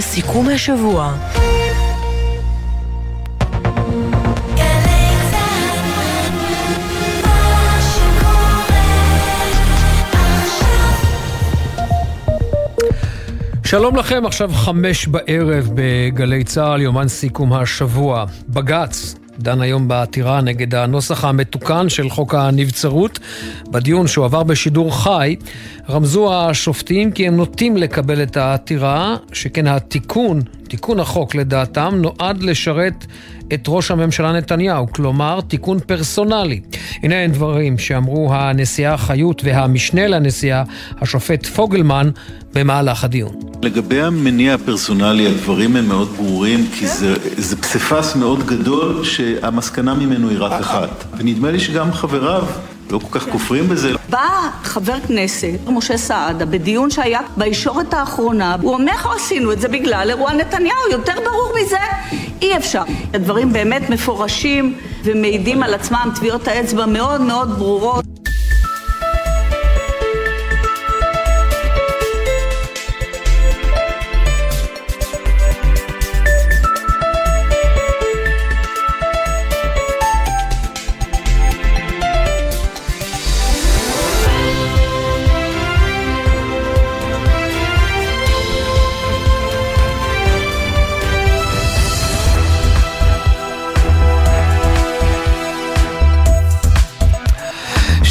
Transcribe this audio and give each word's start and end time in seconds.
סיכום 0.00 0.48
השבוע 0.48 1.14
שלום 13.64 13.96
לכם, 13.96 14.26
עכשיו 14.26 14.50
חמש 14.52 15.06
בערב 15.06 15.70
בגלי 15.74 16.44
צה"ל, 16.44 16.82
יומן 16.82 17.08
סיכום 17.08 17.52
השבוע. 17.52 18.24
בג"ץ 18.48 19.14
דן 19.38 19.60
היום 19.60 19.88
בעתירה 19.88 20.40
נגד 20.40 20.74
הנוסח 20.74 21.24
המתוקן 21.24 21.88
של 21.88 22.10
חוק 22.10 22.34
הנבצרות. 22.34 23.18
בדיון 23.70 24.06
שהועבר 24.06 24.42
בשידור 24.42 25.02
חי, 25.02 25.36
רמזו 25.90 26.34
השופטים 26.34 27.10
כי 27.10 27.26
הם 27.26 27.36
נוטים 27.36 27.76
לקבל 27.76 28.22
את 28.22 28.36
העתירה, 28.36 29.16
שכן 29.32 29.66
התיקון, 29.66 30.42
תיקון 30.68 31.00
החוק 31.00 31.34
לדעתם, 31.34 31.94
נועד 31.94 32.42
לשרת 32.42 33.06
את 33.54 33.64
ראש 33.68 33.90
הממשלה 33.90 34.32
נתניהו, 34.32 34.92
כלומר 34.92 35.40
תיקון 35.40 35.78
פרסונלי. 35.86 36.60
הנה 37.02 37.14
הם 37.14 37.30
דברים 37.32 37.78
שאמרו 37.78 38.34
הנשיאה 38.34 38.98
חיות 38.98 39.42
והמשנה 39.44 40.06
לנשיאה, 40.06 40.62
השופט 41.00 41.46
פוגלמן, 41.46 42.10
במהלך 42.54 43.04
הדיון. 43.04 43.34
לגבי 43.62 44.02
המניע 44.02 44.54
הפרסונלי 44.54 45.26
הדברים 45.26 45.76
הם 45.76 45.88
מאוד 45.88 46.08
ברורים 46.08 46.66
כי 46.78 46.86
זה, 46.86 47.14
זה 47.36 47.56
פסיפס 47.56 48.16
מאוד 48.16 48.46
גדול 48.46 49.04
שהמסקנה 49.04 49.94
ממנו 49.94 50.28
היא 50.28 50.38
רק 50.40 50.52
אחת 50.52 51.04
ונדמה 51.18 51.50
לי 51.50 51.60
שגם 51.60 51.92
חבריו 51.92 52.46
לא 52.90 52.98
כל 52.98 53.18
כך 53.18 53.28
כופרים 53.28 53.68
בזה. 53.68 53.92
בא 54.10 54.28
חבר 54.62 55.00
כנסת, 55.08 55.58
משה 55.66 55.96
סעדה, 55.96 56.44
בדיון 56.46 56.90
שהיה 56.90 57.20
בישורת 57.36 57.94
האחרונה, 57.94 58.56
הוא 58.62 58.74
אומר, 58.74 58.92
איך 58.92 59.06
עשינו 59.16 59.52
את 59.52 59.60
זה 59.60 59.68
בגלל 59.68 60.06
אירוע 60.10 60.32
נתניהו? 60.32 60.90
יותר 60.90 61.14
ברור 61.24 61.52
מזה? 61.62 61.76
אי 62.42 62.56
אפשר. 62.56 62.82
הדברים 63.14 63.52
באמת 63.52 63.90
מפורשים 63.90 64.76
ומעידים 65.04 65.62
על 65.62 65.74
עצמם, 65.74 66.10
טביעות 66.14 66.48
האצבע 66.48 66.86
מאוד 66.86 67.20
מאוד 67.20 67.58
ברורות. 67.58 68.04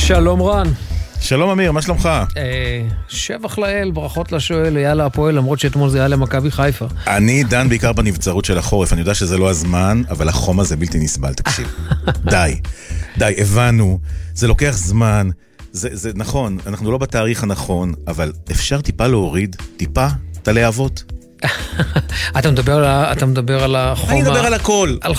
שלום 0.08 0.42
רן. 0.42 0.68
שלום 1.20 1.50
אמיר, 1.50 1.72
מה 1.72 1.82
שלומך? 1.82 2.10
אה, 2.38 2.82
שבח 3.08 3.58
לאל, 3.58 3.92
ברכות 3.92 4.32
לשואל, 4.32 4.78
יאללה 4.78 5.06
הפועל, 5.06 5.36
למרות 5.36 5.60
שאתמול 5.60 5.90
זה 5.90 5.98
היה 6.00 6.08
למכבי 6.08 6.52
חיפה. 6.52 6.86
אני 7.08 7.44
דן 7.44 7.70
בעיקר 7.70 7.94
בנבצרות 7.94 8.46
של 8.46 8.58
החורף, 8.58 8.94
אני 8.94 9.02
יודע 9.02 9.14
שזה 9.14 9.38
לא 9.38 9.50
הזמן, 9.50 10.02
אבל 10.10 10.30
החום 10.30 10.60
הזה 10.60 10.76
בלתי 10.76 11.00
נסבל, 11.00 11.34
תקשיב. 11.34 11.76
די, 12.32 12.60
די, 13.18 13.34
הבנו, 13.38 14.00
זה 14.34 14.48
לוקח 14.48 14.72
זמן, 14.78 15.30
זה, 15.72 15.90
זה 15.92 16.12
נכון, 16.16 16.58
אנחנו 16.68 16.92
לא 16.92 16.98
בתאריך 16.98 17.44
הנכון, 17.44 17.94
אבל 18.08 18.32
אפשר 18.52 18.82
טיפה 18.82 19.08
להוריד, 19.08 19.56
טיפה, 19.78 20.08
את 20.42 20.48
הלהבות. 20.48 21.04
אתה 22.40 22.52
מדבר, 22.52 22.86
על, 22.86 22.86
אתה 22.86 23.26
מדבר 23.26 23.64
על 23.64 23.76
החום... 23.76 24.10
אני 24.10 24.22
מדבר 24.22 24.46
על 24.46 24.54
הכל. 24.54 24.98
על... 25.02 25.14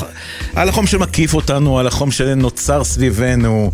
על 0.54 0.68
החום 0.68 0.86
שמקיף 0.86 1.34
אותנו, 1.34 1.78
על 1.78 1.86
החום 1.86 2.10
שנוצר 2.10 2.84
סביבנו. 2.84 3.70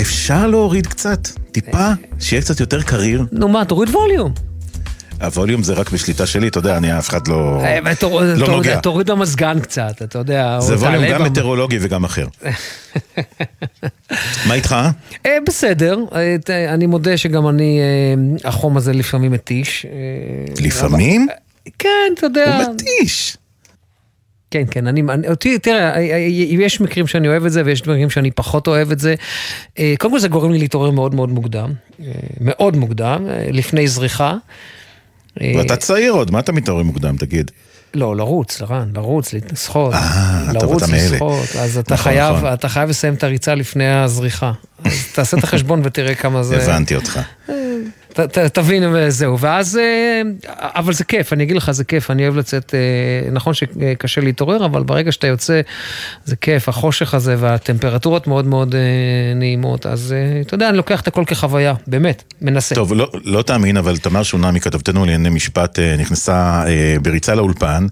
אפשר 0.00 0.46
להוריד 0.46 0.86
קצת, 0.86 1.28
טיפה, 1.52 1.88
שיהיה 2.20 2.42
קצת 2.42 2.60
יותר 2.60 2.82
קריר. 2.82 3.24
נו 3.32 3.48
מה, 3.48 3.64
תוריד 3.64 3.88
ווליום. 3.88 4.32
הווליום 5.20 5.62
זה 5.62 5.72
רק 5.72 5.90
בשליטה 5.90 6.26
שלי, 6.26 6.48
אתה 6.48 6.58
יודע, 6.58 6.76
אני 6.76 6.98
אף 6.98 7.08
אחד 7.08 7.28
לא, 7.28 7.62
אה, 7.64 7.78
לא 8.36 8.48
נוגע. 8.48 8.80
תוריד 8.80 9.10
במזגן 9.10 9.60
קצת, 9.60 10.02
אתה 10.02 10.18
יודע. 10.18 10.60
זה 10.60 10.76
ווליום 10.76 11.04
גם 11.12 11.22
מטאורולוגי 11.22 11.78
וגם 11.80 12.04
אחר. 12.04 12.26
מה 14.46 14.54
איתך? 14.54 14.76
אה, 15.26 15.38
בסדר, 15.46 15.98
אה, 16.14 16.36
אני 16.74 16.86
מודה 16.86 17.16
שגם 17.16 17.48
אני, 17.48 17.80
החום 18.44 18.76
הזה 18.76 18.92
לפעמים 18.92 19.32
מתיש. 19.32 19.86
לפעמים? 20.60 21.26
כן, 21.78 21.88
אתה 22.14 22.26
יודע. 22.26 22.56
הוא 22.56 22.74
מתיש. 22.74 23.36
כן, 24.52 24.62
כן, 24.70 24.86
אני, 24.86 25.02
אותי, 25.28 25.58
תראה, 25.58 26.00
יש 26.38 26.80
מקרים 26.80 27.06
שאני 27.06 27.28
אוהב 27.28 27.46
את 27.46 27.52
זה 27.52 27.62
ויש 27.64 27.82
מקרים 27.82 28.10
שאני 28.10 28.30
פחות 28.30 28.66
אוהב 28.66 28.90
את 28.90 28.98
זה. 28.98 29.14
אה, 29.78 29.94
קודם 29.98 30.14
כל 30.14 30.20
זה 30.20 30.28
גורם 30.28 30.52
לי 30.52 30.58
להתעורר 30.58 30.90
מאוד 30.90 31.14
מאוד 31.14 31.30
מוקדם, 31.30 31.72
אה, 32.00 32.12
מאוד 32.40 32.76
מוקדם, 32.76 33.26
אה, 33.28 33.46
לפני 33.50 33.88
זריחה. 33.88 34.36
ואתה 35.40 35.76
צעיר 35.76 36.12
עוד, 36.12 36.30
מה 36.30 36.38
אתה 36.38 36.52
מתעורר 36.52 36.82
מוקדם, 36.82 37.16
תגיד? 37.16 37.50
לא, 37.94 38.16
לרוץ, 38.16 38.60
לרן, 38.60 38.90
לרוץ, 38.94 39.32
לשחות. 39.32 39.94
אה, 39.94 40.52
לרוץ, 40.52 40.82
לשחות. 40.82 41.56
אז 41.58 41.78
אתה 41.78 41.94
נכון, 41.94 42.04
חייב, 42.04 42.36
נכון. 42.36 42.52
אתה 42.52 42.68
חייב 42.68 42.90
לסיים 42.90 43.14
את 43.14 43.24
הריצה 43.24 43.54
לפני 43.54 43.88
הזריחה. 43.88 44.52
אז 44.84 45.06
תעשה 45.14 45.36
את 45.36 45.44
החשבון 45.44 45.80
ותראה 45.84 46.14
כמה 46.14 46.42
זה... 46.42 46.56
הבנתי 46.56 46.94
אותך. 46.94 47.20
ת, 48.12 48.20
ת, 48.20 48.38
תבין 48.38 48.82
וזהו, 48.92 49.38
ואז, 49.38 49.78
אה, 49.78 50.22
אבל 50.58 50.92
זה 50.92 51.04
כיף, 51.04 51.32
אני 51.32 51.44
אגיד 51.44 51.56
לך, 51.56 51.70
זה 51.70 51.84
כיף, 51.84 52.10
אני 52.10 52.22
אוהב 52.22 52.36
לצאת, 52.36 52.74
אה, 52.74 53.30
נכון 53.30 53.54
שקשה 53.54 54.20
להתעורר, 54.20 54.66
אבל 54.66 54.82
ברגע 54.82 55.12
שאתה 55.12 55.26
יוצא, 55.26 55.60
זה 56.24 56.36
כיף, 56.36 56.68
החושך 56.68 57.14
הזה 57.14 57.36
והטמפרטורות 57.38 58.26
מאוד 58.26 58.46
מאוד 58.46 58.74
אה, 58.74 58.80
נעימות, 59.34 59.86
אז 59.86 60.14
אתה 60.46 60.54
יודע, 60.54 60.68
אני 60.68 60.76
לוקח 60.76 61.00
את 61.00 61.08
הכל 61.08 61.24
כחוויה, 61.26 61.74
באמת, 61.86 62.22
מנסה. 62.40 62.74
טוב, 62.74 62.92
לא, 62.92 63.10
לא 63.24 63.42
תאמין, 63.42 63.76
אבל 63.76 63.96
תמר 63.96 64.22
שונה 64.22 64.50
מכתבתנו 64.50 65.00
לענייני 65.00 65.28
משפט 65.28 65.78
נכנסה 65.98 66.64
בריצה 67.02 67.34
לאולפן. 67.34 67.86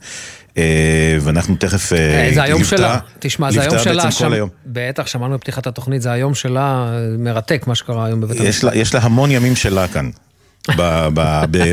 ואנחנו 1.21 1.57
תכף 1.57 1.93
זה 2.35 2.43
היום 2.43 2.65
שלה, 2.65 2.99
תשמע, 3.19 3.51
זה 3.51 3.61
היום 3.63 3.79
שלה, 3.79 4.45
בטח, 4.67 5.07
שמענו 5.07 5.35
בפתיחת 5.35 5.67
התוכנית, 5.67 6.03
זה 6.03 6.13
היום 6.13 6.35
שלה, 6.35 6.93
מרתק 7.19 7.67
מה 7.67 7.75
שקרה 7.75 8.07
היום 8.07 8.21
בבית 8.21 8.41
המשפט. 8.41 8.73
יש 8.75 8.95
לה 8.95 9.01
המון 9.01 9.31
ימים 9.31 9.57
שלה 9.57 9.89
כאן. 9.89 10.11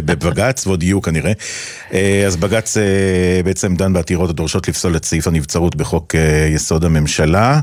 בבג"ץ, 0.05 0.67
ועוד 0.67 0.83
יהיו 0.83 1.01
כנראה. 1.01 1.31
אה, 1.93 2.23
אז 2.27 2.35
בג"ץ 2.35 2.77
אה, 2.77 2.83
בעצם 3.43 3.75
דן 3.75 3.93
בעתירות 3.93 4.29
הדורשות 4.29 4.67
לפסול 4.67 4.95
את 4.95 5.05
סעיף 5.05 5.27
הנבצרות 5.27 5.75
בחוק 5.75 6.15
אה, 6.15 6.47
יסוד 6.53 6.85
הממשלה. 6.85 7.59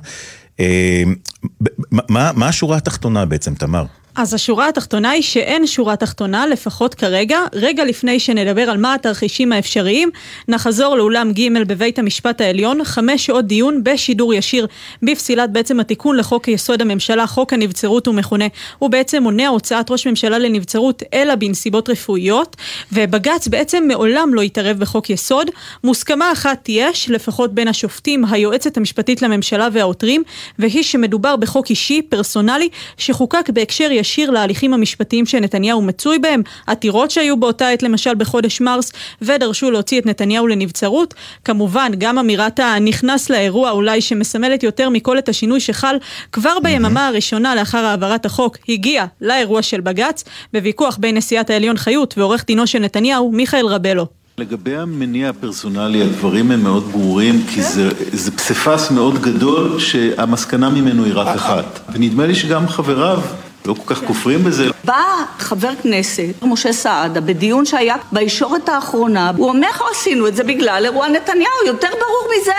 מה 2.11 2.49
השורה 2.49 2.77
התחתונה 2.77 3.25
בעצם, 3.25 3.55
תמר? 3.55 3.85
אז 4.17 4.35
השורה 4.35 4.69
התחתונה 4.69 5.11
היא 5.11 5.23
שאין 5.23 5.67
שורה 5.67 5.97
תחתונה, 5.97 6.47
לפחות 6.47 6.95
כרגע. 6.95 7.39
רגע 7.53 7.85
לפני 7.85 8.21
שנדבר 8.21 8.71
על 8.71 8.77
מה 8.77 8.95
התרחישים 8.95 9.53
האפשריים, 9.53 10.11
נחזור 10.49 10.97
לאולם 10.97 11.33
ג' 11.33 11.63
בבית 11.67 11.99
המשפט 11.99 12.41
העליון, 12.41 12.85
חמש 12.85 13.27
שעות 13.27 13.47
דיון 13.47 13.85
בשידור 13.85 14.35
ישיר 14.35 14.67
בפסילת 15.03 15.51
בעצם 15.51 15.81
התיקון 15.81 16.17
לחוק 16.17 16.49
יסוד 16.49 16.83
הממשלה, 16.83 17.27
חוק 17.27 17.53
הנבצרות 17.53 18.07
הוא 18.07 18.15
מכונה. 18.15 18.45
הוא 18.79 18.91
בעצם 18.91 19.23
מונע 19.23 19.49
הוצאת 19.49 19.91
ראש 19.91 20.07
ממשלה 20.07 20.39
לנבצרות, 20.39 21.03
אלא 21.15 21.35
בנסיבות 21.35 21.89
רפואיות, 21.89 22.57
ובג"ץ 22.93 23.49
בעצם 23.49 23.85
מעולם 23.89 24.35
לא 24.35 24.43
התערב 24.43 24.79
בחוק 24.79 25.11
יסוד. 25.11 25.51
מוסכמה 25.85 26.33
אחת 26.33 26.65
יש, 26.69 27.11
לפחות 27.11 27.55
בין 27.55 27.69
השופטים, 27.69 28.25
היועצת 28.25 28.77
המשפטית 28.77 29.23
לממשלה 29.23 29.69
והעותרים, 29.73 30.23
והיא 30.59 30.83
שמדובר 30.83 31.37
בחוק 31.37 31.71
אישי, 31.71 32.03
פרסונלי, 32.03 32.69
שחוקק 32.97 33.51
בהקשר 33.51 33.93
ישיר 34.05 34.31
להליכים 34.31 34.75
המשפטיים 34.75 35.27
שנתניהו 35.27 35.83
מצוי 35.83 36.19
בהם, 36.19 36.43
עתירות 36.67 37.11
שהיו 37.11 37.37
באותה 37.37 37.69
עת 37.69 37.83
למשל 37.83 38.15
בחודש 38.15 38.61
מרס, 38.61 38.93
ודרשו 39.23 39.71
להוציא 39.71 40.01
את 40.01 40.07
נתניהו 40.07 40.47
לנבצרות. 40.47 41.15
כמובן, 41.45 41.93
גם 41.99 42.19
אמירת 42.19 42.61
הנכנס 42.61 43.31
לאירוע 43.31 43.71
אולי 43.71 44.01
שמסמלת 44.01 44.63
יותר 44.63 44.89
מכל 44.89 45.19
את 45.19 45.29
השינוי 45.29 45.61
שחל 45.61 45.97
כבר 46.33 46.59
ביממה 46.63 47.09
הראשונה 47.09 47.55
לאחר 47.55 47.85
העברת 47.85 48.27
החוק, 48.27 48.57
הגיע 48.69 49.05
לאירוע 49.21 49.63
של 49.63 49.81
בג"ץ, 49.81 50.25
בוויכוח 50.53 50.97
בין 51.01 51.17
נשיאת 51.17 51.51
העליון 51.51 51.77
חיות 51.77 52.15
ועורך 52.19 52.45
דינו 52.47 52.67
של 52.67 52.79
נתניהו, 52.79 53.33
מיכאל 53.33 53.67
רבלו. 53.67 54.07
לגבי 54.39 54.77
המניע 54.77 55.29
הפרסונלי 55.29 56.03
הדברים 56.03 56.51
הם 56.51 56.63
מאוד 56.63 56.85
ברורים 56.93 57.45
כי 57.55 57.63
זה, 57.63 57.91
זה 58.13 58.31
פסיפס 58.31 58.91
מאוד 58.91 59.23
גדול 59.23 59.81
שהמסקנה 59.81 60.71
ממנו 60.71 61.05
היא 61.05 61.13
רק 61.15 61.37
אחת 61.37 61.81
ונדמה 61.93 62.27
לי 62.27 62.35
שגם 62.35 62.69
חבריו 62.69 63.21
לא 63.67 63.75
כל 63.75 63.95
כך 63.95 64.05
כופרים 64.05 64.45
בזה. 64.45 64.65
בא 64.85 65.03
חבר 65.39 65.71
כנסת, 65.83 66.35
משה 66.43 66.73
סעדה, 66.73 67.21
בדיון 67.21 67.67
שהיה 67.67 67.97
בישורת 68.13 68.69
האחרונה, 68.69 69.33
הוא 69.37 69.49
אומר, 69.49 69.67
איך 69.69 69.83
עשינו 69.91 70.29
את 70.29 70.37
זה 70.37 70.45
בגלל 70.45 70.83
אירוע 70.85 71.09
נתניהו, 71.09 71.67
יותר 71.67 71.89
ברור 71.91 72.29
מזה. 72.41 72.53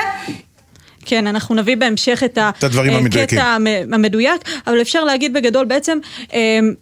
כן, 1.06 1.28
אנחנו 1.28 1.56
נביא 1.56 1.78
בהמשך 1.78 2.24
את 2.26 2.38
הקטע 2.42 3.58
המדויק, 3.94 4.42
אבל 4.68 4.82
אפשר 4.82 5.04
להגיד 5.04 5.34
בגדול 5.34 5.66
בעצם, 5.66 5.98
אמ, 6.34 6.74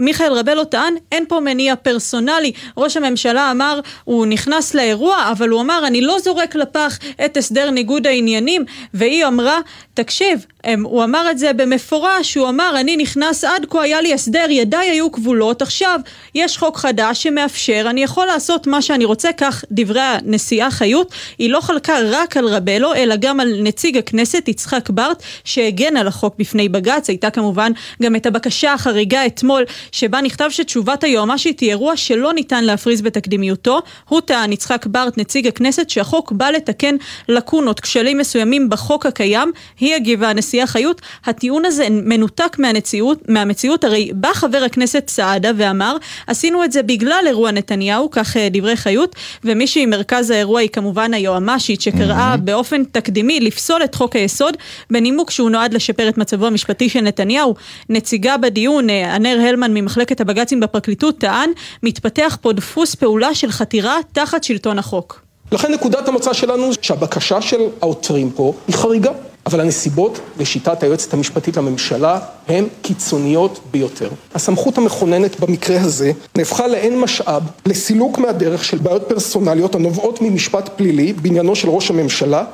מיכאל 0.00 0.32
רבלו 0.32 0.64
טען, 0.64 0.94
אין 1.12 1.24
פה 1.28 1.40
מניע 1.40 1.76
פרסונלי. 1.76 2.52
ראש 2.76 2.96
הממשלה 2.96 3.50
אמר, 3.50 3.80
הוא 4.04 4.26
נכנס 4.26 4.74
לאירוע, 4.74 5.28
אבל 5.32 5.48
הוא 5.48 5.60
אמר, 5.60 5.86
אני 5.86 6.00
לא 6.00 6.18
זורק 6.18 6.54
לפח 6.54 6.98
את 7.24 7.36
הסדר 7.36 7.70
ניגוד 7.70 8.06
העניינים, 8.06 8.64
והיא 8.94 9.26
אמרה, 9.26 9.58
תקשיב, 9.94 10.46
הם, 10.68 10.84
הוא 10.84 11.04
אמר 11.04 11.30
את 11.30 11.38
זה 11.38 11.52
במפורש, 11.52 12.34
הוא 12.34 12.48
אמר, 12.48 12.72
אני 12.80 12.96
נכנס 12.96 13.44
עד 13.44 13.66
כה, 13.70 13.82
היה 13.82 14.00
לי 14.00 14.14
הסדר, 14.14 14.46
ידיי 14.50 14.90
היו 14.90 15.12
כבולות, 15.12 15.62
עכשיו 15.62 16.00
יש 16.34 16.58
חוק 16.58 16.76
חדש 16.76 17.22
שמאפשר, 17.22 17.86
אני 17.90 18.02
יכול 18.02 18.26
לעשות 18.26 18.66
מה 18.66 18.82
שאני 18.82 19.04
רוצה, 19.04 19.32
כך 19.36 19.64
דברי 19.70 20.00
הנשיאה 20.00 20.70
חיות. 20.70 21.12
היא 21.38 21.50
לא 21.50 21.60
חלקה 21.60 21.94
רק 22.04 22.36
על 22.36 22.48
רבלו, 22.48 22.94
אלא 22.94 23.16
גם 23.16 23.40
על 23.40 23.54
נציג 23.62 23.96
הכנסת 23.98 24.48
יצחק 24.48 24.90
ברט, 24.90 25.22
שהגן 25.44 25.96
על 25.96 26.08
החוק 26.08 26.34
בפני 26.38 26.68
בג"ץ. 26.68 27.08
הייתה 27.08 27.30
כמובן 27.30 27.72
גם 28.02 28.16
את 28.16 28.26
הבקשה 28.26 28.72
החריגה 28.72 29.26
אתמול, 29.26 29.64
שבה 29.92 30.20
נכתב 30.20 30.48
שתשובת 30.50 31.04
היועמ"שית 31.04 31.60
היא 31.60 31.70
אירוע 31.70 31.96
שלא 31.96 32.32
ניתן 32.32 32.64
להפריז 32.64 33.02
בתקדימיותו. 33.02 33.80
הוא 34.08 34.20
טען, 34.20 34.52
יצחק 34.52 34.86
ברט, 34.86 35.18
נציג 35.18 35.46
הכנסת, 35.46 35.90
שהחוק 35.90 36.32
בא 36.32 36.50
לתקן 36.50 36.96
לקונות, 37.28 37.80
כשלים 37.80 38.18
מסוימים 38.18 38.70
בחוק 38.70 39.06
הקיים. 39.06 39.52
היא 39.80 39.94
הגיבה, 39.94 40.30
הנשיאה 40.30 40.57
חיות, 40.66 41.00
הטיעון 41.26 41.64
הזה 41.64 41.86
מנותק 41.90 42.56
מהנציאות, 42.58 43.28
מהמציאות, 43.28 43.84
הרי 43.84 44.10
בא 44.14 44.28
חבר 44.34 44.58
הכנסת 44.66 45.04
סעדה 45.08 45.50
ואמר, 45.56 45.96
עשינו 46.26 46.64
את 46.64 46.72
זה 46.72 46.82
בגלל 46.82 47.24
אירוע 47.26 47.50
נתניהו, 47.50 48.10
כך 48.10 48.36
אה, 48.36 48.48
דברי 48.50 48.76
חיות, 48.76 49.16
ומי 49.44 49.66
שהיא 49.66 49.86
מרכז 49.86 50.30
האירוע 50.30 50.60
היא 50.60 50.68
כמובן 50.68 51.14
היועמ"שית, 51.14 51.80
שקראה 51.80 52.34
mm-hmm. 52.34 52.36
באופן 52.36 52.84
תקדימי 52.84 53.40
לפסול 53.40 53.84
את 53.84 53.94
חוק 53.94 54.16
היסוד, 54.16 54.56
בנימוק 54.90 55.30
שהוא 55.30 55.50
נועד 55.50 55.74
לשפר 55.74 56.08
את 56.08 56.18
מצבו 56.18 56.46
המשפטי 56.46 56.88
של 56.88 57.00
נתניהו. 57.00 57.54
נציגה 57.88 58.36
בדיון, 58.36 58.90
אה, 58.90 59.14
ענר 59.14 59.40
הלמן 59.40 59.74
ממחלקת 59.74 60.20
הבג"צים 60.20 60.60
בפרקליטות, 60.60 61.18
טען, 61.18 61.50
מתפתח 61.82 62.38
פה 62.40 62.52
דפוס 62.52 62.94
פעולה 62.94 63.34
של 63.34 63.50
חתירה 63.50 63.96
תחת 64.12 64.44
שלטון 64.44 64.78
החוק. 64.78 65.20
לכן 65.52 65.72
נקודת 65.72 66.08
המוצא 66.08 66.32
שלנו 66.32 66.70
שהבקשה 66.82 67.40
של 67.40 67.60
העותרים 67.80 68.30
פה 68.30 68.52
היא 68.68 68.76
חריגה. 68.76 69.12
אבל 69.48 69.60
הנסיבות, 69.60 70.18
לשיטת 70.38 70.82
היועצת 70.82 71.14
המשפטית 71.14 71.56
לממשלה, 71.56 72.18
הן 72.48 72.66
קיצוניות 72.82 73.60
ביותר. 73.70 74.08
הסמכות 74.34 74.78
המכוננת 74.78 75.40
במקרה 75.40 75.80
הזה 75.80 76.12
נהפכה 76.36 76.66
לאין 76.66 77.00
משאב 77.00 77.42
לסילוק 77.66 78.18
מהדרך 78.18 78.64
של 78.64 78.78
בעיות 78.78 79.02
פרסונליות 79.08 79.74
הנובעות 79.74 80.22
ממשפט 80.22 80.70
פלילי 80.76 81.12
בעניינו 81.12 81.56
של 81.56 81.68
ראש 81.68 81.90
הממשלה 81.90 82.44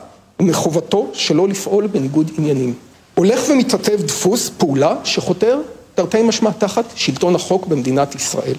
ומחובתו 0.40 1.10
שלא 1.12 1.48
לפעול 1.48 1.86
בניגוד 1.86 2.30
עניינים. 2.38 2.74
הולך 3.14 3.40
ומתעטב 3.50 4.02
דפוס 4.02 4.50
פעולה 4.58 4.96
שחותר 5.04 5.60
תרתי 5.94 6.22
משמע 6.22 6.50
תחת 6.50 6.84
שלטון 6.94 7.34
החוק 7.34 7.66
במדינת 7.66 8.14
ישראל. 8.14 8.56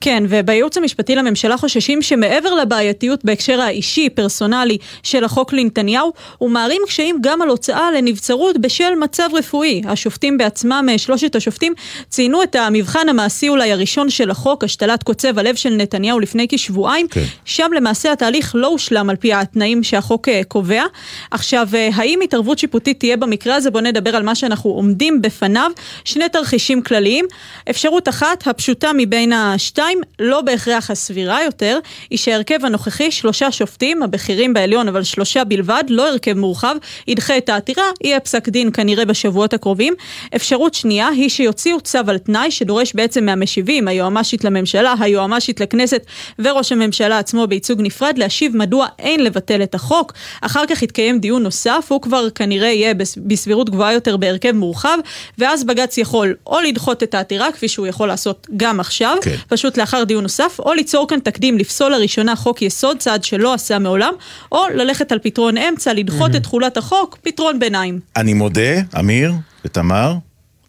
כן, 0.00 0.24
ובייעוץ 0.28 0.76
המשפטי 0.76 1.14
לממשלה 1.14 1.56
חוששים 1.56 2.02
שמעבר 2.02 2.54
לבעייתיות 2.54 3.24
בהקשר 3.24 3.60
האישי, 3.60 4.10
פרסונלי, 4.10 4.78
של 5.02 5.24
החוק 5.24 5.52
לנתניהו, 5.52 6.12
הוא 6.38 6.50
מערים 6.50 6.82
קשיים 6.86 7.18
גם 7.20 7.42
על 7.42 7.48
הוצאה 7.48 7.90
לנבצרות 7.92 8.58
בשל 8.58 8.94
מצב 9.00 9.28
רפואי. 9.32 9.82
השופטים 9.88 10.38
בעצמם, 10.38 10.88
שלושת 10.96 11.36
השופטים, 11.36 11.74
ציינו 12.08 12.42
את 12.42 12.54
המבחן 12.54 13.08
המעשי 13.08 13.48
אולי 13.48 13.72
הראשון 13.72 14.10
של 14.10 14.30
החוק, 14.30 14.64
השתלת 14.64 15.02
קוצב 15.02 15.38
הלב 15.38 15.54
של 15.54 15.70
נתניהו 15.70 16.20
לפני 16.20 16.46
כשבועיים. 16.48 17.08
כן. 17.08 17.24
שם 17.44 17.70
למעשה 17.76 18.12
התהליך 18.12 18.52
לא 18.54 18.66
הושלם 18.66 19.10
על 19.10 19.16
פי 19.16 19.32
התנאים 19.32 19.82
שהחוק 19.82 20.28
אה, 20.28 20.40
קובע. 20.48 20.84
עכשיו, 21.30 21.68
אה, 21.74 21.88
האם 21.94 22.20
התערבות 22.24 22.58
שיפוטית 22.58 22.98
תהיה 22.98 23.16
במקרה 23.16 23.54
הזה? 23.54 23.70
בואו 23.70 23.84
נדבר 23.84 24.16
על 24.16 24.22
מה 24.22 24.34
שאנחנו 24.34 24.70
עומדים 24.70 25.22
בפניו. 25.22 25.70
שני 26.04 26.28
תרחישים 26.28 26.82
כלליים. 26.82 27.24
אפשרות 27.70 28.08
אחת, 28.08 28.46
הפשוטה 28.46 28.90
מבין 28.96 29.32
השתיים. 29.32 29.85
שתיים, 29.86 30.00
לא 30.18 30.40
בהכרח 30.40 30.90
הסבירה 30.90 31.44
יותר, 31.44 31.78
היא 32.10 32.18
שההרכב 32.18 32.64
הנוכחי, 32.64 33.10
שלושה 33.10 33.52
שופטים, 33.52 34.02
הבכירים 34.02 34.54
בעליון, 34.54 34.88
אבל 34.88 35.02
שלושה 35.02 35.44
בלבד, 35.44 35.84
לא 35.88 36.08
הרכב 36.08 36.32
מורחב, 36.32 36.76
ידחה 37.08 37.38
את 37.38 37.48
העתירה, 37.48 37.84
יהיה 38.04 38.20
פסק 38.20 38.48
דין 38.48 38.70
כנראה 38.72 39.04
בשבועות 39.04 39.54
הקרובים. 39.54 39.94
אפשרות 40.36 40.74
שנייה 40.74 41.08
היא 41.08 41.28
שיוציאו 41.28 41.80
צו 41.80 41.98
על 42.06 42.18
תנאי, 42.18 42.50
שדורש 42.50 42.94
בעצם 42.94 43.24
מהמשיבים, 43.24 43.88
היועמ"שית 43.88 44.44
לממשלה, 44.44 44.94
היועמ"שית 45.00 45.60
לכנסת 45.60 46.06
וראש 46.38 46.72
הממשלה 46.72 47.18
עצמו 47.18 47.46
בייצוג 47.46 47.80
נפרד, 47.82 48.18
להשיב 48.18 48.56
מדוע 48.56 48.86
אין 48.98 49.24
לבטל 49.24 49.62
את 49.62 49.74
החוק. 49.74 50.12
אחר 50.40 50.66
כך 50.68 50.82
יתקיים 50.82 51.18
דיון 51.18 51.42
נוסף, 51.42 51.86
הוא 51.88 52.02
כבר 52.02 52.30
כנראה 52.30 52.68
יהיה 52.68 52.94
בסבירות 53.16 53.70
גבוהה 53.70 53.92
יותר 53.92 54.16
בהרכב 54.16 54.52
מורחב, 54.52 54.98
ואז 55.38 55.64
בג"ץ 55.64 55.98
יכול 55.98 56.34
או 56.46 56.60
לדחות 56.60 57.02
את 57.02 57.14
העתירה, 57.14 57.52
כפי 57.52 57.68
שהוא 57.68 57.86
יכול 57.86 58.08
לעשות 58.08 58.46
גם 58.56 58.80
עכשיו, 58.80 59.16
כן. 59.22 59.36
פשוט 59.48 59.75
לאחר 59.76 60.04
דיון 60.04 60.22
נוסף, 60.22 60.58
או 60.58 60.72
ליצור 60.72 61.08
כאן 61.08 61.18
תקדים 61.18 61.58
לפסול 61.58 61.92
לראשונה 61.92 62.36
חוק 62.36 62.62
יסוד, 62.62 62.98
צעד 62.98 63.24
שלא 63.24 63.54
עשה 63.54 63.78
מעולם, 63.78 64.12
או 64.52 64.62
ללכת 64.74 65.12
על 65.12 65.18
פתרון 65.18 65.58
אמצע, 65.58 65.94
לדחות 65.94 66.30
mm-hmm. 66.30 66.36
את 66.36 66.42
תחולת 66.42 66.76
החוק, 66.76 67.18
פתרון 67.22 67.58
ביניים. 67.58 68.00
אני 68.16 68.34
מודה, 68.34 68.80
אמיר 68.98 69.32
ותמר, 69.64 70.14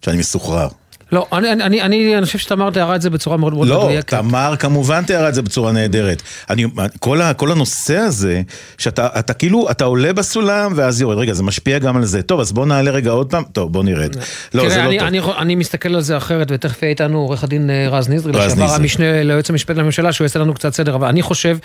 שאני 0.01 0.17
מסוחרר. 0.17 0.67
לא, 1.11 1.27
אני, 1.33 1.51
אני, 1.51 1.81
אני, 1.81 2.17
אני 2.17 2.25
חושב 2.25 2.39
שתמר 2.39 2.69
תיארה 2.69 2.95
את 2.95 3.01
זה 3.01 3.09
בצורה 3.09 3.37
מאוד 3.37 3.53
מאוד 3.53 3.67
לא, 3.67 3.83
מדויקת. 3.83 4.13
לא, 4.13 4.21
תמר 4.21 4.55
כמובן 4.59 5.03
תיארה 5.03 5.29
את 5.29 5.33
זה 5.33 5.41
בצורה 5.41 5.71
נהדרת. 5.71 6.21
אני, 6.49 6.65
כל, 6.99 7.21
ה, 7.21 7.33
כל 7.33 7.51
הנושא 7.51 7.97
הזה, 7.97 8.41
שאתה 8.77 9.07
אתה, 9.19 9.33
כאילו, 9.33 9.71
אתה 9.71 9.85
עולה 9.85 10.13
בסולם 10.13 10.71
ואז 10.75 11.01
יורד, 11.01 11.17
רגע, 11.17 11.33
זה 11.33 11.43
משפיע 11.43 11.79
גם 11.79 11.97
על 11.97 12.05
זה. 12.05 12.21
טוב, 12.21 12.39
אז 12.39 12.51
בוא 12.51 12.65
נעלה 12.65 12.91
רגע 12.91 13.11
עוד 13.11 13.29
פעם, 13.29 13.43
טוב, 13.51 13.73
בוא 13.73 13.83
נרד. 13.83 14.15
לא, 14.53 14.61
תראה, 14.61 14.69
זה 14.69 14.83
אני, 14.85 14.95
לא 14.95 14.99
טוב. 14.99 15.07
אני, 15.07 15.21
אני 15.37 15.55
מסתכל 15.55 15.95
על 15.95 16.01
זה 16.01 16.17
אחרת, 16.17 16.47
ותכף 16.51 16.83
יהיה 16.83 16.89
איתנו 16.89 17.17
עורך 17.17 17.43
הדין 17.43 17.69
אה, 17.69 17.87
רז 17.89 18.09
נזרי, 18.09 18.31
לשעבר 18.31 18.73
המשנה 18.73 19.23
ליועץ 19.23 19.49
המשפטי 19.49 19.79
לממשלה, 19.79 20.13
שהוא 20.13 20.25
יעשה 20.25 20.39
לנו 20.39 20.53
קצת 20.53 20.73
סדר, 20.73 20.95
אבל 20.95 21.07
אני 21.07 21.21
חושב 21.21 21.57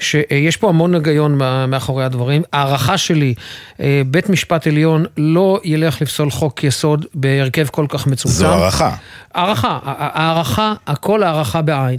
שיש 0.00 0.56
פה 0.56 0.68
המון 0.68 0.94
היגיון 0.94 1.38
מאחורי 1.68 2.04
הדברים. 2.04 2.42
הערכה 2.52 2.98
שלי, 2.98 3.34
אה, 3.80 4.02
בית 4.06 4.28
משפט 4.28 4.66
עליון 4.66 5.04
לא 5.16 5.60
ילך 5.64 6.02
לפסול 6.02 6.30
חוק 6.30 6.64
יסוד 6.64 7.06
בהרכב 7.14 7.66
כל 7.70 7.86
כך 7.88 8.06
מצומצם. 8.06 8.38
זו 8.38 8.46
הערכה. 8.46 8.87
הערכה. 8.88 9.02
הערכה, 9.34 9.78
הערכה, 9.84 10.74
הכל 10.86 11.22
הערכה 11.22 11.62
בעין. 11.62 11.98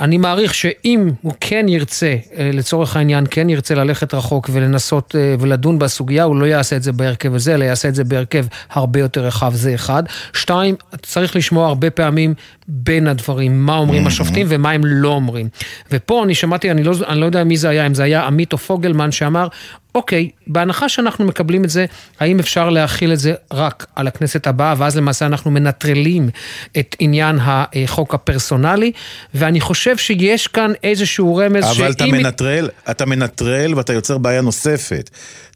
אני 0.00 0.18
מעריך 0.18 0.54
שאם 0.54 1.10
הוא 1.22 1.32
כן 1.40 1.66
ירצה, 1.68 2.16
אה, 2.36 2.50
לצורך 2.52 2.96
העניין, 2.96 3.24
כן 3.30 3.48
ירצה 3.48 3.74
ללכת 3.74 4.14
רחוק 4.14 4.50
ולנסות 4.52 5.16
אה, 5.18 5.34
ולדון 5.40 5.78
בסוגיה, 5.78 6.24
הוא 6.24 6.36
לא 6.36 6.46
יעשה 6.46 6.76
את 6.76 6.82
זה 6.82 6.92
בהרכב 6.92 7.34
הזה, 7.34 7.54
אלא 7.54 7.64
יעשה 7.64 7.88
את 7.88 7.94
זה 7.94 8.04
בהרכב 8.04 8.46
הרבה 8.70 9.00
יותר 9.00 9.24
רחב, 9.24 9.54
זה 9.54 9.74
אחד. 9.74 10.02
שתיים, 10.32 10.74
צריך 11.02 11.36
לשמוע 11.36 11.66
הרבה 11.66 11.90
פעמים 11.90 12.34
בין 12.68 13.06
הדברים, 13.06 13.66
מה 13.66 13.76
אומרים 13.76 14.06
השופטים 14.06 14.46
ומה 14.50 14.70
הם 14.70 14.84
לא 14.84 15.08
אומרים. 15.08 15.48
ופה 15.92 16.24
אני 16.24 16.34
שמעתי, 16.34 16.70
אני 16.70 16.82
לא, 16.82 16.92
אני 17.08 17.20
לא 17.20 17.26
יודע 17.26 17.44
מי 17.44 17.56
זה 17.56 17.68
היה, 17.68 17.86
אם 17.86 17.94
זה 17.94 18.02
היה 18.02 18.26
עמית 18.26 18.52
או 18.52 18.58
פוגלמן 18.58 19.12
שאמר, 19.12 19.48
אוקיי, 19.94 20.30
בהנחה 20.46 20.88
שאנחנו 20.88 21.24
מקבלים 21.24 21.64
את 21.64 21.70
זה, 21.70 21.86
האם 22.20 22.38
אפשר 22.38 22.70
להכיל 22.70 23.12
את 23.12 23.18
זה 23.18 23.34
רק 23.52 23.86
על 23.96 24.06
הכנסת 24.06 24.46
הבאה, 24.46 24.74
ואז 24.78 24.96
למעשה 24.96 25.26
אנחנו 25.26 25.50
מנטרלים 25.50 26.30
את 26.78 26.96
עניין 26.98 27.38
החוק 27.42 28.14
הפרסונלי, 28.14 28.92
ואני 29.34 29.60
חושב 29.60 29.96
שיש 29.96 30.46
כאן 30.46 30.72
איזשהו 30.84 31.36
רמז 31.36 31.64
אבל 31.64 31.74
שאם... 31.74 31.82
אבל 31.82 31.92
אתה 31.92 32.06
מנטרל, 32.06 32.68
אתה 32.90 33.06
מנטרל 33.06 33.74
ואתה 33.74 33.92
יוצר 33.92 34.18
בעיה 34.18 34.40
נוספת. 34.40 35.10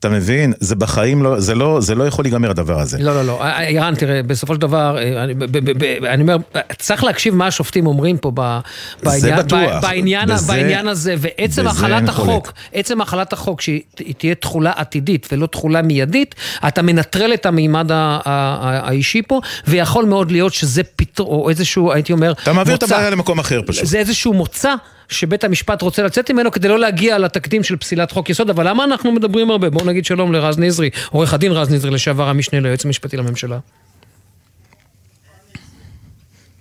אתה 0.05 0.13
מבין? 0.13 0.53
זה 0.61 0.75
בחיים 0.75 1.23
לא, 1.23 1.41
זה 1.41 1.55
לא, 1.55 1.81
זה 1.81 1.95
לא 1.95 2.05
יכול 2.05 2.25
להיגמר 2.25 2.51
הדבר 2.51 2.81
הזה. 2.81 2.99
לא, 3.01 3.15
לא, 3.15 3.25
לא. 3.25 3.43
ערן, 3.43 3.95
תראה, 3.95 4.23
בסופו 4.23 4.55
של 4.55 4.61
דבר, 4.61 4.99
אה, 4.99 5.25
אני, 5.25 5.35
ב, 5.35 5.45
ב, 5.45 5.85
ב, 5.85 6.05
אני 6.05 6.23
אומר, 6.23 6.37
צריך 6.79 7.05
להקשיב 7.05 7.35
מה 7.35 7.47
השופטים 7.47 7.87
אומרים 7.87 8.19
פה 8.19 8.33
ב, 8.35 8.59
בעניין, 9.03 9.37
בטוח. 9.39 9.83
בעניין, 9.83 10.29
בזה, 10.29 10.53
בעניין 10.53 10.89
הזה, 10.89 11.15
ועצם 11.19 11.67
החלת 11.67 12.09
החוק, 12.09 12.53
עצם 12.73 13.01
החלת 13.01 13.33
החוק 13.33 13.61
שהיא 13.61 13.83
תהיה 14.19 14.35
תכולה 14.35 14.73
עתידית 14.77 15.29
ולא 15.33 15.47
תכולה 15.47 15.83
מיידית, 15.83 16.35
אתה 16.69 16.83
מנטרל 16.83 17.35
את 17.35 17.47
המימד 17.47 17.91
האישי 17.95 19.23
פה, 19.23 19.41
ויכול 19.67 20.05
מאוד 20.05 20.31
להיות 20.31 20.55
שזה 20.55 20.83
פתרון, 20.97 21.41
או 21.41 21.51
איזשהו, 21.51 21.93
הייתי 21.93 22.13
אומר, 22.13 22.33
אתה 22.33 22.53
מעביר 22.53 22.75
מוצא, 22.75 22.87
את 22.87 22.93
הבעיה 22.93 23.11
למקום 23.11 23.39
אחר 23.39 23.61
פשוט. 23.67 23.85
זה 23.85 23.99
איזשהו 23.99 24.33
מוצא. 24.35 24.75
שבית 25.09 25.45
המשפט 25.45 25.83
רוצה 25.83 26.03
לצאת 26.03 26.31
ממנו 26.31 26.51
כדי 26.51 26.69
לא 26.69 26.79
להגיע 26.79 27.19
לתקדים 27.19 27.63
של 27.63 27.77
פסילת 27.77 28.13
חוק 28.13 28.31
יסוד, 28.31 28.51
אבל 28.51 28.69
למה 28.69 28.85
אנחנו 28.85 29.13
מדברים 29.13 29.51
הרבה? 29.51 29.71
בואו 29.71 29.85
נגיד 29.85 30.05
שלום 30.05 30.33
לרז 30.33 30.59
נזרי, 30.59 30.91
עורך 31.11 31.35
הדין 31.35 31.53
רז 31.53 31.71
נזרי, 31.71 31.91
לשעבר 31.91 32.29
המשנה 32.29 32.61
ליועץ 32.61 32.85
המשפטי 32.85 33.17
לממשלה. 33.17 33.59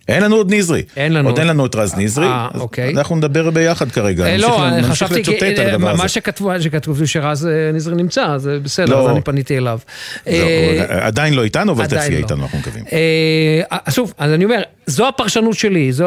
אין 0.07 0.23
לנו 0.23 0.35
עוד 0.35 0.53
נזרי. 0.53 0.83
אין 0.97 1.13
לנו. 1.13 1.29
עוד 1.29 1.39
אין 1.39 1.47
לנו 1.47 1.65
את 1.65 1.75
רז 1.75 1.93
נזרי. 1.97 2.25
אה, 2.25 2.47
אוקיי. 2.53 2.93
אנחנו 2.93 3.15
נדבר 3.15 3.49
ביחד 3.49 3.91
כרגע. 3.91 4.25
אה, 4.25 4.37
לא, 4.37 4.67
חשבתי, 4.83 5.21
מה 5.79 6.07
שכתבו, 6.07 6.51
שכתבו 6.61 6.93
זה 6.93 7.07
שרז 7.07 7.47
אה, 7.47 7.71
נזרי 7.73 7.95
נמצא, 7.95 8.25
אז 8.25 8.49
בסדר, 8.63 8.95
לא. 8.95 9.05
אז 9.05 9.09
אני 9.09 9.21
פניתי 9.21 9.57
אליו. 9.57 9.79
עדיין 10.89 11.33
לא 11.33 11.43
איתנו, 11.43 11.71
אבל 11.71 11.85
יהיה 11.91 12.09
לא. 12.09 12.15
איתנו, 12.15 12.43
אנחנו 12.43 12.59
מקווים. 12.59 12.85
שוב, 13.89 14.13
אז 14.17 14.31
אני 14.31 14.45
אומר, 14.45 14.61
זו 14.87 15.07
הפרשנות 15.07 15.53
שלי, 15.57 15.91
זו, 15.91 16.03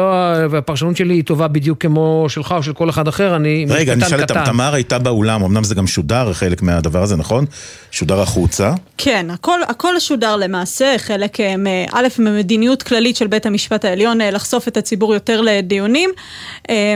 והפרשנות 0.49 0.97
שלי 0.97 1.13
היא 1.13 1.23
טובה 1.23 1.47
בדיוק 1.47 1.81
כמו 1.81 2.25
שלך 2.29 2.51
או 2.51 2.63
של 2.63 2.73
כל 2.73 2.89
אחד 2.89 3.07
אחר, 3.07 3.35
אני 3.35 3.65
רגע, 3.69 3.93
אני 3.93 4.03
אשאל 4.07 4.23
את 4.23 4.31
תמר 4.45 4.73
הייתה 4.73 4.99
באולם, 4.99 5.43
אמנם 5.43 5.63
זה 5.63 5.75
גם 5.75 5.87
שודר, 5.87 6.33
חלק 6.33 6.61
מהדבר 6.61 7.01
הזה, 7.01 7.15
נכון? 7.15 7.45
שודר 7.91 8.21
החוצה. 8.21 8.73
כן, 8.97 9.29
הכל, 9.29 9.59
הכל 9.67 9.99
שודר 9.99 10.35
למעשה, 10.35 10.95
חלק, 10.97 11.39
אה, 11.39 11.55
א', 11.91 12.07
ממדיניות 12.19 12.83
כללית 12.83 13.15
של 13.15 13.27
בית 13.27 13.45
המשפט 13.45 13.85
העליון 13.85 14.21
אה, 14.21 14.31
לחשוף 14.31 14.67
את 14.67 14.77
הציבור 14.77 15.13
יותר 15.13 15.41
לדיונים, 15.41 16.09
אה, 16.69 16.95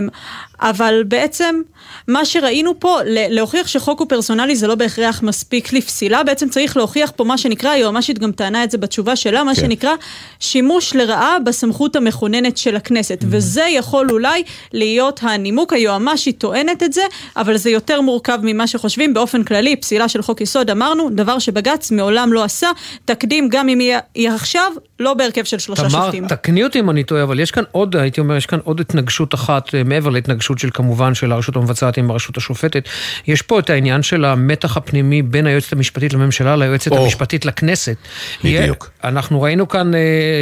אבל 0.61 1.03
בעצם 1.07 1.61
מה 2.07 2.25
שראינו 2.25 2.79
פה, 2.79 2.97
להוכיח 3.05 3.67
שחוק 3.67 3.99
הוא 3.99 4.07
פרסונלי 4.09 4.55
זה 4.55 4.67
לא 4.67 4.75
בהכרח 4.75 5.23
מספיק 5.23 5.73
לפסילה, 5.73 6.23
בעצם 6.23 6.49
צריך 6.49 6.77
להוכיח 6.77 7.11
פה 7.15 7.23
מה 7.23 7.37
שנקרא, 7.37 7.69
היועמ"שית 7.69 8.19
גם 8.19 8.31
טענה 8.31 8.63
את 8.63 8.71
זה 8.71 8.77
בתשובה 8.77 9.15
שלה, 9.15 9.43
מה 9.43 9.55
כן. 9.55 9.61
שנקרא 9.61 9.91
שימוש 10.39 10.95
לרעה 10.95 11.39
בסמכות 11.39 11.95
המכוננת 11.95 12.57
של 12.57 12.75
הכנסת, 12.75 13.21
mm. 13.21 13.25
וזה 13.29 13.63
יכול 13.69 14.11
אולי 14.11 14.43
להיות 14.73 15.19
הנימוק, 15.23 15.73
היועמ"שית 15.73 16.37
טוענת 16.37 16.83
את 16.83 16.93
זה, 16.93 17.01
אבל 17.37 17.57
זה 17.57 17.69
יותר 17.69 18.01
מורכב 18.01 18.39
ממה 18.43 18.67
שחושבים, 18.67 19.13
באופן 19.13 19.43
כללי, 19.43 19.75
פסילה 19.75 20.09
של 20.09 20.21
חוק 20.21 20.41
יסוד, 20.41 20.69
אמרנו, 20.69 21.09
דבר 21.09 21.39
שבג"ץ 21.39 21.91
מעולם 21.91 22.33
לא 22.33 22.43
עשה, 22.43 22.69
תקדים 23.05 23.49
גם 23.49 23.69
אם 23.69 23.81
יהיה 23.81 24.35
עכשיו, 24.35 24.71
לא 24.99 25.13
בהרכב 25.13 25.43
של 25.43 25.59
שלושה 25.59 25.81
תמר, 25.81 26.01
שופטים. 26.03 26.27
תמר, 26.27 26.37
תקני 26.37 26.63
אותי 26.63 26.79
אם 26.79 26.89
אני 26.89 27.03
טועה, 27.03 27.23
אבל 27.23 27.39
יש 27.39 27.51
כאן 27.51 27.63
עוד, 27.71 27.95
הייתי 27.95 28.21
אומר, 28.21 28.35
יש 28.35 28.45
כאן 28.45 28.59
עוד 28.63 28.79
התנגשות 28.79 29.33
אחת, 29.33 29.75
אה, 29.75 29.83
מעבר 29.83 30.09
להתנגשות 30.09 30.50
של 30.59 30.69
כמובן 30.73 31.13
של 31.13 31.31
הרשות 31.31 31.55
המבצעת 31.55 31.97
עם 31.97 32.11
הרשות 32.11 32.37
השופטת. 32.37 32.89
יש 33.27 33.41
פה 33.41 33.59
את 33.59 33.69
העניין 33.69 34.03
של 34.03 34.25
המתח 34.25 34.77
הפנימי 34.77 35.21
בין 35.21 35.47
היועצת 35.47 35.73
המשפטית 35.73 36.13
לממשלה 36.13 36.55
ליועצת 36.55 36.91
או, 36.91 37.03
המשפטית 37.03 37.45
לכנסת. 37.45 37.97
בדיוק. 38.43 38.91
אנחנו 39.03 39.41
ראינו 39.41 39.67
כאן, 39.67 39.95
אה, 39.95 39.99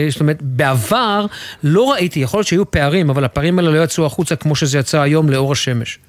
זאת 0.09 0.21
אומרת, 0.21 0.37
בעבר 0.41 1.25
לא 1.63 1.91
ראיתי, 1.91 2.19
יכול 2.19 2.37
להיות 2.37 2.47
שהיו 2.47 2.71
פערים, 2.71 3.09
אבל 3.09 3.23
הפערים 3.23 3.59
האלה 3.59 3.71
לא 3.71 3.83
יצאו 3.83 4.05
החוצה 4.05 4.35
כמו 4.35 4.55
שזה 4.55 4.77
יצא 4.79 5.01
היום 5.01 5.29
לאור 5.29 5.51
השמש. 5.51 5.99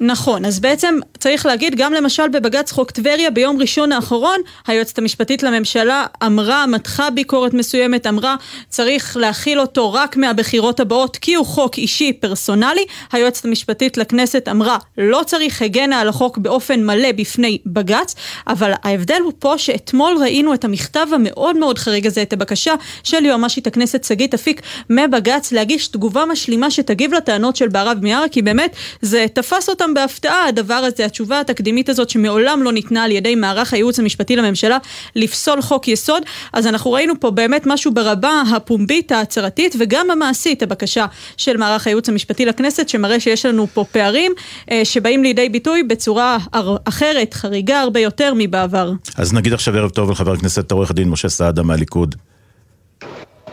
נכון, 0.00 0.44
אז 0.44 0.60
בעצם 0.60 0.98
צריך 1.18 1.46
להגיד, 1.46 1.74
גם 1.76 1.92
למשל 1.92 2.28
בבג"ץ 2.28 2.72
חוק 2.72 2.90
טבריה 2.90 3.30
ביום 3.30 3.60
ראשון 3.60 3.92
האחרון, 3.92 4.40
היועצת 4.66 4.98
המשפטית 4.98 5.42
לממשלה 5.42 6.06
אמרה, 6.26 6.66
מתחה 6.66 7.10
ביקורת 7.10 7.54
מסוימת, 7.54 8.06
אמרה 8.06 8.36
צריך 8.68 9.16
להכיל 9.16 9.60
אותו 9.60 9.92
רק 9.92 10.16
מהבחירות 10.16 10.80
הבאות 10.80 11.16
כי 11.16 11.34
הוא 11.34 11.46
חוק 11.46 11.78
אישי 11.78 12.12
פרסונלי. 12.12 12.84
היועצת 13.12 13.44
המשפטית 13.44 13.96
לכנסת 13.96 14.48
אמרה, 14.48 14.78
לא 14.98 15.22
צריך, 15.26 15.62
הגנה 15.62 16.00
על 16.00 16.08
החוק 16.08 16.38
באופן 16.38 16.84
מלא 16.84 17.12
בפני 17.12 17.58
בג"ץ, 17.66 18.14
אבל 18.46 18.72
ההבדל 18.82 19.20
הוא 19.24 19.32
פה 19.38 19.58
שאתמול 19.58 20.16
ראינו 20.20 20.54
את 20.54 20.64
המכתב 20.64 21.06
המאוד 21.12 21.56
מאוד 21.56 21.78
חריג 21.78 22.06
הזה, 22.06 22.22
את 22.22 22.32
הבקשה 22.32 22.74
של 23.04 23.24
יועמ"שית 23.24 23.66
הכנסת 23.66 24.04
שגית 24.04 24.34
אפיק 24.34 24.62
מבג"ץ 24.90 25.52
להגיש 25.52 25.88
תגובה 25.88 26.24
משלימה 26.24 26.70
שתגיב 26.70 27.14
לטענות 27.14 27.56
של 27.56 27.68
בהרב 27.68 27.98
מיארה, 28.02 28.28
כי 28.28 28.42
באמת 28.42 28.76
זה 29.02 29.26
תפס 29.34 29.68
אותה 29.68 29.85
אותם 29.86 29.94
בהפתעה, 29.94 30.48
הדבר 30.48 30.74
הזה, 30.74 31.04
התשובה 31.04 31.40
התקדימית 31.40 31.88
הזאת 31.88 32.10
שמעולם 32.10 32.62
לא 32.62 32.72
ניתנה 32.72 33.04
על 33.04 33.10
ידי 33.10 33.34
מערך 33.34 33.72
הייעוץ 33.72 33.98
המשפטי 33.98 34.36
לממשלה 34.36 34.78
לפסול 35.16 35.62
חוק 35.62 35.88
יסוד, 35.88 36.22
אז 36.52 36.66
אנחנו 36.66 36.92
ראינו 36.92 37.20
פה 37.20 37.30
באמת 37.30 37.62
משהו 37.66 37.94
ברבה 37.94 38.42
הפומבית, 38.56 39.12
ההצהרתית 39.12 39.76
וגם 39.78 40.10
המעשית, 40.10 40.62
הבקשה 40.62 41.06
של 41.36 41.56
מערך 41.56 41.86
הייעוץ 41.86 42.08
המשפטי 42.08 42.44
לכנסת, 42.44 42.88
שמראה 42.88 43.20
שיש 43.20 43.46
לנו 43.46 43.66
פה 43.66 43.84
פערים 43.92 44.32
אה, 44.70 44.84
שבאים 44.84 45.22
לידי 45.22 45.48
ביטוי 45.48 45.82
בצורה 45.82 46.38
אחרת, 46.84 47.34
חריגה 47.34 47.80
הרבה 47.80 48.00
יותר 48.00 48.32
מבעבר. 48.36 48.92
אז 49.16 49.34
נגיד 49.34 49.52
עכשיו 49.52 49.76
ערב 49.76 49.90
טוב 49.90 50.10
לחבר 50.10 50.32
הכנסת 50.32 50.72
עורך 50.72 50.90
הדין 50.90 51.08
משה 51.08 51.28
סעדה 51.28 51.62
מהליכוד. 51.62 52.14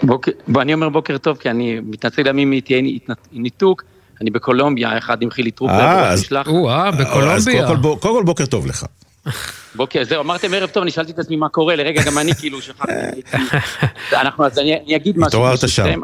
בוקר, 0.04 0.32
אני 0.62 0.74
אומר 0.74 0.90
בוקר 0.90 1.18
טוב, 1.18 1.38
כי 1.38 1.50
אני 1.50 1.80
מתנצל 1.80 2.24
גם 2.24 2.40
אם 2.40 2.60
תהיה 2.66 2.82
ניתוק. 3.32 3.84
אני 4.24 4.30
בקולומביה, 4.30 4.94
יחד 4.98 5.22
עם 5.22 5.30
חילי 5.30 5.52
טרופר. 5.52 5.74
אה, 5.74 6.10
אז 6.10 6.26
בקולומביה. 7.00 7.36
אז 7.36 7.50
קודם 8.00 8.00
כל 8.00 8.24
בוקר 8.24 8.46
טוב 8.46 8.68
לך. 8.68 8.86
בוקר, 9.76 10.04
זהו, 10.04 10.22
אמרתם 10.22 10.54
ערב 10.54 10.70
טוב, 10.70 10.82
אני 10.82 10.92
שאלתי 10.92 11.12
את 11.12 11.20
עצמי 11.20 11.36
מה 11.36 11.50
קורה, 11.50 11.76
לרגע 11.76 12.02
גם 12.06 12.18
אני 12.18 12.36
כאילו 12.36 12.62
שכחתי. 12.62 12.92
אנחנו, 14.22 14.46
אז 14.46 14.60
אני 14.60 14.96
אגיד 14.96 15.18
משהו. 15.18 15.28
התעוררת 15.28 15.70
שם. 15.70 16.02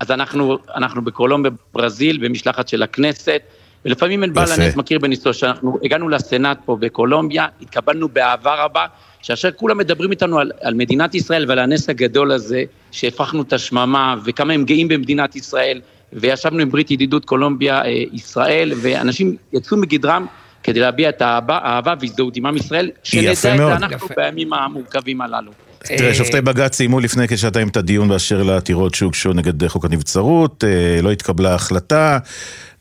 אז 0.00 0.10
אנחנו, 0.10 0.58
אנחנו 0.76 1.04
בקולומביה, 1.04 1.52
ברזיל, 1.74 2.18
במשלחת 2.18 2.68
של 2.68 2.82
הכנסת, 2.82 3.42
ולפעמים 3.84 4.22
אין 4.22 4.32
בעל 4.32 4.52
הנס 4.52 4.76
מכיר 4.76 4.98
בניסו 4.98 5.34
שאנחנו 5.34 5.78
הגענו 5.84 6.08
לסנאט 6.08 6.58
פה 6.64 6.76
בקולומביה, 6.80 7.46
התקבלנו 7.62 8.08
באהבה 8.08 8.64
רבה, 8.64 8.86
שאשר 9.22 9.50
כולם 9.52 9.78
מדברים 9.78 10.10
איתנו 10.10 10.38
על, 10.38 10.50
על 10.60 10.74
מדינת 10.74 11.14
ישראל 11.14 11.44
ועל 11.48 11.58
הנס 11.58 11.88
הגדול 11.88 12.32
הזה, 12.32 12.62
שהפכנו 12.90 13.42
את 13.42 13.52
השממה, 13.52 14.16
וכמה 14.24 14.52
הם 14.52 14.64
גאים 14.64 14.88
במדינת 14.88 15.36
ישראל, 15.36 15.80
וישבנו 16.16 16.62
עם 16.62 16.70
ברית 16.70 16.90
ידידות 16.90 17.24
קולומביה-ישראל, 17.24 18.72
אה, 18.72 18.78
ואנשים 18.82 19.36
יצאו 19.52 19.76
מגדרם 19.76 20.26
כדי 20.62 20.80
להביע 20.80 21.08
את 21.08 21.22
האהבה 21.22 21.94
והזדהות 22.00 22.36
עם 22.36 22.46
עם 22.46 22.56
ישראל, 22.56 22.90
שנדע 23.02 23.32
את 23.32 23.36
זה 23.36 23.54
אנחנו 23.54 24.08
בימים 24.16 24.52
המורכבים 24.52 25.20
הללו. 25.20 25.52
תראה, 25.78 26.14
שופטי 26.14 26.40
בג"ץ 26.40 26.76
סיימו 26.76 27.00
לפני 27.00 27.28
כשעתיים 27.28 27.68
את 27.68 27.76
הדיון 27.76 28.08
באשר 28.08 28.42
לעתירות 28.42 28.94
שהוגשו 28.94 29.32
נגד 29.32 29.66
חוק 29.66 29.84
הנבצרות, 29.84 30.64
אה, 30.64 31.02
לא 31.02 31.12
התקבלה 31.12 31.54
החלטה, 31.54 32.18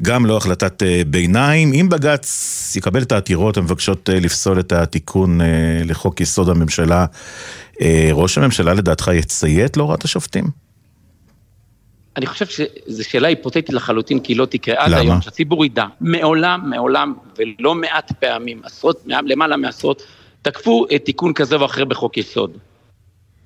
גם 0.02 0.26
לא 0.26 0.38
החלטת 0.38 0.84
אה, 0.84 1.02
ביניים. 1.08 1.74
אם 1.74 1.90
בג"ץ 1.90 2.74
יקבל 2.76 3.02
את 3.02 3.12
העתירות 3.12 3.58
המבקשות 3.58 4.10
לפסול 4.14 4.60
את 4.60 4.72
התיקון 4.72 5.40
לחוק 5.86 6.22
יסוד 6.22 6.50
הממשלה, 6.50 7.06
ראש 8.12 8.38
הממשלה 8.38 8.74
לדעתך 8.74 9.12
יציית 9.14 9.78
להוראת 9.78 10.04
השופטים? 10.04 10.65
אני 12.18 12.26
חושב 12.26 12.46
שזו 12.46 13.10
שאלה 13.10 13.28
היפותטית 13.28 13.70
לחלוטין, 13.70 14.20
כי 14.20 14.34
היא 14.34 14.38
לא 14.38 14.46
תקרה 14.46 14.76
עד 14.78 14.94
היום, 14.94 15.22
שהציבור 15.22 15.66
ידע. 15.66 15.86
מעולם, 16.02 16.70
מעולם, 16.70 17.14
ולא 17.38 17.76
מעט 17.76 18.12
פעמים, 18.12 18.62
עשרות, 18.64 19.04
למעלה 19.06 19.58
מעשרות, 19.58 20.02
תקפו 20.42 20.86
תיקון 21.04 21.34
כזה 21.34 21.56
או 21.56 21.66
אחר 21.66 21.86
בחוק 21.86 22.18
יסוד. 22.18 22.58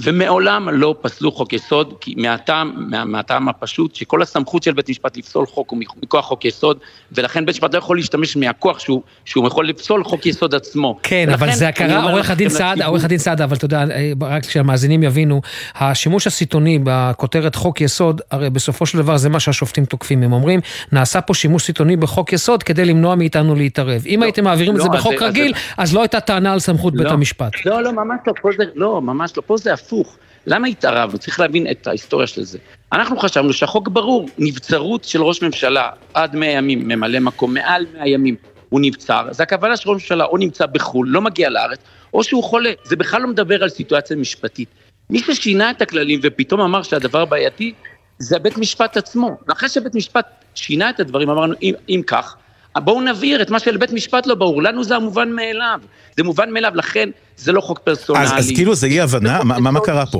ומעולם 0.03 0.69
לא 0.69 0.95
פסלו 1.01 1.31
חוק 1.31 1.53
יסוד, 1.53 1.93
כי 2.01 2.13
מהטעם, 2.17 2.73
מה, 2.77 3.05
מהטעם 3.05 3.49
הפשוט, 3.49 3.95
שכל 3.95 4.21
הסמכות 4.21 4.63
של 4.63 4.73
בית 4.73 4.89
משפט 4.89 5.17
לפסול 5.17 5.45
חוק 5.45 5.71
הוא 5.71 5.79
מכוח 6.03 6.25
חוק 6.25 6.45
יסוד, 6.45 6.77
ולכן 7.11 7.45
בית 7.45 7.55
משפט 7.55 7.73
לא 7.73 7.77
יכול 7.79 7.97
להשתמש 7.97 8.37
מהכוח 8.37 8.79
שהוא, 8.79 9.01
שהוא 9.25 9.47
יכול 9.47 9.67
לפסול 9.67 10.03
חוק 10.03 10.25
יסוד 10.25 10.55
עצמו. 10.55 10.99
כן, 11.03 11.29
אבל 11.33 11.51
זה 11.51 11.71
קרה, 11.71 12.11
עורך 12.11 12.31
הדין 12.31 12.49
סעדה, 12.49 12.85
עורך 12.85 13.05
הדין 13.05 13.17
סעדה, 13.17 13.43
אבל 13.43 13.55
אתה 13.55 13.65
יודע, 13.65 13.83
רק 14.21 14.43
שהמאזינים 14.43 15.03
יבינו, 15.03 15.41
השימוש 15.75 16.27
הסיטוני 16.27 16.79
בכותרת 16.83 17.55
חוק 17.55 17.81
יסוד, 17.81 18.21
הרי 18.31 18.49
בסופו 18.49 18.85
של 18.85 18.97
דבר 18.97 19.17
זה 19.17 19.29
מה 19.29 19.39
שהשופטים 19.39 19.85
תוקפים, 19.85 20.23
הם 20.23 20.33
אומרים, 20.33 20.59
נעשה 20.91 21.21
פה 21.21 21.33
שימוש 21.33 21.63
סיטוני 21.63 21.95
בחוק 21.95 22.33
יסוד 22.33 22.63
כדי 22.63 22.85
למנוע 22.85 23.15
מאיתנו 23.15 23.55
להתערב. 23.55 24.03
אם 24.05 24.17
לא, 24.19 24.25
הייתם 24.25 24.43
מעבירים 24.43 24.77
לא, 24.77 24.85
את 24.85 24.91
זה 24.91 24.97
בחוק 24.97 25.13
אז 25.13 25.21
רגיל, 25.21 25.53
אז, 25.77 25.89
אז 25.89 25.95
לא 25.95 26.01
הייתה 26.01 26.19
טענה 26.19 26.53
על 26.53 26.59
סמכות 26.59 26.93
לא, 26.95 27.03
בית 27.03 27.11
המשפט. 27.11 27.51
לא, 27.65 27.83
לא, 27.83 27.91
ממש 27.91 28.19
לא, 28.27 28.33
פה 28.41 28.49
זה, 28.57 28.63
לא, 28.75 29.01
ממש 29.01 29.37
לא, 29.37 29.43
פה 29.45 29.57
זה 29.57 29.73
הפוך. 29.89 30.17
למה 30.45 30.67
התערבנו? 30.67 31.17
צריך 31.17 31.39
להבין 31.39 31.71
את 31.71 31.87
ההיסטוריה 31.87 32.27
של 32.27 32.43
זה. 32.43 32.57
אנחנו 32.93 33.17
חשבנו 33.17 33.53
שהחוק 33.53 33.87
ברור, 33.87 34.29
נבצרות 34.37 35.03
של 35.03 35.23
ראש 35.23 35.41
ממשלה 35.41 35.89
עד 36.13 36.35
100 36.35 36.49
ימים, 36.49 36.87
ממלא 36.87 37.19
מקום 37.19 37.53
מעל 37.53 37.85
100 37.93 38.07
ימים, 38.07 38.35
הוא 38.69 38.81
נבצר, 38.81 39.27
זה 39.31 39.43
הכוונה 39.43 39.77
של 39.77 39.89
ראש 39.89 39.95
ממשלה 39.95 40.25
או 40.25 40.37
נמצא 40.37 40.65
בחו"ל, 40.65 41.07
לא 41.09 41.21
מגיע 41.21 41.49
לארץ, 41.49 41.79
או 42.13 42.23
שהוא 42.23 42.43
חולה. 42.43 42.71
זה 42.83 42.95
בכלל 42.95 43.21
לא 43.21 43.27
מדבר 43.27 43.63
על 43.63 43.69
סיטואציה 43.69 44.17
משפטית. 44.17 44.69
מי 45.09 45.19
ששינה 45.19 45.71
את 45.71 45.81
הכללים 45.81 46.19
ופתאום 46.23 46.61
אמר 46.61 46.83
שהדבר 46.83 47.25
בעייתי, 47.25 47.73
זה 48.19 48.39
בית 48.39 48.57
משפט 48.57 48.97
עצמו. 48.97 49.37
ואחרי 49.47 49.69
שבית 49.69 49.95
משפט 49.95 50.25
שינה 50.55 50.89
את 50.89 50.99
הדברים, 50.99 51.29
אמרנו, 51.29 51.53
אם, 51.61 51.73
אם 51.89 52.01
כך, 52.07 52.35
בואו 52.79 53.01
נבהיר 53.01 53.41
את 53.41 53.49
מה 53.49 53.59
שלבית 53.59 53.91
משפט 53.91 54.27
לא 54.27 54.35
ברור, 54.35 54.63
לנו 54.63 54.83
זה 54.83 54.95
המובן 54.95 55.31
מאליו, 55.31 55.79
זה 56.17 56.23
מובן 56.23 56.51
מאליו, 56.51 56.71
לכן 56.75 57.09
זה 57.37 57.51
לא 57.51 57.61
חוק 57.61 57.79
פרסונלי. 57.79 58.23
אז, 58.23 58.33
אז 58.37 58.51
כאילו 58.55 58.75
זה 58.75 58.87
אי 58.87 59.01
הבנה, 59.01 59.43
מה, 59.43 59.59
מה, 59.59 59.71
מה 59.71 59.79
קרה 59.79 60.05
פה? 60.05 60.17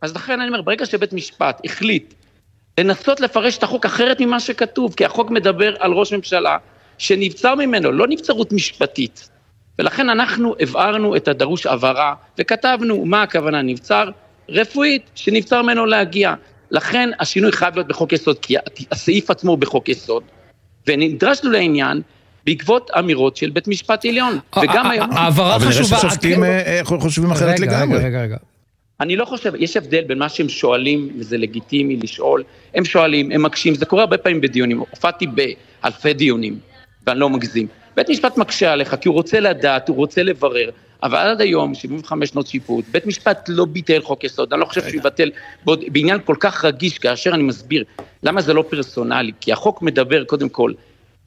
אז 0.00 0.14
לכן 0.14 0.40
אני 0.40 0.48
אומר, 0.48 0.62
ברגע 0.62 0.86
שבית 0.86 1.12
משפט 1.12 1.60
החליט 1.64 2.14
לנסות 2.78 3.20
לפרש 3.20 3.58
את 3.58 3.62
החוק 3.62 3.86
אחרת 3.86 4.20
ממה 4.20 4.40
שכתוב, 4.40 4.94
כי 4.94 5.04
החוק 5.04 5.30
מדבר 5.30 5.74
על 5.78 5.92
ראש 5.92 6.12
ממשלה 6.12 6.56
שנבצר 6.98 7.54
ממנו, 7.54 7.92
לא 7.92 8.06
נבצרות 8.08 8.52
משפטית. 8.52 9.28
ולכן 9.78 10.10
אנחנו 10.10 10.54
הבהרנו 10.60 11.16
את 11.16 11.28
הדרוש 11.28 11.66
הבהרה, 11.66 12.14
וכתבנו 12.38 13.04
מה 13.04 13.22
הכוונה 13.22 13.62
נבצר, 13.62 14.08
רפואית, 14.48 15.10
שנבצר 15.14 15.62
ממנו 15.62 15.86
להגיע. 15.86 16.34
לכן 16.70 17.10
השינוי 17.20 17.52
חייב 17.52 17.74
להיות 17.74 17.88
בחוק 17.88 18.12
יסוד, 18.12 18.38
כי 18.38 18.56
הסעיף 18.90 19.30
עצמו 19.30 19.50
הוא 19.50 19.58
בחוק 19.58 19.88
יסוד. 19.88 20.22
ונדרשנו 20.86 21.50
לעניין 21.50 22.00
בעקבות 22.46 22.90
אמירות 22.98 23.36
של 23.36 23.50
בית 23.50 23.68
משפט 23.68 24.04
עליון. 24.04 24.38
וגם 24.62 24.90
היום... 24.90 25.12
העברה 25.12 25.58
חשובה... 25.60 25.96
אבל 25.96 25.96
נראה 25.96 26.10
ששופטים 26.10 26.44
אה, 26.44 26.80
חושבים 26.84 27.30
אחרת 27.30 27.60
לגמרי. 27.60 27.98
רגע, 27.98 28.06
רגע, 28.06 28.22
רגע. 28.22 28.36
אני 29.00 29.16
לא 29.16 29.24
חושב, 29.24 29.52
יש 29.58 29.76
הבדל 29.76 30.04
בין 30.04 30.18
מה 30.18 30.28
שהם 30.28 30.48
שואלים, 30.48 31.08
וזה 31.18 31.38
לגיטימי 31.38 31.96
לשאול, 31.96 32.42
הם 32.74 32.84
שואלים, 32.84 33.32
הם 33.32 33.42
מקשים, 33.42 33.74
זה 33.74 33.86
קורה 33.86 34.02
הרבה 34.02 34.18
פעמים 34.18 34.40
בדיונים, 34.40 34.78
הופעתי 34.78 35.26
באלפי 35.26 36.12
דיונים, 36.12 36.58
ואני 37.06 37.20
לא 37.20 37.30
מגזים. 37.30 37.66
בית 37.96 38.08
משפט 38.08 38.36
מקשה 38.36 38.72
עליך 38.72 38.96
כי 39.00 39.08
הוא 39.08 39.14
רוצה 39.14 39.40
לדעת, 39.40 39.88
הוא 39.88 39.96
רוצה 39.96 40.22
לברר. 40.22 40.70
אבל 41.02 41.18
עד 41.18 41.40
היום, 41.40 41.74
75 41.74 42.28
שנות 42.28 42.46
שיפוט, 42.46 42.84
בית 42.90 43.06
משפט 43.06 43.48
לא 43.48 43.64
ביטל 43.64 44.02
חוק 44.02 44.24
יסוד, 44.24 44.52
אני 44.52 44.60
לא 44.60 44.66
חושב 44.66 44.80
שהוא 44.80 44.94
יבטל. 44.94 45.30
בעניין 45.64 46.18
כל 46.24 46.36
כך 46.40 46.64
רגיש, 46.64 46.98
כאשר 46.98 47.34
אני 47.34 47.42
מסביר 47.42 47.84
למה 48.22 48.42
זה 48.42 48.54
לא 48.54 48.64
פרסונלי, 48.68 49.32
כי 49.40 49.52
החוק 49.52 49.82
מדבר 49.82 50.24
קודם 50.24 50.48
כל, 50.48 50.72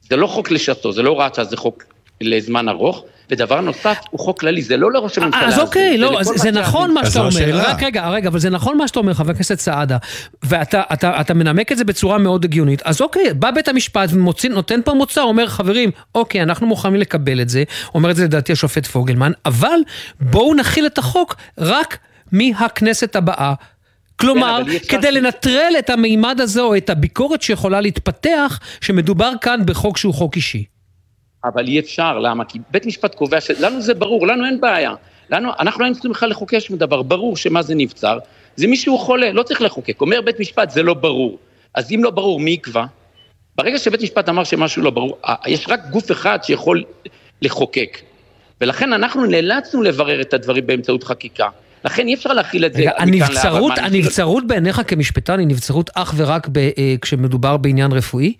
זה 0.02 0.16
לא 0.16 0.26
חוק 0.26 0.50
לשעתו, 0.50 0.92
זה 0.92 1.02
לא 1.02 1.10
הוראת 1.10 1.34
שעה, 1.34 1.44
זה 1.44 1.56
חוק 1.56 1.84
לזמן 2.20 2.68
ארוך, 2.68 3.04
ודבר 3.30 3.60
נוסף, 3.60 3.98
הוא 4.10 4.20
חוק 4.20 4.40
כללי, 4.40 4.62
זה 4.62 4.76
לא 4.76 4.92
לראש 4.92 5.18
הממשלה. 5.18 5.46
אז 5.46 5.58
אוקיי, 5.58 5.98
לא, 5.98 6.18
זה, 6.22 6.50
נכון 6.50 6.94
מה 6.94 7.06
שאתה 7.06 7.20
אומר. 7.20 7.68
רק 7.68 7.82
רגע, 7.82 8.08
רגע, 8.08 8.28
אבל 8.28 8.38
זה 8.38 8.50
נכון 8.50 8.78
מה 8.78 8.88
שאתה 8.88 8.98
אומר, 8.98 9.14
חבר 9.14 9.30
הכנסת 9.30 9.60
סעדה, 9.60 9.96
ואתה 10.42 10.82
אתה, 10.92 11.20
אתה 11.20 11.34
מנמק 11.34 11.72
את 11.72 11.78
זה 11.78 11.84
בצורה 11.84 12.18
מאוד 12.18 12.44
הגיונית. 12.44 12.82
אז 12.82 13.00
אוקיי, 13.00 13.34
בא 13.34 13.50
בית 13.50 13.68
המשפט 13.68 14.08
ונותן 14.12 14.80
פה 14.84 14.94
מוצא, 14.94 15.22
אומר, 15.22 15.46
חברים, 15.48 15.90
אוקיי, 16.14 16.42
אנחנו 16.42 16.66
מוכנים 16.66 17.00
לקבל 17.00 17.40
את 17.40 17.48
זה, 17.48 17.64
אומר 17.94 18.10
את 18.10 18.16
זה 18.16 18.24
לדעתי 18.24 18.52
השופט 18.52 18.86
פוגלמן, 18.86 19.32
אבל 19.44 19.78
בואו 20.20 20.54
נכיל 20.54 20.86
את 20.86 20.98
החוק 20.98 21.36
רק 21.58 21.98
מהכנסת 22.32 23.16
הבאה. 23.16 23.54
כלומר, 24.16 24.62
כן, 24.66 24.98
כדי. 24.98 25.10
לנטרל 25.10 25.72
את 25.78 25.90
המימד 25.90 26.40
הזה 26.40 26.60
או 26.60 26.76
את 26.76 26.90
הביקורת 26.90 27.42
שיכולה 27.42 27.80
להתפתח, 27.80 28.60
שמדובר 28.80 29.32
כאן 29.40 29.60
בחוק 29.66 29.98
שהוא 29.98 30.14
חוק 30.14 30.36
אישי. 30.36 30.64
אבל 31.44 31.66
אי 31.66 31.80
אפשר, 31.80 32.18
למה? 32.18 32.44
כי 32.44 32.58
בית 32.70 32.86
משפט 32.86 33.14
קובע 33.14 33.40
ש... 33.40 33.50
לנו 33.50 33.80
זה 33.80 33.94
ברור, 33.94 34.26
לנו 34.26 34.46
אין 34.46 34.60
בעיה. 34.60 34.94
לנו, 35.30 35.50
אנחנו 35.58 35.80
לא 35.80 35.84
היינו 35.84 35.94
צריכים 35.94 36.10
בכלל 36.10 36.30
לחוקק 36.30 36.58
שום 36.58 36.76
דבר, 36.76 37.02
ברור 37.02 37.36
שמה 37.36 37.62
זה 37.62 37.74
נבצר, 37.74 38.18
זה 38.56 38.66
מישהו 38.66 38.98
חולה, 38.98 39.32
לא 39.32 39.42
צריך 39.42 39.62
לחוקק. 39.62 40.00
אומר 40.00 40.20
בית 40.20 40.40
משפט, 40.40 40.70
זה 40.70 40.82
לא 40.82 40.94
ברור. 40.94 41.38
אז 41.74 41.92
אם 41.92 42.04
לא 42.04 42.10
ברור, 42.10 42.40
מי 42.40 42.50
יקבע? 42.50 42.84
ברגע 43.56 43.78
שבית 43.78 44.02
משפט 44.02 44.28
אמר 44.28 44.44
שמשהו 44.44 44.82
לא 44.82 44.90
ברור, 44.90 45.18
יש 45.46 45.68
רק 45.68 45.80
גוף 45.90 46.12
אחד 46.12 46.38
שיכול 46.42 46.84
לחוקק. 47.42 47.98
ולכן 48.60 48.92
אנחנו 48.92 49.26
נאלצנו 49.26 49.82
לברר 49.82 50.20
את 50.20 50.34
הדברים 50.34 50.66
באמצעות 50.66 51.04
חקיקה. 51.04 51.48
לכן 51.84 52.06
אי 52.06 52.14
אפשר 52.14 52.32
להכיל 52.32 52.66
את 52.66 52.72
זה 52.72 52.80
רגע, 52.80 52.92
הנבצרות, 52.98 53.72
הנבצרות 53.78 54.46
בעיניך 54.46 54.80
כמשפטן 54.86 55.38
היא 55.38 55.46
נבצרות 55.46 55.90
אך 55.94 56.14
ורק 56.16 56.48
ב, 56.48 56.58
אה, 56.58 56.94
כשמדובר 57.02 57.56
בעניין 57.56 57.92
רפואי? 57.92 58.32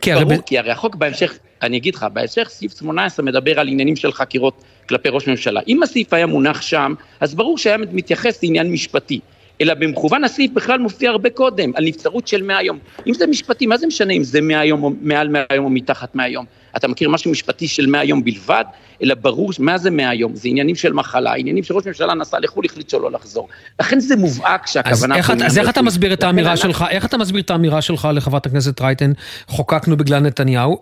כי 0.00 0.14
ברור, 0.14 0.32
הרי... 0.32 0.36
כי 0.46 0.58
הרי 0.58 0.70
החוק 0.70 0.94
בהמשך 0.94 1.38
אני 1.62 1.76
אגיד 1.76 1.94
לך, 1.94 2.06
בהמשך 2.12 2.48
סעיף 2.50 2.78
18 2.78 3.26
מדבר 3.26 3.60
על 3.60 3.68
עניינים 3.68 3.96
של 3.96 4.12
חקירות 4.12 4.64
כלפי 4.88 5.08
ראש 5.08 5.28
ממשלה. 5.28 5.60
אם 5.68 5.82
הסעיף 5.82 6.12
היה 6.12 6.26
מונח 6.26 6.62
שם, 6.62 6.94
אז 7.20 7.34
ברור 7.34 7.58
שהיה 7.58 7.76
מתייחס 7.76 8.42
לעניין 8.42 8.72
משפטי. 8.72 9.20
אלא 9.60 9.74
במכוון 9.74 10.24
הסעיף 10.24 10.50
בכלל 10.52 10.78
מופיע 10.78 11.10
הרבה 11.10 11.30
קודם, 11.30 11.72
על 11.74 11.84
נבצרות 11.84 12.26
של 12.28 12.42
100 12.42 12.62
יום. 12.62 12.78
אם 13.06 13.14
זה 13.14 13.26
משפטי, 13.26 13.66
מה 13.66 13.76
זה 13.76 13.86
משנה 13.86 14.12
אם 14.12 14.24
זה 14.24 14.40
100 14.40 14.64
יום 14.64 14.82
או 14.82 14.90
מעל 15.00 15.28
100 15.28 15.42
יום 15.54 15.64
או 15.64 15.70
מתחת 15.70 16.14
100 16.14 16.28
יום? 16.28 16.44
אתה 16.78 16.88
מכיר 16.88 17.08
משהו 17.08 17.30
משפטי 17.30 17.68
של 17.68 17.86
100 17.86 18.04
יום 18.04 18.24
בלבד? 18.24 18.64
אלא 19.02 19.14
ברור, 19.14 19.50
מה 19.58 19.78
זה 19.78 19.90
100 19.90 20.14
יום? 20.14 20.36
זה 20.36 20.48
עניינים 20.48 20.74
של 20.74 20.92
מחלה, 20.92 21.34
עניינים 21.34 21.64
שראש 21.64 21.86
ממשלה 21.86 22.14
נסע 22.14 22.38
לחו"ל, 22.40 22.64
החליט 22.64 22.90
שלא 22.90 23.12
לחזור. 23.12 23.48
לכן 23.80 24.00
זה 24.00 24.16
מובהק 24.16 24.66
שהכוונה... 24.66 25.14
אז 25.14 25.18
איך, 25.18 25.30
אז 25.30 25.58
איך 25.58 25.68
אתה 25.68 25.82
מסביר 25.82 26.12
את 26.12 26.22
האמירה 26.22 26.56
שלך, 26.56 26.84
איך 26.90 27.04
אתה 27.04 27.18
מסביר 27.18 27.42
את 27.42 27.50
האמירה 27.50 27.82
שלך 27.82 28.08
לחברת 28.12 28.46
הכנסת 28.46 28.80
רייטן, 28.80 29.12
חוקקנו 29.46 29.96
בגלל 29.96 30.18
נתניהו? 30.18 30.78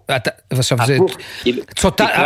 עכשיו 0.50 0.78
זה... 0.86 0.98
כאילו, 1.42 1.62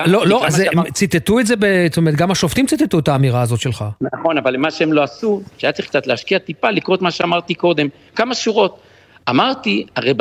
לא, 0.06 0.26
לא, 0.26 0.46
ציטטו 0.92 1.40
את 1.40 1.46
זה, 1.46 1.54
זאת 1.88 1.96
אומרת, 1.96 2.14
גם 2.14 2.30
השופטים 2.30 2.66
ציטטו 2.66 2.98
את 2.98 3.08
האמירה 3.08 3.42
הזאת 3.42 3.60
שלך. 3.60 3.84
נכון, 4.00 4.38
אבל 4.38 4.56
מה 4.56 4.70
שהם 4.70 4.92
לא 4.92 5.02
עשו, 5.02 5.42
שהיה 5.58 5.72
צריך 5.72 5.88
קצת 5.88 6.06
להשקיע 6.06 6.38
טיפה, 6.38 6.70
לקרוא 6.70 6.96
את 6.96 7.02
מה 7.02 7.10
שאמרתי 7.10 7.54
קודם, 7.54 7.88
כמה 8.16 8.34
שורות. 8.34 8.80
אמרתי, 9.30 9.86
הרי 9.96 10.12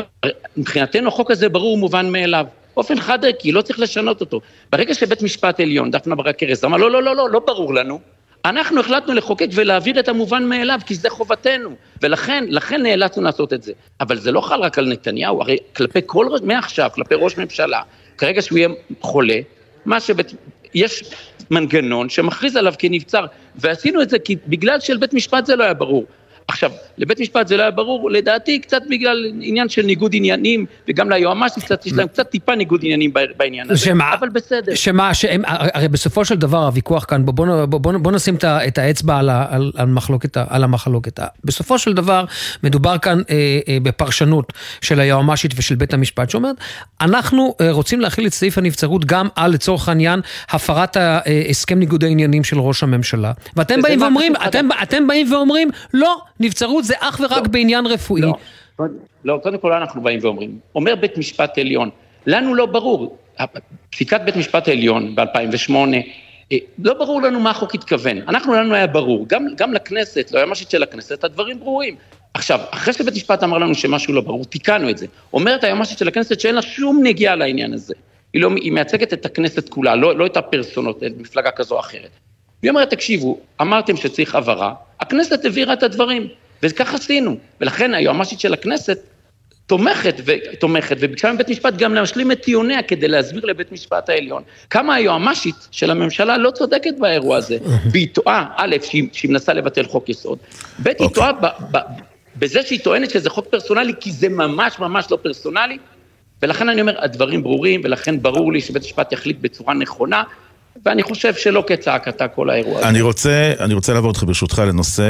מבחינתנו 0.58 1.08
החוק 1.08 1.32
הזה 1.32 1.50
ברור 1.50 1.74
ומובן 1.74 2.12
מאליו. 2.12 2.46
באופן 2.80 3.00
חד 3.00 3.26
ערכי, 3.26 3.52
לא 3.52 3.62
צריך 3.62 3.80
לשנות 3.80 4.22
אותו. 4.22 4.42
ברגע 4.72 4.94
שבית 4.94 5.22
משפט 5.22 5.60
עליון, 5.60 5.92
דפנה 5.92 6.16
ברק 6.16 6.44
ארז, 6.44 6.66
אמר, 6.66 6.78
לא, 6.78 6.92
לא, 6.92 7.04
לא, 7.04 7.16
לא, 7.16 7.30
לא 7.30 7.40
ברור 7.40 7.74
לנו. 7.74 8.00
אנחנו 8.46 8.80
החלטנו 8.80 9.14
לחוקק 9.14 9.48
ולהעביר 9.54 10.00
את 10.00 10.08
המובן 10.08 10.44
מאליו, 10.44 10.80
כי 10.86 10.96
זה 10.96 11.10
חובתנו. 11.10 11.76
ולכן, 12.02 12.44
לכן 12.48 12.84
נאלצנו 12.84 13.24
לעשות 13.24 13.54
את 13.54 13.64
זה. 13.64 13.74
אבל 14.02 14.18
זה 14.18 14.32
לא 14.32 14.42
חל 14.42 14.62
רק 14.62 14.78
על 14.78 14.88
נתניהו, 14.88 15.42
הרי 15.42 15.58
כלפי 15.76 16.00
כל, 16.06 16.28
מעכשיו, 16.44 16.90
כלפי 16.94 17.16
ראש 17.16 17.38
ממשלה, 17.38 17.82
כרגע 18.18 18.42
שהוא 18.42 18.58
יהיה 18.58 18.70
חולה, 19.02 19.40
מה 19.86 20.00
שבית, 20.00 20.34
יש 20.74 21.04
מנגנון 21.52 22.10
שמכריז 22.10 22.56
עליו 22.56 22.74
כנבצר, 22.80 23.26
ועשינו 23.56 24.02
את 24.02 24.10
זה 24.10 24.20
כי 24.20 24.36
בגלל 24.48 24.80
שלבית 24.80 25.14
משפט 25.14 25.46
זה 25.46 25.56
לא 25.56 25.64
היה 25.64 25.74
ברור. 25.74 26.06
עכשיו, 26.50 26.72
לבית 26.98 27.20
משפט 27.20 27.48
זה 27.48 27.58
לא 27.58 27.62
היה 27.62 27.72
ברור, 27.72 28.12
לדעתי 28.12 28.60
קצת 28.60 28.82
בגלל 28.90 29.32
עניין 29.42 29.70
של 29.70 29.82
ניגוד 29.82 30.12
עניינים, 30.16 30.66
וגם 30.88 31.10
ליועמ"ש 31.10 31.52
קצת, 31.64 31.86
יש 31.86 31.94
להם 31.94 32.08
קצת 32.08 32.30
טיפה 32.30 32.56
ניגוד 32.56 32.80
עניינים 32.84 33.14
בעניין 33.38 33.72
הזה, 33.72 33.86
שמה, 33.86 34.14
אבל 34.14 34.30
בסדר. 34.30 34.76
שמה, 34.76 35.14
שהם, 35.14 35.42
הרי 35.46 35.88
בסופו 35.88 36.26
של 36.26 36.36
דבר 36.36 36.66
הוויכוח 36.66 37.06
כאן, 37.08 37.26
בוא, 37.26 37.34
בוא, 37.34 37.66
בוא, 37.66 37.80
בוא, 37.80 37.94
בוא 37.98 38.12
נשים 38.12 38.36
את 38.68 38.78
האצבע 38.78 39.18
על, 39.18 39.30
על, 39.30 39.72
על, 39.76 39.88
מחלוקת, 39.88 40.38
על 40.38 40.64
המחלוקת. 40.64 41.20
בסופו 41.44 41.80
של 41.80 41.94
דבר 41.94 42.26
מדובר 42.64 42.98
כאן 42.98 43.22
אה, 43.30 43.60
אה, 43.68 43.78
בפרשנות 43.84 44.54
של 44.82 45.00
היועמ"שית 45.00 45.52
ושל 45.56 45.76
בית 45.76 45.94
המשפט, 45.94 46.30
שאומרת, 46.30 46.56
אנחנו 47.02 47.56
אה, 47.62 47.72
רוצים 47.72 48.02
להכיל 48.02 48.28
את 48.28 48.34
סעיף 48.34 48.58
הנבצרות 48.58 49.06
גם 49.06 49.28
על, 49.36 49.52
לצורך 49.52 49.90
העניין, 49.90 50.22
הפרת 50.50 50.98
הסכם 51.50 51.80
ניגוד 51.80 52.04
העניינים 52.04 52.44
של 52.44 52.60
ראש 52.60 52.84
הממשלה. 52.84 53.32
ואתם 53.56 53.82
באים 53.82 54.02
ואומרים, 54.02 54.34
אתם, 54.48 54.68
אתם 54.84 55.08
באים 55.08 55.34
ואומרים, 55.34 55.70
לא, 55.94 56.18
נבצרות 56.40 56.84
זה 56.84 56.94
אך 57.00 57.20
ורק 57.24 57.32
לא, 57.32 57.52
בעניין 57.52 57.86
רפואי. 57.86 58.22
לא, 58.22 58.34
לא, 59.24 59.40
קודם 59.44 59.58
כל 59.58 59.74
אנחנו 59.74 60.02
באים 60.02 60.20
ואומרים, 60.22 60.60
אומר 60.76 60.96
בית 60.96 61.18
משפט 61.18 61.58
עליון, 61.58 61.90
לנו 62.26 62.56
לא 62.56 62.66
ברור, 62.66 63.18
פסיקת 63.90 64.22
בית 64.26 64.36
משפט 64.36 64.68
העליון 64.68 65.16
ב-2008, 65.16 65.74
אה, 66.52 66.58
לא 66.80 66.94
ברור 66.94 67.22
לנו 67.22 67.40
מה 67.40 67.50
החוק 67.50 67.76
התכוון. 67.76 68.18
אנחנו, 68.18 68.54
לנו 68.54 68.76
היה 68.76 68.88
ברור, 68.88 69.26
גם, 69.28 69.46
גם 69.56 69.74
לכנסת, 69.74 70.32
ליועמ"שית 70.32 70.70
של 70.70 70.84
הכנסת, 70.84 71.24
הדברים 71.24 71.60
ברורים. 71.60 71.96
עכשיו, 72.34 72.60
אחרי 72.72 72.94
שבית 72.94 73.16
משפט 73.16 73.44
אמר 73.44 73.58
לנו 73.58 73.76
שמשהו 73.76 74.14
לא 74.14 74.22
ברור, 74.22 74.46
תיקנו 74.46 74.90
את 74.90 74.98
זה. 74.98 75.06
אומרת 75.34 75.64
היועמ"שית 75.64 75.98
של 75.98 76.08
הכנסת 76.08 76.40
שאין 76.40 76.56
לה 76.56 76.62
שום 76.62 77.00
נגיעה 77.04 77.36
לעניין 77.36 77.74
הזה. 77.74 77.94
היא, 78.34 78.42
לא, 78.42 78.50
היא 78.56 78.72
מייצגת 78.72 79.14
את 79.14 79.26
הכנסת 79.26 79.70
כולה, 79.70 79.96
לא, 79.96 80.16
לא 80.16 80.26
את 80.26 80.38
הפרסונות, 80.38 81.04
את 81.04 81.12
מפלגה 81.18 81.52
כזו 81.52 81.76
או 81.76 81.80
אחרת. 81.80 82.10
היא 82.62 82.70
אומרת, 82.70 82.90
תקשיבו, 82.90 83.40
אמרתם 83.62 83.98
שצריך 83.98 84.36
הבהרה, 84.36 84.74
הכנסת 85.00 85.46
העבירה 85.46 85.74
את 85.74 85.84
הדברים, 85.84 86.28
וכך 86.64 86.94
עשינו. 86.94 87.38
ולכן 87.62 87.94
היועמ"שית 87.94 88.40
של 88.40 88.54
הכנסת 88.54 89.00
תומכת 89.68 90.16
ותומכת, 90.26 90.96
וביקשה 91.00 91.34
מבית 91.34 91.50
משפט 91.50 91.74
גם 91.78 91.94
להשלים 91.94 92.32
את 92.32 92.42
טיעוניה 92.42 92.84
כדי 92.84 93.08
להסביר 93.08 93.46
לבית 93.46 93.72
משפט 93.72 94.10
העליון 94.10 94.44
כמה 94.70 94.96
היועמ"שית 94.96 95.56
של 95.72 95.92
הממשלה 95.92 96.38
לא 96.38 96.52
צודקת 96.52 96.94
באירוע 97.00 97.38
הזה, 97.38 97.58
והיא 97.92 98.08
טועה, 98.14 98.46
א', 98.58 98.76
שהיא, 98.84 99.10
שהיא 99.12 99.32
מנסה 99.32 99.54
לבטל 99.54 99.86
חוק 99.86 100.10
יסוד, 100.10 100.38
ב', 100.84 100.88
היא 100.88 100.96
אוקיי. 101.00 101.10
טועה 101.10 101.32
בזה 102.36 102.64
שהיא 102.64 102.80
טוענת 102.80 103.10
שזה 103.10 103.30
חוק 103.30 103.48
פרסונלי, 103.48 103.94
כי 104.00 104.12
זה 104.12 104.30
ממש 104.30 104.80
ממש 104.80 105.06
לא 105.12 105.18
פרסונלי, 105.22 105.78
ולכן 106.42 106.70
אני 106.70 106.82
אומר, 106.82 107.04
הדברים 107.04 107.44
ברורים, 107.44 107.82
ולכן 107.84 108.22
ברור 108.22 108.54
לי 108.54 108.62
שבית 108.62 108.84
משפט 108.84 109.12
יחליט 109.12 109.38
בצורה 109.42 109.74
נכונה, 109.74 110.24
ואני 110.86 111.04
חושב 111.04 111.34
שלא 111.34 111.64
כצעקתה 111.68 112.28
כל 112.28 112.50
האירוע 112.50 112.80
הזה. 112.80 112.90
אני 112.90 113.02
רוצה, 113.02 113.54
אני 113.60 113.74
רוצה 113.74 113.94
לעבור 113.94 114.10
אותך 114.10 114.24
ברשותך 114.24 114.62
לנושא 114.68 115.04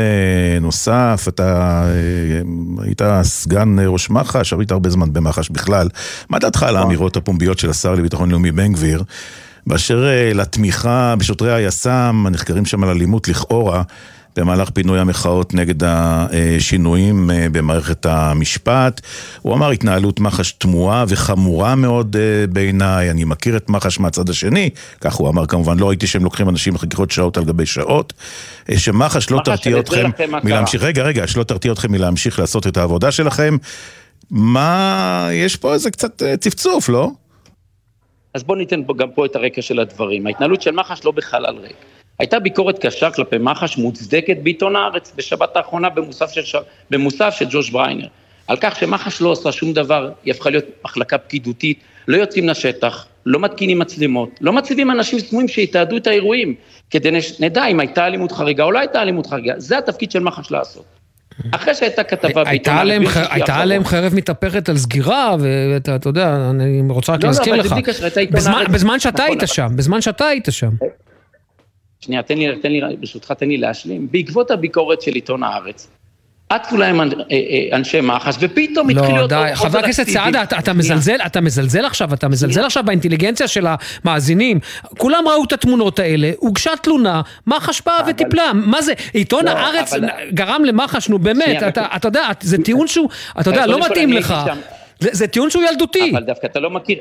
נוסף, 0.62 1.25
אתה 1.27 1.84
אה, 1.86 2.84
היית 2.86 3.01
סגן 3.23 3.75
ראש 3.88 4.10
מח"ש, 4.10 4.53
היית 4.53 4.71
הרבה 4.71 4.89
זמן 4.89 5.13
במח"ש 5.13 5.49
בכלל. 5.49 5.89
מה 6.29 6.39
דעתך 6.39 6.63
על 6.63 6.75
האמירות 6.75 7.17
הפומביות 7.17 7.60
של 7.60 7.69
השר 7.69 7.95
לביטחון 7.95 8.32
לאומי 8.32 8.51
בן 8.51 8.73
גביר, 8.73 9.03
באשר 9.67 10.08
אה, 10.08 10.34
לתמיכה 10.34 11.15
בשוטרי 11.17 11.53
היס"מ, 11.53 12.23
הנחקרים 12.27 12.65
שם 12.65 12.84
על 12.84 12.89
אלימות 12.89 13.27
לכאורה, 13.27 13.84
במהלך 14.39 14.69
פינוי 14.69 14.99
המחאות 14.99 15.54
נגד 15.54 15.84
השינויים 15.84 17.32
אה, 17.32 17.47
במערכת 17.52 18.06
המשפט. 18.06 19.02
הוא 19.41 19.54
אמר 19.54 19.69
התנהלות 19.69 20.19
מח"ש 20.19 20.52
תמוהה 20.52 21.06
וחמורה 21.08 21.75
מאוד 21.75 22.15
אה, 22.15 22.47
בעיניי, 22.47 23.12
אני 23.12 23.23
מכיר 23.23 23.58
את 23.58 23.69
מח"ש 23.69 23.99
מהצד 23.99 24.30
השני, 24.30 24.69
כך 25.02 25.13
הוא 25.13 25.30
אמר 25.30 25.45
כמובן, 25.45 25.80
לא 25.80 25.88
ראיתי 25.88 26.08
שהם 26.08 26.23
לוקחים 26.23 26.49
אנשים 26.49 26.75
לחקירות 26.75 27.12
שעות 27.12 27.38
על 27.38 27.43
גבי 27.43 27.65
שעות, 27.65 28.13
אה, 28.69 28.80
שמח"ש 28.80 29.32
לא 29.32 29.39
תרתיע 29.45 29.80
אתכם 29.80 30.10
מלהמשיך, 30.43 30.84
רגע, 30.84 31.04
רגע, 31.04 31.28
שלא 31.28 31.43
תרתיע 31.43 31.71
אתכם 31.71 31.91
מלהמשיך 31.91 32.39
לעשות 32.39 32.67
את 32.67 32.78
העבודה 32.78 33.12
שלכם. 33.12 33.58
מה, 34.32 35.30
יש 35.32 35.56
פה 35.56 35.73
איזה 35.73 35.91
קצת 35.91 36.23
צפצוף, 36.39 36.89
לא? 36.89 37.12
אז 38.34 38.43
בואו 38.43 38.58
ניתן 38.58 38.82
גם 38.97 39.12
פה 39.12 39.25
את 39.25 39.36
הרקע 39.36 39.62
של 39.62 39.80
הדברים. 39.80 40.28
ההתנהלות 40.28 40.62
של 40.62 40.71
מח"ש 40.71 41.06
לא 41.06 41.12
בחלל 41.12 41.56
ריק. 41.62 41.98
הייתה 42.19 42.39
ביקורת 42.39 42.86
קשה 42.86 43.12
כלפי 43.12 43.38
מח"ש 43.38 43.77
מוצדקת 43.77 44.38
בעיתון 44.43 44.75
הארץ 44.75 45.13
בשבת 45.15 45.55
האחרונה 45.55 45.89
במוסף 45.89 46.32
של, 46.32 46.43
ש... 46.43 46.55
במוסף 46.89 47.36
של 47.38 47.45
ג'וש 47.49 47.69
בריינר, 47.69 48.08
על 48.47 48.58
כך 48.62 48.79
שמח"ש 48.79 49.21
לא 49.21 49.29
עושה 49.29 49.51
שום 49.51 49.73
דבר, 49.73 50.12
היא 50.23 50.34
הפכה 50.34 50.49
להיות 50.49 50.65
מחלקה 50.86 51.17
פקידותית, 51.17 51.79
לא 52.08 52.17
יוצאים 52.17 52.49
לשטח, 52.49 53.05
לא 53.25 53.39
מתקינים 53.39 53.79
מצלמות, 53.79 54.29
לא 54.41 54.53
מציבים 54.53 54.91
אנשים 54.91 55.19
סמויים 55.19 55.47
שיתעדו 55.47 55.97
את 55.97 56.08
האירועים, 56.08 56.55
כדי 56.89 57.21
שנדע 57.21 57.65
אם 57.65 57.79
הייתה 57.79 58.08
אלימות 58.08 58.32
חריגה 58.32 58.63
או 58.63 58.71
לא 58.71 58.79
הייתה 58.79 59.01
אלימות 59.01 59.27
חריגה, 59.27 59.53
זה 59.58 59.77
התפקיד 59.77 60.12
של 60.12 60.19
מח"ש 60.19 60.51
לעשות. 60.51 60.86
אחרי 61.51 61.75
שהייתה 61.75 62.03
כתבה 62.03 62.43
בעיתון... 62.43 62.77
הייתה 63.29 63.55
עליהם 63.55 63.86
חרב 63.86 64.15
מתהפכת 64.15 64.69
על 64.69 64.77
סגירה, 64.77 65.36
ואתה 65.39 66.10
יודע, 66.10 66.36
אני 66.49 66.82
רוצה 66.89 67.13
רק 67.13 67.23
לא, 67.23 67.29
לא, 67.29 67.29
להזכיר 67.29 67.55
לך. 67.55 67.75
בזמן 68.69 68.99
שאתה 68.99 69.23
היית 69.23 69.43
נכון, 69.43 69.55
שם, 69.55 69.67
בזמן 69.75 70.01
שאתה 70.01 70.25
היית 70.25 70.47
שם. 70.49 70.69
שנייה, 71.99 72.23
תן 72.23 72.38
לי, 72.38 72.59
תן 72.62 72.71
לי, 72.71 72.81
ברשותך, 72.99 73.31
תן 73.31 73.47
לי 73.47 73.57
להשלים. 73.57 74.07
בעקבות 74.12 74.51
הביקורת 74.51 75.01
של 75.01 75.12
עיתון 75.15 75.43
הארץ, 75.43 75.88
אצו 76.55 76.77
להם 76.77 77.01
אה, 77.01 77.05
אה, 77.31 77.77
אנשי 77.77 78.01
מח"ש, 78.01 78.35
ופתאום 78.39 78.89
התחיל 78.89 79.13
להיות... 79.13 79.31
לא, 79.31 79.45
די, 79.45 79.55
חבר 79.55 79.79
הכנסת 79.79 80.07
סעדה, 80.07 80.43
אתה, 80.43 80.59
אתה 80.59 80.73
מזלזל, 80.73 81.17
אתה 81.25 81.41
מזלזל 81.41 81.85
עכשיו, 81.85 82.13
אתה 82.13 82.27
מזלזל 82.27 82.65
עכשיו 82.65 82.83
באינטליגנציה 82.83 83.47
של 83.47 83.67
המאזינים. 83.67 84.59
כולם 84.97 85.23
ראו 85.27 85.43
את 85.43 85.53
התמונות 85.53 85.99
האלה, 85.99 86.31
הוגשה 86.38 86.71
תלונה, 86.83 87.21
מח"ש 87.47 87.81
באה 87.85 87.99
וטיפלה. 88.07 88.51
מה 88.53 88.81
זה, 88.81 88.93
עיתון 89.13 89.45
לא, 89.45 89.49
הארץ 89.49 89.93
אבל... 89.93 90.07
גרם 90.33 90.65
למח"ש, 90.65 91.09
נו 91.09 91.19
באמת, 91.19 91.43
שנייה, 91.43 91.67
אתה, 91.67 91.85
אתה 91.95 92.07
יודע, 92.07 92.27
זה 92.41 92.57
טיעון 92.63 92.88
שהוא, 92.88 93.09
אתה 93.39 93.49
יודע, 93.49 93.65
לא 93.67 93.85
מתאים 93.85 94.13
לך. 94.13 94.35
זה, 94.99 95.09
זה 95.12 95.27
טיעון 95.27 95.49
שהוא 95.49 95.63
ילדותי. 95.63 96.12
אבל 96.12 96.23
דווקא 96.23 96.47
אתה 96.47 96.59
לא 96.59 96.69
מכיר, 96.69 96.97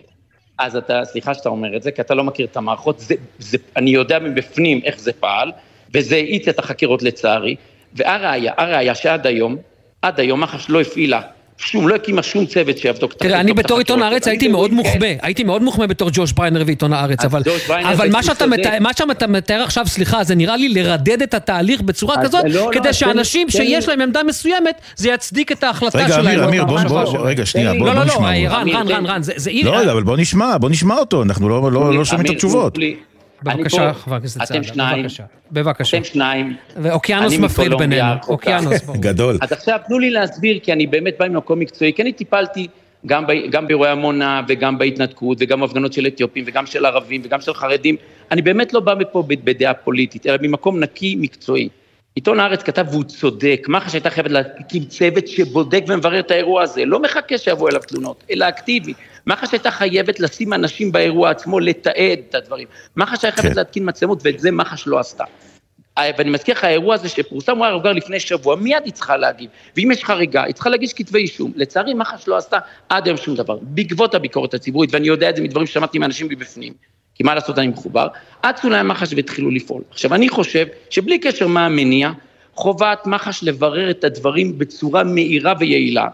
אז 0.59 0.77
אתה, 0.77 1.05
סליחה 1.05 1.35
שאתה 1.35 1.49
אומר 1.49 1.77
את 1.77 1.83
זה, 1.83 1.91
כי 1.91 2.01
אתה 2.01 2.15
לא 2.15 2.25
מכיר 2.25 2.47
את 2.47 2.57
המערכות, 2.57 2.99
זה, 2.99 3.15
זה, 3.39 3.59
אני 3.77 3.91
יודע 3.91 4.19
מבפנים 4.19 4.81
איך 4.85 4.99
זה 4.99 5.13
פעל, 5.13 5.53
וזה 5.95 6.15
האיץ 6.17 6.49
את 6.49 6.59
החקירות 6.59 7.03
לצערי, 7.03 7.57
והראיה, 7.95 8.53
הראיה 8.57 8.95
שעד 8.95 9.27
היום, 9.27 9.57
עד 10.03 10.21
היום 10.21 10.41
מח"ש 10.41 10.71
לא 10.71 10.81
הפעילה 10.81 11.21
שום, 11.59 11.89
לא 11.89 11.95
הקימה 11.95 12.23
שום 12.23 12.47
צוות 12.47 12.79
שיבדוק 12.79 13.13
את. 13.13 13.19
תראה, 13.19 13.41
אני 13.41 13.53
בתור 13.53 13.79
עיתון 13.79 14.03
הארץ 14.03 14.29
הייתי 14.29 14.49
מאוד 14.49 14.73
מוחבא, 14.73 15.07
הייתי 15.23 15.45
מאוד 15.45 15.63
מוחבא 15.63 15.87
בתור 15.87 16.11
ג'וש 16.13 16.33
בריינר 16.33 16.63
ועיתון 16.67 16.93
הארץ, 16.93 17.25
אבל 17.25 18.11
מה 18.81 18.93
שאתה 18.93 19.27
מתאר 19.27 19.63
עכשיו, 19.63 19.87
סליחה, 19.87 20.25
זה 20.25 20.35
נראה 20.35 20.57
לי 20.57 20.69
לרדד 20.69 21.23
את 21.23 21.35
התהליך 21.35 21.81
בצורה 21.81 22.25
כזאת, 22.25 22.45
לא, 22.45 22.51
לא, 22.51 22.71
כדי 22.73 22.93
שאנשים 22.93 23.51
שיש 23.51 23.89
להם 23.89 24.01
עמדה 24.01 24.23
מסוימת, 24.23 24.81
זה 24.97 25.09
יצדיק 25.09 25.53
את 25.53 25.65
ההחלטה 25.65 26.09
שלהם. 26.09 26.27
רגע, 26.27 26.45
אמיר, 26.45 26.45
אמיר, 26.45 26.65
בוא, 26.65 27.19
רגע, 27.25 27.47
שנייה, 27.47 27.75
בוא 27.75 27.91
נשמע. 27.91 27.95
לא, 27.95 28.01
לא, 28.01 28.07
לא, 28.07 28.57
רן, 28.57 28.69
רן, 28.69 28.89
רן, 28.89 29.07
רן, 29.07 29.23
זה... 29.23 29.51
לא, 29.65 29.93
אבל 29.93 30.03
בוא 30.03 30.17
נשמע, 30.17 30.59
בוא 30.59 30.71
נשמע 30.71 30.99
אותו, 30.99 31.23
אנחנו 31.23 31.49
לא 31.49 32.05
שומעים 32.05 32.27
את 32.27 32.31
התשובות. 32.31 32.79
בבקשה, 33.43 33.93
חבר 33.93 34.17
הכנסת 34.17 34.45
סעדה, 34.45 34.61
בבקשה. 34.97 35.25
בבקשה. 35.53 35.97
אתם 35.97 36.05
שניים. 36.05 36.57
ואוקיינוס 36.77 37.39
מפריד 37.39 37.75
בינינו, 37.75 38.15
אוקיינוס 38.29 38.83
ברור. 38.87 38.97
גדול. 39.01 39.39
אז 39.41 39.53
עכשיו 39.53 39.79
תנו 39.87 39.99
לי 39.99 40.11
להסביר, 40.11 40.59
כי 40.63 40.73
אני 40.73 40.87
באמת 40.87 41.15
בא 41.19 41.29
ממקום 41.29 41.59
מקצועי, 41.59 41.93
כי 41.93 42.03
אני 42.03 42.13
טיפלתי 42.13 42.69
גם, 43.07 43.27
ב, 43.27 43.33
גם 43.51 43.67
באירועי 43.67 43.91
עמונה 43.91 44.43
וגם 44.49 44.79
בהתנתקות 44.79 45.39
וגם 45.41 45.61
בהפגנות 45.61 45.93
של 45.93 46.07
אתיופים 46.07 46.45
וגם 46.47 46.67
של 46.67 46.87
ערבים 46.87 47.21
וגם 47.25 47.41
של 47.41 47.55
חרדים. 47.55 47.97
אני 48.31 48.43
באמת 48.43 48.73
לא 48.73 48.81
בא 48.81 48.95
מפה 48.95 49.23
בדעה 49.29 49.75
פוליטית, 49.75 50.27
אלא 50.27 50.37
ממקום 50.43 50.81
נקי 50.81 51.17
מקצועי. 51.21 51.69
עיתון 52.19 52.41
הארץ 52.41 52.63
כתב 52.63 52.87
והוא 52.91 53.05
צודק, 53.05 53.67
מח"ש 53.69 53.93
הייתה 53.93 54.11
חייבת 54.11 54.31
להקים 54.31 54.85
צוות 54.85 55.29
שבודק 55.29 55.85
ומברר 55.89 56.21
את 56.21 56.31
האירוע 56.31 56.63
הזה, 56.63 56.85
לא 56.85 57.03
מחכה 57.03 57.39
שיבואו 57.39 57.69
אליו 57.69 57.81
תלונות, 57.81 58.25
אלא 58.31 58.49
אקטיבי. 58.49 58.95
מח"ש 59.27 59.53
הייתה 59.53 59.71
חייבת 59.71 60.21
לשים 60.21 60.53
אנשים 60.53 60.93
באירוע 60.93 61.31
עצמו, 61.31 61.61
לתעד 61.61 62.19
את 62.29 62.35
הדברים. 62.35 62.67
מח"ש 62.97 63.25
הייתה 63.25 63.43
חייבת 63.43 63.55
כן. 63.55 63.61
להתקין 63.61 63.89
מצלמות, 63.89 64.21
ואת 64.25 64.39
זה 64.39 64.51
מח"ש 64.51 64.87
לא 64.87 64.99
עשתה. 64.99 65.25
אה, 65.99 66.11
ואני 66.19 66.31
מזכיר 66.31 66.55
לך, 66.55 66.65
האירוע 66.65 66.95
הזה 66.95 67.09
שפורסם, 67.09 67.57
הוא 67.57 67.67
היה 67.67 67.81
כבר 67.81 67.93
לפני 67.93 68.21
שבוע, 68.21 68.57
מיד 68.57 68.83
היא 68.85 68.93
צריכה 68.93 69.17
להגיב. 69.17 69.51
ואם 69.77 69.91
יש 69.93 70.05
חריגה, 70.05 70.45
היא 70.45 70.55
צריכה 70.55 70.71
להגיש 70.71 70.93
כתבי 70.93 71.19
אישום. 71.19 71.53
לצערי, 71.57 71.95
מח"ש 71.95 72.29
לא 72.29 72.37
עשתה 72.37 72.59
עד 72.89 73.07
היום 73.07 73.17
שום 73.17 73.35
דבר. 73.35 73.59
בעקבות 73.63 74.15
הביקורת 74.15 74.55
הציבורית, 74.55 74.95
ואני 74.95 75.09
יודע 75.09 75.31
את 75.31 75.37
זה 75.37 75.43
מדברים 75.43 75.67
ששמעתי 75.67 75.99
מאנשים 75.99 76.29
מבפנים, 76.31 76.73
כי 77.19 77.25
מה 77.25 77.35
לעשות, 77.35 77.59
אני 77.59 77.69
מחובר, 77.69 78.07
אצו 78.41 78.71
להם 78.71 78.89
מח"ש 78.89 79.13
והתחילו 79.15 79.51
לפעול. 79.51 79.83
עכשיו, 79.91 80.15
אני 80.15 80.29
חושב 80.29 80.67
שבלי 80.91 81.19
קשר 81.19 81.47
מה 81.47 81.67
המניע, 81.67 82.11
חובת 82.55 83.07
מח"ש 83.07 83.43
לברר 83.43 83.91
את 83.91 84.05
הדברים 84.05 84.59
בצורה 84.59 85.05
מהירה 85.05 85.55
ויעילה, 85.59 86.07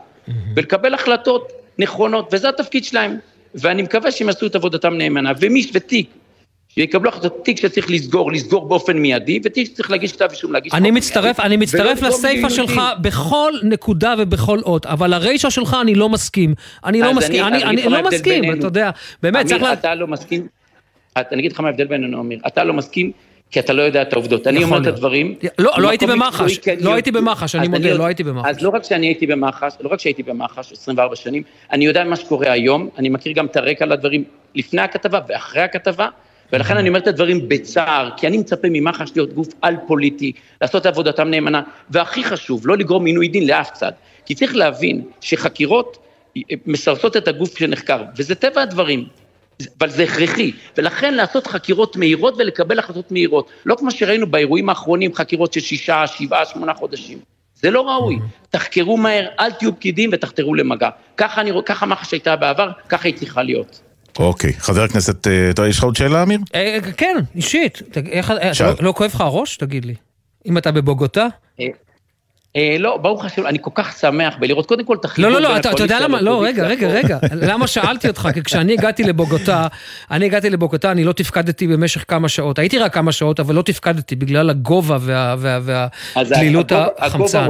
ולקבל 0.57 0.95
החלטות 0.95 1.53
נכונות, 1.79 2.29
וזה 2.33 2.49
התפקיד 2.49 2.85
שלהם. 2.85 3.17
ואני 3.55 3.83
מקווה 3.83 4.11
שהם 4.11 4.29
יעשו 4.29 4.47
את 4.47 4.55
עבודתם 4.55 4.95
נאמנה. 4.95 5.33
ומי, 5.41 5.67
ותיק, 5.73 6.11
שיקבלו 6.69 7.09
החלטות, 7.09 7.45
תיק 7.45 7.61
שצריך 7.61 7.91
לסגור, 7.91 8.33
לסגור 8.33 8.69
באופן 8.69 8.99
מיידי, 8.99 9.41
ותיק 9.45 9.67
שצריך 9.67 9.91
להגיש 9.91 10.13
כתב 10.13 10.29
אישום, 10.31 10.53
להגיש... 10.53 10.75
אני 10.75 10.91
מצטרף, 10.91 11.41
אני 11.41 11.57
מצטרף 11.57 12.03
לסיפה 12.03 12.51
שלך 12.51 12.81
בכל 13.01 13.53
נקודה 13.63 14.15
ובכל 14.19 14.59
אות, 14.59 14.87
אבל 14.87 15.13
הרישה 15.13 15.51
שלך 15.51 15.77
אני 15.81 15.95
לא 15.95 16.09
מסכים. 16.09 16.55
אני 16.85 17.01
לא 17.01 17.15
מסכים, 17.15 17.45
אני, 17.45 17.83
לא 17.83 18.09
מסכים, 18.09 18.53
אתה 18.53 18.67
יודע, 18.67 18.91
באמת, 19.23 19.47
צריך... 19.47 19.63
אמיר, 19.63 19.73
אתה 19.73 19.95
לא 19.95 20.07
מסכים, 20.07 20.47
אני 21.17 21.41
אגיד 21.41 21.53
לך 21.53 21.61
מה 21.61 21.69
ההבדל 21.69 21.87
בינינו, 21.87 22.21
אמיר, 22.21 22.39
אתה 22.47 22.65
לא 22.65 22.75
מסכים 22.75 23.13
כי 23.51 23.61
אתה 23.61 23.73
לא 23.73 23.83
יודע 23.83 24.03
את 24.03 24.13
העובדות. 24.13 24.47
אני 24.47 24.65
אומר 24.65 24.83
את 24.83 24.87
הדברים... 24.87 25.35
לא, 25.59 25.73
לא 25.79 25.89
הייתי 25.89 26.07
במח"ש, 26.07 26.59
לא 26.81 26.95
הייתי 26.95 27.11
במח"ש, 27.13 27.55
אני 27.55 27.69
מודה, 27.69 27.95
לא 27.95 28.05
הייתי 28.05 28.25
במח"ש. 28.25 28.49
אז 28.49 28.63
לא 28.63 28.69
רק 28.69 28.85
שאני 28.85 29.07
הייתי 29.07 29.27
במח"ש, 29.27 29.73
לא 29.81 29.89
רק 29.89 30.01
שהייתי 30.01 30.23
במח"ש 30.23 30.73
24 30.73 31.17
שנים, 31.17 31.43
אני 31.73 31.85
יודע 31.85 32.05
מה 32.05 32.17
שקורה 32.17 32.53
היום, 32.53 32.89
אני 32.99 33.09
מכיר 33.09 33.33
גם 33.33 33.47
את 33.47 33.57
הרקע 33.57 33.87
לדברים 33.87 34.25
לפני 34.55 34.83
הכתבה 34.83 35.21
ואחרי 35.29 35.63
הכתבה, 35.63 36.09
ולכן 36.53 36.77
אני 36.77 36.89
אומר 36.89 36.99
את 36.99 37.07
הדברים 37.07 37.49
בצער, 37.49 38.11
כי 38.17 38.27
אני 38.27 38.39
מצפה 38.39 38.69
ממח"ש 38.71 39.11
להיות 39.17 39.33
גוף 39.33 39.49
על-פוליטי, 39.63 40.33
לעשות 40.63 40.83
את 40.83 40.87
עבודתם 40.87 41.29
נאמנה, 41.29 41.63
והכי 41.91 42.25
חשוב, 42.25 42.67
לא 42.67 42.77
לגרום 42.77 43.05
עינוי 43.05 43.29
דין 43.29 43.47
לאף 43.47 43.71
צד. 43.71 43.93
כי 44.27 44.35
צריך 44.35 44.57
להבין 44.57 45.03
שחקירות 45.21 45.99
מסרסות 46.67 47.17
את 47.17 47.29
הגוף 47.29 47.59
שנחקר, 47.59 48.03
וזה 48.17 48.35
טבע 48.35 48.63
הדברים. 48.63 49.07
אבל 49.79 49.91
זה 49.91 50.03
הכרחי, 50.03 50.53
ולכן 50.79 51.15
לעשות 51.15 51.47
חקירות 51.47 51.97
מהירות 51.97 52.35
ולקבל 52.39 52.79
החלטות 52.79 53.13
מהירות, 53.13 53.49
לא 53.67 53.75
כמו 53.79 53.91
שראינו 53.91 54.27
באירועים 54.27 54.69
האחרונים, 54.69 55.15
חקירות 55.15 55.53
של 55.53 55.61
שישה, 55.61 56.07
שבעה, 56.07 56.47
שמונה 56.47 56.75
חודשים. 56.75 57.19
זה 57.55 57.71
לא 57.71 57.81
ראוי. 57.81 58.19
תחקרו 58.51 58.97
מהר, 58.97 59.27
אל 59.41 59.53
תהיו 59.53 59.77
פקידים 59.77 60.11
ותחתרו 60.13 60.55
למגע. 60.55 60.89
ככה, 61.17 61.41
אני, 61.41 61.53
ככה 61.67 61.87
מח"ש 61.87 62.13
הייתה 62.13 62.37
בעבר, 62.37 62.71
ככה 62.89 63.09
היא 63.09 63.15
צריכה 63.17 63.43
להיות. 63.43 63.81
אוקיי, 64.19 64.53
חבר 64.53 64.83
הכנסת, 64.83 65.27
אה, 65.27 65.69
יש 65.69 65.79
לך 65.79 65.85
עוד 65.85 65.97
שאלה, 65.97 66.23
אמיר? 66.23 66.39
אה, 66.55 66.79
כן, 66.97 67.17
אישית. 67.35 67.83
איך, 68.11 68.31
אה, 68.31 68.51
לא 68.81 68.93
כואב 68.97 69.11
לך 69.15 69.21
הראש? 69.21 69.57
תגיד 69.57 69.85
לי. 69.85 69.95
אם 70.47 70.59
אתה 70.59 70.73
בבוגוטה? 70.73 71.27
אה, 72.57 72.77
לא, 72.79 72.97
ברוך 72.97 73.25
השם, 73.25 73.47
אני 73.47 73.59
כל 73.61 73.71
כך 73.75 73.99
שמח 73.99 74.37
בלראות 74.39 74.67
קודם 74.67 74.85
כל 74.85 74.97
החיבור 75.05 75.31
לא, 75.31 75.41
לא, 75.41 75.51
לא, 75.51 75.57
אתה 75.57 75.83
יודע 75.83 76.01
למה, 76.01 76.21
לא, 76.21 76.43
רגע, 76.45 76.67
רגע, 76.67 76.89
רגע, 76.89 77.19
למה 77.51 77.67
שאלתי 77.67 78.09
אותך? 78.09 78.29
כי 78.35 78.43
כשאני 78.43 78.73
הגעתי 78.73 79.03
לבוגוטה, 79.03 79.67
אני 80.11 80.25
הגעתי 80.25 80.51
לבוגוטה, 80.51 80.91
אני 80.91 81.05
לא 81.05 81.13
תפקדתי 81.13 81.67
במשך 81.67 82.05
כמה 82.09 82.29
שעות. 82.29 82.59
הייתי 82.59 82.79
רק 82.79 82.95
כמה 82.95 83.13
שעות, 83.13 83.41
אבל 83.41 83.55
לא 83.55 83.63
תפקדתי 83.63 84.17
בגלל 84.17 84.51
הגובה 84.51 84.97
והדלילות 85.05 86.73
החמצן. 86.99 87.49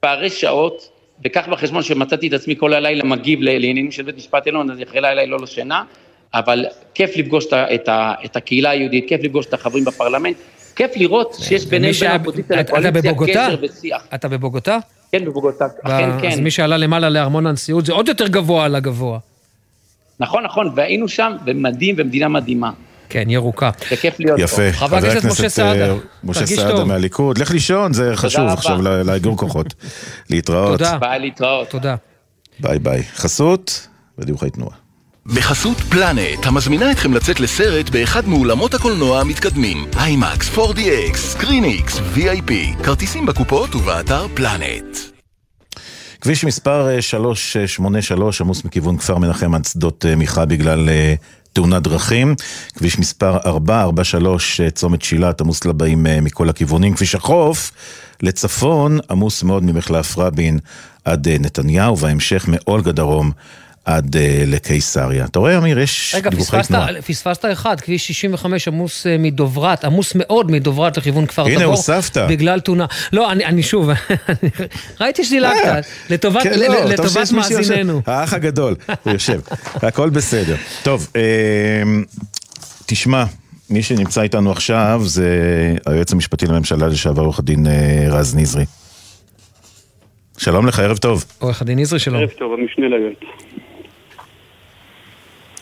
פערי 0.00 0.30
שעות, 0.30 0.88
וקח 1.24 1.48
בחשבון 1.48 1.82
שמצאתי 1.82 2.28
את 2.28 2.32
עצמי 2.32 2.54
כל 2.58 2.74
הלילה 2.74 3.04
מגיב 3.04 3.42
לעניינים 3.42 3.90
של 3.90 4.02
בית 4.02 4.16
משפט 4.16 4.46
עליון, 4.46 4.70
אז 4.70 4.78
אחרי 4.88 5.00
לילה 5.00 5.26
לא 5.26 5.38
לשינה, 5.42 5.82
אבל 6.34 6.66
כיף 6.94 7.16
לפגוש 7.16 7.46
את 8.24 8.36
הקהילה 8.36 8.70
היהודית, 8.70 9.08
כיף 9.08 9.20
לפגוש 9.22 9.46
את 9.46 9.54
החברים 9.54 9.84
בפרלמנט. 9.84 10.36
כיף 10.78 10.90
לראות 10.96 11.36
שיש 11.40 11.66
ביניהם 11.66 11.94
בין 12.00 12.10
האופוזיציה 12.10 12.56
לקואליציה 12.56 13.12
קשר 13.26 13.56
ושיח. 13.62 14.02
אתה 14.14 14.28
בבוגוטה? 14.28 14.78
כן, 15.12 15.24
בבוגוטה, 15.24 15.64
אכן 15.82 16.20
כן. 16.20 16.28
אז 16.28 16.40
מי 16.40 16.50
שעלה 16.50 16.76
למעלה 16.76 17.08
לארמון 17.08 17.46
הנשיאות 17.46 17.86
זה 17.86 17.92
עוד 17.92 18.08
יותר 18.08 18.26
גבוה 18.28 18.64
על 18.64 18.74
הגבוה. 18.74 19.18
נכון, 20.20 20.44
נכון, 20.44 20.72
והיינו 20.74 21.08
שם, 21.08 21.32
ומדהים, 21.46 21.94
ומדינה 21.98 22.28
מדהימה. 22.28 22.70
כן, 23.08 23.30
ירוקה. 23.30 23.70
זה 23.90 23.96
כיף 23.96 24.20
להיות 24.20 24.36
פה. 24.38 24.44
יפה. 24.44 24.72
חבר 24.72 24.96
הכנסת 24.96 25.24
משה 25.24 25.48
סעדה. 25.48 25.90
אה, 25.90 25.94
משה 26.24 26.46
סעדה 26.46 26.84
מהליכוד. 26.84 27.38
לך 27.38 27.50
לישון, 27.50 27.92
זה 27.92 28.12
חשוב 28.14 28.48
עכשיו 28.48 28.82
לאגור 28.82 29.36
כוחות. 29.36 29.74
להתראות. 30.30 30.78
תודה. 30.78 30.98
ביי, 30.98 31.18
להתראות. 31.20 31.68
תודה. 31.68 31.94
ביי 32.60 32.78
ביי. 32.78 33.02
חסות 33.02 33.88
ודיווחי 34.18 34.50
תנועה. 34.50 34.87
בחסות 35.34 35.76
פלנט, 35.76 36.46
המזמינה 36.46 36.92
אתכם 36.92 37.14
לצאת 37.14 37.40
לסרט 37.40 37.90
באחד 37.90 38.28
מאולמות 38.28 38.74
הקולנוע 38.74 39.20
המתקדמים. 39.20 39.86
IMAX, 39.96 40.48
4DX, 40.48 41.16
ScreenX, 41.16 42.00
VIP. 42.14 42.82
כרטיסים 42.84 43.26
בקופות 43.26 43.74
ובאתר 43.74 44.26
פלנט. 44.34 44.96
כביש 46.20 46.44
מספר 46.44 47.00
383 47.00 48.40
עמוס 48.40 48.64
מכיוון 48.64 48.98
כפר 48.98 49.18
מנחם 49.18 49.54
עד 49.54 49.64
שדות 49.64 50.06
אה, 50.08 50.16
מיכה 50.16 50.44
בגלל 50.44 50.88
אה, 50.88 51.14
תאונת 51.52 51.82
דרכים. 51.82 52.34
כביש 52.74 52.98
מספר 52.98 53.36
443 53.46 54.60
אה, 54.60 54.70
צומת 54.70 55.02
שילת 55.02 55.40
עמוס 55.40 55.64
לבאים 55.64 56.06
מכל 56.22 56.48
הכיוונים. 56.48 56.94
כביש 56.94 57.14
החוף 57.14 57.72
לצפון 58.22 58.98
עמוס 59.10 59.42
מאוד 59.42 59.64
ממחלף 59.64 60.18
רבין 60.18 60.58
עד 61.04 61.28
נתניהו, 61.28 61.98
וההמשך 61.98 62.44
מאולגה 62.48 62.92
דרום. 62.92 63.32
עד 63.88 64.16
uh, 64.16 64.18
לקיסריה. 64.46 65.24
אתה 65.24 65.38
רואה, 65.38 65.58
אמיר, 65.58 65.78
יש 65.78 66.14
רגע, 66.16 66.30
דיווחי 66.30 66.56
תנועה. 66.68 66.86
רגע, 66.86 67.00
פספסת 67.00 67.44
אחד, 67.52 67.80
כביש 67.80 68.06
65 68.06 68.68
עמוס 68.68 69.06
uh, 69.06 69.08
מדוברת, 69.18 69.84
עמוס 69.84 70.12
מאוד 70.14 70.50
מדוברת 70.50 70.96
לכיוון 70.96 71.26
כפר 71.26 71.42
תבור. 71.42 71.54
הנה, 71.54 71.64
הוספת. 71.64 72.16
בגלל 72.28 72.60
תאונה. 72.60 72.86
לא, 73.12 73.32
אני, 73.32 73.44
אני 73.44 73.62
שוב, 73.62 73.90
ראיתי 75.00 75.24
שדילגת, 75.24 75.64
אה, 75.64 75.80
לטובת, 76.10 76.42
כן, 76.42 76.58
לא, 76.58 76.84
לטובת 76.84 77.32
מאזיננו. 77.32 78.02
האח 78.06 78.32
הגדול, 78.32 78.74
הוא 79.02 79.12
יושב, 79.12 79.40
הכל 79.88 80.10
בסדר. 80.10 80.56
טוב, 80.82 81.08
אה, 81.16 81.22
תשמע. 82.86 83.24
מי 83.70 83.82
שנמצא 83.82 84.22
איתנו 84.22 84.52
עכשיו 84.52 85.00
זה 85.04 85.28
היועץ 85.86 86.12
המשפטי 86.12 86.46
לממשלה 86.46 86.88
לשעבר 86.88 87.22
עורך 87.22 87.38
הדין 87.38 87.66
רז 88.10 88.36
נזרי. 88.36 88.64
שלום 90.38 90.66
לך, 90.66 90.78
ערב 90.78 90.96
טוב. 90.96 91.24
עורך 91.38 91.62
הדין 91.62 91.78
נזרי, 91.78 91.98
שלום. 91.98 92.20
ערב 92.20 92.30
טוב, 92.30 92.52
המשנה 92.52 92.88
ליועץ. 92.88 93.47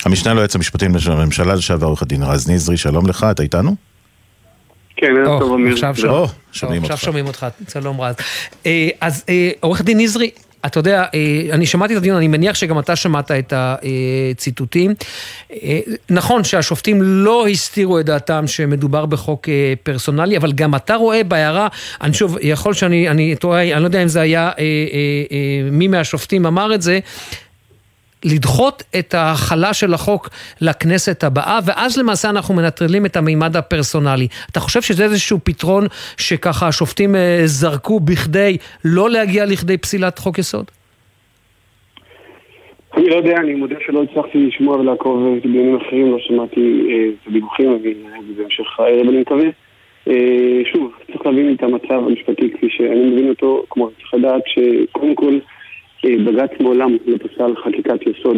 המשנה 0.06 0.34
ליועץ 0.34 0.54
המשפטי 0.54 0.86
של 0.98 1.12
הממשלה 1.12 1.54
לשעבר 1.54 1.86
עורך 1.86 2.02
הדין 2.02 2.22
רז 2.22 2.50
נזרי, 2.50 2.76
שלום 2.76 3.06
לך, 3.06 3.26
אתה 3.30 3.42
איתנו? 3.42 3.76
כן, 4.96 5.06
ערב 5.16 5.40
טוב 5.40 5.54
אמיר. 5.54 5.72
עכשיו 5.72 5.94
שומעים 6.52 6.82
אותך. 6.82 6.98
שומעים 6.98 7.26
אותך, 7.26 7.46
שלום 7.68 8.00
רז. 8.00 8.14
אה, 8.66 8.88
אז 9.00 9.24
אה, 9.28 9.50
עורך 9.60 9.82
דין 9.82 10.00
נזרי, 10.00 10.30
אתה 10.66 10.78
יודע, 10.78 11.04
אה, 11.14 11.46
אני 11.52 11.66
שמעתי 11.66 11.92
את 11.92 11.98
הדיון, 11.98 12.16
אני 12.16 12.28
מניח 12.28 12.54
שגם 12.54 12.78
אתה 12.78 12.96
שמעת 12.96 13.30
את 13.30 13.52
הציטוטים. 13.56 14.94
נכון 16.10 16.44
שהשופטים 16.44 17.02
לא 17.02 17.46
הסתירו 17.46 18.00
את 18.00 18.06
דעתם 18.06 18.46
שמדובר 18.46 19.06
בחוק 19.06 19.48
פרסונלי, 19.82 20.36
אבל 20.36 20.52
גם 20.52 20.74
אתה 20.74 20.94
רואה 20.94 21.24
בהערה, 21.24 21.68
אני 22.00 22.14
שוב, 22.14 22.36
יכול 22.40 22.74
שאני 22.74 23.08
אני 23.08 23.36
טועה, 23.36 23.72
אני 23.72 23.80
לא 23.80 23.86
יודע 23.86 24.02
אם 24.02 24.08
זה 24.08 24.20
היה 24.20 24.50
מי 25.70 25.88
מהשופטים 25.88 26.46
אמר 26.46 26.74
את 26.74 26.82
זה, 26.82 26.98
לדחות 28.34 28.82
את 28.98 29.14
ההחלה 29.14 29.74
של 29.74 29.94
החוק 29.94 30.28
לכנסת 30.60 31.24
הבאה, 31.24 31.58
ואז 31.66 31.98
למעשה 31.98 32.30
אנחנו 32.30 32.54
מנטרלים 32.54 33.06
את 33.06 33.16
המימד 33.16 33.56
הפרסונלי. 33.56 34.28
אתה 34.50 34.60
חושב 34.60 34.82
שזה 34.82 35.04
איזשהו 35.04 35.38
פתרון 35.44 35.86
שככה 36.16 36.68
השופטים 36.68 37.16
אה, 37.16 37.40
זרקו 37.44 38.00
בכדי 38.00 38.56
לא 38.84 39.10
להגיע 39.10 39.44
לכדי 39.46 39.78
פסילת 39.78 40.18
חוק 40.18 40.38
יסוד? 40.38 40.64
אני 42.96 43.08
לא 43.08 43.14
יודע, 43.14 43.36
אני 43.36 43.54
מודה 43.54 43.76
שלא 43.86 44.02
הצלחתי 44.02 44.38
לשמוע 44.38 44.76
ולעקוב 44.76 45.38
דיונים 45.42 45.76
אחרים, 45.76 46.12
לא 46.12 46.18
שמעתי 46.18 46.86
אה, 46.90 47.08
את 47.08 47.28
הדיווחים, 47.28 47.70
אני 47.70 47.94
אראה 48.08 48.18
את 48.18 48.26
זה 48.26 48.42
בהמשך 48.42 48.80
הערב, 48.80 49.08
אני 49.08 49.20
מקווה. 49.20 49.48
אה, 50.08 50.60
שוב, 50.72 50.92
צריך 51.06 51.26
להבין 51.26 51.54
את 51.54 51.62
המצב 51.62 51.92
המשפטי 52.06 52.50
כפי 52.50 52.66
שאני 52.70 53.06
מבין 53.10 53.28
אותו, 53.28 53.64
כמו 53.70 53.90
צריך 53.90 54.14
לדעת 54.14 54.42
שקודם 54.46 55.14
כל 55.14 55.32
אה, 55.32 55.38
בג"ץ 56.04 56.50
מעולם 56.60 56.96
לא 57.06 57.16
פסל 57.16 57.54
חקיקת 57.64 58.00
יסוד 58.02 58.36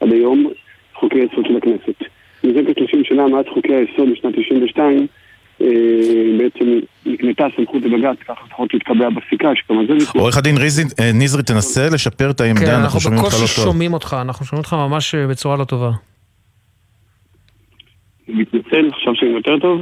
עד 0.00 0.12
היום, 0.12 0.50
חוקי 0.94 1.18
יסוד 1.18 1.46
של 1.46 1.56
הכנסת. 1.56 2.12
מזה 2.44 2.60
כ-30 2.66 3.08
שנה 3.08 3.28
מאז 3.28 3.44
חוקי 3.54 3.74
היסוד 3.74 4.08
בשנת 4.12 4.34
92, 4.34 5.06
אה, 5.60 5.66
בעצם 6.38 6.80
נקנתה 7.06 7.44
סמכות 7.56 7.82
לבג"ץ, 7.82 8.18
ככה 8.28 8.40
לפחות 8.46 8.70
התקבע 8.74 9.10
בפסיקה, 9.10 9.48
שגם 9.54 9.78
על 9.78 9.86
זה 9.86 9.92
ויכוח. 9.92 10.16
עורך 10.22 10.36
הדין 10.36 10.56
אה, 11.00 11.10
נזרי, 11.14 11.42
תנסה 11.42 11.88
לשפר 11.92 12.30
את 12.30 12.38
כן, 12.38 12.44
העמדה, 12.44 12.64
אנחנו 12.64 12.84
אנחנו 12.84 13.00
שומעים 13.00 13.24
אותך 13.24 13.34
בקושי 13.34 13.42
לא 13.60 13.64
טוב. 13.64 13.72
שומעים 13.72 13.94
אותך, 13.94 14.16
אנחנו 14.20 14.46
שומעים 14.46 14.58
אותך 14.58 14.72
ממש 14.72 15.14
אה, 15.14 15.26
בצורה 15.26 15.56
לא 15.56 15.64
טובה. 15.64 15.90
מתנצל, 18.28 18.88
עכשיו 18.92 19.14
שאני 19.14 19.30
יותר 19.30 19.58
טוב. 19.58 19.80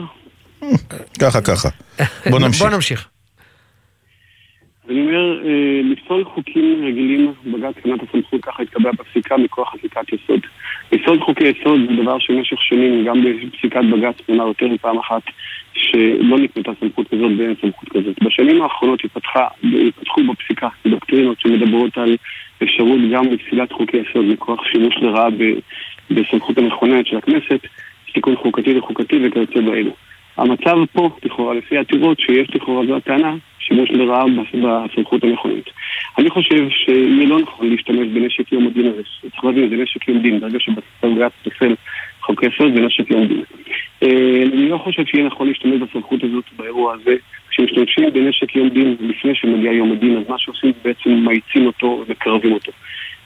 ככה, 1.22 1.40
ככה. 1.40 1.68
בוא 2.30 2.38
נמשיך. 2.38 2.62
בוא 2.62 2.70
נמשיך. 2.70 3.08
אני 4.90 5.00
אומר, 5.00 5.42
אה, 5.44 5.80
לפסול 5.84 6.24
חוקים 6.24 6.84
רגילים, 6.84 7.32
בג"ץ 7.46 7.74
קנת 7.82 8.00
הסמכות 8.02 8.40
ככה 8.42 8.62
התקבע 8.62 8.90
בפסיקה 8.92 9.36
מכוח 9.36 9.72
חקיקת 9.72 10.12
יסוד. 10.12 10.40
יסוד 10.92 11.20
חוקי 11.20 11.44
יסוד 11.44 11.80
זה 11.88 12.02
דבר 12.02 12.18
שבמשך 12.18 12.62
שנים, 12.62 13.04
גם 13.04 13.24
בפסיקת 13.24 13.80
בג"ץ 13.92 14.16
נאמר 14.28 14.46
יותר 14.46 14.68
מפעם 14.68 14.98
אחת, 14.98 15.22
שלא 15.72 16.38
נקנתה 16.38 16.72
סמכות 16.80 17.08
כזאת 17.08 17.30
ואין 17.38 17.54
סמכות 17.60 17.88
כזאת. 17.88 18.22
בשנים 18.22 18.62
האחרונות 18.62 19.04
התפתחה, 19.04 19.46
התפתחו 19.88 20.20
בפסיקה 20.24 20.68
דוקטרינות 20.86 21.40
שמדברות 21.40 21.98
על 21.98 22.16
אפשרות 22.62 23.00
גם 23.12 23.24
לפסילת 23.24 23.72
חוקי 23.72 23.96
יסוד 23.96 24.24
מכוח 24.24 24.64
שימוש 24.64 24.94
לרעה 25.02 25.28
בסמכות 26.10 26.58
המכוננת 26.58 27.06
של 27.06 27.16
הכנסת, 27.16 27.60
תיקון 28.12 28.36
חוקתי 28.36 28.74
לחוקתי 28.74 29.26
וכיוצא 29.26 29.60
באלו. 29.60 29.90
המצב 30.36 30.76
פה, 30.92 31.10
לכאורה, 31.24 31.54
לפי 31.54 31.76
העתירות, 31.76 32.20
שיש 32.20 32.54
לכאורה 32.54 32.86
זו 32.86 32.96
הטענה, 32.96 33.34
שימוש 33.70 33.90
לרעה 33.90 34.24
בס- 34.24 34.60
בסמכות 34.92 35.24
המכוננת. 35.24 35.70
אני 36.18 36.30
חושב 36.30 36.68
שיהיה 36.70 37.26
לא 37.26 37.40
נכון 37.40 37.70
להשתמש 37.70 38.08
בנשק 38.08 38.52
יום 38.52 38.66
הדין 38.66 38.86
הזה. 38.86 39.02
צריך 39.30 39.44
להבין, 39.44 39.68
זה 39.70 39.76
נשק 39.76 40.08
יום 40.08 40.18
דין, 40.18 40.40
ברגע 40.40 40.58
שבג"ץ 40.60 41.32
פוסל 41.44 41.74
חוקי 42.20 42.46
יסוד 42.46 42.74
זה 42.74 42.80
נשק 42.80 43.10
יום 43.10 43.26
דין. 43.26 43.42
אה, 44.02 44.42
אני 44.52 44.68
לא 44.68 44.78
חושב 44.78 45.04
שיהיה 45.06 45.26
נכון 45.26 45.48
להשתמש 45.48 45.80
בסמכות 45.80 46.24
הזאת 46.24 46.44
באירוע 46.56 46.94
הזה. 46.94 47.16
כשמשתמשים 47.50 48.12
בנשק 48.12 48.56
יום 48.56 48.68
דין 48.68 48.96
לפני 49.00 49.34
שמגיע 49.34 49.72
יום 49.72 49.92
הדין, 49.92 50.16
אז 50.16 50.22
מה 50.28 50.38
שעושים 50.38 50.72
זה 50.72 50.78
בעצם 50.84 51.10
מאיצים 51.10 51.66
אותו 51.66 52.04
ומקרבים 52.06 52.52
אותו. 52.52 52.72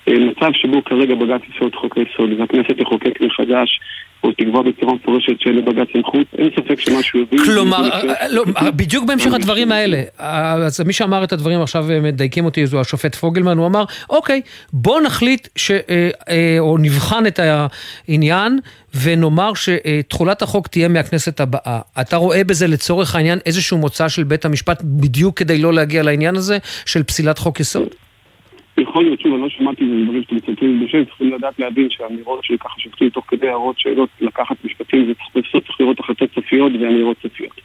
אה, 0.08 0.14
מצב 0.18 0.50
שבו 0.52 0.84
כרגע 0.84 1.14
בג"ץ 1.14 1.40
את 1.66 1.74
חוק 1.74 1.98
היסוד 1.98 2.40
והכנסת 2.40 2.78
תחוקק 2.80 3.20
מחדש 3.20 3.80
או 4.24 4.32
תקבע 4.32 4.62
בצורה 4.62 4.94
מפורשת 4.94 5.40
שאין 5.40 5.56
לבג"ץ 5.56 5.88
סמכות, 5.92 6.26
אין 6.38 6.50
ספק 6.56 6.80
שמשהו 6.80 7.20
יביא... 7.20 7.38
כלומר, 7.44 7.86
יביא 7.86 8.10
אה, 8.10 8.28
לא, 8.28 8.44
אה, 8.56 8.70
בדיוק 8.70 9.04
בהמשך 9.04 9.32
הדברים 9.32 9.72
האלה, 9.72 10.02
אה, 10.20 10.52
אז 10.52 10.80
מי 10.80 10.92
שאמר 10.92 11.24
את 11.24 11.32
הדברים 11.32 11.60
עכשיו 11.60 11.90
אה, 11.90 12.00
מדייקים 12.00 12.44
אותי, 12.44 12.66
זו 12.66 12.80
השופט 12.80 13.14
פוגלמן, 13.14 13.58
הוא 13.58 13.66
אמר, 13.66 13.84
אוקיי, 14.10 14.40
בוא 14.72 15.00
נחליט, 15.00 15.48
ש, 15.56 15.70
אה, 15.70 16.10
אה, 16.28 16.56
או 16.58 16.78
נבחן 16.78 17.26
את 17.26 17.40
העניין, 18.08 18.58
ונאמר 19.02 19.52
שתחולת 19.54 20.42
החוק 20.42 20.68
תהיה 20.68 20.88
מהכנסת 20.88 21.40
הבאה. 21.40 21.80
אתה 22.00 22.16
רואה 22.16 22.44
בזה 22.44 22.66
לצורך 22.66 23.14
העניין 23.14 23.38
איזשהו 23.46 23.78
מוצא 23.78 24.08
של 24.08 24.24
בית 24.24 24.44
המשפט, 24.44 24.82
בדיוק 24.84 25.38
כדי 25.38 25.58
לא 25.58 25.72
להגיע 25.72 26.02
לעניין 26.02 26.36
הזה, 26.36 26.58
של 26.86 27.02
פסילת 27.02 27.38
חוק 27.38 27.60
יסוד? 27.60 27.88
יכול 28.78 29.04
להיות, 29.04 29.20
שוב, 29.20 29.32
אני 29.32 29.42
לא 29.42 29.48
שמעתי 29.48 29.84
דברים 30.04 30.22
שאתם 30.22 30.36
מצטטים 30.36 30.84
בשם, 30.84 31.04
צריכים 31.04 31.32
לדעת 31.32 31.58
להבין 31.58 31.90
שהאמירות 31.90 32.44
של 32.44 32.56
ככה 32.56 32.80
שופטים 32.80 33.10
תוך 33.10 33.24
כדי 33.28 33.48
הערות 33.48 33.78
שאלות 33.78 34.08
לקחת 34.20 34.56
משפטים, 34.64 35.06
זה 35.06 35.12
צריך 35.42 35.80
לראות 35.80 36.00
החלטות 36.00 36.30
סופיות 36.34 36.72
ואמירות 36.80 37.16
סופיות. 37.22 37.60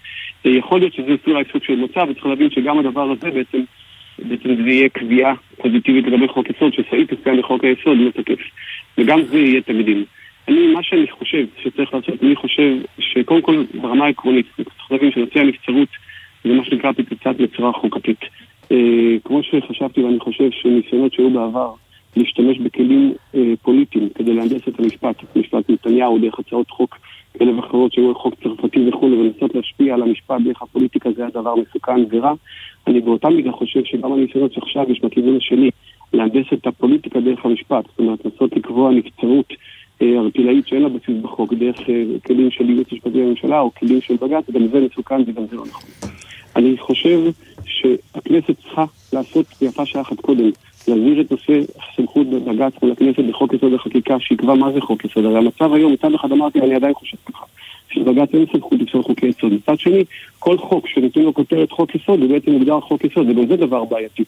אה, 0.45 0.51
יכול 0.51 0.79
להיות 0.79 0.93
שזה 0.93 1.15
אולי 1.27 1.43
סוג 1.51 1.63
של 1.63 1.75
מוצא, 1.75 1.99
וצריך 2.09 2.25
להבין 2.25 2.49
שגם 2.49 2.79
הדבר 2.79 3.11
הזה 3.11 3.31
בעצם, 3.31 3.61
בעצם 4.19 4.63
זה 4.63 4.69
יהיה 4.69 4.89
קביעה 4.89 5.33
פוזיטיבית 5.57 6.05
לגבי 6.05 6.27
חוק 6.27 6.49
יסוד, 6.49 6.73
שסעיף 6.73 7.11
מסוים 7.13 7.39
בחוק 7.39 7.63
היסוד 7.63 7.97
לא 7.97 8.11
תקף. 8.11 8.39
וגם 8.97 9.21
זה 9.21 9.39
יהיה 9.39 9.61
תקדים. 9.61 10.05
אני, 10.47 10.67
מה 10.67 10.83
שאני 10.83 11.11
חושב 11.11 11.45
שצריך 11.63 11.93
לעשות, 11.93 12.23
אני 12.23 12.35
חושב 12.35 12.73
שקודם 12.99 13.41
כל 13.41 13.63
ברמה 13.73 14.05
העקרונית, 14.05 14.45
צריך 14.55 14.91
להבין 14.91 15.11
שנושא 15.11 15.39
הנבצרות 15.39 15.89
זה 16.43 16.53
מה 16.53 16.65
שנקרא 16.65 16.91
פצצת 16.91 17.39
מצרה 17.39 17.71
חוקתית. 17.73 18.19
אה, 18.71 19.17
כמו 19.23 19.43
שחשבתי 19.43 20.03
ואני 20.03 20.19
חושב 20.19 20.51
שניסיונות 20.51 21.13
שהיו 21.13 21.29
בעבר 21.29 21.73
להשתמש 22.15 22.59
בכלים 22.59 23.13
אה, 23.35 23.53
פוליטיים 23.61 24.09
כדי 24.15 24.33
להנדס 24.33 24.67
את 24.67 24.79
המשפט, 24.79 25.15
משפט 25.35 25.69
נתניהו 25.69 26.17
דרך 26.19 26.39
הצעות 26.39 26.69
חוק 26.69 26.97
כאלה 27.39 27.55
ואחרות 27.55 27.93
שהיו 27.93 28.15
חוק 28.15 28.33
צרפתי 28.43 28.89
וכולי 28.89 29.15
ולנסות 29.15 29.55
להשפיע 29.55 29.93
על 29.93 30.01
המשפט 30.01 30.41
דרך 30.45 30.61
הפוליטיקה 30.61 31.11
זה 31.11 31.21
היה 31.21 31.29
דבר 31.29 31.55
מסוכן 31.55 32.03
ורע. 32.11 32.33
אני 32.87 33.01
באותה 33.01 33.29
מידה 33.29 33.51
חושב 33.51 33.83
שגם 33.83 34.13
הניסיונות 34.13 34.53
שעכשיו 34.53 34.91
יש 34.91 35.01
בכיוון 35.01 35.37
השני 35.37 35.69
להנדס 36.13 36.45
את 36.53 36.67
הפוליטיקה 36.67 37.19
דרך 37.19 37.45
המשפט, 37.45 37.85
זאת 37.87 37.99
אומרת 37.99 38.25
לנסות 38.25 38.55
לקבוע 38.55 38.91
נבצרות 38.91 39.53
אה, 40.01 40.07
ערטילאית 40.19 40.67
שאין 40.67 40.81
לה 40.81 40.89
בסיס 40.89 41.15
בחוק 41.21 41.53
דרך 41.53 41.79
אה, 41.89 42.03
כלים 42.25 42.51
של 42.51 42.69
ייעוץ 42.69 42.87
משפטי 42.93 43.17
לממשלה 43.17 43.59
או 43.59 43.71
כלים 43.73 44.01
של 44.01 44.15
בג"ץ, 44.15 44.49
גם 44.51 44.67
זה 44.67 44.79
מסוכן 44.79 45.21
וגם 45.27 45.43
זה 45.49 45.55
לא 45.55 45.63
נכון. 45.65 45.89
אני 46.55 46.77
חושב 46.77 47.19
שהכנסת 47.65 48.59
צריכה 48.61 48.85
לעשות 49.13 49.45
ויפה 49.61 49.85
שעה 49.85 50.01
אחת 50.01 50.19
קודם, 50.21 50.49
להעביר 50.87 51.21
את 51.21 51.31
נושא 51.31 51.53
הסמכות 51.79 52.27
בבג"ץ 52.27 52.73
מול 52.81 52.91
הכנסת 52.91 53.19
בחוק 53.19 53.53
יסוד 53.53 53.73
החקיקה, 53.73 54.19
שיקבע 54.19 54.53
מה 54.53 54.71
זה 54.71 54.81
חוק 54.81 55.05
יסוד. 55.05 55.25
הרי 55.25 55.37
המצב 55.37 55.73
היום, 55.73 55.93
מצד 55.93 56.13
אחד 56.13 56.31
אמרתי, 56.31 56.59
ואני 56.59 56.75
עדיין 56.75 56.93
חושב 56.93 57.17
ככה, 57.25 57.45
שלבג"ץ 57.89 58.29
אין 58.33 58.45
סמכות 58.51 58.79
לפסול 58.79 59.03
חוקי 59.03 59.25
יסוד. 59.25 59.53
מצד 59.53 59.79
שני, 59.79 60.03
כל 60.39 60.57
חוק 60.57 60.87
שנותנים 60.87 61.25
לו 61.25 61.33
כותרת 61.33 61.71
חוק 61.71 61.95
יסוד, 61.95 62.19
הוא 62.19 62.29
בעצם 62.29 62.51
מוגדר 62.51 62.79
חוק 62.79 63.03
יסוד, 63.03 63.29
וגם 63.29 63.47
זה 63.47 63.55
דבר 63.55 63.85
בעייתי. 63.85 64.23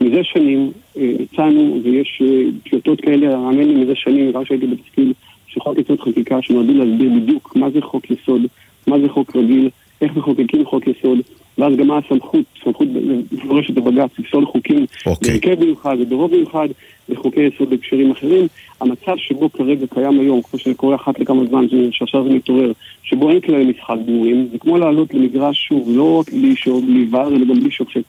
מזה 0.00 0.24
שנים 0.24 0.72
אה, 0.96 1.12
הצענו, 1.20 1.80
ויש 1.84 2.22
אה, 2.24 2.42
טיוטות 2.70 3.00
כאלה, 3.00 3.36
האמן 3.36 3.58
לי 3.58 3.74
מזה 3.74 3.92
שנים, 3.94 4.36
רק 4.36 4.46
שהייתי 4.46 4.66
בתפקיד, 4.66 5.12
שחוק 5.46 5.78
יסוד 5.78 6.00
חקיקה 6.00 6.42
שנועדו 6.42 6.72
להסביר 6.72 7.10
בדיוק 7.20 7.56
מה 7.56 7.70
זה 7.70 7.80
חוק 7.80 8.10
יסוד, 8.10 8.42
מה 8.86 8.98
זה 8.98 9.08
חוק 9.08 9.36
רגיל, 9.36 9.70
איך 10.00 10.16
מחוקקים 10.16 10.64
חוק 10.66 10.84
יסוד, 10.86 11.18
ואז 11.58 11.76
גם 11.76 11.86
מה 11.86 11.98
הסמכות, 11.98 12.44
סמכות 12.64 12.88
מפורשת 13.32 13.70
בבג"ץ, 13.70 14.10
לפסול 14.18 14.46
חוקים 14.46 14.86
אוקיי. 15.06 15.30
בהרכב 15.30 15.64
מיוחד 15.64 15.96
וברוב 16.00 16.30
מיוחד, 16.30 16.68
בחוקי 17.08 17.40
יסוד 17.40 17.70
בהקשרים 17.70 18.10
אחרים. 18.10 18.46
המצב 18.80 19.16
שבו 19.16 19.52
כרגע 19.52 19.86
קיים 19.94 20.20
היום, 20.20 20.42
כמו 20.42 20.58
שקורה 20.58 20.94
אחת 20.94 21.20
לכמה 21.20 21.44
זמן, 21.44 21.66
שעכשיו 21.90 22.24
זה 22.24 22.30
מתעורר, 22.30 22.72
שבו 23.02 23.30
אין 23.30 23.40
כללי 23.40 23.64
משחק 23.64 23.96
ברורים, 24.06 24.48
זה 24.52 24.58
כמו 24.58 24.78
לעלות 24.78 25.14
למגרש, 25.14 25.66
שוב, 25.68 25.88
לא 25.96 26.20
רק 26.20 26.32
בלי 26.32 26.56
שוב, 26.56 26.86
בלי 26.86 27.06
ור, 27.10 27.28
אלא 27.28 27.44
גם 27.44 27.60
בלי 27.60 27.70
שופט. 27.70 28.04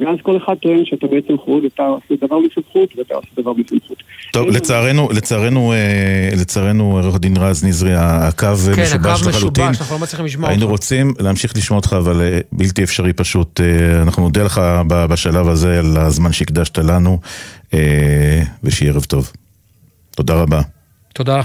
ואז 0.00 0.16
כל 0.22 0.36
אחד 0.36 0.54
טוען 0.62 0.84
שאתה 0.84 1.06
בעצם 1.06 1.38
חורג, 1.44 1.64
אתה 1.74 1.82
עושה 1.82 2.26
דבר 2.26 2.38
בלי 2.38 2.48
סמכות 2.54 2.98
ואתה 2.98 3.14
עושה 3.14 3.28
דבר 3.38 3.52
בלי 3.52 3.64
סמכות. 3.70 3.98
טוב, 4.32 4.48
לצערנו, 4.48 5.08
לצערנו, 5.12 5.72
אה, 5.72 6.28
לצערנו, 6.40 7.00
עורך 7.00 7.18
דין 7.20 7.36
רז 7.36 7.64
נזרי, 7.64 7.94
הקו 7.94 8.46
כן, 8.76 8.82
משובש 8.82 8.92
הקו 8.92 9.28
לחלוטין. 9.28 9.64
משובש, 9.64 9.80
אנחנו 9.80 9.96
לא 9.96 10.02
מצליחים 10.02 10.26
לשמוע 10.26 10.48
היינו 10.48 10.62
אותך. 10.62 10.72
רוצים 10.72 11.14
להמשיך 11.20 11.56
לשמוע 11.56 11.76
אותך, 11.76 11.92
אבל 11.98 12.20
אה, 12.20 12.38
בלתי 12.52 12.82
אפשרי 12.84 13.12
פשוט. 13.12 13.60
אה, 13.60 14.02
אנחנו 14.02 14.22
נודה 14.22 14.42
לך 14.44 14.60
ב- 14.88 15.06
בשלב 15.06 15.48
הזה 15.48 15.78
על 15.78 15.96
הזמן 15.96 16.32
שהקדשת 16.32 16.78
לנו, 16.78 17.18
ושיהיה 18.64 18.92
ערב 18.92 19.04
טוב. 19.04 19.30
תודה 20.16 20.34
רבה. 20.34 20.60
תודה. 21.14 21.40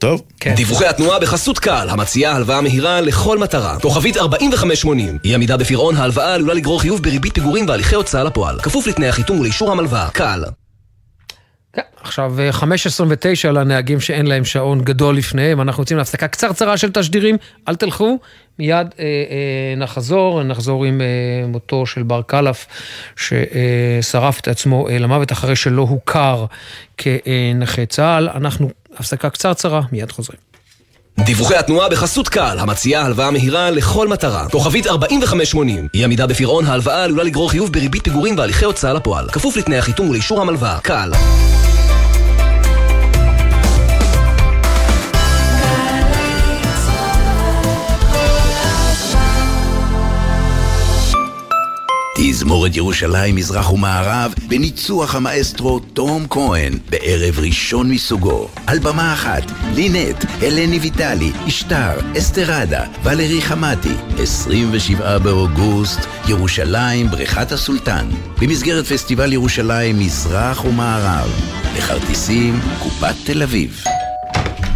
טוב, 0.00 0.22
כן. 0.40 0.54
דיווחי 0.54 0.86
התנועה 0.86 1.18
בחסות 1.18 1.58
קל, 1.58 1.86
המציעה 1.90 2.36
הלוואה 2.36 2.60
מהירה 2.60 3.00
לכל 3.00 3.38
מטרה. 3.38 3.80
כוכבית 3.80 4.16
4580. 4.16 5.18
אי 5.24 5.34
עמידה 5.34 5.56
בפירעון 5.56 5.96
ההלוואה 5.96 6.34
עלולה 6.34 6.54
לגרור 6.54 6.80
חיוב 6.80 7.02
בריבית 7.02 7.34
פיגורים 7.34 7.68
והליכי 7.68 7.94
הוצאה 7.94 8.24
לפועל. 8.24 8.60
כפוף 8.60 8.86
לתנאי 8.86 9.08
החיתום 9.08 9.40
ולאישור 9.40 9.72
המלוואה. 9.72 10.08
קל. 10.10 10.44
כן, 11.72 11.82
עכשיו 12.02 12.34
5.29 12.50 13.48
לנהגים 13.48 14.00
שאין 14.00 14.26
להם 14.26 14.44
שעון 14.44 14.80
גדול 14.80 15.16
לפניהם, 15.16 15.60
אנחנו 15.60 15.82
יוצאים 15.82 15.98
להפסקה 15.98 16.28
קצרצרה 16.28 16.76
של 16.76 16.90
תשדירים, 16.92 17.36
אל 17.68 17.76
תלכו, 17.76 18.18
מיד 18.58 18.86
אה, 18.98 19.04
אה, 19.04 19.74
נחזור, 19.76 20.42
נחזור 20.42 20.84
עם 20.84 21.00
אה, 21.00 21.46
מותו 21.46 21.86
של 21.86 22.02
בר 22.02 22.22
קלף, 22.22 22.66
ששרף 23.16 24.40
את 24.40 24.48
עצמו 24.48 24.88
אה, 24.88 24.98
למוות 24.98 25.32
אחרי 25.32 25.56
שלא 25.56 25.82
הוכר 25.82 26.46
כנכה 26.96 27.86
צה"ל. 27.86 28.28
אנחנו, 28.28 28.70
הפסקה 28.98 29.30
קצרצרה, 29.30 29.80
מיד 29.92 30.12
חוזרים. 30.12 30.40
דיווחי 31.24 31.56
התנועה 31.56 31.88
בחסות 31.88 32.28
קל, 32.28 32.58
המציעה 32.58 33.04
הלוואה 33.04 33.30
מהירה 33.30 33.70
לכל 33.70 34.08
מטרה. 34.08 34.48
כוכבית 34.48 34.86
4580. 34.86 35.88
אי 35.94 36.04
עמידה 36.04 36.26
בפירעון 36.26 36.64
ההלוואה 36.64 37.04
עלולה 37.04 37.22
לגרור 37.22 37.50
חיוב 37.50 37.72
בריבית 37.72 38.04
פיגורים 38.04 38.38
והליכי 38.38 38.64
הוצאה 38.64 38.92
לפועל. 38.92 39.28
כפוף 39.28 39.56
לתנאי 39.56 39.78
החיתום 39.78 40.08
ולאישור 40.08 40.40
המלוואה. 40.40 40.78
קל. 40.80 41.10
תזמורת 52.40 52.76
ירושלים 52.76 53.36
מזרח 53.36 53.72
ומערב 53.72 54.34
בניצוח 54.48 55.14
המאסטרו 55.14 55.78
תום 55.78 56.26
כהן 56.30 56.72
בערב 56.90 57.38
ראשון 57.38 57.90
מסוגו. 57.90 58.48
על 58.66 58.78
במה 58.78 59.12
אחת, 59.12 59.42
לינט, 59.74 60.24
הלני 60.42 60.78
ויטלי, 60.78 61.32
אשתר, 61.48 61.92
אסתרדה, 62.18 62.84
ולרי 63.02 63.42
חמתי. 63.42 63.94
27 64.18 65.18
באוגוסט, 65.18 66.00
ירושלים, 66.28 67.10
בריכת 67.10 67.52
הסולטן. 67.52 68.08
במסגרת 68.40 68.86
פסטיבל 68.86 69.32
ירושלים 69.32 69.98
מזרח 69.98 70.64
ומערב. 70.64 71.30
לכרטיסים, 71.76 72.60
קופת 72.82 73.14
תל 73.24 73.42
אביב. 73.42 73.99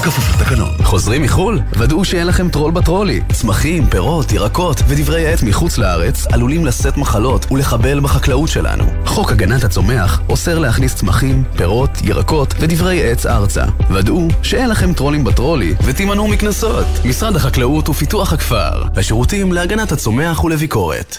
כפוף 0.04 0.36
לתקנון. 0.36 0.72
חוזרים 0.84 1.22
מחו"ל? 1.22 1.60
ודאו 1.78 2.06
שאין 2.06 2.28
לכם 2.28 2.50
טרול 2.50 2.72
בטרולי. 2.72 3.22
צמחים, 3.34 3.90
פירות, 3.90 4.32
ירקות 4.32 4.82
ודברי 4.88 5.28
עט 5.28 5.44
מחוץ 5.44 5.78
לארץ 5.78 6.28
עלולים 6.28 6.66
לשאת 6.66 6.98
מחלות 6.98 7.52
ולחבל 7.52 8.00
בחקלאות 8.00 8.50
שלנו. 8.50 8.84
חוק 9.06 9.32
הגנת 9.32 9.64
הצומח 9.64 10.22
אוסר 10.30 10.60
להכניס 10.60 10.96
צמחים, 10.96 11.44
פירות, 11.58 11.90
ירקות 12.04 12.54
ודברי 12.60 13.12
עץ 13.12 13.26
ארצה. 13.26 13.64
ודאו 13.90 14.28
שאין 14.42 14.70
לכם 14.70 14.94
טרולים 14.94 15.24
בטרולי 15.24 15.74
ותימנעו 15.86 16.28
מקנסות. 16.28 16.86
משרד 17.06 17.36
החקלאות 17.36 17.90
ופיתוח 17.90 18.34
הכפר. 18.34 18.84
השירותים 18.96 19.54
להגנת 19.54 19.92
הצומח 19.92 20.44
ולביקורת. 20.44 21.18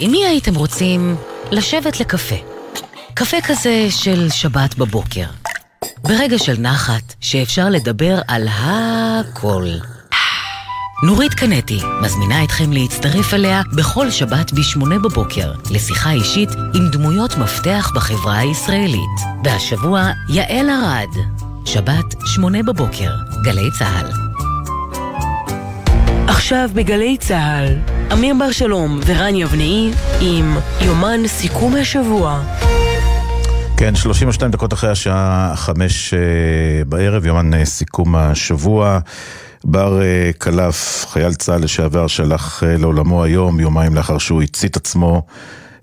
עם 0.00 0.10
מי 0.10 0.26
הייתם 0.26 0.54
רוצים 0.54 1.16
לשבת 1.50 2.00
לקפה? 2.00 2.36
קפה 3.14 3.36
כזה 3.46 3.86
של 3.90 4.28
שבת 4.30 4.74
בבוקר. 4.74 5.24
ברגע 6.02 6.38
של 6.38 6.60
נחת, 6.60 7.14
שאפשר 7.20 7.68
לדבר 7.68 8.20
על 8.28 8.48
הכל. 8.50 9.66
נורית 11.02 11.34
קנטי 11.34 11.80
מזמינה 12.02 12.44
אתכם 12.44 12.72
להצטרף 12.72 13.34
אליה 13.34 13.62
בכל 13.76 14.10
שבת 14.10 14.52
ב-8 14.52 14.98
בבוקר 15.04 15.52
לשיחה 15.70 16.12
אישית 16.12 16.48
עם 16.74 16.90
דמויות 16.92 17.36
מפתח 17.36 17.92
בחברה 17.94 18.38
הישראלית. 18.38 19.20
והשבוע, 19.44 20.10
יעל 20.28 20.70
ארד. 20.70 21.08
שבת, 21.64 22.14
8 22.26 22.62
בבוקר, 22.62 23.10
גלי 23.44 23.70
צה"ל. 23.78 24.10
עכשיו 26.28 26.70
בגלי 26.74 27.16
צה"ל, 27.16 27.78
אמיר 28.12 28.34
בר 28.38 28.52
שלום 28.52 29.00
ורן 29.06 29.34
יבנאי 29.34 29.90
עם 30.20 30.56
יומן 30.80 31.26
סיכום 31.26 31.76
השבוע. 31.76 32.42
כן, 33.80 33.94
32 33.94 34.50
דקות 34.50 34.72
אחרי 34.72 34.90
השעה 34.90 35.52
חמש 35.56 36.14
בערב, 36.88 37.26
יומן 37.26 37.64
סיכום 37.64 38.16
השבוע. 38.16 38.98
בר 39.64 40.00
קלף, 40.38 41.06
חייל 41.08 41.34
צה"ל 41.34 41.62
לשעבר, 41.62 42.06
שהלך 42.06 42.62
לעולמו 42.78 43.24
היום, 43.24 43.60
יומיים 43.60 43.94
לאחר 43.94 44.18
שהוא 44.18 44.42
הצית 44.42 44.76
עצמו, 44.76 45.26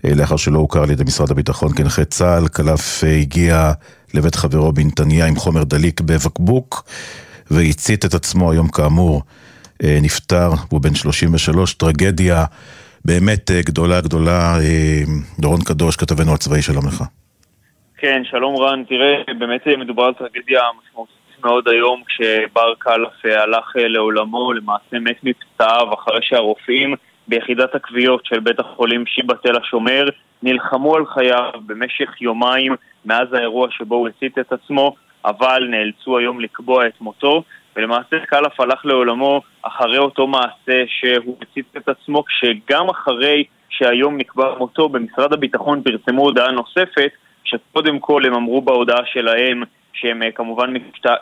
לאחר 0.04 0.36
שלא 0.38 0.60
הוכר 0.60 0.84
על 0.84 0.92
ידי 0.92 1.04
משרד 1.04 1.32
הביטחון 1.32 1.74
כנכה 1.76 2.06
צה"ל. 2.06 2.48
קלף 2.48 3.04
הגיע 3.22 3.72
לבית 4.14 4.36
חברו 4.36 4.72
בנתניה 4.72 5.26
עם 5.26 5.36
חומר 5.36 5.64
דליק 5.64 6.02
בבקבוק, 6.02 6.84
והצית 7.52 8.06
את 8.06 8.14
עצמו 8.14 8.52
היום 8.52 8.68
כאמור. 8.68 9.22
נפטר, 9.84 10.52
הוא 10.70 10.82
בן 10.82 10.96
33, 10.96 11.74
טרגדיה 11.74 12.46
באמת 13.06 13.52
גדולה 13.66 14.02
גדולה. 14.02 14.58
דורון 15.40 15.62
קדוש, 15.62 15.96
כתבנו 15.96 16.34
הצבאי, 16.34 16.62
שלום 16.62 16.88
לך. 16.88 17.04
כן, 18.00 18.22
שלום 18.26 18.56
רן, 18.56 18.84
תראה, 18.84 19.22
באמת 19.38 19.68
מדובר 19.68 20.04
על 20.04 20.14
טרגדיה 20.14 20.62
משמעותית 20.82 21.44
מאוד 21.44 21.68
היום 21.68 22.04
כשבר 22.08 22.74
קלף 22.78 23.26
הלך 23.26 23.72
לעולמו, 23.76 24.54
למעשה 24.54 25.00
מת 25.00 25.24
מפצעיו 25.24 25.94
אחרי 25.94 26.20
שהרופאים 26.22 26.96
ביחידת 27.28 27.76
הכוויות 27.76 28.26
של 28.26 28.40
בית 28.40 28.60
החולים 28.60 29.06
שיבא 29.06 29.34
תל 29.34 29.58
השומר 29.58 30.06
נלחמו 30.44 30.96
על 30.96 31.06
חייו 31.06 31.52
במשך 31.66 32.22
יומיים 32.22 32.76
מאז 33.06 33.34
האירוע 33.34 33.68
שבו 33.72 33.96
הוא 33.96 34.08
הצית 34.08 34.38
את 34.40 34.54
עצמו, 34.54 34.96
אבל 35.26 35.68
נאלצו 35.70 36.18
היום 36.18 36.40
לקבוע 36.40 36.88
את 36.88 37.02
מותו, 37.02 37.44
ולמעשה 37.76 38.20
קלף 38.26 38.60
הלך 38.60 38.86
לעולמו 38.86 39.42
אחרי 39.62 39.98
אותו 39.98 40.28
מעשה 40.28 40.84
שהוא 40.88 41.38
הצית 41.42 41.66
את 41.78 41.90
עצמו, 41.90 42.24
כשגם 42.26 42.90
אחרי 42.90 43.44
שהיום 43.70 44.18
נקבע 44.18 44.56
מותו 44.58 44.90
במשרד 44.90 45.34
הביטחון 45.34 45.82
פרסמו 45.84 46.22
הודעה 46.22 46.52
נוספת 46.52 47.12
שקודם 47.48 48.00
כל 48.00 48.26
הם 48.26 48.34
אמרו 48.34 48.62
בהודעה 48.62 49.06
שלהם 49.06 49.64
שהם 49.94 50.22
כמובן 50.36 50.74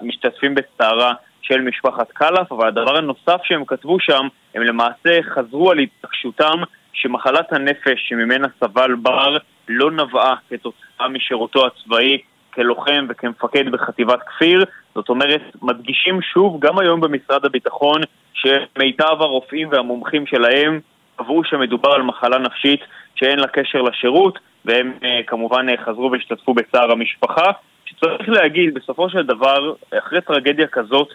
משתתפים 0.02 0.56
בצערה 0.56 1.14
של 1.42 1.62
משפחת 1.62 2.12
קלף, 2.12 2.52
אבל 2.52 2.68
הדבר 2.68 2.98
הנוסף 2.98 3.40
שהם 3.44 3.66
כתבו 3.66 4.00
שם, 4.00 4.28
הם 4.56 4.62
למעשה 4.62 5.20
חזרו 5.34 5.72
על 5.72 5.80
התעקשותם 5.80 6.60
שמחלת 6.94 7.54
הנפש 7.54 8.10
שממנה 8.10 8.48
סבל 8.60 8.96
בר 8.96 9.38
לא 9.68 9.92
נבעה 9.92 10.36
כתוצאה 10.50 11.08
משירותו 11.10 11.68
הצבאי 11.68 12.18
כלוחם 12.54 13.06
וכמפקד 13.10 13.72
בחטיבת 13.72 14.20
כפיר. 14.26 14.66
זאת 14.96 15.10
אומרת, 15.10 15.42
מדגישים 15.62 16.22
שוב, 16.22 16.60
גם 16.60 16.80
היום 16.80 17.02
במשרד 17.02 17.46
הביטחון, 17.46 18.02
שמיטב 18.34 19.22
הרופאים 19.22 19.68
והמומחים 19.72 20.26
שלהם 20.28 20.80
קבעו 21.16 21.44
שמדובר 21.44 21.92
על 21.92 22.02
מחלה 22.02 22.38
נפשית 22.38 22.80
שאין 23.16 23.40
לה 23.40 23.48
קשר 23.48 23.82
לשירות, 23.82 24.40
והם 24.66 24.94
כמובן 25.28 25.66
חזרו 25.86 26.12
והשתתפו 26.12 26.54
בצער 26.54 26.92
המשפחה. 26.92 27.52
שצריך 27.86 28.30
להגיד, 28.30 28.74
בסופו 28.74 29.10
של 29.10 29.26
דבר, 29.26 29.74
אחרי 30.00 30.22
טרגדיה 30.22 30.68
כזאת, 30.68 31.08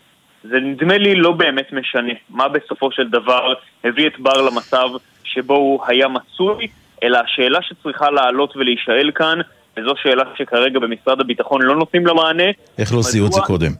זה 0.45 0.61
נדמה 0.61 0.99
לי 0.99 1.15
לא 1.15 1.33
באמת 1.33 1.73
משנה 1.73 2.13
מה 2.31 2.49
בסופו 2.49 2.93
של 2.93 3.09
דבר 3.09 3.55
הביא 3.85 4.07
את 4.07 4.19
בר 4.19 4.41
למצב 4.43 4.89
שבו 5.25 5.55
הוא 5.55 5.81
היה 5.87 6.09
מצוי, 6.09 6.67
אלא 7.03 7.19
השאלה 7.19 7.63
שצריכה 7.63 8.11
לעלות 8.11 8.57
ולהישאל 8.57 9.11
כאן, 9.15 9.39
וזו 9.77 9.93
שאלה 10.03 10.25
שכרגע 10.37 10.79
במשרד 10.79 11.21
הביטחון 11.21 11.63
לא 11.63 11.77
נותנים 11.77 12.07
לה 12.07 12.15
מענה. 12.15 12.51
איך 12.79 12.95
לא 12.95 13.03
זיהו 13.03 13.27
את 13.27 13.33
זה 13.33 13.41
קודם? 13.41 13.71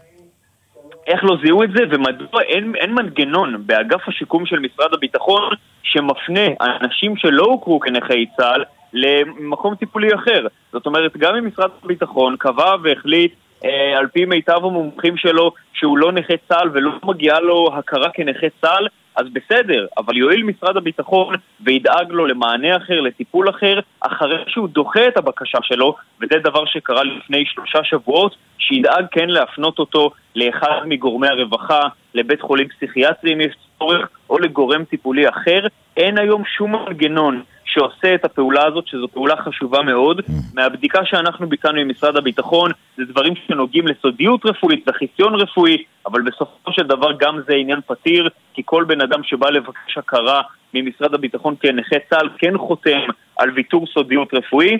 איך 1.07 1.25
לא 1.25 1.37
זיהו 1.43 1.63
את 1.63 1.71
זה, 1.71 1.83
ומדוע 1.91 2.43
אין, 2.43 2.73
אין 2.75 2.95
מנגנון 2.95 3.63
באגף 3.67 4.09
השיקום 4.09 4.47
של 4.47 4.59
משרד 4.59 4.95
הביטחון 4.95 5.43
שמפנה 5.83 6.47
אנשים 6.61 7.17
שלא 7.17 7.45
הוכרו 7.45 7.81
כנכי 7.81 8.27
צה"ל 8.37 8.65
למקום 8.93 9.75
טיפולי 9.75 10.15
אחר. 10.15 10.47
זאת 10.73 10.87
אומרת, 10.87 11.17
גם 11.17 11.37
אם 11.37 11.47
משרד 11.47 11.71
הביטחון 11.85 12.37
קבע 12.37 12.75
והחליט 12.83 13.35
אה, 13.65 13.99
על 13.99 14.07
פי 14.07 14.25
מיטב 14.25 14.65
המומחים 14.65 15.17
שלו 15.17 15.53
שהוא 15.73 15.99
לא 15.99 16.13
נכה 16.13 16.35
צה"ל 16.49 16.71
ולא 16.73 16.91
מגיעה 17.05 17.41
לו 17.41 17.69
הכרה 17.75 18.11
כנכה 18.11 18.47
צה"ל, 18.61 18.87
אז 19.17 19.27
בסדר, 19.33 19.87
אבל 19.99 20.17
יואיל 20.17 20.43
משרד 20.43 20.77
הביטחון 20.77 21.35
וידאג 21.61 22.11
לו 22.11 22.27
למענה 22.27 22.77
אחר, 22.77 23.01
לטיפול 23.01 23.51
אחר, 23.51 23.81
אחרי 24.01 24.45
שהוא 24.49 24.69
דוחה 24.69 25.09
את 25.09 25.17
הבקשה 25.17 25.59
שלו, 25.63 25.97
וזה 26.21 26.39
דבר 26.45 26.65
שקרה 26.67 27.05
לפני 27.05 27.45
שלושה 27.47 27.85
שבועות, 27.85 28.37
שידאג 28.61 29.07
כן 29.11 29.29
להפנות 29.29 29.79
אותו 29.79 30.11
לאחד 30.37 30.81
מגורמי 30.85 31.29
הרווחה, 31.29 31.81
לבית 32.15 32.41
חולים 32.41 32.69
פסיכיאטרי 32.69 33.33
אם 33.33 33.41
יש 33.41 33.55
צורך, 33.79 34.09
או 34.31 34.39
לגורם 34.39 34.85
טיפולי 34.85 35.29
אחר. 35.29 35.67
אין 35.97 36.19
היום 36.19 36.43
שום 36.45 36.73
מנגנון 36.73 37.43
שעושה 37.65 38.15
את 38.15 38.25
הפעולה 38.25 38.67
הזאת, 38.67 38.87
שזו 38.87 39.09
פעולה 39.09 39.37
חשובה 39.37 39.83
מאוד. 39.83 40.21
מהבדיקה 40.55 41.05
שאנחנו 41.05 41.49
ביצענו 41.49 41.81
עם 41.81 41.89
משרד 41.89 42.17
הביטחון, 42.17 42.71
זה 42.97 43.05
דברים 43.05 43.35
שנוגעים 43.47 43.87
לסודיות 43.89 44.47
רפואית, 44.47 44.87
לחיסיון 44.87 45.35
רפואי, 45.35 45.85
אבל 46.07 46.23
בסופו 46.23 46.73
של 46.73 46.83
דבר 46.83 47.13
גם 47.19 47.41
זה 47.47 47.55
עניין 47.55 47.81
פתיר, 47.87 48.29
כי 48.55 48.63
כל 48.65 48.85
בן 48.85 49.01
אדם 49.01 49.23
שבא 49.23 49.51
לבקש 49.51 49.99
הכרה 49.99 50.43
ממשרד 50.75 51.15
הביטחון 51.15 51.55
כנכה 51.61 51.97
צה"ל 52.11 52.29
כן 52.39 52.59
חותם 52.59 53.01
על 53.39 53.51
ויתור 53.51 53.87
סודיות 53.87 54.35
רפואי. 54.35 54.79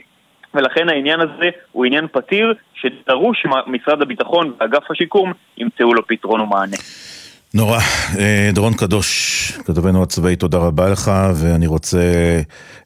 ולכן 0.55 0.89
העניין 0.89 1.21
הזה 1.21 1.51
הוא 1.73 1.85
עניין 1.85 2.07
פתיר, 2.13 2.55
שדרוש 2.75 3.47
משרד 3.67 4.03
הביטחון 4.03 4.53
ואגף 4.61 4.91
השיקום 4.91 5.33
ימצאו 5.59 5.95
לו 5.95 6.07
פתרון 6.07 6.41
ומענה. 6.41 6.77
נורא. 7.55 7.79
אה, 8.19 8.51
דורון 8.53 8.75
קדוש, 8.75 9.53
כתבנו 9.53 10.03
הצבאי, 10.03 10.37
תודה 10.37 10.59
רבה 10.59 10.89
לך, 10.89 11.11
ואני 11.35 11.67
רוצה 11.67 11.99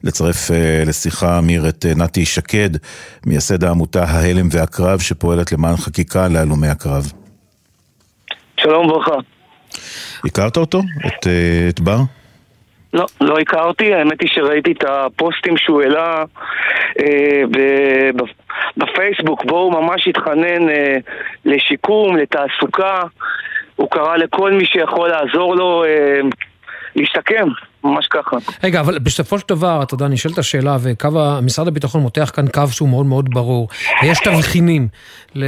לצרף 0.03 0.51
אה, 0.51 0.83
לשיחה, 0.85 1.39
אמיר, 1.39 1.69
את 1.69 1.85
אה, 1.85 1.93
נתי 1.95 2.25
שקד, 2.25 2.69
מייסד 3.25 3.63
העמותה 3.63 4.03
ההלם 4.03 4.47
והקרב, 4.51 4.99
שפועלת 4.99 5.51
למען 5.51 5.75
חקיקה 5.75 6.27
להלומי 6.27 6.67
הקרב. 6.67 7.11
שלום 8.59 8.85
וברכה. 8.85 9.15
הכרת 10.25 10.57
אותו? 10.57 10.81
את, 11.07 11.27
את 11.69 11.79
בר? 11.79 11.99
לא, 12.95 13.05
לא 13.21 13.37
הכרתי, 13.39 13.93
האמת 13.93 14.21
היא 14.21 14.29
שראיתי 14.29 14.71
את 14.71 14.83
הפוסטים 14.87 15.57
שהוא 15.57 15.81
העלה 15.81 16.23
אה, 16.99 17.41
בפייסבוק, 18.77 19.45
בו 19.45 19.59
הוא 19.59 19.73
ממש 19.73 20.07
התחנן 20.07 20.69
אה, 20.69 20.97
לשיקום, 21.45 22.17
לתעסוקה. 22.17 22.99
הוא 23.75 23.89
קרא 23.91 24.17
לכל 24.17 24.51
מי 24.51 24.65
שיכול 24.65 25.09
לעזור 25.09 25.55
לו 25.55 25.83
אה, 25.83 26.19
להשתקם, 26.95 27.47
ממש 27.85 28.07
ככה. 28.07 28.37
רגע, 28.63 28.79
אבל 28.79 28.99
בסופו 28.99 29.39
של 29.39 29.45
דבר, 29.47 29.83
אתה 29.83 29.93
יודע, 29.93 30.07
נשאלת 30.07 30.37
השאלה, 30.37 30.77
ומשרד 31.11 31.67
הביטחון 31.67 32.01
מותח 32.01 32.31
כאן 32.33 32.47
קו 32.47 32.63
שהוא 32.71 32.89
מאוד 32.89 33.05
מאוד 33.05 33.29
ברור. 33.33 33.67
יש 34.03 34.19
תבחינים 34.19 34.87
אה, 35.37 35.41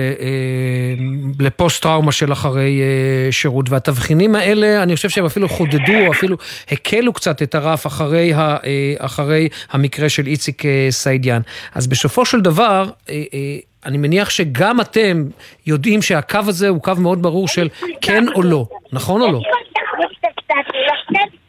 לפוסט-טראומה 1.40 2.12
של 2.12 2.32
אחרי 2.32 2.82
אה, 2.82 3.32
שירות, 3.32 3.70
והתבחינים 3.70 4.36
האלה, 4.36 4.84
אני 4.84 4.96
חושב 4.96 5.10
שהם 5.10 5.26
אפילו 5.26 5.50
חודדו, 5.50 6.12
אפילו 6.12 6.38
הקלו 6.72 7.14
קצת 7.14 7.42
את 7.42 7.56
הרף 7.56 7.88
אחרי, 7.88 8.34
ה, 8.34 8.40
אה, 8.40 8.94
אחרי 9.00 9.50
המקרה 9.72 10.10
של 10.10 10.28
איציק 10.28 10.64
סעידיאן. 10.90 11.42
אז 11.76 11.88
בסופו 11.88 12.26
של 12.26 12.42
דבר, 12.42 12.90
אני 13.86 13.98
מניח 13.98 14.30
שגם 14.30 14.82
אתם 14.82 15.24
יודעים 15.68 16.02
שהקו 16.02 16.40
הזה 16.48 16.70
הוא 16.70 16.82
קו 16.82 16.92
מאוד 17.00 17.22
ברור 17.22 17.48
של 17.48 17.68
כן 18.02 18.24
או 18.36 18.44
לא, 18.44 18.66
נכון 18.94 19.22
או 19.22 19.32
לא? 19.32 19.40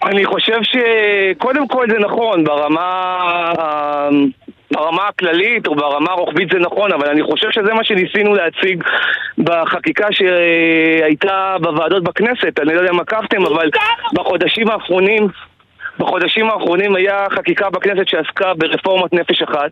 אני 0.03 0.24
חושב 0.24 0.59
שקודם 0.62 1.68
כל 1.68 1.87
זה 1.91 1.99
נכון, 1.99 2.45
ברמה, 2.45 3.51
ברמה 4.70 5.03
הכללית 5.09 5.66
או 5.66 5.74
ברמה 5.74 6.11
הרוחבית 6.11 6.49
זה 6.53 6.59
נכון, 6.59 6.93
אבל 6.93 7.09
אני 7.09 7.22
חושב 7.22 7.51
שזה 7.51 7.74
מה 7.74 7.85
שניסינו 7.85 8.35
להציג 8.35 8.85
בחקיקה 9.39 10.07
שהייתה 10.11 11.57
בוועדות 11.61 12.03
בכנסת. 12.05 12.61
אני 12.61 12.74
לא 12.74 12.81
יודע 12.81 12.91
אם 12.91 13.01
עקבתם, 13.01 13.47
אבל 13.47 13.70
בחודשים 14.14 14.70
האחרונים... 14.70 15.29
בחודשים 15.99 16.51
האחרונים 16.51 16.96
היה 16.96 17.26
חקיקה 17.30 17.70
בכנסת 17.70 18.09
שעסקה 18.09 18.55
ברפורמת 18.55 19.12
נפש 19.12 19.42
אחת 19.42 19.70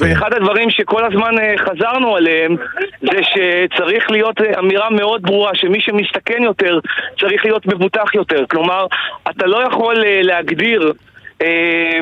ואחד 0.00 0.32
הדברים 0.32 0.70
שכל 0.70 1.04
הזמן 1.04 1.38
אה, 1.38 1.54
חזרנו 1.58 2.16
עליהם 2.16 2.56
זה 3.00 3.20
שצריך 3.22 4.10
להיות 4.10 4.40
אה, 4.40 4.58
אמירה 4.58 4.90
מאוד 4.90 5.22
ברורה 5.22 5.54
שמי 5.54 5.80
שמסתכן 5.80 6.42
יותר 6.42 6.78
צריך 7.20 7.44
להיות 7.44 7.66
מבוטח 7.66 8.14
יותר 8.14 8.44
כלומר, 8.50 8.86
אתה 9.30 9.46
לא 9.46 9.64
יכול 9.66 10.04
אה, 10.04 10.22
להגדיר 10.22 10.92
אה, 11.42 12.00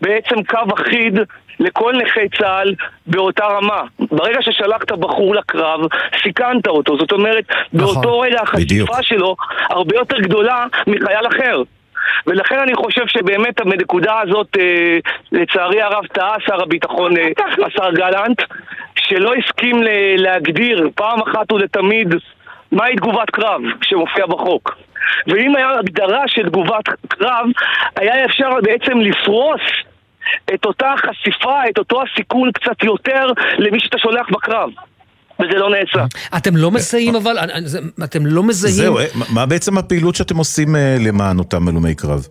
בעצם 0.00 0.42
קו 0.42 0.74
אחיד 0.74 1.18
לכל 1.60 1.92
נכי 1.92 2.28
צה"ל 2.38 2.74
באותה 3.06 3.44
רמה. 3.44 3.82
ברגע 3.98 4.42
ששלחת 4.42 4.92
בחור 4.92 5.34
לקרב, 5.34 5.80
סיכנת 6.22 6.66
אותו. 6.66 6.98
זאת 6.98 7.12
אומרת, 7.12 7.44
נכון, 7.72 7.94
באותו 7.94 8.20
רגע 8.20 8.40
החשיפה 8.42 9.02
שלו 9.02 9.36
הרבה 9.70 9.96
יותר 9.96 10.20
גדולה 10.20 10.66
מחייל 10.86 11.26
אחר. 11.26 11.62
ולכן 12.26 12.58
אני 12.58 12.74
חושב 12.74 13.06
שבאמת 13.06 13.60
בנקודה 13.60 14.20
הזאת, 14.20 14.56
אה, 14.60 14.98
לצערי 15.32 15.82
הרב, 15.82 16.06
טעה 16.06 16.34
שר 16.46 16.62
הביטחון, 16.62 17.16
אה, 17.16 17.28
השר 17.66 17.90
גלנט, 17.90 18.42
שלא 18.98 19.34
הסכים 19.34 19.76
להגדיר 20.16 20.90
פעם 20.94 21.20
אחת 21.22 21.52
ולתמיד 21.52 22.14
מהי 22.72 22.96
תגובת 22.96 23.30
קרב 23.30 23.60
שמופיע 23.82 24.26
בחוק. 24.26 24.76
ואם 25.26 25.56
היה 25.56 25.70
הגדרה 25.78 26.28
של 26.28 26.48
תגובת 26.48 26.88
קרב, 27.08 27.46
היה 27.96 28.24
אפשר 28.24 28.50
בעצם 28.62 29.00
לפרוס 29.00 29.60
את 30.54 30.64
אותה 30.64 30.94
חשיפה, 30.96 31.68
את 31.70 31.78
אותו 31.78 32.02
הסיכון 32.02 32.52
קצת 32.52 32.82
יותר 32.82 33.26
למי 33.58 33.80
שאתה 33.80 33.98
שולח 33.98 34.30
בקרב. 34.30 34.70
וזה 35.40 35.58
לא 35.58 35.70
נעשה. 35.70 36.04
אתם 36.36 36.56
לא 36.56 36.70
מזהים 36.70 37.16
אבל, 37.16 37.36
אתם 38.04 38.26
לא 38.26 38.42
מזהים... 38.42 38.74
זהו, 38.74 38.98
אה, 38.98 39.04
מה 39.34 39.46
בעצם 39.46 39.78
הפעילות 39.78 40.14
שאתם 40.14 40.36
עושים 40.36 40.76
אה, 40.76 40.96
למען 41.00 41.38
אותם 41.38 41.68
הלומי 41.68 41.94
קרב? 41.94 42.26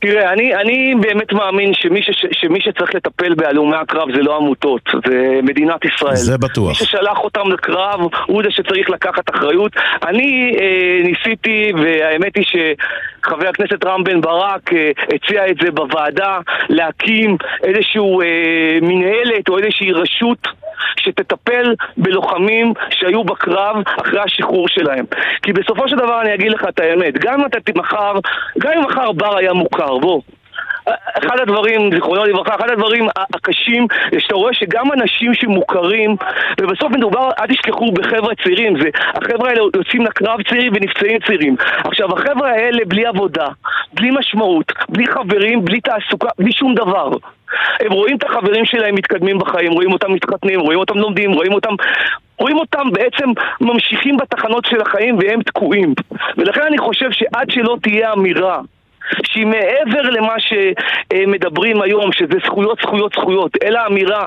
תראה, 0.00 0.32
אני, 0.32 0.54
אני 0.54 0.94
באמת 1.00 1.32
מאמין 1.32 1.74
שמי, 1.74 2.02
ש, 2.02 2.26
שמי 2.32 2.60
שצריך 2.60 2.94
לטפל 2.94 3.34
בהלומי 3.34 3.76
הקרב 3.76 4.08
זה 4.16 4.22
לא 4.22 4.36
עמותות, 4.36 4.82
זה 5.06 5.40
מדינת 5.42 5.84
ישראל. 5.84 6.16
זה 6.16 6.38
בטוח. 6.38 6.68
מי 6.68 6.74
ששלח 6.74 7.18
אותם 7.18 7.52
לקרב 7.52 8.00
הוא 8.26 8.42
זה 8.42 8.50
שצריך 8.50 8.90
לקחת 8.90 9.30
אחריות. 9.30 9.72
אני 10.06 10.56
אה, 10.60 11.00
ניסיתי, 11.04 11.72
והאמת 11.82 12.36
היא 12.36 12.44
שחבר 12.44 13.48
הכנסת 13.48 13.84
רם 13.84 14.04
בן 14.04 14.20
ברק 14.20 14.72
אה, 14.72 14.90
הציע 15.14 15.48
את 15.50 15.56
זה 15.62 15.70
בוועדה, 15.70 16.38
להקים 16.68 17.36
איזשהו 17.64 18.20
אה, 18.20 18.26
מנהלת 18.82 19.48
או 19.48 19.58
איזושהי 19.58 19.92
רשות 19.92 20.48
שתטפל 21.00 21.74
בלוחמים 21.96 22.72
שהיו 22.90 23.24
בקרב 23.24 23.76
אחרי 24.00 24.20
השחרור 24.20 24.68
שלהם. 24.68 25.04
כי 25.42 25.52
בסופו 25.52 25.88
של 25.88 25.96
דבר 25.96 26.20
אני 26.20 26.34
אגיד 26.34 26.52
לך 26.52 26.64
את 26.68 26.80
האמת, 26.80 27.18
גם 27.18 27.40
אם 27.40 27.46
אתה 27.46 27.58
מחר, 27.76 28.12
גם 28.58 28.72
אם 28.72 28.84
מחר 28.84 29.12
בר 29.12 29.36
היה 29.36 29.52
מוכר, 29.52 29.98
בוא. 29.98 30.20
אחד 31.18 31.40
הדברים, 31.40 31.90
זיכרונו 31.94 32.24
לברכה, 32.24 32.54
אחד 32.54 32.70
הדברים 32.70 33.08
הקשים 33.34 33.86
זה 34.12 34.20
שאתה 34.20 34.34
רואה 34.34 34.54
שגם 34.54 34.92
אנשים 34.92 35.34
שמוכרים 35.34 36.16
ובסוף 36.60 36.92
מדובר, 36.92 37.30
אל 37.40 37.46
תשכחו 37.46 37.92
בחבר'ה 37.92 38.34
צעירים 38.44 38.80
זה, 38.80 38.88
החבר'ה 39.14 39.48
האלה 39.48 39.60
יוצאים 39.76 40.02
לקרב 40.02 40.42
צעירים 40.48 40.72
ונפצעים 40.74 41.18
צעירים 41.26 41.56
עכשיו 41.84 42.08
החבר'ה 42.12 42.50
האלה 42.50 42.84
בלי 42.86 43.06
עבודה, 43.06 43.46
בלי 43.94 44.10
משמעות, 44.10 44.72
בלי 44.88 45.06
חברים, 45.06 45.64
בלי 45.64 45.80
תעסוקה, 45.80 46.28
בלי 46.38 46.52
שום 46.52 46.74
דבר 46.74 47.10
הם 47.80 47.92
רואים 47.92 48.16
את 48.16 48.24
החברים 48.24 48.64
שלהם 48.64 48.94
מתקדמים 48.94 49.38
בחיים, 49.38 49.72
רואים 49.72 49.92
אותם 49.92 50.12
מתחתנים, 50.12 50.60
רואים 50.60 50.78
אותם 50.78 50.98
לומדים, 50.98 51.32
רואים 51.32 51.52
אותם... 51.52 51.74
רואים 52.38 52.58
אותם 52.58 52.90
בעצם 52.92 53.28
ממשיכים 53.60 54.16
בתחנות 54.16 54.64
של 54.64 54.80
החיים 54.80 55.18
והם 55.18 55.42
תקועים. 55.42 55.94
ולכן 56.38 56.60
אני 56.60 56.78
חושב 56.78 57.10
שעד 57.12 57.50
שלא 57.50 57.76
תהיה 57.82 58.12
אמירה 58.12 58.60
שהיא 59.24 59.46
מעבר 59.46 60.02
למה 60.02 60.34
שמדברים 60.38 61.82
היום, 61.82 62.12
שזה 62.12 62.38
זכויות, 62.46 62.78
זכויות, 62.82 63.12
זכויות, 63.12 63.52
אלא 63.62 63.80
אמירה 63.86 64.26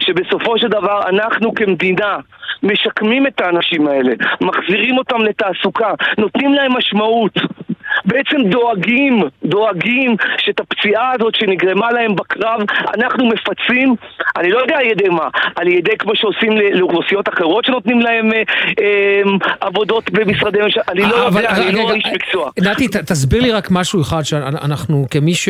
שבסופו 0.00 0.58
של 0.58 0.68
דבר 0.68 1.08
אנחנו 1.08 1.54
כמדינה 1.54 2.18
משקמים 2.62 3.26
את 3.26 3.40
האנשים 3.40 3.88
האלה, 3.88 4.12
מחזירים 4.40 4.98
אותם 4.98 5.20
לתעסוקה, 5.22 5.90
נותנים 6.18 6.54
להם 6.54 6.72
משמעות. 6.76 7.32
בעצם 8.04 8.36
דואגים, 8.50 9.22
דואגים 9.44 10.16
שאת 10.38 10.60
הפציעה 10.60 11.12
הזאת 11.14 11.34
שנגרמה 11.34 11.90
להם 11.92 12.16
בקרב 12.16 12.60
אנחנו 12.94 13.28
מפצים, 13.28 13.94
אני 14.36 14.50
לא 14.50 14.58
יודע 14.58 14.76
על 14.76 14.86
ידי 14.86 15.08
מה, 15.08 15.28
על 15.56 15.68
ידי 15.68 15.96
כמו 15.98 16.12
שעושים 16.14 16.52
לאוכלוסיות 16.72 17.28
אחרות 17.28 17.64
שנותנים 17.64 18.00
להם 18.00 18.32
אה, 18.32 18.42
אה, 18.80 19.22
עבודות 19.60 20.10
במשרדי 20.10 20.58
ממשלה, 20.62 20.82
אני 20.88 21.00
לא 21.00 21.16
יודע, 21.16 21.50
אני 21.50 21.72
לא 21.72 21.92
איש 21.92 22.04
מקצוע. 22.14 22.50
נתי, 22.58 22.88
תסביר 22.88 23.42
לי 23.42 23.52
רק 23.52 23.70
משהו 23.70 24.00
אחד, 24.02 24.22
שאנחנו 24.22 25.06
כמי 25.10 25.34
ש... 25.34 25.48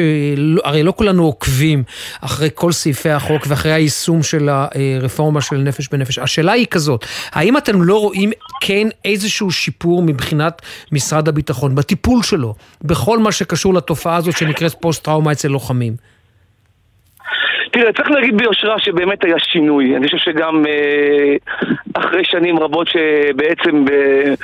הרי 0.64 0.82
לא 0.82 0.92
כולנו 0.96 1.24
עוקבים 1.24 1.82
אחרי 2.20 2.48
כל 2.54 2.72
סעיפי 2.72 3.10
החוק 3.10 3.42
ואחרי 3.48 3.72
היישום 3.72 4.22
של 4.22 4.48
הרפורמה 4.48 5.40
של 5.40 5.56
נפש 5.56 5.88
בנפש. 5.88 6.18
השאלה 6.18 6.52
היא 6.52 6.66
כזאת, 6.66 7.06
האם 7.32 7.56
אתם 7.56 7.82
לא 7.82 8.00
רואים 8.00 8.30
כן 8.60 8.88
איזשהו 9.04 9.50
שיפור 9.50 10.02
מבחינת 10.02 10.62
משרד 10.92 11.28
הביטחון 11.28 11.74
בטיפול 11.74 12.22
שלו, 12.22 12.49
בכל 12.84 13.18
מה 13.18 13.32
שקשור 13.32 13.74
לתופעה 13.74 14.16
הזאת 14.16 14.36
שנקראת 14.36 14.74
פוסט-טראומה 14.80 15.32
אצל 15.32 15.48
לוחמים? 15.48 15.92
תראה, 17.72 17.92
צריך 17.92 18.10
להגיד 18.10 18.36
ביושרה 18.36 18.78
שבאמת 18.78 19.24
היה 19.24 19.38
שינוי. 19.38 19.96
אני 19.96 20.06
חושב 20.06 20.18
שגם 20.18 20.66
אה, 20.66 21.34
אחרי 21.94 22.24
שנים 22.24 22.58
רבות 22.58 22.88
שבעצם... 22.88 23.84
אה, 23.92 24.34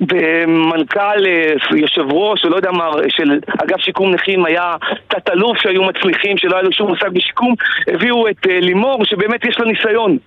ומנכ"ל, 0.00 1.26
אה, 1.26 1.76
יושב 1.76 2.12
ראש, 2.12 2.44
או 2.44 2.50
לא 2.50 2.56
יודע 2.56 2.70
מה, 2.70 2.90
של 3.08 3.40
אגף 3.62 3.80
שיקום 3.80 4.14
נכים 4.14 4.44
היה 4.44 4.74
תת-אלוף 5.08 5.58
שהיו 5.58 5.84
מצליחים, 5.84 6.38
שלא 6.38 6.54
היה 6.54 6.62
לו 6.62 6.72
שום 6.72 6.88
מושג 6.88 7.08
בשיקום, 7.08 7.54
הביאו 7.86 8.28
את 8.28 8.46
אה, 8.50 8.60
לימור, 8.60 9.04
שבאמת 9.04 9.44
יש 9.44 9.58
לו 9.58 9.64
ניסיון. 9.64 10.18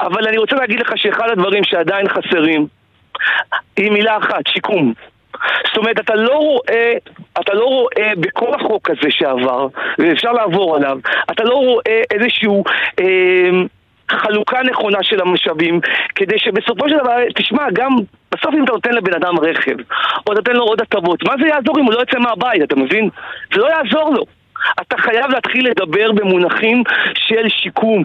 אבל 0.00 0.28
אני 0.28 0.38
רוצה 0.38 0.56
להגיד 0.56 0.80
לך 0.80 0.92
שאחד 0.96 1.30
הדברים 1.32 1.64
שעדיין 1.64 2.08
חסרים, 2.08 2.66
היא 3.76 3.90
מילה 3.90 4.18
אחת, 4.18 4.46
שיקום. 4.48 4.94
זאת 5.66 5.76
אומרת, 5.76 6.00
אתה 6.00 6.14
לא 6.14 6.36
רואה, 6.36 6.92
אתה 7.40 7.54
לא 7.54 7.64
רואה 7.64 8.12
בכל 8.16 8.54
החוק 8.54 8.90
הזה 8.90 9.10
שעבר, 9.10 9.66
ואפשר 9.98 10.32
לעבור 10.32 10.76
עליו, 10.76 10.98
אתה 11.30 11.44
לא 11.44 11.54
רואה 11.54 12.02
איזשהו... 12.10 12.64
אה, 13.00 13.50
חלוקה 14.10 14.62
נכונה 14.62 14.98
של 15.02 15.20
המשאבים, 15.20 15.80
כדי 16.14 16.38
שבסופו 16.38 16.88
של 16.88 16.96
דבר, 16.98 17.16
תשמע, 17.34 17.62
גם 17.72 17.90
בסוף 18.32 18.54
אם 18.54 18.64
אתה 18.64 18.72
נותן 18.72 18.92
לבן 18.92 19.14
אדם 19.14 19.38
רכב, 19.38 19.76
או 20.26 20.34
נותן 20.34 20.52
לו 20.52 20.64
עוד 20.64 20.80
הטבות, 20.80 21.24
מה 21.24 21.34
זה 21.40 21.46
יעזור 21.46 21.78
אם 21.78 21.84
הוא 21.84 21.92
לא 21.92 21.98
יוצא 21.98 22.18
מהבית, 22.18 22.62
אתה 22.62 22.76
מבין? 22.76 23.08
זה 23.54 23.60
לא 23.60 23.66
יעזור 23.66 24.14
לו. 24.14 24.24
אתה 24.80 24.98
חייב 24.98 25.30
להתחיל 25.30 25.68
לדבר 25.70 26.12
במונחים 26.12 26.82
של 27.14 27.48
שיקום. 27.48 28.04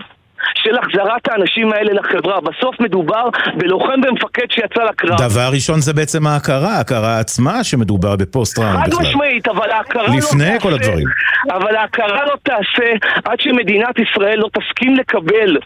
של 0.56 0.78
החזרת 0.78 1.28
האנשים 1.30 1.74
האלה 1.74 1.94
לחברה. 1.94 2.42
בסוף 2.42 2.80
מדובר 2.80 3.30
בלוחם 3.58 4.00
ומפקד 4.08 4.46
שיצא 4.50 4.84
לקרב. 4.84 5.18
דבר 5.18 5.50
ראשון 5.54 5.80
זה 5.82 5.94
בעצם 5.94 6.28
ההכרה, 6.28 6.78
ההכרה 6.78 7.20
עצמה 7.20 7.64
שמדובר 7.64 8.16
בפוסט-טראומה 8.16 8.84
חד 8.84 8.90
בכלל. 8.90 9.02
משמעית, 9.02 9.48
אבל 9.48 9.72
ההכרה 9.72 10.04
לא 10.04 10.08
תעשה... 10.08 10.36
לפני 10.36 10.60
כל 10.60 10.74
הדברים. 10.74 11.08
אבל 11.52 11.76
ההכרה 11.76 12.26
לא 12.26 12.36
תעשה 12.44 12.92
עד 13.26 13.40
שמדינת 13.40 14.00
ישראל 14.00 14.40
לא 14.40 14.50
תסכים 14.54 14.96
לקבל 14.96 15.58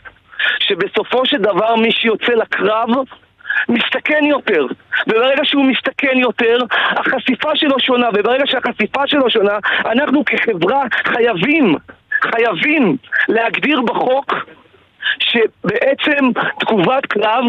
שבסופו 0.60 1.26
של 1.26 1.38
דבר 1.38 1.76
מי 1.76 1.92
שיוצא 1.92 2.32
לקרב 2.32 2.90
מסתכן 3.70 4.24
יותר. 4.24 4.66
וברגע 5.08 5.42
שהוא 5.44 5.66
מסתכן 5.66 6.18
יותר, 6.18 6.58
החשיפה 6.90 7.50
שלו 7.56 7.80
שונה, 7.80 8.10
וברגע 8.14 8.44
שהחשיפה 8.46 9.02
שלו 9.08 9.30
שונה, 9.30 9.58
אנחנו 9.86 10.24
כחברה 10.26 10.84
חייבים, 11.06 11.76
חייבים 12.22 12.98
להגדיר 13.30 13.82
בחוק 13.82 14.34
שבעצם 15.20 16.32
תגובת 16.60 17.06
קרב 17.06 17.46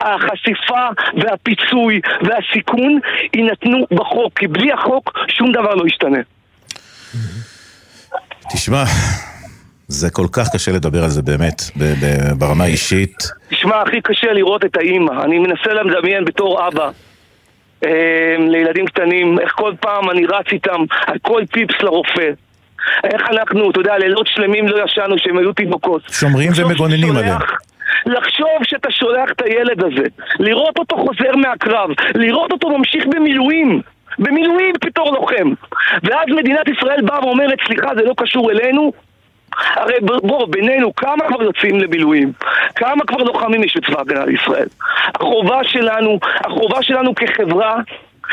החשיפה 0.00 0.88
והפיצוי 1.22 2.00
והסיכון 2.22 3.00
יינתנו 3.34 3.86
בחוק, 3.90 4.38
כי 4.38 4.46
בלי 4.46 4.72
החוק 4.72 5.18
שום 5.28 5.52
דבר 5.52 5.74
לא 5.74 5.86
ישתנה. 5.86 6.18
תשמע, 8.52 8.84
זה 9.88 10.10
כל 10.10 10.26
כך 10.32 10.48
קשה 10.54 10.72
לדבר 10.72 11.04
על 11.04 11.10
זה 11.10 11.22
באמת, 11.22 11.62
ברמה 12.38 12.64
האישית. 12.64 13.16
תשמע, 13.48 13.82
הכי 13.82 14.00
קשה 14.00 14.32
לראות 14.32 14.64
את 14.64 14.76
האימא. 14.76 15.12
אני 15.24 15.38
מנסה 15.38 15.72
לדמיין 15.72 16.24
בתור 16.24 16.68
אבא 16.68 16.90
אה, 17.84 18.36
לילדים 18.38 18.86
קטנים, 18.86 19.38
איך 19.38 19.52
כל 19.52 19.72
פעם 19.80 20.10
אני 20.10 20.26
רץ 20.26 20.46
איתם 20.52 20.84
על 21.06 21.18
כל 21.22 21.42
פיפס 21.52 21.82
לרופא. 21.82 22.30
איך 23.04 23.22
אנחנו, 23.30 23.70
אתה 23.70 23.80
יודע, 23.80 23.98
לילות 23.98 24.26
שלמים 24.26 24.68
לא 24.68 24.84
ישנו 24.84 25.18
שהם 25.18 25.38
היו 25.38 25.52
תינוקות. 25.52 26.02
שומרים 26.10 26.50
ומגוננים 26.56 27.16
עליהם. 27.16 27.38
לחשוב 28.06 28.58
שאתה 28.62 28.90
שולח 28.90 29.30
את 29.30 29.42
הילד 29.42 29.84
הזה, 29.84 30.06
לראות 30.38 30.78
אותו 30.78 30.96
חוזר 30.96 31.36
מהקרב, 31.36 31.90
לראות 32.14 32.52
אותו 32.52 32.78
ממשיך 32.78 33.06
במילואים. 33.06 33.82
במילואים 34.18 34.74
בתור 34.84 35.14
לוחם. 35.14 35.52
ואז 36.02 36.26
מדינת 36.36 36.68
ישראל 36.68 37.00
באה 37.02 37.24
ואומרת, 37.24 37.58
סליחה, 37.66 37.88
זה 37.94 38.02
לא 38.02 38.14
קשור 38.16 38.50
אלינו, 38.50 38.92
הרי 39.58 39.94
בוא, 40.00 40.46
בינינו, 40.50 40.94
כמה 40.94 41.28
כבר 41.28 41.42
יוצאים 41.42 41.80
למילואים? 41.80 42.32
כמה 42.74 43.04
כבר 43.06 43.18
לוחמים 43.18 43.64
יש 43.64 43.76
בצבא 43.76 44.00
הגנה 44.00 44.24
לישראל? 44.24 44.66
החובה 45.14 45.64
שלנו, 45.64 46.18
החובה 46.44 46.82
שלנו 46.82 47.14
כחברה, 47.14 47.76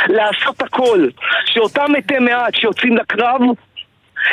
לעשות 0.07 0.61
הכל, 0.61 1.07
שאותם 1.45 1.85
מתי 1.97 2.19
מעט 2.19 2.55
שיוצאים 2.55 2.97
לקרב, 2.97 3.41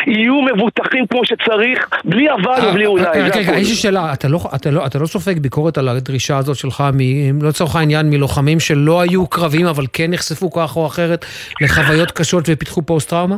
יהיו 0.07 0.40
מבוטחים 0.43 1.07
כמו 1.07 1.20
שצריך, 1.24 1.88
בלי 2.05 2.26
אבל 2.32 2.68
ובלי 2.68 2.86
אולי, 2.86 3.05
רגע, 3.05 3.12
זה 3.12 3.38
רגע, 3.38 3.51
הכל. 3.51 3.61
יש 3.61 3.68
לי 3.68 3.74
שאלה, 3.74 4.12
אתה 4.12 4.28
לא, 4.28 4.38
אתה, 4.55 4.70
לא, 4.70 4.86
אתה 4.86 4.99
לא 4.99 5.07
סופג 5.07 5.38
ביקורת 5.38 5.78
על 5.78 5.88
הדרישה 5.88 6.36
הזאת 6.36 6.57
שלך, 6.57 6.84
מ, 6.95 7.43
לא 7.43 7.49
לצורך 7.49 7.76
העניין, 7.76 8.11
מלוחמים 8.11 8.61
שלא 8.61 9.01
היו 9.01 9.26
קרבים, 9.26 9.66
אבל 9.66 9.84
כן 9.93 10.11
נחשפו 10.11 10.51
כך 10.51 10.76
או 10.76 10.86
אחרת 10.86 11.24
לחוויות 11.61 12.11
קשות 12.11 12.45
ופיתחו 12.49 12.82
פוסט-טראומה? 12.82 13.36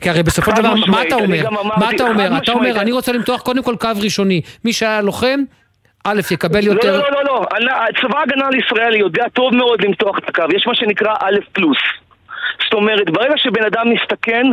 כי 0.00 0.10
הרי 0.10 0.22
בסופו 0.22 0.50
של 0.56 0.62
דבר, 0.62 0.74
מה 0.86 1.02
אתה 1.02 1.14
אומר? 1.14 1.50
מה 1.50 1.90
אתה 1.90 2.08
אומר? 2.08 2.38
אתה. 2.38 2.52
אומר, 2.52 2.80
אני 2.80 2.92
רוצה 2.92 3.12
למתוח 3.12 3.40
קודם 3.40 3.62
כל 3.62 3.76
קו 3.80 3.88
ראשוני. 4.02 4.40
מי 4.64 4.72
שהיה 4.72 5.00
לוחם, 5.00 5.40
א', 6.04 6.20
יקבל 6.30 6.66
יותר... 6.66 6.92
לא, 6.92 6.98
לא, 6.98 7.10
לא, 7.12 7.24
לא, 7.24 7.44
אני- 7.56 8.00
צבא 8.02 8.18
ההגנה 8.18 8.48
לישראל 8.50 8.96
יודע 8.96 9.24
טוב 9.32 9.54
מאוד 9.54 9.84
למתוח 9.84 10.18
את 10.18 10.28
הקו, 10.28 10.42
יש 10.56 10.66
מה 10.66 10.74
שנקרא 10.74 11.14
א' 11.20 11.36
פלוס. 11.52 11.78
זאת 12.64 12.74
אומרת, 12.74 13.10
ברגע 13.10 13.34
שבן 13.36 13.64
אדם 13.64 13.90
מסתכן, 13.90 14.46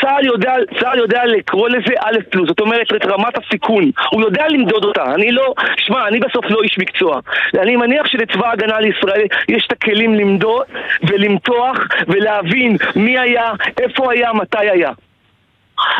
צה"ל 0.00 0.26
יודע, 0.26 0.54
צה"ל 0.80 0.98
יודע 0.98 1.24
לקרוא 1.26 1.68
לזה 1.68 1.94
א' 2.00 2.18
פלוס, 2.30 2.48
זאת 2.48 2.60
אומרת, 2.60 2.92
את 2.96 3.06
רמת 3.06 3.38
הסיכון. 3.38 3.90
הוא 4.10 4.22
יודע 4.22 4.44
למדוד 4.48 4.84
אותה. 4.84 5.14
אני 5.14 5.32
לא, 5.32 5.54
שמע, 5.76 6.08
אני 6.08 6.20
בסוף 6.20 6.44
לא 6.50 6.62
איש 6.62 6.78
מקצוע. 6.78 7.20
אני 7.58 7.76
מניח 7.76 8.06
שלצבא 8.06 8.46
ההגנה 8.46 8.80
לישראל 8.80 9.26
יש 9.48 9.66
את 9.66 9.72
הכלים 9.72 10.14
למדוד 10.14 10.64
ולמתוח 11.08 11.78
ולהבין 12.08 12.76
מי 12.96 13.18
היה, 13.18 13.52
איפה 13.80 14.12
היה, 14.12 14.32
מתי 14.32 14.70
היה. 14.70 14.90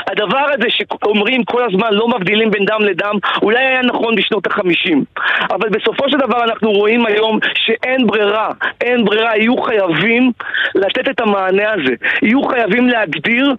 הדבר 0.06 0.46
הזה 0.52 0.66
שאומרים 0.68 1.44
כל 1.44 1.64
הזמן 1.64 1.88
לא 1.90 2.08
מבדילים 2.08 2.50
בין 2.50 2.64
דם 2.64 2.82
לדם, 2.82 3.14
אולי 3.42 3.66
היה 3.66 3.82
נכון 3.82 4.14
בשנות 4.16 4.46
החמישים. 4.46 5.04
אבל 5.50 5.68
בסופו 5.68 6.10
של 6.10 6.16
דבר 6.18 6.44
אנחנו 6.44 6.70
רואים 6.70 7.06
היום 7.06 7.38
שאין 7.54 8.06
ברירה, 8.06 8.48
אין 8.80 9.04
ברירה, 9.04 9.36
יהיו 9.36 9.56
חייבים 9.62 10.32
לתת 10.74 11.08
את 11.08 11.20
המענה 11.20 11.72
הזה. 11.72 11.94
יהיו 12.22 12.42
חייבים 12.42 12.88
להגדיר 12.88 13.54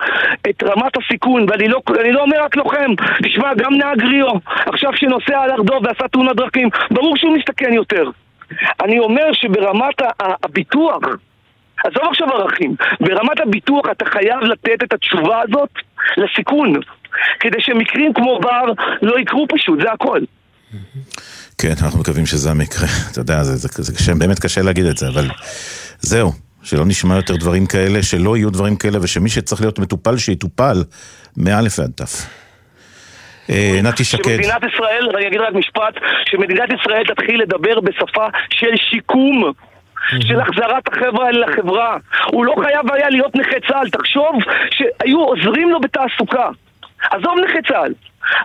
את 0.49 0.63
רמת 0.63 0.97
הסיכון, 0.97 1.45
ואני 1.49 1.67
לא, 1.67 1.81
לא 2.11 2.21
אומר 2.21 2.43
רק 2.43 2.55
לוחם, 2.55 2.91
תשמע, 3.23 3.53
גם 3.53 3.73
נהג 3.73 4.03
ריו, 4.03 4.33
עכשיו 4.45 4.91
שנוסע 4.95 5.41
על 5.41 5.51
ארדוב 5.51 5.85
ועשה 5.85 6.07
תאונת 6.07 6.35
דרכים, 6.35 6.69
ברור 6.91 7.17
שהוא 7.17 7.37
מסתכן 7.37 7.73
יותר. 7.73 8.09
אני 8.83 8.99
אומר 8.99 9.33
שברמת 9.33 10.01
הביטוח, 10.43 10.99
עזוב 11.83 12.03
עכשיו 12.09 12.27
ערכים, 12.33 12.75
ברמת 12.99 13.39
הביטוח 13.39 13.85
אתה 13.91 14.05
חייב 14.05 14.39
לתת 14.41 14.83
את 14.83 14.93
התשובה 14.93 15.41
הזאת 15.41 15.69
לסיכון, 16.17 16.73
כדי 17.39 17.57
שמקרים 17.61 18.13
כמו 18.13 18.39
בר 18.39 18.65
לא 19.01 19.19
יקרו 19.19 19.47
פשוט, 19.49 19.79
זה 19.81 19.91
הכל. 19.91 20.19
כן, 21.57 21.73
אנחנו 21.83 21.99
מקווים 21.99 22.25
שזה 22.25 22.51
המקרה. 22.51 22.87
אתה 23.11 23.19
יודע, 23.19 23.43
זה, 23.43 23.55
זה, 23.55 23.83
זה 23.83 23.93
קשה, 23.93 24.15
באמת 24.15 24.39
קשה 24.39 24.61
להגיד 24.61 24.85
את 24.85 24.97
זה, 24.97 25.07
אבל 25.07 25.27
זהו, 25.99 26.31
שלא 26.63 26.85
נשמע 26.85 27.15
יותר 27.15 27.35
דברים 27.35 27.65
כאלה, 27.65 28.03
שלא 28.03 28.37
יהיו 28.37 28.49
דברים 28.49 28.75
כאלה, 28.75 28.97
ושמי 29.01 29.29
שצריך 29.29 29.61
להיות 29.61 29.79
מטופל, 29.79 30.17
שיטופל 30.17 30.83
מאלף 31.37 31.79
ועד. 31.79 31.91
אה, 33.49 33.79
נתי 33.83 34.03
שקד, 34.03 34.23
שמדינת 34.23 34.61
ישראל, 34.75 35.09
אני 35.17 35.27
אגיד 35.27 35.41
רק 35.41 35.53
משפט, 35.53 35.93
שמדינת 36.25 36.69
ישראל 36.81 37.03
תתחיל 37.07 37.41
לדבר 37.41 37.79
בשפה 37.79 38.27
של 38.49 38.75
שיקום. 38.89 39.53
של 40.09 40.39
החזרת 40.39 40.87
החבר'ה 40.87 41.25
האלה 41.25 41.47
לחברה. 41.47 41.97
הוא 42.31 42.45
לא 42.45 42.55
חייב 42.63 42.91
היה 42.93 43.09
להיות 43.09 43.35
נכה 43.35 43.59
צה"ל. 43.67 43.89
תחשוב 43.89 44.35
שהיו 44.71 45.19
עוזרים 45.19 45.69
לו 45.69 45.79
בתעסוקה. 45.79 46.49
עזוב 47.11 47.33
נכה 47.45 47.61
צה"ל. 47.67 47.93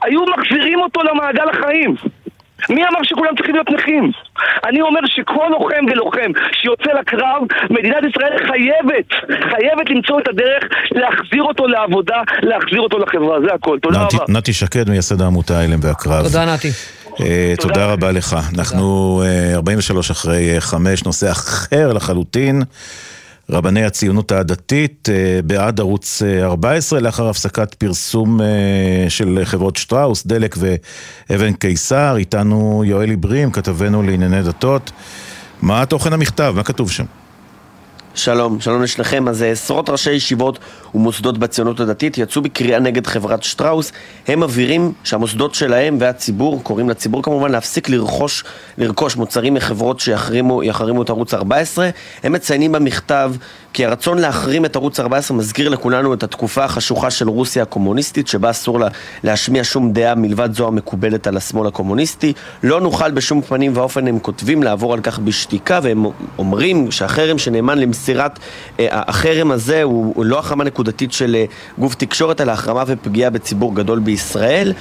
היו 0.02 0.20
מחזירים 0.36 0.80
אותו 0.80 1.02
למעגל 1.02 1.48
החיים. 1.48 1.94
מי 2.70 2.82
אמר 2.88 2.98
שכולם 3.02 3.36
צריכים 3.36 3.54
להיות 3.54 3.70
נכים? 3.70 4.10
אני 4.68 4.80
אומר 4.80 5.00
שכל 5.06 5.46
לוחם 5.50 5.84
ולוחם 5.90 6.30
שיוצא 6.52 6.92
לקרב, 7.00 7.42
מדינת 7.70 8.04
ישראל 8.10 8.38
חייבת, 8.46 9.38
חייבת 9.50 9.90
למצוא 9.90 10.20
את 10.20 10.28
הדרך 10.28 10.64
להחזיר 10.90 11.42
אותו 11.42 11.66
לעבודה, 11.66 12.22
להחזיר 12.42 12.80
אותו 12.80 12.98
לחברה, 12.98 13.40
זה 13.40 13.54
הכל. 13.54 13.78
תודה 13.82 14.04
נתי, 14.04 14.16
רבה. 14.16 14.24
נתי 14.28 14.52
שקד, 14.52 14.90
מייסד 14.90 15.20
העמותה 15.20 15.60
הלם 15.60 15.78
והקרב. 15.82 16.24
תודה, 16.24 16.54
נתי. 16.54 16.68
אה, 17.20 17.54
תודה 17.60 17.86
רבה 17.86 18.12
לך. 18.12 18.36
אנחנו 18.54 19.22
אה, 19.26 19.54
43 19.54 20.10
אחרי 20.10 20.54
אה, 20.54 20.60
5, 20.60 21.04
נושא 21.04 21.30
אחר 21.30 21.92
לחלוטין. 21.92 22.62
רבני 23.50 23.84
הציונות 23.84 24.32
הדתית 24.32 25.08
אה, 25.12 25.40
בעד 25.42 25.80
ערוץ 25.80 26.22
אה, 26.22 26.44
14 26.44 27.00
לאחר 27.00 27.28
הפסקת 27.28 27.74
פרסום 27.74 28.40
אה, 28.40 28.46
של 29.08 29.40
חברות 29.44 29.76
שטראוס, 29.76 30.26
דלק 30.26 30.56
ואבן 30.58 31.52
קיסר. 31.52 32.16
איתנו 32.16 32.82
יואל 32.86 33.10
עיברים, 33.10 33.50
כתבנו 33.50 34.02
לענייני 34.02 34.42
דתות. 34.42 34.92
מה 35.62 35.86
תוכן 35.86 36.12
המכתב? 36.12 36.52
מה 36.56 36.62
כתוב 36.62 36.90
שם? 36.90 37.04
שלום, 38.18 38.60
שלום 38.60 38.82
לשניכם. 38.82 39.28
אז 39.28 39.42
אה, 39.42 39.50
עשרות 39.50 39.88
ראשי 39.88 40.10
ישיבות 40.10 40.58
ומוסדות 40.94 41.38
בציונות 41.38 41.80
הדתית 41.80 42.18
יצאו 42.18 42.42
בקריאה 42.42 42.78
נגד 42.78 43.06
חברת 43.06 43.42
שטראוס. 43.42 43.92
הם 44.28 44.40
מבהירים 44.40 44.92
שהמוסדות 45.04 45.54
שלהם 45.54 45.96
והציבור, 46.00 46.62
קוראים 46.62 46.90
לציבור 46.90 47.22
כמובן, 47.22 47.50
להפסיק 47.50 47.88
לרכוש, 47.88 48.44
לרכוש 48.78 49.16
מוצרים 49.16 49.54
מחברות 49.54 50.00
שיחרימו 50.00 50.62
יחרימו 50.62 51.02
את 51.02 51.10
ערוץ 51.10 51.34
14. 51.34 51.90
הם 52.22 52.32
מציינים 52.32 52.72
במכתב 52.72 53.32
כי 53.72 53.84
הרצון 53.84 54.18
להחרים 54.18 54.64
את 54.64 54.76
ערוץ 54.76 55.00
14 55.00 55.36
מזכיר 55.36 55.68
לכולנו 55.68 56.14
את 56.14 56.22
התקופה 56.22 56.64
החשוכה 56.64 57.10
של 57.10 57.28
רוסיה 57.28 57.62
הקומוניסטית, 57.62 58.28
שבה 58.28 58.50
אסור 58.50 58.80
לה 58.80 58.88
להשמיע 59.24 59.64
שום 59.64 59.92
דעה 59.92 60.14
מלבד 60.14 60.54
זו 60.54 60.66
המקובלת 60.66 61.26
על 61.26 61.36
השמאל 61.36 61.66
הקומוניסטי. 61.66 62.32
לא 62.62 62.80
נוכל 62.80 63.10
בשום 63.10 63.42
פנים 63.42 63.72
ואופן, 63.74 64.06
הם 64.06 64.18
כותבים, 64.18 64.62
לעבור 64.62 64.94
על 64.94 65.00
כך 65.00 65.18
בשתיקה, 65.18 65.80
והם 65.82 66.06
אומרים 66.38 66.90
שהחרם 66.90 67.38
שנאמן 67.38 67.78
למסירת 67.78 68.38
אה, 68.80 68.86
החרם 68.90 69.50
הזה 69.50 69.82
הוא, 69.82 70.24
לא 70.24 70.38
החרמה 70.38 70.64
נקודתית 70.64 71.12
של 71.12 71.36
אה, 71.38 71.44
גוף 71.78 71.94
תקשורת, 71.94 72.40
אלא 72.40 72.52
החרמה 72.52 72.84
ופגיעה 72.86 73.30
בציבור 73.30 73.74
גדול 73.74 73.98
בישראל. 73.98 74.72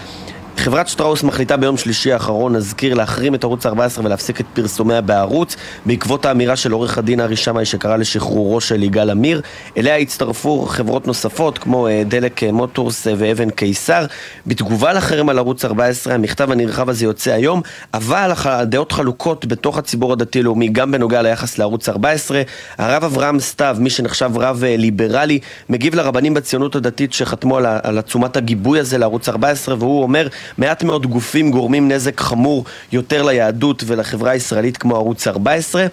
חברת 0.57 0.87
שטראוס 0.87 1.23
מחליטה 1.23 1.57
ביום 1.57 1.77
שלישי 1.77 2.11
האחרון, 2.11 2.55
נזכיר, 2.55 2.93
להחרים 2.93 3.35
את 3.35 3.43
ערוץ 3.43 3.65
14 3.65 4.05
ולהפסיק 4.05 4.41
את 4.41 4.45
פרסומיה 4.53 5.01
בערוץ 5.01 5.55
בעקבות 5.85 6.25
האמירה 6.25 6.55
של 6.55 6.71
עורך 6.71 6.97
הדין 6.97 7.19
ארי 7.19 7.35
שמאי 7.35 7.65
שקרא 7.65 7.97
לשחרורו 7.97 8.61
של 8.61 8.83
יגאל 8.83 9.09
עמיר. 9.09 9.41
אליה 9.77 9.97
הצטרפו 9.97 10.65
חברות 10.65 11.07
נוספות 11.07 11.57
כמו 11.57 11.87
אה, 11.87 12.03
דלק 12.05 12.43
אה, 12.43 12.51
מוטורס 12.51 13.07
אה, 13.07 13.13
ואבן 13.17 13.49
קיסר. 13.49 14.05
בתגובה 14.47 14.93
לחרם 14.93 15.29
על 15.29 15.37
ערוץ 15.37 15.65
14, 15.65 16.13
המכתב 16.13 16.51
הנרחב 16.51 16.89
הזה 16.89 17.05
יוצא 17.05 17.31
היום, 17.31 17.61
אבל 17.93 18.31
הדעות 18.45 18.91
חלוקות 18.91 19.45
בתוך 19.45 19.77
הציבור 19.77 20.13
הדתי-לאומי, 20.13 20.67
גם 20.67 20.91
בנוגע 20.91 21.21
ליחס 21.21 21.57
לערוץ 21.57 21.89
14. 21.89 22.41
הרב 22.77 23.03
אברהם 23.03 23.39
סתיו, 23.39 23.77
מי 23.79 23.89
שנחשב 23.89 24.31
רב 24.35 24.63
ליברלי, 24.67 25.39
מגיב 25.69 25.95
לרבנים 25.95 26.33
בציונות 26.33 26.75
הדתית 26.75 27.13
שחתמו 27.13 27.57
על 27.57 27.97
עצומת 27.97 28.37
הגיבוי 28.37 28.79
הזה 28.79 28.97
לערוץ 28.97 29.29
14, 29.29 29.75
והוא 29.79 30.03
אומר 30.03 30.27
מעט 30.57 30.83
מאוד 30.83 31.07
גופים 31.07 31.51
גורמים 31.51 31.87
נזק 31.91 32.21
חמור 32.21 32.65
יותר 32.91 33.23
ליהדות 33.23 33.83
ולחברה 33.87 34.31
הישראלית 34.31 34.77
כמו 34.77 34.95
ערוץ 34.95 35.27
14. 35.27 35.85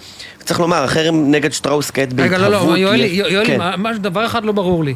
צריך 0.44 0.60
לומר, 0.60 0.84
החרם 0.84 1.30
נגד 1.30 1.52
שטראוס 1.52 1.90
כעת 1.90 2.12
בהתהוות. 2.12 2.40
רגע, 2.40 2.48
לא, 2.48 2.68
לא, 2.68 2.78
יואלי, 2.78 3.06
יואלי, 3.06 3.46
כן. 3.46 3.58
דבר 4.02 4.26
אחד 4.26 4.44
לא 4.44 4.52
ברור 4.52 4.84
לי. 4.84 4.94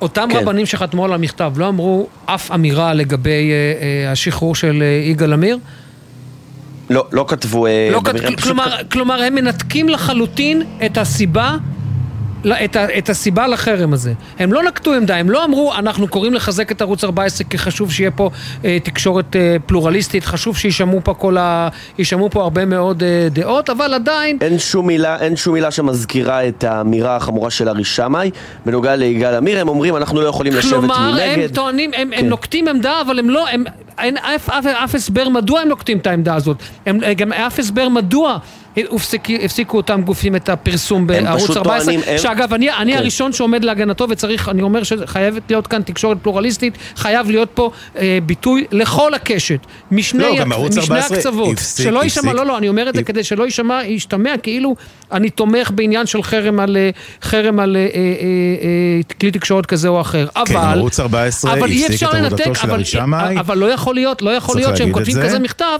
אותם 0.00 0.28
כן. 0.32 0.36
רבנים 0.36 0.66
שחתמו 0.66 1.04
על 1.04 1.12
המכתב 1.12 1.52
לא 1.56 1.68
אמרו 1.68 2.08
אף 2.26 2.52
אמירה 2.52 2.94
לגבי 2.94 3.50
אה, 3.50 4.04
אה, 4.06 4.12
השחרור 4.12 4.54
של 4.54 4.82
אה, 4.82 5.10
יגאל 5.10 5.32
עמיר? 5.32 5.58
לא, 6.90 7.06
לא 7.12 7.24
כתבו... 7.28 7.66
לא 7.92 8.00
כת... 8.04 8.40
כלומר, 8.42 8.70
כ... 8.70 8.92
כלומר, 8.92 9.22
הם 9.22 9.34
מנתקים 9.34 9.88
לחלוטין 9.88 10.62
את 10.86 10.98
הסיבה 10.98 11.56
את, 12.46 12.76
ה, 12.76 12.98
את 12.98 13.08
הסיבה 13.08 13.46
לחרם 13.46 13.92
הזה. 13.92 14.12
הם 14.38 14.52
לא 14.52 14.62
נקטו 14.62 14.94
עמדה, 14.94 15.16
הם 15.16 15.30
לא 15.30 15.44
אמרו, 15.44 15.74
אנחנו 15.74 16.08
קוראים 16.08 16.34
לחזק 16.34 16.72
את 16.72 16.82
ערוץ 16.82 17.04
14 17.04 17.48
כי 17.48 17.58
חשוב 17.58 17.92
שיהיה 17.92 18.10
פה 18.10 18.30
אה, 18.64 18.78
תקשורת 18.82 19.36
אה, 19.36 19.56
פלורליסטית, 19.66 20.24
חשוב 20.24 20.56
שישמעו 20.56 21.00
פה 21.04 21.14
כל 21.14 21.36
ה... 21.36 21.68
יישמעו 21.98 22.30
פה 22.30 22.42
הרבה 22.42 22.64
מאוד 22.64 23.02
אה, 23.02 23.28
דעות, 23.30 23.70
אבל 23.70 23.94
עדיין... 23.94 24.38
אין 24.40 24.58
שום 24.58 24.86
מילה, 24.86 25.20
אין 25.20 25.36
שום 25.36 25.54
מילה 25.54 25.70
שמזכירה 25.70 26.48
את 26.48 26.64
האמירה 26.64 27.16
החמורה 27.16 27.50
של 27.50 27.68
ארי 27.68 27.84
שמאי 27.84 28.30
בנוגע 28.66 28.96
ליגאל 28.96 29.34
עמיר, 29.34 29.60
הם 29.60 29.68
אומרים, 29.68 29.96
אנחנו 29.96 30.20
לא 30.20 30.26
יכולים 30.26 30.52
לשבת 30.52 30.72
מנגד. 30.82 30.94
כלומר, 30.94 31.20
הם 31.20 31.48
טוענים, 31.48 31.90
הם, 31.96 32.10
כן. 32.10 32.18
הם 32.18 32.28
נוקטים 32.28 32.68
עמדה, 32.68 33.00
אבל 33.00 33.18
הם 33.18 33.30
לא... 33.30 33.48
הם, 33.48 33.64
אין 33.98 34.16
אף, 34.16 34.50
אף, 34.50 34.66
אף 34.66 34.94
הסבר 34.94 35.28
מדוע 35.28 35.60
הם 35.60 35.68
נוקטים 35.68 35.98
את 35.98 36.06
העמדה 36.06 36.34
הזאת. 36.34 36.56
הם, 36.86 36.98
גם 37.16 37.32
אף 37.32 37.58
הסבר 37.58 37.88
מדוע 37.88 38.38
הפסיק, 38.92 39.28
הפסיקו 39.44 39.76
אותם 39.76 40.02
גופים 40.02 40.36
את 40.36 40.48
הפרסום 40.48 41.06
בערוץ 41.06 41.50
14, 41.50 41.62
טוענים, 41.62 42.00
שאגב, 42.18 42.54
אני, 42.54 42.70
אני 42.70 42.92
כן. 42.92 42.98
הראשון 42.98 43.32
שעומד 43.32 43.64
להגנתו 43.64 44.06
וצריך, 44.10 44.48
אני 44.48 44.62
אומר 44.62 44.82
שחייבת 44.82 45.42
להיות 45.48 45.66
כאן 45.66 45.82
תקשורת 45.82 46.16
פלורליסטית, 46.22 46.78
חייב 46.96 47.30
להיות 47.30 47.48
פה 47.54 47.70
אה, 47.96 48.18
ביטוי 48.26 48.66
לכל 48.72 49.14
הקשת, 49.14 49.58
משני, 49.90 50.22
לא, 50.22 50.26
ית, 50.66 50.76
משני 50.78 50.98
הקצוות, 50.98 51.52
הפסיק, 51.52 51.86
שלא 51.86 52.04
יישמע, 52.04 52.32
לא, 52.32 52.46
לא, 52.46 52.58
אני 52.58 52.68
אומר 52.68 52.88
את 52.88 52.94
זה 52.94 53.02
כדי 53.02 53.24
שלא 53.24 53.44
יישמע, 53.44 53.84
ישתמע 53.84 54.34
כאילו 54.42 54.76
אני 55.12 55.30
תומך 55.30 55.70
בעניין 55.74 56.06
של 56.06 56.22
חרם 56.22 56.60
על, 56.60 56.76
אה, 56.76 56.90
חרם 57.22 57.60
על 57.60 57.76
אה, 57.76 57.80
אה, 57.80 57.86
אה, 57.98 59.14
כלי 59.20 59.30
תקשורת 59.30 59.66
כזה 59.66 59.88
או 59.88 60.00
אחר, 60.00 60.26
כן, 60.46 60.56
אבל, 60.56 60.78
ערוץ 60.78 61.00
14 61.00 61.52
הפסיק 61.52 62.02
את 62.02 62.14
עבודתו 62.14 62.54
של 62.84 63.00
אבל, 63.00 63.38
אבל 63.38 63.58
לא 63.58 63.66
יכול 63.66 63.94
להיות, 63.94 64.22
לא 64.22 64.30
יכול 64.30 64.56
להיות 64.56 64.76
שהם 64.76 64.92
כותבים 64.92 65.16
כזה 65.22 65.38
מכתב 65.38 65.78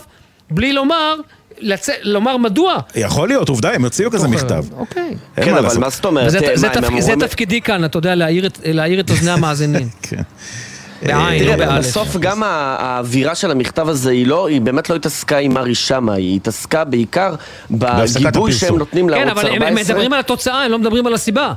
בלי 0.51 0.73
לומר 0.73 1.15
לצ... 1.61 1.89
לומר 2.03 2.37
מדוע. 2.37 2.77
יכול 2.95 3.29
להיות, 3.29 3.49
עובדה, 3.49 3.73
הם 3.73 3.85
הוציאו 3.85 4.11
כזה 4.11 4.29
מכתב. 4.29 4.65
אוקיי. 4.77 5.15
כן, 5.37 5.55
אבל 5.55 5.79
מה 5.79 5.91
זאת 5.91 6.05
אומרת? 6.05 6.31
זה 6.99 7.15
תפקידי 7.21 7.61
כאן, 7.61 7.85
אתה 7.85 7.99
יודע, 7.99 8.15
להאיר 8.65 9.01
את 9.01 9.11
אוזני 9.11 9.31
המאזינים. 9.31 9.89
כן. 10.03 10.23
בעין, 11.03 11.59
לא. 11.59 11.79
בסוף 11.79 12.17
גם 12.17 12.43
האווירה 12.43 13.35
של 13.35 13.51
המכתב 13.51 13.89
הזה 13.89 14.11
היא 14.11 14.27
לא, 14.27 14.49
היא 14.49 14.61
באמת 14.61 14.91
לא 14.91 14.95
התעסקה 14.95 15.39
עם 15.39 15.57
ארי 15.57 15.75
שמה, 15.75 16.15
היא 16.15 16.37
התעסקה 16.37 16.85
בעיקר 16.85 17.35
בגיבוי 17.71 18.53
שהם 18.53 18.79
נותנים 18.79 19.09
לערוץ 19.09 19.29
14. 19.29 19.51
כן, 19.51 19.57
אבל 19.57 19.67
הם 19.67 19.75
מדברים 19.75 20.13
על 20.13 20.21
התוצאה, 20.21 20.65
הם 20.65 20.71
לא 20.71 20.79
מדברים 20.79 21.07
על 21.07 21.15
הסיבה. 21.15 21.53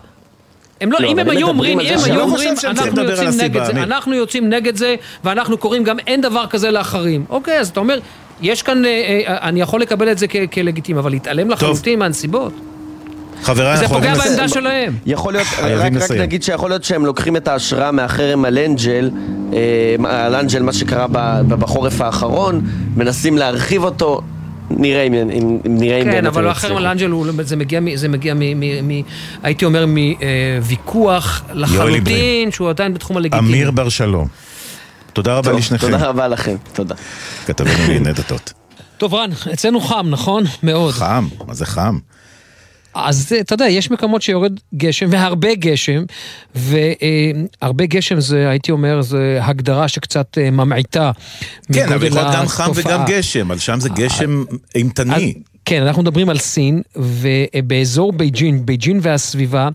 הם 0.81 0.91
לא, 0.91 0.99
לא 0.99 1.07
אם 1.07 1.19
הם 1.19 1.29
היו 1.29 1.47
אומרים, 1.47 1.79
אם 1.79 1.93
הם 1.93 2.03
היו 2.03 2.21
אומרים, 2.21 2.53
אנחנו 2.63 3.03
יוצאים 3.03 3.41
נגד 3.41 3.63
זה, 3.65 3.71
אנחנו 3.71 4.13
יוצאים 4.13 4.49
נגד 4.49 4.75
זה, 4.75 4.95
ואנחנו 5.23 5.57
קוראים 5.57 5.83
גם 5.83 5.99
אין 6.07 6.21
דבר 6.21 6.47
כזה 6.47 6.71
לאחרים. 6.71 7.25
אוקיי, 7.29 7.59
אז 7.59 7.69
אתה 7.69 7.79
אומר, 7.79 7.99
יש 8.41 8.63
כאן, 8.63 8.85
אה, 8.85 9.21
אה, 9.27 9.49
אני 9.49 9.61
יכול 9.61 9.81
לקבל 9.81 10.11
את 10.11 10.17
זה 10.17 10.25
כלגיטימי, 10.53 10.99
אבל 10.99 11.11
להתעלם 11.11 11.49
לחלוטין 11.49 11.99
מהנסיבות. 11.99 12.53
חבריי, 13.43 13.71
אנחנו 13.71 13.87
זה 13.87 13.93
פוגע 13.93 14.15
בעמדה 14.15 14.47
שלהם. 14.47 14.93
יכול 15.05 15.33
להיות, 15.33 15.47
רק, 15.61 15.93
רק 15.93 16.11
נגיד 16.11 16.43
שיכול 16.43 16.69
להיות 16.69 16.83
שהם 16.83 17.05
לוקחים 17.05 17.35
את 17.35 17.47
ההשראה 17.47 17.91
מהחרם 17.91 18.45
על 18.45 18.57
אנג'ל, 18.57 19.09
אה, 19.53 20.25
על 20.25 20.35
אנג'ל, 20.35 20.63
מה 20.63 20.73
שקרה 20.73 21.05
בחורף 21.47 22.01
האחרון, 22.01 22.61
מנסים 22.95 23.37
להרחיב 23.37 23.83
אותו. 23.83 24.21
נראה 24.77 25.03
אם, 25.03 25.13
אם, 25.13 25.57
נראה 25.65 25.97
אם 25.97 26.03
כן, 26.03 26.11
באמת... 26.11 26.21
כן, 26.21 26.25
אבל 26.25 26.47
החרם 26.47 26.77
על 26.77 26.85
אנג'ל, 26.85 27.11
זה 27.41 27.55
מגיע, 27.55 27.79
זה 27.95 28.07
מגיע 28.07 28.33
מ, 28.33 28.39
מ, 28.39 28.87
מ, 28.87 29.01
הייתי 29.43 29.65
אומר, 29.65 29.85
מוויכוח 29.87 31.43
לחלוטין, 31.53 32.51
שהוא 32.51 32.69
עדיין 32.69 32.93
בתחום 32.93 33.17
הלגיטימי. 33.17 33.47
אמיר 33.49 33.71
בר 33.71 33.89
שלום. 33.89 34.27
תודה 35.13 35.37
רבה 35.37 35.51
לשניכם. 35.51 35.91
תודה 35.91 36.05
רבה 36.05 36.27
לכם, 36.27 36.55
תודה. 36.73 36.95
כתבנו 37.45 37.73
לענייני 37.79 38.13
דתות. 38.13 38.53
טוב, 38.97 39.13
רן, 39.13 39.29
אצלנו 39.53 39.81
חם, 39.81 40.07
נכון? 40.09 40.43
מאוד. 40.63 40.93
חם, 40.93 41.27
מה 41.47 41.53
זה 41.53 41.65
חם? 41.65 41.97
אז 42.93 43.35
אתה 43.39 43.53
יודע, 43.53 43.67
יש 43.67 43.91
מקומות 43.91 44.21
שיורד 44.21 44.59
גשם, 44.75 45.07
והרבה 45.11 45.55
גשם, 45.55 46.03
והרבה 46.55 47.85
גשם 47.85 48.19
זה, 48.19 48.49
הייתי 48.49 48.71
אומר, 48.71 49.01
זה 49.01 49.39
הגדרה 49.41 49.87
שקצת 49.87 50.37
אה, 50.37 50.51
ממעיטה 50.51 51.11
כן, 51.73 51.93
אבל 51.93 52.07
יכול 52.07 52.21
להיות 52.21 52.35
גם 52.35 52.47
חם 52.47 52.71
וגם 52.75 53.03
גשם, 53.07 53.51
אבל 53.51 53.59
שם 53.59 53.79
זה 53.79 53.89
גשם 53.89 54.43
אימתני. 54.75 55.33
כן, 55.65 55.81
אנחנו 55.81 56.01
מדברים 56.01 56.29
על 56.29 56.37
סין, 56.37 56.81
ובאזור 56.95 58.13
בייג'ין, 58.13 58.65
בייג'ין 58.65 58.99
והסביבה, 59.01 59.69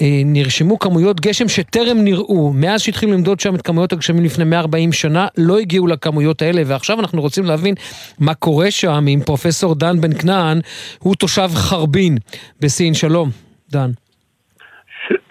אה, 0.00 0.06
נרשמו 0.24 0.78
כמויות 0.78 1.20
גשם 1.20 1.48
שטרם 1.48 1.98
נראו. 1.98 2.52
מאז 2.54 2.80
שהתחילו 2.80 3.12
למדוד 3.12 3.40
שם 3.40 3.54
את 3.54 3.62
כמויות 3.62 3.92
הגשמים 3.92 4.24
לפני 4.24 4.44
140 4.44 4.92
שנה, 4.92 5.26
לא 5.38 5.58
הגיעו 5.58 5.86
לכמויות 5.86 6.42
האלה, 6.42 6.62
ועכשיו 6.66 7.00
אנחנו 7.00 7.20
רוצים 7.20 7.44
להבין 7.44 7.74
מה 8.18 8.34
קורה 8.34 8.70
שם 8.70 9.04
עם 9.08 9.20
פרופסור 9.20 9.74
דן 9.74 10.00
בן 10.00 10.18
כנען, 10.18 10.60
הוא 10.98 11.14
תושב 11.14 11.48
חרבין 11.54 12.18
בסין. 12.60 12.94
שלום, 12.94 13.30
דן. 13.70 13.90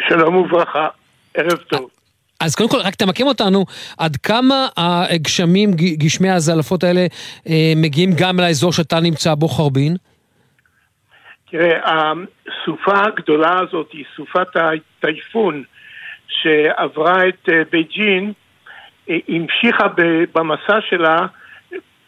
שלום 0.09 0.35
וברכה, 0.35 0.87
ערב 1.33 1.57
טוב. 1.57 1.96
אז 2.39 2.55
קודם 2.55 2.69
כל, 2.69 2.77
רק 2.77 2.95
תמקם 2.95 3.27
אותנו, 3.27 3.65
עד 3.97 4.15
כמה 4.15 4.67
הגשמים, 4.77 5.71
גשמי 5.73 6.29
הזלפות 6.29 6.83
האלה, 6.83 7.05
אה, 7.49 7.73
מגיעים 7.75 8.09
גם 8.19 8.39
לאזור 8.39 8.73
שאתה 8.73 8.99
נמצא 8.99 9.35
בו, 9.35 9.47
חרבין? 9.47 9.95
תראה, 11.51 11.79
הסופה 11.83 13.03
הגדולה 13.05 13.59
הזאת 13.59 13.89
היא 13.93 14.05
סופת 14.15 14.47
הטייפון 14.55 15.63
שעברה 16.27 17.27
את 17.27 17.49
אה, 17.49 17.61
בייג'ין, 17.71 18.33
אה, 19.09 19.17
המשיכה 19.27 19.88
במסע 20.35 20.77
שלה 20.89 21.25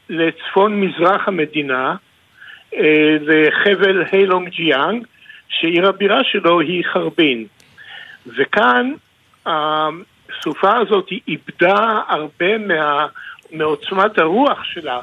לצפון 0.09 0.81
מזרח 0.81 1.27
המדינה, 1.27 1.95
לחבל 3.21 4.03
היילונג 4.11 4.49
ג'יאנג, 4.49 5.05
שעיר 5.49 5.87
הבירה 5.87 6.23
שלו 6.23 6.59
היא 6.59 6.83
חרבין. 6.93 7.45
וכאן 8.37 8.91
הסופה 10.37 10.77
הזאת 10.77 11.09
היא 11.09 11.19
איבדה 11.27 12.01
הרבה 12.07 12.57
מה, 12.57 13.07
מעוצמת 13.51 14.17
הרוח 14.17 14.63
שלה, 14.63 14.99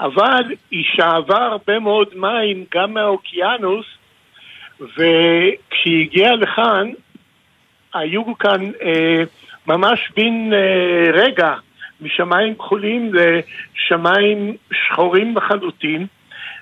אבל 0.00 0.42
היא 0.70 0.84
שאבה 0.92 1.46
הרבה 1.46 1.78
מאוד 1.78 2.08
מים 2.14 2.64
גם 2.74 2.94
מהאוקיינוס, 2.94 3.86
וכשהיא 4.80 6.02
הגיעה 6.02 6.36
לכאן, 6.36 6.90
היו 7.94 8.38
כאן 8.38 8.70
אה, 8.82 9.22
ממש 9.66 10.10
בין 10.16 10.52
אה, 10.54 11.10
רגע 11.12 11.54
משמיים 12.00 12.54
כחולים 12.54 13.12
לשמיים 13.14 14.56
שחורים 14.72 15.36
לחלוטין, 15.36 16.06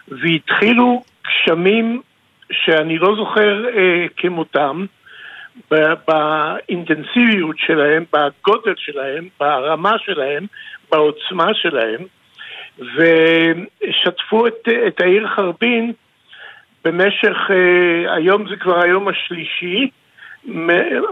והתחילו 0.08 1.02
גשמים 1.26 2.00
שאני 2.52 2.98
לא 2.98 3.16
זוכר 3.16 3.64
אה, 3.76 4.06
כמותם 4.16 4.84
באינטנסיביות 5.70 7.56
שלהם, 7.58 8.04
בגודל 8.12 8.74
שלהם, 8.76 9.28
ברמה 9.40 9.92
שלהם, 9.98 10.46
בעוצמה 10.92 11.54
שלהם, 11.54 12.00
ושטפו 12.78 14.46
את, 14.46 14.68
את 14.86 15.00
העיר 15.00 15.28
חרבין 15.36 15.92
במשך, 16.84 17.36
אה, 17.50 18.14
היום 18.14 18.48
זה 18.48 18.56
כבר 18.56 18.82
היום 18.82 19.08
השלישי, 19.08 19.90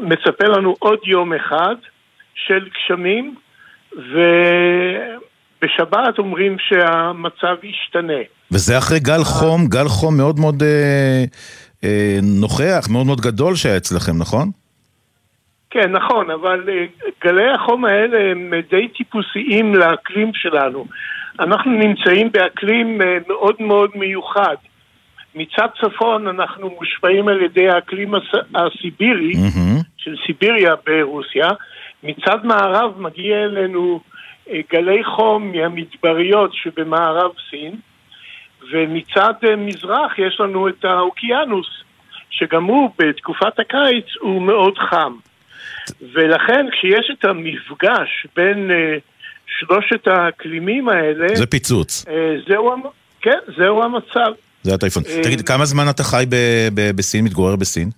מצפה 0.00 0.46
לנו 0.46 0.74
עוד 0.78 0.98
יום 1.06 1.32
אחד 1.32 1.76
של 2.34 2.68
גשמים, 2.74 3.34
ובשבת 5.58 6.18
אומרים 6.18 6.56
שהמצב 6.58 7.56
ישתנה. 7.62 8.22
וזה 8.52 8.78
אחרי 8.78 9.00
גל 9.00 9.24
חום, 9.24 9.66
גל 9.66 9.88
חום 9.88 10.16
מאוד 10.16 10.38
מאוד 10.38 10.62
אה, 10.62 11.24
אה, 11.84 12.18
נוכח, 12.22 12.88
מאוד 12.92 13.06
מאוד 13.06 13.20
גדול 13.20 13.54
שהיה 13.54 13.76
אצלכם, 13.76 14.12
נכון? 14.18 14.50
כן, 15.70 15.92
נכון, 15.92 16.30
אבל 16.30 16.68
אה, 16.68 16.84
גלי 17.24 17.50
החום 17.54 17.84
האלה 17.84 18.30
הם 18.30 18.52
די 18.70 18.88
טיפוסיים 18.88 19.74
לאקלים 19.74 20.30
שלנו. 20.34 20.86
אנחנו 21.40 21.70
נמצאים 21.72 22.32
באקלים 22.32 23.02
אה, 23.02 23.16
מאוד 23.28 23.54
מאוד 23.60 23.90
מיוחד. 23.94 24.54
מצד 25.34 25.66
צפון 25.80 26.28
אנחנו 26.28 26.70
מושפעים 26.80 27.28
על 27.28 27.42
ידי 27.42 27.68
האקלים 27.68 28.14
הס- 28.14 28.44
הסיבירי, 28.54 29.32
של 29.96 30.14
סיביריה 30.26 30.74
ברוסיה. 30.86 31.48
מצד 32.02 32.44
מערב 32.44 33.00
מגיע 33.00 33.44
אלינו 33.44 34.00
אה, 34.50 34.60
גלי 34.72 35.04
חום 35.04 35.52
מהמדבריות 35.52 36.50
שבמערב 36.54 37.30
סין, 37.50 37.72
ומצד 38.72 39.32
אה, 39.44 39.56
מזרח 39.56 40.18
יש 40.18 40.40
לנו 40.40 40.68
את 40.68 40.84
האוקיינוס, 40.84 41.66
שגם 42.30 42.64
הוא 42.64 42.90
בתקופת 42.98 43.58
הקיץ 43.60 44.04
הוא 44.20 44.42
מאוד 44.42 44.78
חם. 44.90 45.12
ולכן 46.14 46.66
כשיש 46.72 47.12
את 47.18 47.24
המפגש 47.24 48.26
בין 48.36 48.70
אה, 48.70 48.96
שלושת 49.58 50.06
האקלימים 50.06 50.88
האלה, 50.88 51.26
זה 51.34 51.46
פיצוץ. 51.46 52.04
אה, 52.08 52.14
זהו, 52.48 52.72
המ- 52.72 52.82
כן, 53.22 53.38
זהו 53.56 53.82
המצב. 53.82 54.32
זה 54.62 54.74
הטייפון. 54.74 55.02
אה, 55.08 55.22
תגיד, 55.22 55.40
כמה 55.40 55.64
זמן 55.64 55.84
אתה 55.90 56.02
חי 56.04 56.24
ב- 56.28 56.68
ב- 56.74 56.96
בסין, 56.96 57.24
מתגורר 57.24 57.56
בסין? 57.56 57.90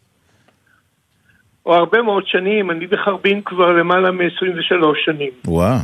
או 1.67 1.75
הרבה 1.75 2.03
מאוד 2.03 2.23
שנים, 2.27 2.71
אני 2.71 2.87
בחרבין 2.87 3.41
כבר 3.45 3.73
למעלה 3.73 4.11
מ-23 4.11 4.85
שנים. 5.05 5.31
וואו. 5.45 5.79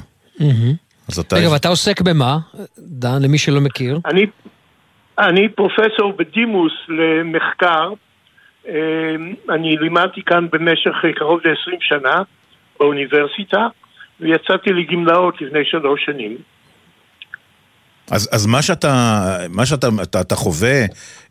אז 1.09 1.19
אתה... 1.19 1.37
רגע, 1.37 1.51
ואתה 1.53 1.69
עוסק 1.69 2.01
במה? 2.01 2.39
דן, 2.79 3.23
למי 3.23 3.39
שלא 3.39 3.61
מכיר. 3.61 4.01
אני, 4.07 4.27
אני 5.19 5.49
פרופסור 5.49 6.13
בדימוס 6.19 6.73
למחקר, 6.89 7.93
אה, 8.69 8.75
אני 9.51 9.77
לימדתי 9.77 10.23
כאן 10.23 10.47
במשך 10.53 10.95
קרוב 11.17 11.41
ל-20 11.45 11.77
שנה 11.81 12.23
באוניברסיטה, 12.79 13.67
ויצאתי 14.21 14.73
לגמלאות 14.73 15.41
לפני 15.41 15.65
שלוש 15.65 16.05
שנים. 16.05 16.37
אז, 18.11 18.29
אז 18.33 18.47
מה 18.47 18.63
שאתה, 18.63 18.89
מה 19.49 19.67
שאתה 19.67 19.89
אתה, 20.03 20.21
אתה 20.21 20.35
חווה 20.35 20.85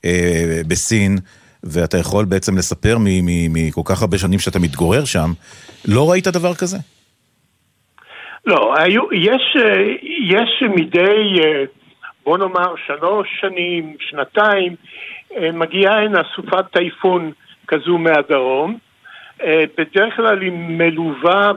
אה, 0.05 0.61
בסין, 0.67 1.17
ואתה 1.63 1.97
יכול 1.97 2.25
בעצם 2.25 2.57
לספר 2.57 2.97
מכל 3.49 3.81
כך 3.85 4.01
הרבה 4.01 4.17
שנים 4.17 4.39
שאתה 4.39 4.59
מתגורר 4.59 5.05
שם, 5.05 5.29
לא 5.87 6.11
ראית 6.11 6.27
דבר 6.27 6.55
כזה? 6.55 6.77
לא, 8.45 8.73
היו, 8.77 9.13
יש, 9.13 9.57
אה, 9.59 9.81
יש 10.29 10.63
מדי, 10.75 11.39
אה, 11.43 11.63
בוא 12.25 12.37
נאמר, 12.37 12.75
שלוש 12.87 13.27
שנים, 13.41 13.95
שנתיים, 13.99 14.75
אה, 15.37 15.51
מגיעה 15.51 16.01
הנה 16.01 16.21
סופת 16.35 16.65
טייפון 16.71 17.31
כזו 17.67 17.97
מהדרום. 17.97 18.77
אה, 19.43 19.63
בדרך 19.77 20.15
כלל 20.15 20.41
היא 20.41 20.51
מלווה 20.51 21.51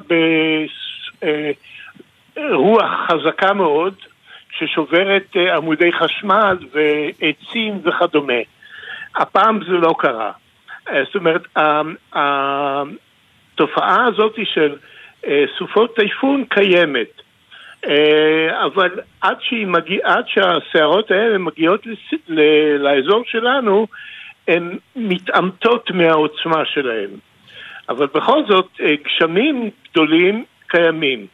ברוח 2.36 2.90
חזקה 3.08 3.52
מאוד, 3.52 3.94
ששוברת 4.58 5.36
אה, 5.36 5.56
עמודי 5.56 5.92
חשמל 5.92 6.56
ועצים 6.72 7.80
וכדומה. 7.84 8.42
הפעם 9.16 9.60
זה 9.64 9.72
לא 9.72 9.94
קרה. 9.98 10.32
אה, 10.88 11.04
זאת 11.04 11.14
אומרת, 11.14 11.42
התופעה 12.12 14.04
הזאת 14.06 14.34
של 14.44 14.76
אה, 15.26 15.44
סופות 15.58 15.96
טייפון 15.96 16.44
קיימת. 16.48 17.17
אה, 17.86 18.64
אבל 18.64 19.00
עד, 19.20 19.36
מגיע, 19.66 19.98
עד 20.04 20.24
שהסערות 20.28 21.10
האלה 21.10 21.38
מגיעות 21.38 21.86
לס, 21.86 22.20
ל, 22.28 22.40
לאזור 22.76 23.22
שלנו, 23.26 23.86
הן 24.48 24.78
מתעמתות 24.96 25.90
מהעוצמה 25.90 26.64
שלהן. 26.64 27.10
אבל 27.88 28.06
בכל 28.14 28.42
זאת, 28.48 28.68
אה, 28.80 28.94
גשמים 29.04 29.70
גדולים 29.90 30.44
קיימים. 30.66 31.26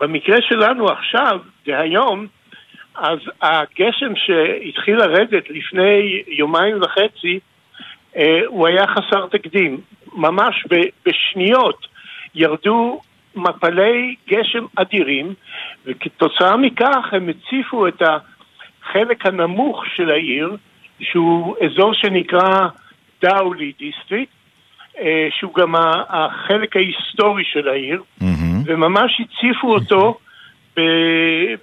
במקרה 0.00 0.38
שלנו 0.42 0.88
עכשיו, 0.88 1.40
דהיום, 1.66 2.26
אז 2.94 3.18
הגשם 3.42 4.12
שהתחיל 4.16 4.96
לרדת 4.96 5.50
לפני 5.50 6.22
יומיים 6.28 6.82
וחצי, 6.82 7.40
אה, 8.16 8.40
הוא 8.46 8.66
היה 8.66 8.86
חסר 8.86 9.26
תקדים. 9.26 9.80
ממש 10.12 10.64
בשניות 11.06 11.86
ירדו 12.34 13.00
מפלי 13.36 14.14
גשם 14.30 14.64
אדירים, 14.76 15.34
וכתוצאה 15.86 16.56
מכך 16.56 17.06
הם 17.12 17.28
הציפו 17.28 17.88
את 17.88 18.02
החלק 18.02 19.26
הנמוך 19.26 19.82
של 19.96 20.10
העיר, 20.10 20.56
שהוא 21.00 21.54
אזור 21.64 21.94
שנקרא 21.94 22.68
דאולי 23.22 23.72
District, 23.78 24.32
אה, 25.00 25.28
שהוא 25.38 25.54
גם 25.54 25.74
החלק 26.08 26.76
ההיסטורי 26.76 27.42
של 27.52 27.68
העיר, 27.68 28.02
וממש 28.66 29.20
הציפו 29.20 29.74
אותו 29.74 30.18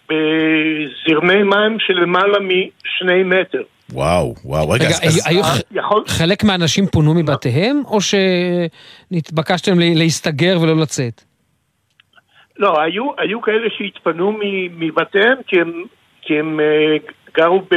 בזרמי 0.09 1.43
מים 1.43 1.78
של 1.80 1.93
למעלה 1.93 2.38
משני 2.39 3.24
מטר. 3.24 3.61
וואו, 3.93 4.36
וואו, 4.45 4.69
רגע, 4.69 4.86
רגע, 4.86 4.95
אז, 5.03 5.28
היו 5.28 5.43
ח- 5.43 5.61
חלק 6.07 6.43
מהאנשים 6.43 6.86
פונו 6.88 7.13
מבתיהם, 7.13 7.82
או 7.86 7.97
שנתבקשתם 9.11 9.80
לה- 9.80 9.93
להסתגר 9.95 10.57
ולא 10.61 10.76
לצאת? 10.82 11.24
לא, 12.62 12.82
היו, 12.82 13.09
היו 13.18 13.41
כאלה 13.41 13.68
שהתפנו 13.78 14.39
מבתיהם 14.72 15.38
כי 15.47 15.62
הם, 15.62 15.84
כי 16.22 16.39
הם 16.39 16.59
אה, 16.59 16.97
גרו 17.38 17.62
ב, 17.62 17.74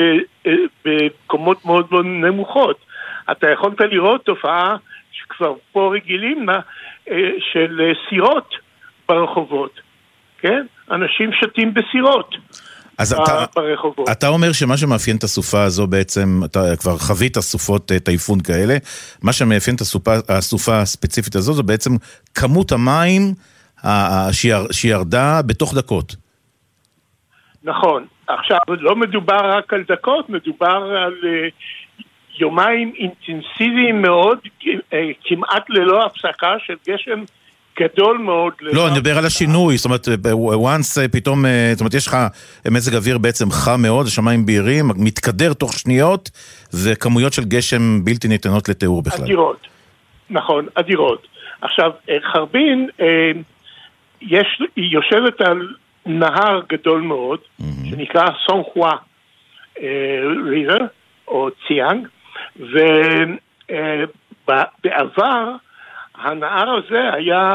אה, 0.46 0.52
בקומות 0.84 1.64
מאוד 1.64 1.86
מאוד 1.90 2.06
נמוכות. 2.06 2.76
אתה 3.30 3.46
יכולת 3.50 3.80
לראות 3.80 4.24
תופעה 4.24 4.76
שכבר 5.12 5.54
פה 5.72 5.92
רגילים 5.94 6.48
לה, 6.48 6.60
אה, 7.10 7.16
של 7.52 7.80
סירות 8.08 8.54
ברחובות, 9.08 9.80
כן? 10.38 10.66
אנשים 10.90 11.30
שתים 11.32 11.74
בסירות 11.74 12.34
אז 12.98 13.12
אתה, 13.12 13.44
ברחובות. 13.56 14.08
אתה 14.08 14.28
אומר 14.28 14.52
שמה 14.52 14.76
שמאפיין 14.76 15.16
את 15.16 15.22
הסופה 15.22 15.62
הזו 15.62 15.86
בעצם, 15.86 16.40
אתה 16.44 16.76
כבר 16.76 16.98
חווית 16.98 17.38
סופות 17.38 17.92
טייפון 18.04 18.40
כאלה, 18.40 18.76
מה 19.22 19.32
שמאפיין 19.32 19.76
את 19.76 19.80
הסופה, 19.80 20.12
הסופה 20.28 20.80
הספציפית 20.80 21.36
הזו 21.36 21.52
זה 21.54 21.62
בעצם 21.62 21.90
כמות 22.34 22.72
המים 22.72 23.34
שירדה 24.72 25.40
בתוך 25.46 25.74
דקות. 25.74 26.16
נכון. 27.64 28.04
עכשיו, 28.28 28.58
לא 28.68 28.96
מדובר 28.96 29.56
רק 29.56 29.72
על 29.72 29.82
דקות, 29.88 30.30
מדובר 30.30 30.94
על 31.06 31.14
אה, 31.24 31.48
יומיים 32.38 32.92
אינטנסיביים 32.98 34.02
מאוד, 34.02 34.38
אה, 34.92 35.10
כמעט 35.24 35.70
ללא 35.70 36.06
הפסקה 36.06 36.54
של 36.66 36.74
גשם 36.88 37.24
גדול 37.80 38.18
מאוד. 38.18 38.52
לא, 38.60 38.88
אני 38.88 38.98
מדבר 38.98 39.18
על 39.18 39.26
השינוי, 39.26 39.76
זאת 39.76 39.84
אומרת, 39.84 40.08
אה, 40.08 40.32
once 40.76 41.08
פתאום, 41.12 41.44
זאת 41.72 41.80
אומרת, 41.80 41.94
יש 41.94 42.06
לך 42.06 42.16
מזג 42.70 42.94
אוויר 42.94 43.18
בעצם 43.18 43.50
חם 43.50 43.82
מאוד, 43.82 44.06
השמיים 44.06 44.46
בהירים, 44.46 44.84
מתקדר 44.96 45.52
תוך 45.52 45.72
שניות, 45.72 46.30
וכמויות 46.74 47.32
של 47.32 47.44
גשם 47.44 48.04
בלתי 48.04 48.28
ניתנות 48.28 48.68
לתיאור 48.68 49.02
בכלל. 49.02 49.24
אדירות. 49.24 49.66
נכון, 50.30 50.66
אדירות. 50.74 51.26
עכשיו, 51.60 51.90
חרבין, 52.32 52.88
יש, 54.26 54.62
היא 54.76 54.90
יושבת 54.92 55.40
על 55.40 55.74
נהר 56.06 56.60
גדול 56.68 57.00
מאוד, 57.00 57.38
שנקרא 57.90 58.24
סון 58.46 58.62
חווה 58.62 58.92
ריבר, 60.44 60.78
או 61.28 61.48
ציאנג, 61.66 62.08
ובעבר 64.46 65.50
הנהר 66.14 66.70
הזה 66.70 67.12
היה 67.12 67.54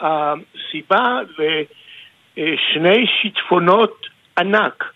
הסיבה 0.00 1.20
לשני 2.36 3.06
שיטפונות 3.06 4.06
ענק 4.38 4.92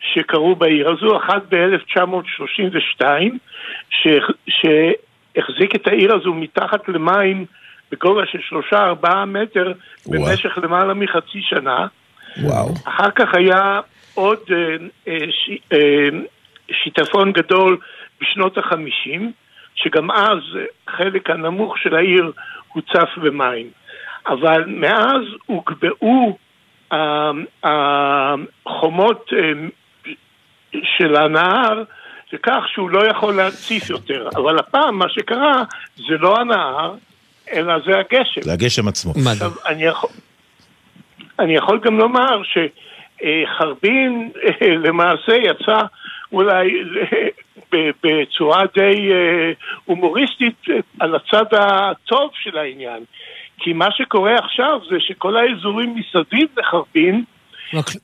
שקרו 0.00 0.56
בעיר 0.56 0.90
הזו, 0.90 1.16
אחד 1.16 1.40
ב-1932, 1.48 3.02
שהחזיק 4.48 5.74
את 5.74 5.86
העיר 5.86 6.14
הזו 6.14 6.34
מתחת 6.34 6.88
למים 6.88 7.46
בגובה 7.92 8.22
של 8.26 8.38
שלושה 8.48 8.76
ארבעה 8.76 9.24
מטר 9.24 9.72
במשך 10.06 10.58
למעלה 10.62 10.94
מחצי 10.94 11.42
שנה. 11.42 11.86
וואו. 12.42 12.68
אחר 12.84 13.10
כך 13.10 13.34
היה 13.34 13.80
עוד 14.14 14.38
אה, 14.50 14.76
אה, 15.08 15.18
ש, 15.30 15.50
אה, 15.72 16.08
שיטפון 16.84 17.32
גדול 17.32 17.78
בשנות 18.20 18.58
החמישים, 18.58 19.32
שגם 19.74 20.10
אז 20.10 20.38
חלק 20.88 21.30
הנמוך 21.30 21.78
של 21.78 21.94
העיר 21.94 22.32
הוצף 22.72 23.08
במים. 23.22 23.70
אבל 24.26 24.64
מאז 24.66 25.22
הוגבעו 25.46 26.38
אה, 26.92 27.30
החומות 27.64 29.30
אה, 29.32 29.52
של 30.96 31.16
הנהר 31.16 31.82
לכך 32.32 32.64
שהוא 32.72 32.90
לא 32.90 33.06
יכול 33.06 33.34
להציף 33.34 33.90
יותר. 33.90 34.28
אבל 34.36 34.58
הפעם 34.58 34.98
מה 34.98 35.08
שקרה 35.08 35.62
זה 35.96 36.16
לא 36.20 36.36
הנהר, 36.40 36.94
אלא 37.52 37.74
זה 37.86 37.98
הגשם. 37.98 38.42
זה 38.42 38.52
הגשם 38.52 38.88
עצמו. 38.88 39.12
עכשיו, 39.32 39.52
אני 39.66 39.84
יכול, 39.84 40.10
אני 41.38 41.54
יכול 41.54 41.80
גם 41.84 41.98
לומר 41.98 42.42
שחרבין 42.42 44.30
אה, 44.44 44.68
למעשה 44.68 45.36
יצא 45.36 45.80
אולי 46.32 46.70
אה, 47.12 47.28
ב- 47.72 47.90
בצורה 48.04 48.62
די 48.74 49.12
אה, 49.12 49.52
הומוריסטית 49.84 50.64
על 51.00 51.14
הצד 51.14 51.46
הטוב 51.52 52.30
של 52.42 52.58
העניין. 52.58 53.04
כי 53.58 53.72
מה 53.72 53.88
שקורה 53.90 54.34
עכשיו 54.34 54.80
זה 54.90 54.96
שכל 55.00 55.36
האזורים 55.36 55.94
מסביב 55.94 56.48
לחרבין, 56.56 57.24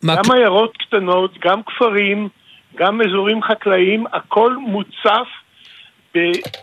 גם 0.07 0.33
עיירות 0.35 0.77
קטנות, 0.77 1.39
גם 1.39 1.63
כפרים, 1.63 2.29
גם 2.77 3.01
אזורים 3.01 3.43
חקלאיים, 3.43 4.05
הכל 4.13 4.57
מוצף 4.57 5.29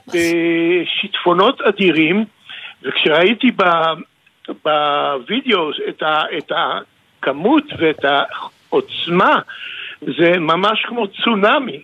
בשיטפונות 0.07 1.61
אדירים, 1.61 2.26
וכשראיתי 2.86 3.52
ב- 3.52 3.94
בווידאו 4.66 5.70
את, 5.90 6.04
ה- 6.04 6.24
את 6.38 6.52
הכמות 6.56 7.64
ואת 7.80 8.06
העוצמה, 8.06 9.40
זה 10.02 10.40
ממש 10.40 10.86
כמו 10.88 11.08
צונאמי. 11.08 11.84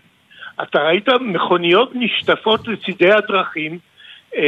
אתה 0.64 0.80
ראית 0.80 1.08
מכוניות 1.22 1.92
נשטפות 1.96 2.68
לצידי 2.68 3.12
הדרכים, 3.12 3.78
אה, 4.36 4.42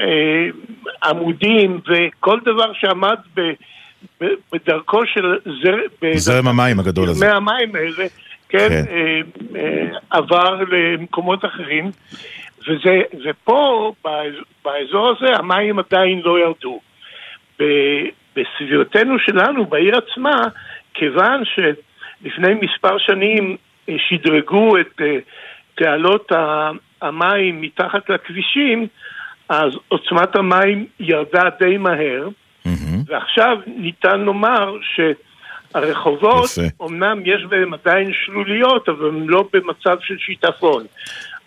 אה, 0.00 0.46
עמודים 1.04 1.80
וכל 1.88 2.38
דבר 2.44 2.72
שעמד 2.72 3.16
ב, 3.36 3.40
ב, 4.20 4.26
בדרכו 4.52 5.06
של 5.06 5.38
זר, 5.62 5.76
זרם 6.14 6.48
המים 6.48 6.80
הגדול 6.80 7.08
הזה. 7.08 7.26
מי 7.26 7.32
המים 7.32 7.76
האלה, 7.76 8.08
כן, 8.48 8.68
כן. 8.68 8.84
אה, 8.90 9.20
אה, 9.56 9.98
עבר 10.10 10.60
למקומות 10.70 11.44
אחרים, 11.44 11.90
וזה, 12.66 13.02
ופה, 13.24 13.92
באזור, 14.64 15.08
הזה, 15.16 15.36
המים 15.38 15.78
עדיין 15.78 16.20
לא 16.24 16.38
ירדו. 16.38 16.80
בסביבתנו 18.36 19.18
שלנו, 19.18 19.66
בעיר 19.66 19.94
עצמה, 19.98 20.40
כיוון 20.94 21.42
שלפני 21.44 22.54
מספר 22.54 22.98
שנים 22.98 23.56
אה, 23.88 23.94
שדרגו 24.08 24.78
את 24.78 25.00
אה, 25.00 25.18
תעלות 25.74 26.32
המים 27.02 27.60
מתחת 27.60 28.10
לכבישים, 28.10 28.86
אז 29.48 29.72
עוצמת 29.88 30.36
המים 30.36 30.86
ירדה 31.00 31.42
די 31.58 31.76
מהר, 31.76 32.28
ועכשיו 33.08 33.58
ניתן 33.66 34.20
לומר 34.20 34.76
שהרחובות, 34.82 36.44
יפה. 36.44 36.84
אמנם 36.86 37.22
יש 37.24 37.44
בהם 37.48 37.74
עדיין 37.74 38.12
שלוליות, 38.24 38.88
אבל 38.88 39.08
הם 39.08 39.28
לא 39.28 39.48
במצב 39.52 39.96
של 40.00 40.18
שיטפון. 40.18 40.84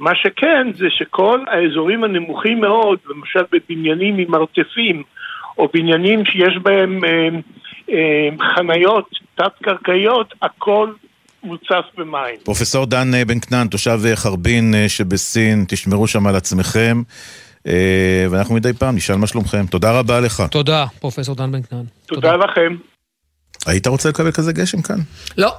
מה 0.01 0.11
שכן, 0.15 0.67
זה 0.77 0.85
שכל 0.89 1.39
האזורים 1.47 2.03
הנמוכים 2.03 2.61
מאוד, 2.61 2.99
למשל 3.09 3.39
בבניינים 3.51 4.17
עם 4.17 4.31
מרתפים, 4.31 5.03
או 5.57 5.67
בניינים 5.73 6.25
שיש 6.25 6.57
בהם 6.63 6.99
אה, 7.05 7.29
אה, 7.89 8.29
חניות 8.55 9.09
תת-קרקעיות, 9.35 10.33
הכל 10.41 10.91
מוצף 11.43 11.85
במים. 11.97 12.35
פרופסור 12.43 12.85
דן 12.85 13.13
אה, 13.13 13.25
בן 13.25 13.39
כנען, 13.39 13.67
תושב 13.67 13.99
אה, 14.05 14.15
חרבין 14.15 14.73
אה, 14.75 14.89
שבסין, 14.89 15.65
תשמרו 15.67 16.07
שם 16.07 16.27
על 16.27 16.35
עצמכם, 16.35 17.01
אה, 17.67 18.25
ואנחנו 18.29 18.55
מדי 18.55 18.73
פעם 18.73 18.95
נשאל 18.95 19.15
מה 19.15 19.27
שלומכם. 19.27 19.65
תודה 19.65 19.99
רבה 19.99 20.19
לך. 20.19 20.43
תודה, 20.51 20.85
פרופסור 20.99 21.35
דן 21.35 21.51
בן 21.51 21.61
כנען. 21.61 21.85
תודה 22.05 22.35
לכם. 22.35 22.75
היית 23.65 23.87
רוצה 23.87 24.09
לקבל 24.09 24.31
כזה 24.31 24.53
גשם 24.53 24.81
כאן? 24.81 24.99
לא. 25.37 25.51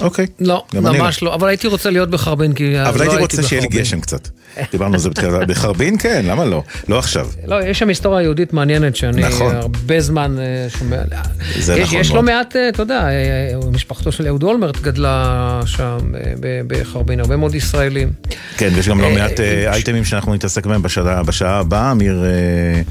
אוקיי. 0.00 0.26
לא, 0.40 0.64
ממש 0.74 1.22
לא, 1.22 1.34
אבל 1.34 1.48
הייתי 1.48 1.66
רוצה 1.66 1.90
להיות 1.90 2.10
בחרבין, 2.10 2.52
כי 2.52 2.82
אבל 2.82 2.98
לא 2.98 3.02
הייתי 3.02 3.22
רוצה 3.22 3.42
שיהיה 3.42 3.62
לי 3.62 3.68
בחרבין. 3.68 3.84
גשם 3.84 4.00
קצת. 4.00 4.28
דיברנו 4.72 4.94
על 4.94 5.00
זה 5.00 5.10
בתחילה. 5.10 5.44
בחרבין 5.46 5.98
כן, 5.98 6.24
למה 6.28 6.44
לא? 6.44 6.62
לא 6.88 6.98
עכשיו. 6.98 7.28
לא, 7.46 7.64
יש 7.64 7.78
שם 7.78 7.88
היסטוריה 7.88 8.22
יהודית 8.22 8.52
מעניינת 8.52 8.96
שאני 8.96 9.22
נכון. 9.22 9.54
הרבה 9.54 10.00
זמן 10.00 10.36
אה, 10.38 10.66
שומע. 10.78 10.96
זה 11.58 11.74
יש, 11.76 11.88
נכון 11.88 12.00
יש 12.00 12.08
לא 12.08 12.14
מאוד. 12.14 12.24
מעט, 12.24 12.56
אה, 12.56 12.68
אתה 12.68 12.82
יודע, 12.82 13.08
אה, 13.08 13.70
משפחתו 13.72 14.12
של 14.12 14.26
אהוד 14.26 14.42
אולמרט 14.42 14.76
גדלה 14.80 15.60
שם 15.66 15.98
אה, 16.14 16.32
בחרבין, 16.66 17.20
הרבה 17.20 17.36
מאוד 17.36 17.54
ישראלים. 17.54 18.12
כן, 18.56 18.70
ויש 18.74 18.88
גם 18.88 19.00
לא 19.00 19.10
מעט 19.10 19.40
אה, 19.40 19.72
אייטמים 19.72 20.04
שאנחנו 20.04 20.34
נתעסק 20.34 20.66
בהם 20.66 20.82
בשעה 21.26 21.58
הבאה, 21.58 21.92
אמיר 21.92 22.24
אה, 22.24 22.82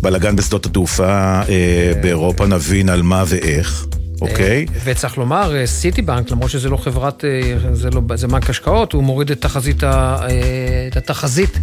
בלאגן 0.00 0.36
בשדות 0.36 0.66
התעופה 0.66 1.40
אה, 1.48 1.92
באירופה, 2.02 2.46
נבין 2.46 2.88
על 2.88 3.02
מה 3.02 3.24
ואיך, 3.26 3.86
אוקיי? 4.20 4.66
וצריך 4.84 5.18
לומר, 5.18 5.56
אה, 5.56 5.66
סיטי 5.66 6.02
בנק, 6.02 6.30
למרות 6.30 6.50
שזה 6.50 6.68
לא 6.68 6.76
חברת, 6.76 7.24
אה, 7.24 7.74
זה, 7.74 7.90
לא, 7.90 8.00
זה 8.14 8.28
בנק 8.28 8.50
השקעות, 8.50 8.92
הוא 8.92 9.04
מוריד 9.04 9.30
את, 9.30 9.40
תחזית 9.40 9.82
ה, 9.82 10.18
אה, 10.22 10.88
את 10.88 10.96
התחזית 10.96 11.58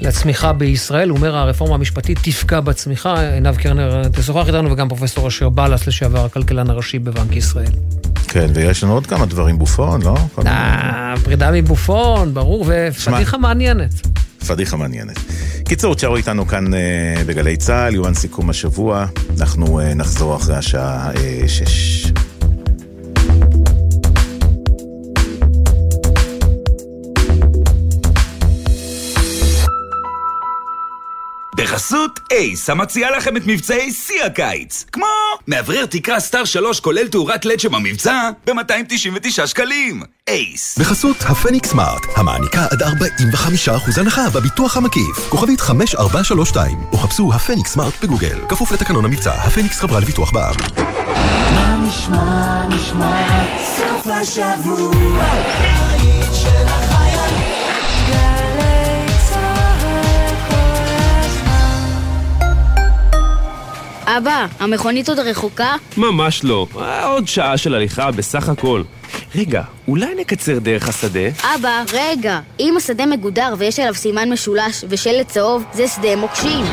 לצמיחה 0.00 0.52
בישראל. 0.52 1.08
הוא 1.08 1.16
אומר, 1.16 1.36
הרפורמה 1.36 1.74
המשפטית 1.74 2.18
תפגע 2.22 2.60
בצמיחה. 2.60 3.20
עינב 3.20 3.56
קרנר 3.56 4.08
תשוחח 4.08 4.46
איתנו, 4.46 4.72
וגם 4.72 4.88
פרופסור 4.88 5.28
אשר 5.28 5.48
בלס, 5.48 5.86
לשעבר 5.86 6.24
הכלכלן 6.24 6.70
הראשי 6.70 6.98
בבנק 6.98 7.36
ישראל. 7.36 7.72
כן, 8.28 8.50
ויש 8.54 8.84
לנו 8.84 8.92
עוד 8.92 9.06
כמה 9.06 9.26
דברים, 9.26 9.58
בופון, 9.58 10.02
לא? 10.02 10.14
אה, 10.46 11.14
פרידה 11.24 11.50
מבופון, 11.50 12.34
ברור, 12.34 12.64
ופדיחה 12.68 13.38
מעניינת. 13.38 14.19
פדיחה 14.46 14.76
מעניינת. 14.76 15.18
קיצור, 15.64 15.94
תשארו 15.94 16.16
איתנו 16.16 16.46
כאן 16.46 16.74
אה, 16.74 17.22
בגלי 17.26 17.56
צה"ל, 17.56 17.94
יומן 17.94 18.14
סיכום 18.14 18.50
השבוע. 18.50 19.06
אנחנו 19.40 19.80
אה, 19.80 19.94
נחזור 19.94 20.36
אחרי 20.36 20.56
השעה 20.56 21.10
אה, 21.16 21.48
שש. 21.48 22.12
בחסות 31.62 32.20
אייס, 32.32 32.70
המציעה 32.70 33.10
לכם 33.10 33.36
את 33.36 33.42
מבצעי 33.46 33.92
שיא 33.92 34.24
הקיץ. 34.24 34.84
כמו 34.92 35.06
מאוורר 35.48 35.86
תקרה 35.86 36.20
סטאר 36.20 36.44
3 36.44 36.80
כולל 36.80 37.08
תאורת 37.08 37.44
לד 37.44 37.60
שבמבצע 37.60 38.30
ב-299 38.46 39.46
שקלים. 39.46 40.02
אייס. 40.28 40.78
בחסות 40.78 41.16
הפניקס 41.20 41.68
סמארט, 41.68 42.02
המעניקה 42.16 42.66
עד 42.70 42.82
45% 42.82 42.88
הנחה 44.00 44.30
בביטוח 44.30 44.76
המקיף. 44.76 45.28
כוכבית 45.28 45.60
5432, 45.60 46.78
או 46.92 46.98
חפשו 46.98 47.32
הפניקס 47.34 47.70
סמארט 47.72 47.94
בגוגל. 48.02 48.38
כפוף 48.48 48.72
לתקנון 48.72 49.04
המבצע, 49.04 49.32
הפניקס 49.32 49.80
חברה 49.80 50.00
לביטוח 50.00 50.32
בע"מ. 50.32 50.82
מה 51.54 51.76
נשמע, 51.88 52.66
נשמע, 52.68 53.44
סוף 53.76 54.06
השבוע, 54.06 55.24
אבא, 64.18 64.46
המכונית 64.60 65.08
עוד 65.08 65.18
רחוקה? 65.18 65.74
ממש 65.96 66.44
לא. 66.44 66.66
אה, 66.80 67.06
עוד 67.06 67.28
שעה 67.28 67.56
של 67.56 67.74
הליכה 67.74 68.10
בסך 68.10 68.48
הכל. 68.48 68.82
רגע, 69.34 69.62
אולי 69.88 70.14
נקצר 70.20 70.58
דרך 70.58 70.88
השדה? 70.88 71.28
אבא, 71.54 71.82
רגע. 71.92 72.40
אם 72.60 72.74
השדה 72.76 73.06
מגודר 73.06 73.54
ויש 73.58 73.78
עליו 73.78 73.94
סימן 73.94 74.32
משולש 74.32 74.84
ושלט 74.88 75.28
צהוב, 75.28 75.64
זה 75.72 75.88
שדה 75.88 76.16
מוקשים. 76.16 76.64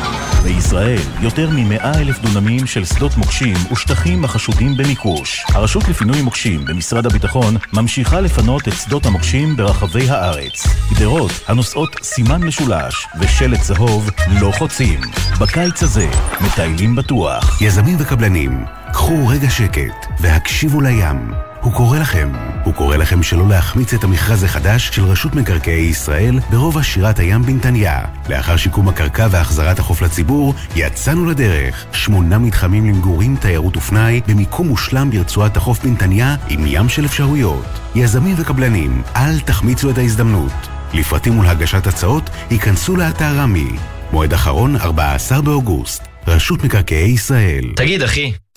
בישראל, 0.42 0.98
יותר 1.20 1.50
מ-100 1.50 1.84
אלף 1.84 2.18
דונמים 2.18 2.66
של 2.66 2.84
שדות 2.84 3.16
מוקשים 3.16 3.56
ושטחים 3.72 4.24
החשודים 4.24 4.76
במיקוש. 4.76 5.44
הרשות 5.48 5.88
לפינוי 5.88 6.22
מוקשים 6.22 6.64
במשרד 6.64 7.06
הביטחון 7.06 7.54
ממשיכה 7.72 8.20
לפנות 8.20 8.68
את 8.68 8.72
שדות 8.72 9.06
המוקשים 9.06 9.56
ברחבי 9.56 10.10
הארץ. 10.10 10.66
גדרות 10.94 11.32
הנושאות 11.46 11.96
סימן 12.02 12.42
משולש 12.42 13.06
ושלט 13.20 13.60
צהוב 13.60 14.10
לא 14.40 14.52
חוצים. 14.58 15.00
בקיץ 15.40 15.82
הזה, 15.82 16.08
מטיילים 16.40 16.96
בטוח. 16.96 17.62
יזמים 17.62 17.96
וקבלנים, 17.98 18.64
קחו 18.92 19.26
רגע 19.28 19.50
שקט 19.50 20.06
והקשיבו 20.20 20.80
לים. 20.80 21.47
הוא 21.62 21.72
קורא 21.72 21.98
לכם. 21.98 22.32
הוא 22.64 22.74
קורא 22.74 22.96
לכם 22.96 23.22
שלא 23.22 23.48
להחמיץ 23.48 23.94
את 23.94 24.04
המכרז 24.04 24.44
החדש 24.44 24.88
של 24.88 25.04
רשות 25.04 25.34
מקרקעי 25.34 25.80
ישראל 25.80 26.38
ברובע 26.50 26.82
שירת 26.82 27.18
הים 27.18 27.42
בנתניה. 27.42 28.04
לאחר 28.28 28.56
שיקום 28.56 28.88
הקרקע 28.88 29.26
והחזרת 29.30 29.78
החוף 29.78 30.02
לציבור, 30.02 30.54
יצאנו 30.76 31.26
לדרך. 31.26 31.86
שמונה 31.92 32.38
מתחמים 32.38 32.86
למגורים, 32.86 33.36
תיירות 33.36 33.76
ופנאי, 33.76 34.20
במיקום 34.28 34.68
מושלם 34.68 35.10
ברצועת 35.10 35.56
החוף 35.56 35.84
בנתניה, 35.84 36.36
עם 36.48 36.64
ים 36.66 36.88
של 36.88 37.04
אפשרויות. 37.04 37.66
יזמים 37.94 38.34
וקבלנים, 38.38 39.02
אל 39.16 39.40
תחמיצו 39.40 39.90
את 39.90 39.98
ההזדמנות. 39.98 40.52
לפרטים 40.94 41.38
ולהגשת 41.38 41.86
הצעות, 41.86 42.30
היכנסו 42.50 42.96
לאתר 42.96 43.36
רמי. 43.38 43.68
מועד 44.12 44.32
אחרון, 44.32 44.76
14 44.76 45.40
באוגוסט. 45.40 46.08
רשות 46.26 46.64
מקרקעי 46.64 47.10
ישראל. 47.10 47.64
תגיד, 47.76 48.02
אחי, 48.02 48.32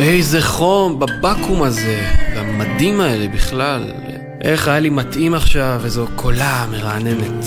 איזה 0.00 0.42
חום 0.42 0.98
בבקו"ם 0.98 1.62
הזה, 1.62 2.00
והמדים 2.34 3.00
האלה 3.00 3.28
בכלל. 3.28 3.92
איך 4.40 4.68
היה 4.68 4.80
לי 4.80 4.90
מתאים 4.90 5.34
עכשיו, 5.34 5.80
איזו 5.84 6.06
קולה 6.16 6.66
מרעננת. 6.70 7.44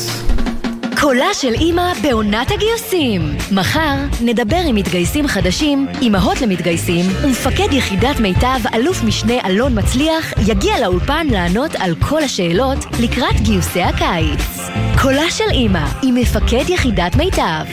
קולה 1.01 1.33
של 1.33 1.53
אימא 1.53 1.93
בעונת 2.03 2.51
הגיוסים. 2.51 3.35
מחר 3.51 3.95
נדבר 4.21 4.61
עם 4.67 4.75
מתגייסים 4.75 5.27
חדשים, 5.27 5.87
אימהות 6.01 6.41
למתגייסים, 6.41 7.05
ומפקד 7.23 7.67
יחידת 7.71 8.19
מיטב, 8.19 8.59
אלוף 8.73 9.03
משנה 9.03 9.33
אלון 9.45 9.79
מצליח, 9.79 10.33
יגיע 10.47 10.79
לאולפן 10.81 11.27
לענות 11.27 11.71
על 11.79 11.95
כל 11.95 12.23
השאלות 12.23 12.77
לקראת 12.99 13.41
גיוסי 13.41 13.81
הקיץ. 13.81 14.69
קולה 15.01 15.31
של 15.31 15.49
אימא 15.51 15.85
עם 16.03 16.15
מפקד 16.15 16.69
יחידת 16.69 17.15
מיטב. 17.15 17.65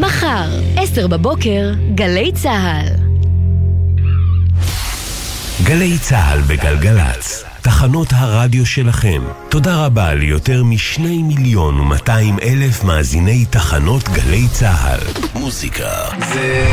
מחר, 0.00 0.48
עשר 0.76 1.06
בבוקר, 1.06 1.72
גלי 1.94 2.32
צה"ל. 2.34 3.11
גלי 5.64 5.98
צה"ל 5.98 6.40
בגלגלצ, 6.40 7.44
תחנות 7.62 8.08
הרדיו 8.10 8.66
שלכם. 8.66 9.22
תודה 9.48 9.84
רבה 9.84 10.14
ליותר 10.14 10.64
משני 10.64 11.22
מיליון 11.22 11.80
ומאתיים 11.80 12.36
אלף 12.42 12.84
מאזיני 12.84 13.44
תחנות 13.44 14.08
גלי 14.08 14.48
צה"ל. 14.48 15.00
מוזיקה 15.34 15.88
זה... 16.18 16.64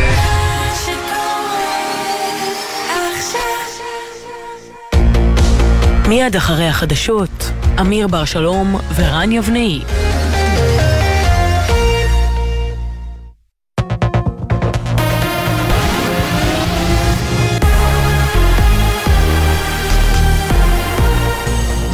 מיד 6.08 6.36
אחרי 6.36 6.68
החדשות, 6.68 7.52
אמיר 7.82 8.08
בר 8.08 8.26
שלום 8.26 8.76
ורן 8.96 9.32
יבנאי. 9.32 9.82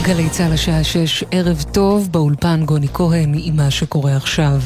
גלי 0.06 0.30
צה"ל 0.30 0.54
השעה 0.54 0.84
6, 0.84 1.24
ערב 1.32 1.64
טוב, 1.74 2.12
באולפן 2.12 2.66
גוני 2.66 2.88
כהן 2.94 3.34
עם 3.38 3.56
מה 3.56 3.72
שקורה 3.72 4.16
עכשיו. 4.16 4.62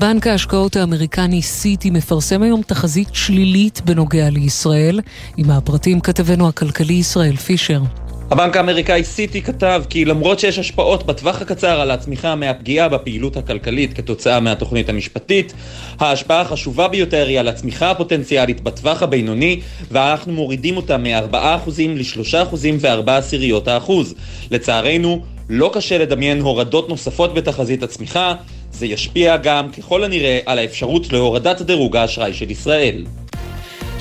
בנק 0.00 0.26
ההשקעות 0.26 0.76
האמריקני 0.76 1.42
סיטי 1.42 1.90
מפרסם 1.90 2.42
היום 2.42 2.62
תחזית 2.62 3.08
שלילית 3.12 3.80
בנוגע 3.84 4.30
לישראל. 4.30 5.00
עם 5.36 5.50
הפרטים 5.50 6.00
כתבנו 6.00 6.48
הכלכלי 6.48 6.94
ישראל 6.94 7.36
פישר. 7.36 7.82
הבנק 8.30 8.56
האמריקאי 8.56 9.04
סיטי 9.04 9.42
כתב 9.42 9.82
כי 9.88 10.04
למרות 10.04 10.40
שיש 10.40 10.58
השפעות 10.58 11.06
בטווח 11.06 11.42
הקצר 11.42 11.80
על 11.80 11.90
הצמיחה 11.90 12.34
מהפגיעה 12.34 12.88
בפעילות 12.88 13.36
הכלכלית 13.36 13.92
כתוצאה 13.92 14.40
מהתוכנית 14.40 14.88
המשפטית, 14.88 15.54
ההשפעה 16.00 16.40
החשובה 16.40 16.88
ביותר 16.88 17.26
היא 17.26 17.40
על 17.40 17.48
הצמיחה 17.48 17.90
הפוטנציאלית 17.90 18.60
בטווח 18.60 19.02
הבינוני 19.02 19.60
ואנחנו 19.90 20.32
מורידים 20.32 20.76
אותה 20.76 20.96
מ-4% 20.96 21.34
ל-3% 21.78 22.54
ו-4 22.80 23.10
עשיריות 23.10 23.68
האחוז. 23.68 24.14
לצערנו, 24.50 25.24
לא 25.48 25.70
קשה 25.74 25.98
לדמיין 25.98 26.40
הורדות 26.40 26.88
נוספות 26.88 27.34
בתחזית 27.34 27.82
הצמיחה, 27.82 28.34
זה 28.70 28.86
ישפיע 28.86 29.36
גם 29.36 29.72
ככל 29.72 30.04
הנראה 30.04 30.38
על 30.46 30.58
האפשרות 30.58 31.12
להורדת 31.12 31.62
דירוג 31.62 31.96
האשראי 31.96 32.34
של 32.34 32.50
ישראל. 32.50 33.04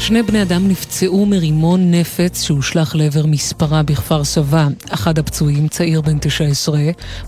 שני 0.03 0.23
בני 0.23 0.41
אדם 0.41 0.67
נפצעו 0.67 1.25
מרימון 1.25 1.91
נפץ 1.91 2.43
שהושלך 2.43 2.95
לעבר 2.95 3.25
מספרה 3.25 3.83
בכפר 3.83 4.23
סבא. 4.23 4.67
אחד 4.89 5.19
הפצועים, 5.19 5.67
צעיר 5.67 6.01
בן 6.01 6.17
19, 6.21 6.79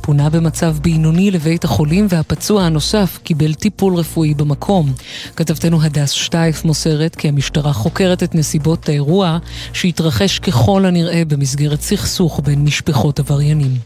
פונה 0.02 0.30
במצב 0.30 0.76
בינוני 0.82 1.32
לבית 1.32 1.64
החולים 1.64 2.08
והפצוע 2.10 2.64
הנוסף 2.64 3.20
קיבל 3.24 3.54
טיפול 3.54 3.96
רפואי 3.96 4.34
במקום. 4.34 4.94
כתבתנו 5.36 5.82
הדס 5.82 6.10
שטייף 6.10 6.66
מוסרת 6.66 7.16
כי 7.16 7.28
המשטרה 7.28 7.74
חוקרת 7.74 8.24
את 8.24 8.36
נסיבות 8.36 8.90
האירוע 8.90 9.38
שהתרחש 9.74 10.40
ככל 10.40 10.86
הנראה 10.86 11.26
במסגרת 11.28 11.82
סכסוך 11.82 12.42
בין 12.44 12.64
משפחות 12.64 13.20
עבריינים. 13.20 13.78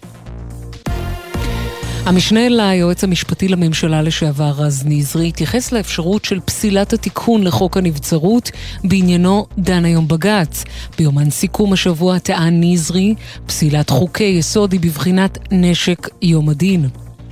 המשנה 2.05 2.49
ליועץ 2.49 3.03
המשפטי 3.03 3.47
לממשלה 3.47 4.01
לשעבר 4.01 4.51
רז 4.57 4.83
נזרי 4.85 5.27
התייחס 5.27 5.71
לאפשרות 5.71 6.25
של 6.25 6.39
פסילת 6.39 6.93
התיקון 6.93 7.43
לחוק 7.43 7.77
הנבצרות 7.77 8.51
בעניינו 8.83 9.45
דן 9.57 9.85
היום 9.85 10.07
בג"ץ. 10.07 10.63
ביומן 10.97 11.29
סיכום 11.29 11.73
השבוע 11.73 12.19
טען 12.19 12.63
נזרי, 12.63 13.15
פסילת 13.45 13.89
חוקי 13.89 14.23
יסוד 14.23 14.71
היא 14.71 14.79
בבחינת 14.79 15.37
נשק 15.51 16.09
יום 16.21 16.49
הדין. 16.49 16.89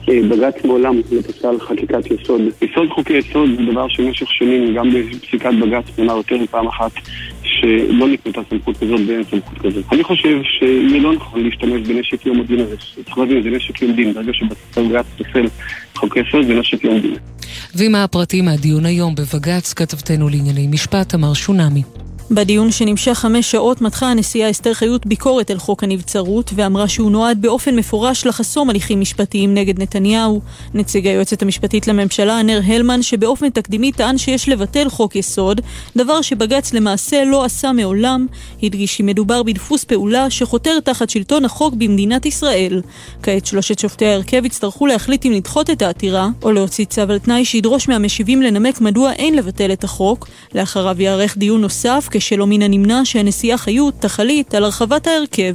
בג"ץ 0.08 0.66
מעולם 0.66 0.96
לא 1.12 1.22
פסל 1.22 1.60
חקיקת 1.60 2.06
יסוד. 2.06 2.42
יסוד 2.62 2.90
חוקי 2.90 3.14
יסוד 3.14 3.50
זה 3.58 3.72
דבר 3.72 3.88
שבמשך 3.88 4.28
שנים, 4.32 4.74
גם 4.74 4.90
בפסיקת 4.90 5.52
בג"ץ 5.62 6.00
נאמר 6.00 6.18
יותר 6.18 6.38
מפעם 6.38 6.68
אחת, 6.68 6.92
שלא 7.44 8.08
ניתנת 8.08 8.36
סמכות 8.50 8.78
כזאת 8.78 9.00
ואין 9.08 9.24
סמכות 9.24 9.58
כזאת. 9.58 9.84
אני 9.92 10.04
חושב 10.04 10.40
שיהיה 10.44 11.00
לא 11.00 11.14
נכון 11.14 11.44
להשתמש 11.44 11.88
בנשק 11.88 12.26
יום 12.26 12.40
הדין 12.40 12.60
הזה. 12.60 12.76
צריך 13.06 13.18
להבין, 13.18 13.44
זה 13.44 13.50
נשק 13.50 13.82
יום 13.82 13.92
דין. 13.92 14.14
ברגע 14.14 14.32
שבג"ץ 14.34 15.06
פסל 15.18 15.46
חוקי 15.96 16.20
יסוד 16.20 16.46
זה 16.48 16.54
נשק 16.54 16.84
יום 16.84 17.00
דין. 17.00 17.16
ועם 17.76 17.96
הפרטים 17.96 18.46
מהדיון 18.46 18.86
היום 18.86 19.16
בבג"ץ, 19.16 19.74
כתבתנו 19.74 20.30
לענייני 20.30 20.68
משפט, 20.68 21.16
אמר 21.16 21.34
שונמי. 21.34 21.82
בדיון 22.32 22.72
שנמשך 22.72 23.14
חמש 23.14 23.52
שעות 23.52 23.82
מתחה 23.82 24.12
הנשיאה 24.12 24.50
אסתר 24.50 24.74
חיות 24.74 25.06
ביקורת 25.06 25.52
על 25.52 25.58
חוק 25.58 25.84
הנבצרות 25.84 26.52
ואמרה 26.56 26.88
שהוא 26.88 27.12
נועד 27.12 27.42
באופן 27.42 27.76
מפורש 27.76 28.26
לחסום 28.26 28.70
הליכים 28.70 29.02
משפטיים 29.02 29.54
נגד 29.54 29.82
נתניהו. 29.82 30.42
נציג 30.74 31.08
היועצת 31.08 31.42
המשפטית 31.42 31.88
לממשלה, 31.88 32.42
נר 32.42 32.62
הלמן, 32.66 33.02
שבאופן 33.02 33.50
תקדימי 33.50 33.92
טען 33.92 34.18
שיש 34.18 34.50
לבטל 34.50 34.90
חוק 34.90 35.16
יסוד, 35.16 35.62
דבר 35.98 36.22
שבג"ץ 36.22 36.74
למעשה 36.74 37.24
לא 37.26 37.46
עשה 37.46 37.72
מעולם, 37.72 38.28
הדגיש 38.64 38.98
שמדובר 38.98 39.44
בדפוס 39.44 39.84
פעולה 39.84 40.30
שחותר 40.30 40.80
תחת 40.80 41.10
שלטון 41.10 41.46
החוק 41.46 41.74
במדינת 41.74 42.26
ישראל. 42.26 42.82
כעת 43.24 43.46
שלושת 43.46 43.80
שופטי 43.80 44.06
ההרכב 44.06 44.46
יצטרכו 44.46 44.88
להחליט 44.88 45.26
אם 45.26 45.32
לדחות 45.32 45.70
את 45.70 45.82
העתירה, 45.82 46.30
או 46.44 46.52
להוציא 46.52 46.86
צו 46.86 47.02
על 47.02 47.20
תנאי 47.20 47.46
שידרוש 47.46 47.88
מהמשיבים 47.88 48.42
לנמק 48.42 48.82
מדוע 48.82 49.12
אין 49.12 49.36
לבטל 49.36 49.74
את 49.74 49.84
החוק. 49.84 50.28
לאחריו 50.56 51.02
ייערך 51.02 51.38
דיון 51.38 51.62
נוסף 51.62 52.10
כשלא 52.20 52.48
מן 52.48 52.62
הנמנע 52.62 53.02
שהנשיאה 53.04 53.58
חיות 53.58 53.94
תחליט 54.00 54.54
על 54.54 54.64
הרחבת 54.64 55.08
ההרכב. 55.08 55.54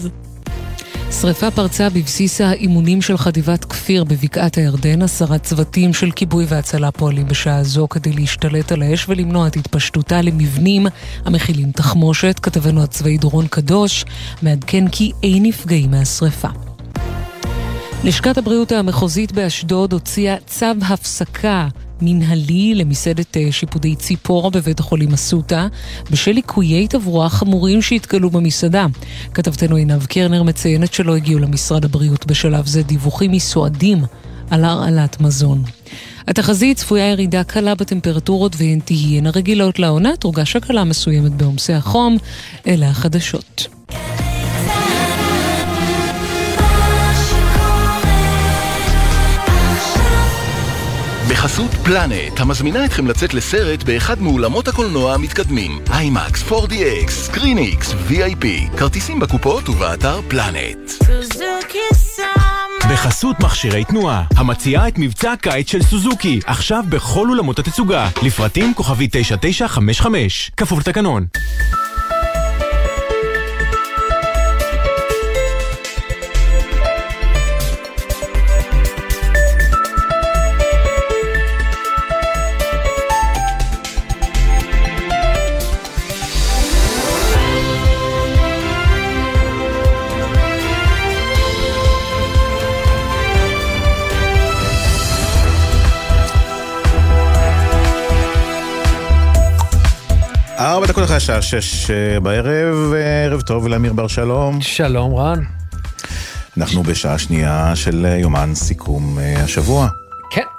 שריפה 1.21 1.51
פרצה 1.51 1.91
בבסיס 1.91 2.41
האימונים 2.41 3.03
של 3.03 3.17
חטיבת 3.17 3.65
כפיר 3.65 4.05
בבקעת 4.05 4.55
הירדן. 4.55 5.03
עשרה 5.03 5.39
צוותים 5.39 5.95
של 5.95 6.11
כיבוי 6.11 6.45
והצלה 6.49 6.91
פועלים 6.91 7.27
בשעה 7.27 7.65
זו 7.65 7.89
כדי 7.89 8.13
להשתלט 8.13 8.73
על 8.73 8.83
האש 8.83 9.09
ולמנוע 9.09 9.47
את 9.47 9.57
התפשטותה 9.57 10.23
למבנים 10.23 10.87
המכילים 11.25 11.73
תחמושת. 11.73 12.41
כתבנו 12.43 12.83
הצבאי 12.83 13.19
דורון 13.19 13.47
קדוש 13.47 14.05
מעדכן 14.43 14.89
כי 14.89 15.13
אין 15.23 15.43
נפגעים 15.43 15.91
מהשריפה. 15.91 16.49
לשכת 18.05 18.38
הבריאות 18.38 18.72
המחוזית 18.72 19.32
באשדוד 19.32 19.92
הוציאה 19.92 20.36
צו 20.46 20.66
הפסקה 20.88 21.68
מנהלי 22.00 22.74
למסעדת 22.74 23.36
שיפודי 23.50 23.96
ציפורה 23.96 24.50
בבית 24.50 24.80
החולים 24.80 25.12
אסותא 25.12 25.66
בשל 26.11 26.32
ליקויי 26.32 26.88
תברואה 26.88 27.28
חמורים 27.28 27.82
שהתגלו 27.82 28.30
במסעדה. 28.30 28.86
כתבתנו 29.34 29.76
עינב 29.76 30.07
קרנר 30.07 30.42
מציינת 30.42 30.94
שלא 30.94 31.16
הגיעו 31.16 31.38
למשרד 31.38 31.84
הבריאות 31.84 32.26
בשלב 32.26 32.66
זה 32.66 32.82
דיווחים 32.82 33.30
מסועדים 33.30 34.05
על 34.50 34.64
הרעלת 34.64 35.20
מזון. 35.20 35.62
התחזית 36.28 36.76
צפויה 36.76 37.11
ירידה 37.11 37.44
קלה 37.44 37.74
בטמפרטורות 37.74 38.57
והן 38.59 38.80
תהיינה 38.84 39.30
רגילות 39.30 39.78
לעונה, 39.78 40.16
תורגש 40.16 40.57
הקלה 40.57 40.84
מסוימת 40.84 41.32
בעומסי 41.32 41.72
החום. 41.72 42.16
אלה 42.66 42.88
החדשות. 42.88 43.68
בחסות 51.33 51.70
פלנט, 51.70 52.41
המזמינה 52.41 52.85
אתכם 52.85 53.07
לצאת 53.07 53.35
לסרט 53.35 53.83
באחד 53.83 54.20
מאולמות 54.20 54.68
הקולנוע 54.68 55.14
המתקדמים. 55.14 55.78
IMAX, 55.99 56.43
4DX, 56.43 57.11
ScreenX, 57.11 57.95
VIP. 58.09 58.76
כרטיסים 58.78 59.20
בקופות 59.20 59.68
ובאתר 59.68 60.20
פלנט. 60.28 60.91
בחסות 62.93 63.41
מכשירי 63.41 63.85
תנועה, 63.85 64.24
המציעה 64.37 64.89
את 64.89 64.99
מבצע 64.99 65.33
הקיץ 65.33 65.70
של 65.70 65.83
סוזוקי, 65.83 66.41
עכשיו 66.47 66.85
בכל 66.89 67.28
אולמות 67.28 67.59
התצוגה. 67.59 68.09
לפרטים 68.22 68.74
כוכבי 68.74 69.09
9955, 69.11 70.51
כפוף 70.57 70.78
לתקנון. 70.78 71.26
השעה 101.23 101.43
שש 101.43 101.91
אה, 101.91 102.20
בערב, 102.20 102.93
אה, 102.95 103.25
ערב 103.25 103.41
טוב 103.41 103.68
לאמיר 103.68 103.93
בר 103.93 104.07
שלום. 104.07 104.61
שלום 104.61 105.14
רן. 105.14 105.45
אנחנו 106.57 106.83
בשעה 106.83 107.18
שנייה 107.18 107.77
של 107.77 108.07
אה, 108.07 108.16
יומן 108.16 108.55
סיכום 108.55 109.18
השבוע. 109.37 109.89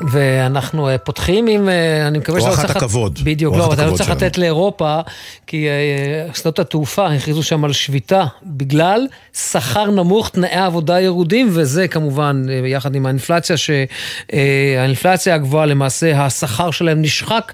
ואנחנו 0.07 0.89
אה, 0.89 0.97
פותחים 0.97 1.47
עם, 1.47 1.69
אה, 1.69 2.07
אני 2.07 2.17
מקווה 2.17 2.39
שאתה 2.39 2.49
לא 2.49 2.55
אורחת 2.55 2.67
צריך... 2.67 2.77
הכבוד. 2.77 3.19
בדיוק, 3.23 3.55
לא, 3.55 3.73
אתה 3.73 3.85
לא 3.85 3.95
צריך. 3.95 4.09
לתת 4.09 4.37
לאירופה, 4.37 4.99
כי 5.47 5.67
אה, 5.67 6.33
שדות 6.33 6.59
התעופה 6.59 7.07
הכריזו 7.07 7.43
שם 7.43 7.65
על 7.65 7.73
שביתה 7.73 8.25
בגלל 8.43 9.07
שכר 9.33 9.91
נמוך, 9.91 10.29
תנאי 10.29 10.55
עבודה 10.55 11.01
ירודים, 11.01 11.49
וזה 11.51 11.87
כמובן 11.87 12.45
יחד 12.65 12.95
עם 12.95 13.05
האינפלציה, 13.05 13.55
שהאינפלציה 13.57 15.35
הגבוהה, 15.35 15.65
למעשה 15.65 16.25
השכר 16.25 16.71
שלהם 16.71 17.01
נשחק. 17.01 17.53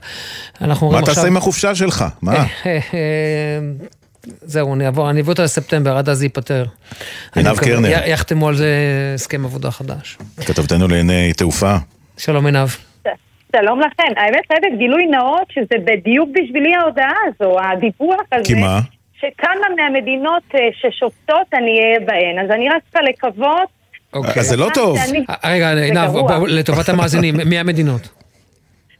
אנחנו 0.62 0.88
מה 0.88 0.92
רואים 0.92 1.06
תעשה 1.06 1.12
עכשיו... 1.12 1.32
עם 1.32 1.38
החופשה 1.38 1.76
שלך? 1.76 2.06
מה? 2.22 2.46
זהו, 4.42 4.74
אני 4.74 4.86
אעבור, 4.86 5.10
אני 5.10 5.22
אביא 5.22 5.32
אותה 5.32 5.44
לספטמבר, 5.44 5.98
עד 5.98 6.10
אז 6.10 6.18
זה 6.18 6.26
ייפתר. 6.26 6.66
עינב 7.36 7.58
קרנר. 7.58 7.90
יחתמו 8.06 8.48
על 8.48 8.56
זה 8.56 8.76
הסכם 9.16 9.46
עבודה 9.46 9.72
חדש. 9.72 10.18
כתבתנו 10.46 10.88
לעיני 10.88 11.34
תעופה. 11.34 11.78
שלום 12.20 12.46
עינב. 12.46 12.68
שלום 13.56 13.80
לכם. 13.80 14.04
האמת, 14.18 14.42
חייבת 14.48 14.78
גילוי 14.78 15.06
נאות 15.06 15.48
שזה 15.52 15.76
בדיוק 15.86 16.30
בשבילי 16.34 16.76
ההודעה 16.76 17.14
הזו, 17.28 17.60
הדיווח 17.60 18.22
הזה. 18.32 18.44
כי 18.46 18.54
מה? 18.54 18.80
שכמה 19.20 19.52
מהמדינות 19.78 20.44
אה, 20.56 20.60
ששופטות 20.74 21.54
אני 21.54 21.80
אהיה 21.80 22.00
בהן. 22.00 22.46
אז 22.46 22.52
אני 22.52 22.70
רק 22.70 22.82
צריכה 22.84 23.02
לקוות... 23.02 23.70
אוקיי. 24.14 24.40
אז 24.40 24.46
זה 24.46 24.58
לא 24.58 24.68
טוב. 24.74 24.98
שאני- 25.06 25.26
רגע, 25.46 25.76
זה 25.76 25.82
עינב, 25.84 26.10
לטובת 26.48 26.90
המאזינים, 26.90 27.36
מי 27.46 27.60
המדינות? 27.60 28.10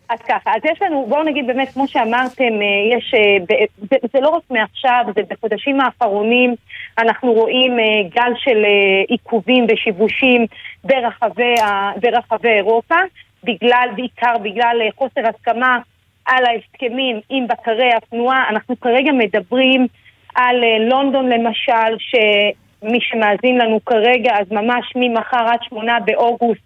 אז 0.10 0.20
ככה, 0.28 0.52
אז 0.56 0.62
יש 0.72 0.82
לנו, 0.82 1.06
בואו 1.10 1.24
נגיד 1.24 1.48
באמת, 1.48 1.70
כמו 1.74 1.88
שאמרתם, 1.88 2.44
אה, 2.44 2.98
יש, 2.98 3.14
אה, 3.14 3.56
זה, 3.90 3.96
זה 4.14 4.20
לא 4.20 4.30
רק 4.30 4.42
מעכשיו, 4.50 5.06
זה 5.16 5.22
בחודשים 5.30 5.82
האחרונים, 5.82 6.56
אנחנו 7.02 7.34
רואים 7.34 7.80
אה, 7.80 8.10
גל 8.16 8.32
של 8.38 8.66
אה, 8.66 9.04
עיכובים 9.08 9.66
ושיבושים 9.70 10.46
ברחבי, 10.84 11.56
ברחבי 12.02 12.50
אירופה, 12.50 12.96
בגלל, 13.44 13.90
בעיקר 13.96 14.38
בגלל 14.44 14.78
אה, 14.82 14.88
חוסר 14.96 15.22
הסכמה 15.28 15.80
על 16.26 16.44
ההסכמים 16.46 17.20
עם 17.30 17.48
בקרי 17.48 17.94
התנועה. 17.94 18.50
אנחנו 18.50 18.80
כרגע 18.80 19.12
מדברים 19.12 19.88
על 20.36 20.56
לונדון 20.80 21.30
למשל, 21.30 21.98
שמי 22.00 23.00
שמאזין 23.02 23.58
לנו 23.58 23.80
כרגע, 23.86 24.32
אז 24.40 24.52
ממש 24.52 24.94
ממחר 24.96 25.46
עד 25.48 25.60
שמונה 25.70 25.98
באוגוסט, 26.06 26.62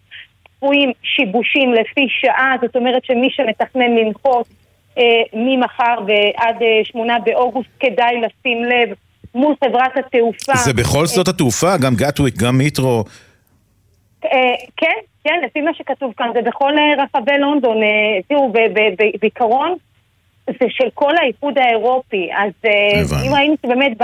צפויים 0.47 0.91
שיבושים 1.03 1.73
לפי 1.73 2.07
שעה, 2.09 2.55
זאת 2.61 2.75
אומרת 2.75 3.05
שמי 3.05 3.29
שמתכנן 3.31 3.95
לנחות 3.95 4.47
אה, 4.97 5.03
ממחר 5.33 5.95
ועד 6.07 6.55
שמונה 6.83 7.19
באוגוסט 7.19 7.69
כדאי 7.79 8.21
לשים 8.21 8.63
לב 8.63 8.93
מול 9.35 9.55
חברת 9.65 9.97
התעופה. 9.97 10.55
זה 10.55 10.73
בכל 10.73 11.07
שדות 11.07 11.27
התעופה, 11.27 11.77
גם 11.77 11.93
גטוויק, 11.95 12.35
גם 12.37 12.57
מיטרו. 12.57 13.03
אה, 14.25 14.29
כן, 14.77 14.95
כן, 15.23 15.39
לפי 15.45 15.61
מה 15.61 15.71
שכתוב 15.73 16.13
כאן, 16.17 16.27
זה 16.33 16.41
בכל 16.41 16.71
אה, 16.77 17.03
רחבי 17.03 17.37
לונדון. 17.39 17.83
אה, 17.83 17.87
תראו, 18.27 18.51
בעיקרון 19.21 19.75
זה 20.47 20.65
של 20.69 20.89
כל 20.93 21.17
האיחוד 21.21 21.57
האירופי, 21.57 22.29
אז 22.37 22.51
אה. 22.65 23.27
אם 23.27 23.33
ראינו 23.33 23.55
שבאמת 23.65 23.97
ב... 23.97 24.03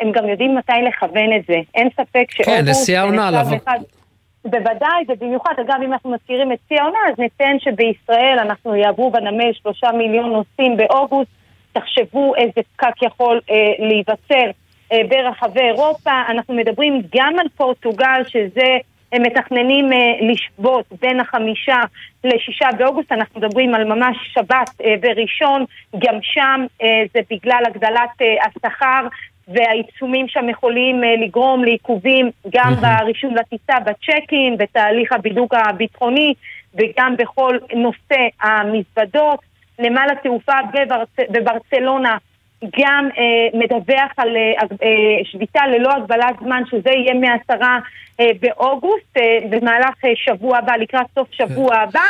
הם 0.00 0.12
גם 0.12 0.28
יודעים 0.28 0.54
מתי 0.58 0.72
לכוון 0.88 1.32
את 1.36 1.42
זה. 1.48 1.54
אין 1.74 1.88
ספק 1.92 2.24
שאוגוסט... 2.30 2.58
כן, 2.58 2.68
אה, 2.68 2.74
שלב 2.74 3.12
לבוא. 3.14 3.56
אחד- 3.56 3.78
בוודאי, 4.44 5.04
ובמיוחד, 5.08 5.52
אגב, 5.66 5.76
אם 5.84 5.92
אנחנו 5.92 6.10
מזכירים 6.10 6.52
את 6.52 6.58
שיא 6.68 6.80
העונה, 6.80 6.98
אז 7.08 7.14
נציין 7.18 7.58
שבישראל 7.60 8.36
אנחנו 8.42 8.76
יעברו 8.76 9.10
בנמל 9.10 9.52
שלושה 9.52 9.92
מיליון 9.92 10.30
נוסעים 10.32 10.76
באוגוסט. 10.76 11.30
תחשבו 11.72 12.34
איזה 12.36 12.60
פקק 12.76 13.02
יכול 13.02 13.40
אה, 13.50 13.72
להיווצר 13.78 14.50
אה, 14.92 14.98
ברחבי 15.08 15.60
אירופה. 15.60 16.22
אנחנו 16.28 16.54
מדברים 16.54 17.02
גם 17.16 17.38
על 17.38 17.46
פורטוגל, 17.56 18.22
שזה, 18.28 18.78
הם 19.12 19.22
מתכננים 19.22 19.92
אה, 19.92 19.98
לשבות 20.20 20.84
בין 21.00 21.20
החמישה 21.20 21.80
לשישה 22.24 22.68
באוגוסט. 22.78 23.12
אנחנו 23.12 23.40
מדברים 23.40 23.74
על 23.74 23.84
ממש 23.84 24.16
שבת 24.34 24.80
אה, 24.84 24.94
וראשון. 25.02 25.64
גם 25.98 26.18
שם 26.22 26.66
אה, 26.82 27.02
זה 27.14 27.20
בגלל 27.30 27.62
הגדלת 27.66 28.22
אה, 28.22 28.26
השכר. 28.46 29.06
והעיצומים 29.48 30.28
שם 30.28 30.48
יכולים 30.48 31.04
אה, 31.04 31.14
לגרום 31.16 31.64
לעיכובים 31.64 32.30
גם 32.52 32.74
ברישום 32.74 33.34
לטיסה, 33.34 33.80
בצ'ק-אין, 33.80 34.56
בתהליך 34.58 35.12
הבידוק 35.12 35.54
הביטחוני 35.54 36.34
וגם 36.74 37.16
בכל 37.18 37.58
נושא 37.74 38.20
המזוודות. 38.42 39.47
נמל 39.78 40.06
התעופה 40.12 40.52
בברצ... 40.72 41.08
בברצלונה 41.30 42.16
גם 42.62 43.08
אה, 43.18 43.58
מדווח 43.58 44.12
על 44.16 44.36
אה, 44.36 44.66
אה, 44.82 45.24
שביתה 45.24 45.66
ללא 45.66 45.90
הגבלת 45.96 46.34
זמן, 46.40 46.62
שזה 46.70 46.90
יהיה 46.90 47.14
מעשרה 47.14 47.78
אה, 48.20 48.30
באוגוסט, 48.40 49.16
אה, 49.16 49.38
במהלך 49.50 50.04
אה, 50.04 50.10
שבוע 50.16 50.58
הבא, 50.58 50.72
לקראת 50.76 51.06
סוף 51.14 51.28
שבוע 51.32 51.76
הבא. 51.76 52.04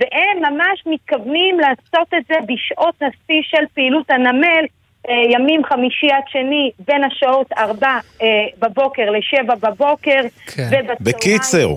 והם 0.00 0.52
ממש 0.52 0.82
מתכוונים 0.86 1.60
לעשות 1.60 2.08
את 2.18 2.22
זה 2.28 2.34
בשעות 2.42 2.94
השיא 2.96 3.42
של 3.42 3.64
פעילות 3.74 4.10
הנמל, 4.10 4.64
אה, 5.08 5.14
ימים 5.30 5.64
חמישי 5.64 6.10
עד 6.10 6.22
שני, 6.26 6.70
בין 6.86 7.04
השעות 7.04 7.52
ארבע 7.58 7.98
אה, 8.22 8.26
בבוקר 8.58 9.10
לשבע 9.10 9.54
בבוקר, 9.54 10.20
ובצהריים. 10.58 10.96
בקיצר, 11.00 11.68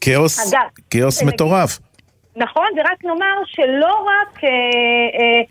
כאוס, 0.00 0.54
אגב, 0.54 0.62
כאוס 0.90 1.22
מטורף. 1.22 1.78
נכון, 2.38 2.66
ורק 2.76 3.04
נאמר 3.04 3.36
שלא 3.46 4.06
רק 4.06 4.44
אה, 4.44 4.50
אה, 4.50 5.42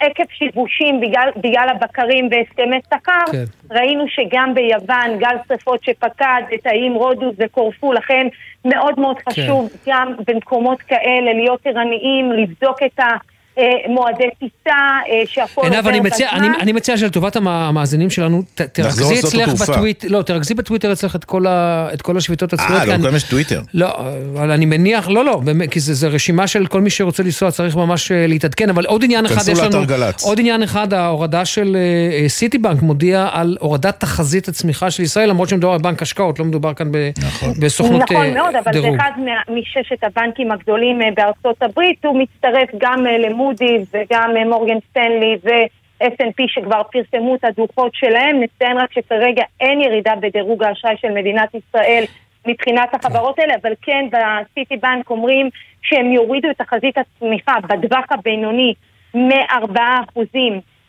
עקב 0.00 0.22
שיבושים 0.38 1.00
בגלל, 1.00 1.28
בגלל 1.36 1.68
הבקרים 1.68 2.28
והסכמי 2.30 2.80
שכר, 2.86 3.32
כן. 3.32 3.44
ראינו 3.70 4.04
שגם 4.08 4.54
ביוון 4.54 5.18
גל 5.18 5.36
שרפות 5.48 5.84
שפקד 5.84 6.42
את 6.54 6.66
האיים 6.66 6.94
רודוס 6.94 7.34
וקורפו, 7.38 7.92
לכן 7.92 8.26
מאוד 8.64 9.00
מאוד 9.00 9.16
חשוב 9.28 9.70
גם 9.86 10.14
במקומות 10.26 10.82
כאלה 10.82 11.32
להיות 11.32 11.60
ערניים, 11.66 12.32
לבדוק 12.32 12.82
את 12.82 13.00
המועדי 13.56 14.24
טיסה, 14.38 14.50
אה, 15.08 15.22
שהכל 15.26 15.62
עינב, 15.64 15.76
עובר 15.76 15.90
אני 15.90 16.00
מציע, 16.00 16.28
בזמן. 16.34 16.44
אני, 16.44 16.56
אני 16.60 16.72
מציע 16.72 16.96
שלטובת 16.96 17.36
המ- 17.36 17.48
המאזינים 17.48 18.10
שלנו, 18.10 18.42
ת, 18.54 18.60
תרכזי 18.60 19.18
אצלך. 19.20 19.48
בטוויטר, 19.62 20.08
לא, 20.10 20.22
תרכזי 20.22 20.54
בטוויטר 20.54 20.92
אצלך 20.92 21.16
את 21.16 21.24
כל, 21.24 21.46
ה, 21.46 21.88
את 21.94 22.02
כל 22.02 22.16
השביתות 22.16 22.52
הצפויות 22.52 22.80
אה, 22.82 22.86
לא, 22.86 22.94
לכולם 22.94 23.16
יש 23.16 23.22
טוויטר. 23.22 23.60
לא, 23.74 23.88
אבל 24.34 24.50
אני 24.50 24.66
מניח, 24.66 25.08
לא, 25.08 25.24
לא, 25.24 25.36
באמת, 25.36 25.70
כי 25.70 25.80
זה, 25.80 25.94
זה 25.94 26.08
רשימה 26.08 26.46
של 26.46 26.66
כל 26.66 26.80
מי 26.80 26.90
שרוצה 26.90 27.22
לנסוע 27.22 27.50
צריך 27.50 27.76
ממש 27.76 28.12
אה, 28.12 28.26
להתעדכן, 28.26 28.68
אבל 28.68 28.86
עוד 28.86 29.04
עניין 29.04 29.26
אחד 29.26 29.48
יש 29.52 29.58
לנו, 29.58 29.86
גל"צ. 29.86 30.24
עוד 30.24 30.40
עניין 30.40 30.62
אחד, 30.62 30.92
ההורדה 30.94 31.44
של 31.44 31.76
אה, 31.76 31.80
אה, 32.22 32.28
סיטי 32.28 32.58
בנק 32.58 32.82
מודיע 32.82 33.28
על 33.32 33.56
הורדת 33.60 34.00
תחזית 34.00 34.48
הצמיחה 34.48 34.90
של 34.90 35.02
ישראל, 35.02 35.28
למרות 35.28 35.48
שמדובר 35.48 35.78
בבנק 35.78 36.02
השקעות, 36.02 36.38
לא 36.38 36.44
מדובר 36.44 36.74
כאן 36.74 36.92
ב, 36.92 37.10
בסוכנות 37.60 38.02
נכון 38.02 38.16
אה, 38.26 38.34
מאוד, 38.34 38.54
אבל 38.64 38.72
זה. 38.72 38.88
אחד 38.96 39.10
מה- 39.18 39.54
מששת 39.56 40.04
הבנקים 40.04 40.50
הגדולים 40.52 41.02
אה, 41.02 41.08
בארצות 41.16 41.62
הברית, 41.62 42.04
הוא 42.04 42.18
מצטרף 42.22 42.68
גם 42.80 43.06
אה, 43.06 43.18
למודי'ס 43.42 43.88
וגם 43.92 44.36
אה, 44.36 44.44
מורגן 44.44 44.78
סטנלי 44.90 45.36
ו-S&P 45.44 46.44
שכבר 46.46 46.82
פרסמו 46.82 47.34
את 47.34 47.44
הדוחות 47.44 47.94
שלהם. 47.94 48.40
נציין 48.40 48.78
רק 48.78 48.92
שכרגע 48.92 49.42
אין 49.60 49.80
ירידה 49.80 50.14
בדירוג 50.20 50.64
האשראי 50.64 50.94
של 51.00 51.10
מדינת 51.10 51.54
ישראל 51.54 52.04
מבחינת 52.46 52.94
החברות 52.94 53.38
האלה, 53.38 53.54
אבל 53.62 53.72
כן 53.82 54.06
בסיטי 54.10 54.76
בנק 54.76 55.10
אומרים 55.10 55.48
שהם 55.82 56.12
יורידו 56.12 56.50
את 56.50 56.58
תחזית 56.58 56.98
הצמיחה 56.98 57.54
בטווח 57.68 58.04
הבינוני 58.10 58.74
מ-4% 59.14 60.20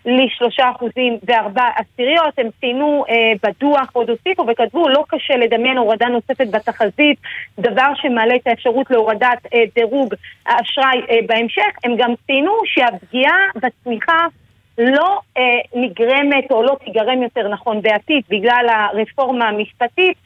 לשלושה 0.05 0.71
אחוזים 0.71 1.17
וארבע 1.23 1.69
עשיריות, 1.75 2.33
הם 2.39 2.47
ציינו 2.59 3.05
אה, 3.09 3.15
בדוח, 3.43 3.89
עוד 3.93 4.09
הוסיפו 4.09 4.45
וכתבו, 4.47 4.89
לא 4.89 5.03
קשה 5.07 5.37
לדמיין 5.37 5.77
הורדה 5.77 6.07
נוספת 6.07 6.47
בתחזית, 6.51 7.17
דבר 7.59 7.91
שמעלה 7.95 8.35
את 8.35 8.47
האפשרות 8.47 8.91
להורדת 8.91 9.45
אה, 9.53 9.63
דירוג 9.75 10.13
האשראי 10.45 11.01
אה, 11.09 11.17
בהמשך. 11.25 11.77
הם 11.83 11.95
גם 11.97 12.13
ציינו 12.25 12.51
שהפגיעה 12.65 13.37
בצמיחה 13.55 14.25
לא 14.77 15.19
אה, 15.37 15.43
נגרמת 15.75 16.51
או 16.51 16.63
לא 16.63 16.77
תיגרם 16.85 17.23
יותר 17.23 17.47
נכון 17.47 17.81
בעתיד 17.81 18.23
בגלל 18.29 18.65
הרפורמה 18.69 19.47
המשפטית, 19.47 20.17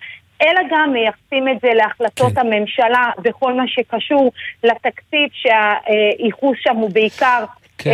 אלא 0.41 0.61
גם 0.71 0.93
מייחסים 0.93 1.47
את 1.47 1.61
זה 1.61 1.69
להחלטות 1.73 2.33
כן. 2.33 2.39
הממשלה 2.39 3.09
בכל 3.21 3.53
מה 3.53 3.67
שקשור 3.67 4.31
לתקציב 4.63 5.29
שהייחוס 5.31 6.57
שם 6.61 6.75
הוא 6.75 6.89
בעיקר 6.93 7.43
כן. 7.77 7.91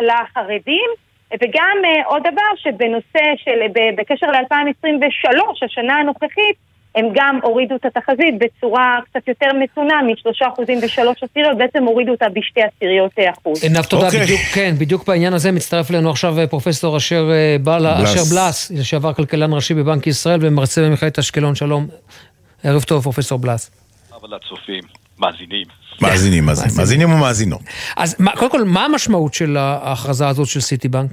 לחרדים. 0.00 1.07
וגם 1.34 1.76
עוד 2.06 2.22
דבר 2.22 2.50
שבנושא 2.56 3.24
של, 3.36 3.80
בקשר 3.96 4.26
ל-2023, 4.26 5.64
השנה 5.64 5.94
הנוכחית, 5.94 6.56
הם 6.94 7.06
גם 7.14 7.38
הורידו 7.42 7.74
את 7.76 7.84
התחזית 7.84 8.34
בצורה 8.38 8.98
קצת 9.04 9.28
יותר 9.28 9.46
מתונה, 9.62 10.02
משלושה 10.12 10.44
אחוזים 10.52 10.78
ושלוש 10.82 11.22
עשיריות, 11.22 11.58
בעצם 11.58 11.84
הורידו 11.84 12.12
אותה 12.12 12.26
בשתי 12.28 12.60
עשיריות 12.62 13.12
אחוז. 13.32 13.62
עינב, 13.64 13.82
תודה. 13.82 14.08
Okay. 14.08 14.22
בדיוק, 14.22 14.40
כן, 14.54 14.74
בדיוק 14.78 15.06
בעניין 15.06 15.32
הזה 15.32 15.52
מצטרף 15.52 15.90
אלינו 15.90 16.10
עכשיו 16.10 16.38
אה, 16.38 16.46
פרופסור 16.46 16.96
אשר 16.96 17.30
אה, 17.32 17.56
בלס, 17.62 18.14
אשר 18.14 18.34
בלס, 18.34 18.70
לשעבר 18.70 19.12
כלכלן 19.12 19.52
ראשי 19.52 19.74
בבנק 19.74 20.06
ישראל 20.06 20.38
ומרצה 20.42 20.82
במכללת 20.82 21.18
אשקלון. 21.18 21.54
שלום. 21.54 21.86
ערב 22.64 22.82
טוב, 22.82 23.02
פרופסור 23.02 23.38
בלס. 23.38 23.70
אבל 24.20 24.34
הצופים, 24.34 24.82
מאזינים. 25.18 25.66
מאזינים, 26.02 26.46
מאזינים, 26.46 26.76
מאזינים 26.78 27.12
ומאזינות. 27.12 27.60
אז 27.96 28.16
קודם 28.34 28.50
כל, 28.50 28.64
מה 28.64 28.84
המשמעות 28.84 29.34
של 29.34 29.56
ההכרזה 29.56 30.28
הזאת 30.28 30.46
של 30.46 30.60
סיטי 30.60 30.88
בנק? 30.88 31.10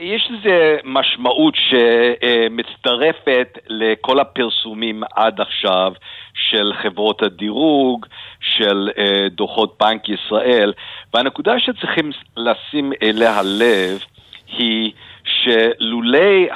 יש 0.00 0.30
לזה 0.30 0.76
משמעות 0.84 1.54
שמצטרפת 1.70 3.58
לכל 3.68 4.20
הפרסומים 4.20 5.02
עד 5.14 5.40
עכשיו 5.40 5.92
של 6.34 6.72
חברות 6.82 7.22
הדירוג, 7.22 8.06
של 8.40 8.88
אה, 8.98 9.28
דוחות 9.30 9.76
בנק 9.80 10.08
ישראל, 10.08 10.72
והנקודה 11.14 11.52
שצריכים 11.58 12.10
לשים 12.36 12.92
אליה 13.02 13.40
לב 13.44 13.98
היא 14.58 14.92
שלולי 15.24 16.48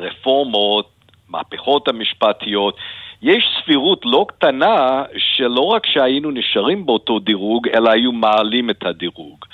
הרפורמות, 0.00 0.90
מהפכות 1.28 1.88
המשפטיות, 1.88 2.76
יש 3.22 3.44
סבירות 3.62 4.02
לא 4.04 4.26
קטנה 4.28 5.02
שלא 5.16 5.60
רק 5.60 5.86
שהיינו 5.86 6.30
נשארים 6.30 6.86
באותו 6.86 7.18
דירוג, 7.18 7.68
אלא 7.68 7.90
היו 7.90 8.12
מעלים 8.12 8.70
את 8.70 8.84
הדירוג. 8.86 9.44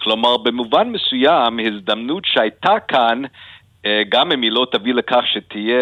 כלומר, 0.00 0.36
במובן 0.36 0.88
מסוים, 0.88 1.58
הזדמנות 1.58 2.24
שהייתה 2.26 2.80
כאן, 2.88 3.22
גם 4.08 4.32
אם 4.32 4.42
היא 4.42 4.50
לא 4.50 4.66
תביא 4.72 4.94
לכך 4.94 5.20
שתהיה 5.32 5.76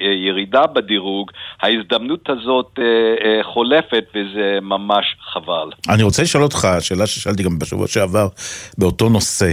אה, 0.00 0.12
ירידה 0.26 0.66
בדירוג, 0.66 1.30
ההזדמנות 1.62 2.30
הזאת 2.30 2.78
אה, 2.78 3.44
חולפת 3.54 4.04
וזה 4.14 4.58
ממש 4.62 5.04
חבל. 5.32 5.70
אני 5.88 6.02
רוצה 6.02 6.22
לשאול 6.22 6.42
אותך, 6.42 6.68
שאלה 6.80 7.06
ששאלתי 7.06 7.42
גם 7.42 7.58
בשבוע 7.58 7.86
שעבר 7.86 8.28
באותו 8.78 9.08
נושא. 9.08 9.52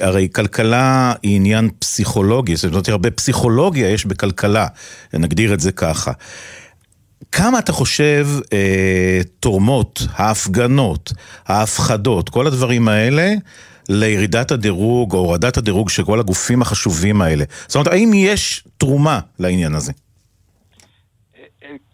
הרי 0.00 0.28
כלכלה 0.34 1.12
היא 1.22 1.36
עניין 1.36 1.68
פסיכולוגי, 1.78 2.56
זאת 2.56 2.72
אומרת, 2.72 2.88
הרבה 2.88 3.10
פסיכולוגיה 3.10 3.90
יש 3.90 4.06
בכלכלה, 4.06 4.66
נגדיר 5.14 5.54
את 5.54 5.60
זה 5.60 5.72
ככה. 5.72 6.12
כמה 7.32 7.58
אתה 7.58 7.72
חושב 7.72 8.26
אה, 8.52 9.20
תורמות 9.40 10.02
ההפגנות, 10.12 11.12
ההפחדות, 11.46 12.28
כל 12.28 12.46
הדברים 12.46 12.88
האלה, 12.88 13.32
לירידת 13.90 14.50
הדירוג 14.50 15.12
או 15.14 15.18
הורדת 15.18 15.56
הדירוג 15.56 15.88
של 15.88 16.04
כל 16.04 16.20
הגופים 16.20 16.62
החשובים 16.62 17.22
האלה? 17.22 17.44
זאת 17.48 17.74
אומרת, 17.74 17.92
האם 17.92 18.10
יש 18.14 18.64
תרומה 18.78 19.20
לעניין 19.38 19.74
הזה? 19.74 19.92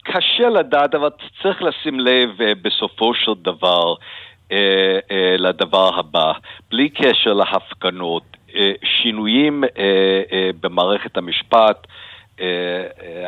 קשה 0.05 0.48
לדעת, 0.48 0.94
אבל 0.94 1.09
צריך 1.43 1.62
לשים 1.62 2.01
לב 2.01 2.40
אה, 2.40 2.52
בסופו 2.62 3.14
של 3.14 3.32
דבר 3.43 3.94
אה, 4.52 4.98
אה, 5.10 5.36
לדבר 5.39 5.98
הבא. 5.98 6.32
בלי 6.70 6.89
קשר 6.89 7.32
להפגנות, 7.32 8.23
שינויים 8.85 9.64
במערכת 10.60 11.16
המשפט, 11.16 11.86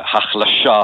החלשה 0.05 0.81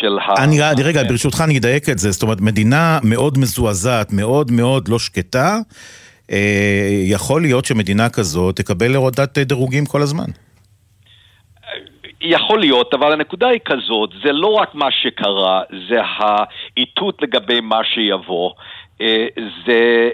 של 0.00 0.18
ה... 0.18 0.44
אני, 0.44 0.70
אני 0.70 0.82
רגע, 0.82 1.02
ברשותך 1.08 1.40
אני 1.44 1.58
אדייק 1.58 1.88
את 1.88 1.98
זה, 1.98 2.10
זאת 2.10 2.22
אומרת, 2.22 2.40
מדינה 2.40 2.98
מאוד 3.02 3.38
מזועזעת, 3.38 4.12
מאוד 4.12 4.50
מאוד 4.50 4.88
לא 4.88 4.98
שקטה, 4.98 5.58
אה, 6.30 6.88
יכול 7.04 7.42
להיות 7.42 7.64
שמדינה 7.64 8.08
כזאת 8.08 8.56
תקבל 8.56 8.94
הורדת 8.94 9.38
דירוגים 9.38 9.86
כל 9.86 10.02
הזמן. 10.02 10.26
יכול 12.20 12.60
להיות, 12.60 12.94
אבל 12.94 13.12
הנקודה 13.12 13.48
היא 13.48 13.60
כזאת, 13.64 14.10
זה 14.24 14.32
לא 14.32 14.46
רק 14.46 14.74
מה 14.74 14.88
שקרה, 14.90 15.62
זה 15.88 15.96
האיתות 16.00 17.22
לגבי 17.22 17.60
מה 17.60 17.80
שיבוא. 17.94 18.50
זה 19.66 20.10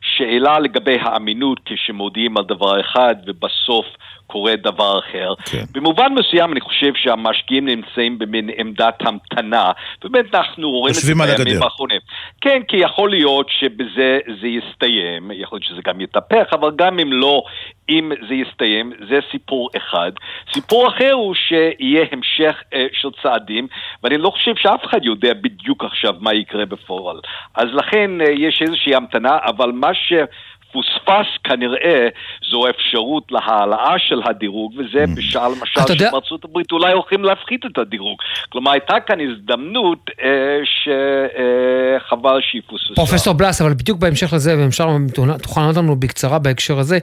שאלה 0.00 0.58
לגבי 0.58 0.96
האמינות 1.00 1.60
כשמודיעים 1.64 2.36
על 2.36 2.44
דבר 2.44 2.80
אחד 2.80 3.14
ובסוף 3.26 3.86
קורה 4.26 4.56
דבר 4.56 4.98
אחר. 4.98 5.34
כן. 5.50 5.64
במובן 5.72 6.12
מסוים 6.12 6.52
אני 6.52 6.60
חושב 6.60 6.92
שהמשקיעים 6.94 7.66
נמצאים 7.66 8.18
במין 8.18 8.50
עמדת 8.56 8.94
המתנה, 9.00 9.72
ובאמת 10.04 10.34
אנחנו 10.34 10.70
רואים 10.70 10.94
את 10.94 11.00
זה 11.00 11.14
בימים 11.14 11.62
האחרונים. 11.62 12.00
כן, 12.40 12.62
כי 12.68 12.76
יכול 12.76 13.10
להיות 13.10 13.46
שבזה 13.50 14.18
זה 14.40 14.46
יסתיים, 14.48 15.30
יכול 15.34 15.56
להיות 15.56 15.68
שזה 15.68 15.80
גם 15.84 16.00
יתהפך, 16.00 16.46
אבל 16.52 16.70
גם 16.76 16.98
אם 16.98 17.12
לא, 17.12 17.42
אם 17.88 18.12
זה 18.28 18.34
יסתיים, 18.34 18.92
זה 19.08 19.18
סיפור 19.30 19.70
אחד. 19.76 20.12
סיפור 20.52 20.88
אחר 20.88 21.12
הוא 21.12 21.34
שיהיה 21.34 22.04
המשך 22.12 22.62
אה, 22.74 22.86
של 22.92 23.08
צעדים, 23.22 23.66
ואני 24.02 24.18
לא 24.18 24.30
חושב 24.30 24.52
שאף 24.56 24.84
אחד 24.84 25.04
יודע 25.04 25.34
בדיוק 25.34 25.84
עכשיו 25.84 26.14
מה 26.20 26.34
יקרה 26.34 26.66
בפועל. 26.66 27.20
אז 27.54 27.66
לכן 27.72 28.20
אה, 28.20 28.30
יש 28.30 28.62
איזושהי 28.62 28.94
המתנה, 28.94 29.38
אבל 29.44 29.72
מה 29.72 29.94
ש... 29.94 30.12
פוספס 30.76 31.26
כנראה 31.44 32.08
זו 32.50 32.62
אפשרות 32.70 33.24
להעלאה 33.30 33.94
של 33.98 34.20
הדירוג, 34.24 34.72
וזה 34.78 35.04
mm. 35.04 35.16
בשעה 35.16 35.48
למשל 35.48 35.80
שבארצות 35.98 36.44
הברית 36.44 36.72
אולי 36.72 36.92
הולכים 36.92 37.24
להפחית 37.24 37.66
את 37.66 37.78
הדירוג. 37.78 38.18
כלומר, 38.48 38.70
הייתה 38.70 38.94
כאן 39.06 39.18
הזדמנות 39.20 40.10
אה, 40.22 40.58
שחבל 40.64 42.36
אה, 42.36 42.42
שהיא 42.50 42.62
פוספסה. 42.66 42.94
פרופסור 42.94 43.34
בלס, 43.34 43.60
אבל 43.60 43.74
בדיוק 43.74 43.98
בהמשך 43.98 44.32
לזה, 44.32 44.58
ואם 44.58 44.66
אפשר, 44.66 44.88
תוכל 45.42 45.60
לענות 45.60 45.76
לנו 45.76 45.96
בקצרה 45.96 46.38
בהקשר 46.38 46.78
הזה, 46.78 46.98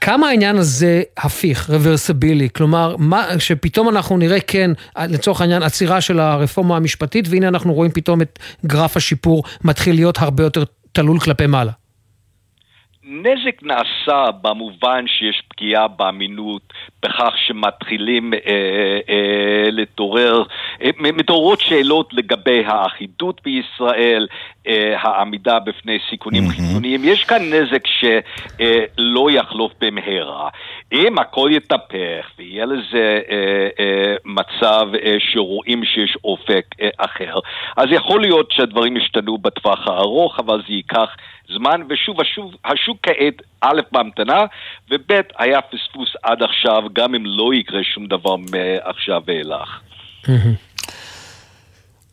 כמה 0.00 0.28
העניין 0.28 0.56
הזה 0.56 1.02
הפיך, 1.18 1.70
רוורסבילי? 1.70 2.48
כלומר, 2.56 2.96
מה, 2.98 3.26
שפתאום 3.38 3.88
אנחנו 3.88 4.16
נראה 4.16 4.40
כן, 4.40 4.70
לצורך 5.08 5.40
העניין, 5.40 5.62
עצירה 5.62 6.00
של 6.00 6.20
הרפורמה 6.20 6.76
המשפטית, 6.76 7.28
והנה 7.28 7.48
אנחנו 7.48 7.72
רואים 7.72 7.90
פתאום 7.90 8.22
את 8.22 8.38
גרף 8.66 8.96
השיפור 8.96 9.42
מתחיל 9.64 9.94
להיות 9.94 10.18
הרבה 10.18 10.42
יותר 10.42 10.64
תלול 10.92 11.18
כלפי 11.18 11.46
מעלה. 11.46 11.72
נזק 13.10 13.62
נעשה 13.62 14.30
במובן 14.42 15.04
שיש 15.06 15.42
פגיעה 15.60 15.88
באמינות, 15.88 16.72
בכך 17.02 17.32
שמתחילים 17.46 18.34
אה, 18.34 18.38
אה, 19.08 19.70
לתעורר, 19.70 20.42
אה, 20.82 20.90
מתעוררות 20.98 21.60
שאלות 21.60 22.08
לגבי 22.12 22.64
האחידות 22.66 23.40
בישראל, 23.44 24.26
אה, 24.66 24.94
העמידה 25.00 25.58
בפני 25.58 25.98
סיכונים 26.10 26.46
mm-hmm. 26.46 26.52
חיצוניים. 26.52 27.00
יש 27.04 27.24
כאן 27.24 27.42
נזק 27.42 27.86
שלא 27.86 29.28
אה, 29.28 29.34
יחלוף 29.34 29.72
במהרה. 29.80 30.48
אם 30.92 31.18
הכל 31.18 31.50
יתהפך 31.52 32.30
ויהיה 32.38 32.64
לזה 32.66 33.20
אה, 33.30 33.68
אה, 33.80 34.14
מצב 34.24 34.88
אה, 35.02 35.16
שרואים 35.18 35.84
שיש 35.84 36.16
אופק 36.24 36.64
אה, 36.80 36.88
אחר, 36.98 37.38
אז 37.76 37.86
יכול 37.90 38.20
להיות 38.20 38.52
שהדברים 38.52 38.96
ישתנו 38.96 39.38
בטווח 39.38 39.88
הארוך, 39.88 40.38
אבל 40.38 40.62
זה 40.68 40.72
ייקח... 40.72 41.10
זמן, 41.54 41.80
ושוב, 41.88 42.20
השוב, 42.20 42.54
השוק 42.64 42.98
כעת, 43.02 43.34
א', 43.60 43.80
בהמתנה, 43.92 44.44
וב', 44.90 45.20
היה 45.38 45.49
פספוס 45.60 46.08
עד 46.22 46.42
עכשיו, 46.42 46.82
גם 46.92 47.14
אם 47.14 47.22
לא 47.26 47.54
יקרה 47.54 47.80
שום 47.94 48.06
דבר 48.06 48.36
מעכשיו 48.36 49.22
ואילך. 49.26 49.80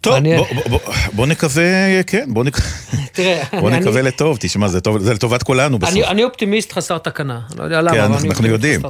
טוב, 0.01 0.15
אני... 0.15 0.37
בוא, 0.37 0.45
בוא, 0.69 0.79
בוא 1.13 1.27
נקווה, 1.27 2.03
כן, 2.03 2.33
בוא, 2.33 2.43
נק... 2.43 2.57
תראה, 3.13 3.43
בוא 3.59 3.69
אני, 3.69 3.79
נקווה 3.79 3.99
אני... 3.99 4.07
לטוב, 4.07 4.37
תשמע, 4.39 4.67
זה, 4.67 4.81
טוב, 4.81 4.97
זה 4.97 5.13
לטובת 5.13 5.43
כולנו 5.43 5.79
בסוף. 5.79 5.93
אני, 5.93 6.05
אני 6.05 6.23
אופטימיסט 6.23 6.71
חסר 6.71 6.97
תקנה, 6.97 7.39
לא 7.57 7.63
יודע 7.63 7.81
למה, 7.81 7.91
כן, 7.91 7.99
אבל 7.99 8.13
אנחנו, 8.13 8.29
אנחנו 8.29 8.47
יודעים, 8.47 8.81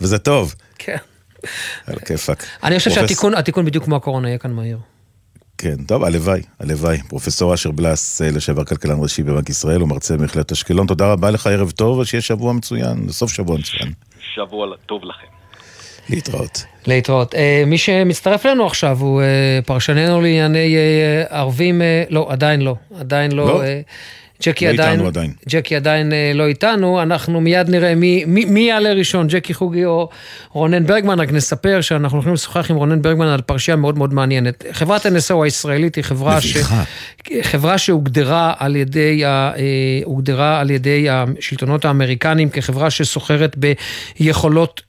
וזה 0.00 0.18
טוב. 0.18 0.54
כן. 0.78 0.96
על 1.86 1.98
כיפאק. 2.06 2.44
אני 2.62 2.78
חושב 2.78 2.90
שהתיקון 2.90 3.64
בדיוק 3.64 3.84
כמו 3.84 3.96
הקורונה 3.96 4.28
יהיה 4.28 4.38
כאן 4.38 4.52
מהיר. 4.52 4.78
כן, 5.64 5.84
טוב, 5.86 6.04
הלוואי, 6.04 6.40
הלוואי. 6.60 6.98
פרופסור 7.08 7.54
אשר 7.54 7.70
בלס, 7.70 8.22
אה, 8.22 8.30
לשעבר 8.30 8.64
כלכלן 8.64 8.96
ראשי 9.00 9.22
בבנק 9.22 9.50
ישראל, 9.50 9.80
הוא 9.80 9.88
מרצה 9.88 10.16
במכללת 10.16 10.52
אשקלון. 10.52 10.86
תודה 10.86 11.12
רבה 11.12 11.30
לך, 11.30 11.46
ערב 11.46 11.70
טוב, 11.70 11.98
ושיהיה 11.98 12.22
שבוע 12.22 12.52
מצוין, 12.52 13.08
סוף 13.08 13.32
שבוע 13.32 13.58
מצוין. 13.58 13.92
שבוע 14.34 14.76
טוב 14.86 15.04
לכם. 15.04 15.26
להתראות. 16.08 16.64
להתראות. 16.86 17.34
Uh, 17.34 17.38
מי 17.66 17.78
שמצטרף 17.78 18.46
אלינו 18.46 18.66
עכשיו 18.66 18.98
הוא 19.00 19.22
uh, 19.22 19.66
פרשננו 19.66 20.20
לענייני 20.20 20.76
uh, 20.76 21.32
ערבים, 21.34 21.80
uh, 21.80 21.84
לא, 22.10 22.26
עדיין 22.30 22.60
לא, 22.60 22.74
עדיין 23.00 23.32
לא. 23.32 23.46
לא. 23.46 23.62
ג'קי 24.42 24.66
לא 24.66 24.70
עדיין, 24.70 25.00
עדיין. 25.00 25.32
ג'קי 25.48 25.76
עדיין 25.76 26.12
אה, 26.12 26.32
לא 26.34 26.46
איתנו, 26.46 27.02
אנחנו 27.02 27.40
מיד 27.40 27.70
נראה 27.70 27.94
מי, 27.94 28.24
מי, 28.26 28.44
מי 28.44 28.60
יעלה 28.60 28.92
ראשון, 28.92 29.26
ג'קי 29.28 29.54
חוגי 29.54 29.84
או 29.84 30.08
רונן 30.52 30.86
ברגמן, 30.86 31.20
רק 31.20 31.32
נספר 31.32 31.80
שאנחנו 31.80 32.16
הולכים 32.16 32.34
לשוחח 32.34 32.70
עם 32.70 32.76
רונן 32.76 33.02
ברגמן 33.02 33.26
על 33.26 33.40
פרשייה 33.40 33.76
מאוד 33.76 33.98
מאוד 33.98 34.14
מעניינת. 34.14 34.64
חברת 34.72 35.06
NSO 35.06 35.34
הישראלית 35.44 35.94
היא 35.94 36.04
חברה, 36.04 36.40
ש... 36.40 36.56
חברה 37.42 37.78
שהוגדרה 37.78 38.52
על 38.58 38.76
ידי, 38.76 39.24
ה... 39.24 39.28
אה, 39.56 40.00
הוגדרה 40.04 40.60
על 40.60 40.70
ידי 40.70 41.06
השלטונות 41.10 41.84
האמריקנים 41.84 42.50
כחברה 42.50 42.90
שסוחרת 42.90 43.56
ביכולות 44.20 44.82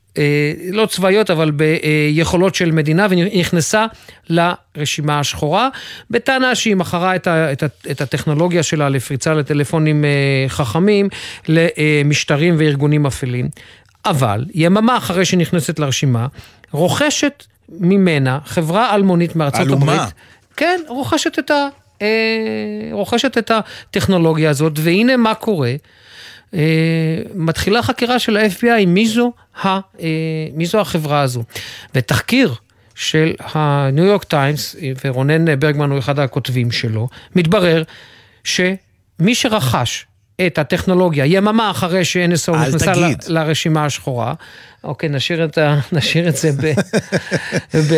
לא 0.71 0.85
צבאיות, 0.85 1.29
אבל 1.29 1.51
ביכולות 1.51 2.55
של 2.55 2.71
מדינה, 2.71 3.07
והיא 3.09 3.39
נכנסה 3.39 3.85
לרשימה 4.29 5.19
השחורה, 5.19 5.69
בטענה 6.09 6.55
שהיא 6.55 6.75
מכרה 6.75 7.15
את, 7.15 7.27
ה, 7.27 7.51
את, 7.51 7.63
ה, 7.63 7.65
את 7.91 8.01
הטכנולוגיה 8.01 8.63
שלה 8.63 8.89
לפריצה 8.89 9.33
לטלפונים 9.33 10.05
אה, 10.05 10.09
חכמים 10.47 11.09
למשטרים 11.47 12.55
וארגונים 12.57 13.05
אפלים. 13.05 13.49
אבל 14.05 14.45
יממה 14.53 14.97
אחרי 14.97 15.25
שהיא 15.25 15.39
נכנסת 15.39 15.79
לרשימה, 15.79 16.27
רוכשת 16.71 17.43
ממנה 17.69 18.39
חברה 18.45 18.95
אלמונית 18.95 19.35
מארצות 19.35 19.67
אלומה. 19.67 19.93
הברית. 19.93 20.13
כן, 20.57 20.81
רוכשת 20.87 21.39
את, 21.39 21.51
ה, 21.51 21.67
אה, 22.01 22.07
רוכשת 22.91 23.37
את 23.37 23.51
הטכנולוגיה 23.51 24.49
הזאת, 24.49 24.73
והנה 24.75 25.17
מה 25.17 25.33
קורה. 25.33 25.73
אה, 26.53 26.59
מתחילה 27.35 27.83
חקירה 27.83 28.19
של 28.19 28.37
ה-FBI, 28.37 28.85
מי 28.87 29.07
זו, 29.07 29.31
ה, 29.63 29.67
אה, 29.67 29.79
מי 30.53 30.65
זו 30.65 30.79
החברה 30.79 31.21
הזו. 31.21 31.43
ותחקיר 31.95 32.53
של 32.95 33.33
הניו 33.39 34.05
יורק 34.05 34.23
טיימס, 34.23 34.75
ורונן 35.05 35.59
ברגמן 35.59 35.91
הוא 35.91 35.99
אחד 35.99 36.19
הכותבים 36.19 36.71
שלו, 36.71 37.07
מתברר 37.35 37.83
שמי 38.43 39.35
שרכש 39.35 40.05
את 40.47 40.57
הטכנולוגיה 40.57 41.25
יממה 41.25 41.71
אחרי 41.71 42.05
ש-NSO 42.05 42.51
נכנסה. 42.51 42.93
ל- 42.93 43.13
לרשימה 43.27 43.85
השחורה, 43.85 44.33
אוקיי, 44.83 45.09
נשאיר 45.09 45.45
את, 45.45 45.57
ה, 45.57 45.79
נשאיר 45.91 46.29
את 46.29 46.35
זה 46.35 46.51
ב... 46.51 46.73
ב, 47.77 47.93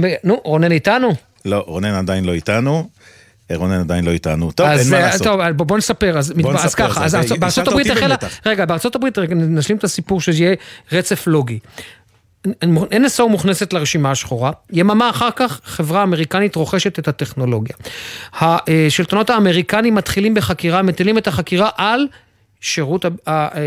ב 0.06 0.06
נו, 0.24 0.40
רונן 0.44 0.72
איתנו? 0.72 1.14
לא, 1.44 1.64
רונן 1.66 1.94
עדיין 1.94 2.24
לא 2.24 2.32
איתנו. 2.32 2.88
אה, 3.50 3.56
רונן 3.56 3.80
עדיין 3.80 4.04
לא 4.04 4.10
איתנו. 4.10 4.52
טוב, 4.52 4.66
אין 4.66 4.78
אז, 4.78 4.90
מה 4.90 4.96
אה, 4.96 5.02
לעשות. 5.02 5.26
טוב, 5.26 5.40
בוא, 5.56 5.66
בוא 5.66 5.78
נספר, 5.78 6.18
אז, 6.18 6.32
בוא 6.32 6.54
אז 6.54 6.64
נספר, 6.64 6.88
ככה, 6.88 7.00
זה- 7.00 7.04
אז 7.04 7.10
זה- 7.10 7.18
ארצות- 7.18 7.38
בארצות 7.38 7.68
הברית 7.68 7.90
החלה. 7.90 8.16
רגע, 8.46 8.64
בארצות 8.64 8.94
הברית, 8.94 9.18
נשלים 9.36 9.78
את 9.78 9.84
הסיפור 9.84 10.20
שיהיה 10.20 10.54
רצף 10.92 11.26
לוגי. 11.26 11.58
NSO 12.92 13.22
מוכנסת 13.30 13.72
לרשימה 13.72 14.10
השחורה, 14.10 14.50
יממה 14.72 15.10
אחר 15.10 15.28
כך 15.36 15.60
חברה 15.64 16.02
אמריקנית 16.02 16.54
רוכשת 16.54 16.98
את 16.98 17.08
הטכנולוגיה. 17.08 17.76
השלטונות 18.40 19.30
האמריקנים 19.30 19.94
מתחילים 19.94 20.34
בחקירה, 20.34 20.82
מטילים 20.82 21.18
את 21.18 21.26
החקירה 21.26 21.68
על 21.76 22.06
שירות, 22.60 23.04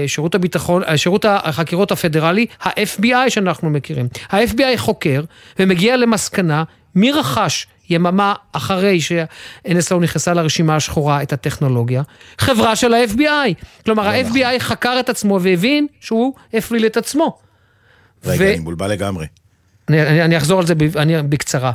שירות 0.08 0.36
הביטחון, 0.36 0.84
שירות 0.96 1.26
החקירות 1.30 1.92
הפדרלי, 1.92 2.46
ה-FBI 2.64 3.30
שאנחנו 3.30 3.70
מכירים. 3.70 4.08
ה-FBI 4.30 4.78
חוקר 4.78 5.24
ומגיע 5.60 5.98
למסקנה 5.98 6.64
מי 6.96 7.12
רכש 7.12 7.68
יממה 7.90 8.34
אחרי 8.52 9.02
ש-NSO 9.02 9.96
נכנסה 10.02 10.34
לרשימה 10.34 10.76
השחורה 10.76 11.22
את 11.22 11.34
הטכנולוגיה? 11.34 12.02
חברה 12.38 12.76
של 12.76 12.94
ה-FBI. 12.94 13.54
כלומר, 13.86 14.08
ה-FBI 14.08 14.60
חקר 14.60 14.98
את 15.00 15.10
עצמו 15.10 15.40
והבין 15.42 15.88
שהוא 16.00 16.34
הפליל 16.54 16.86
את 16.86 16.98
עצמו. 16.98 17.38
רגע, 18.26 18.44
ו- 18.44 18.48
אני 18.48 18.60
מבולבל 18.60 18.92
לגמרי. 18.92 19.26
אני, 19.90 20.02
אני, 20.02 20.24
אני 20.24 20.38
אחזור 20.38 20.60
על 20.60 20.66
זה 20.66 20.76
ב- 20.76 20.98
אני, 20.98 21.22
בקצרה. 21.22 21.72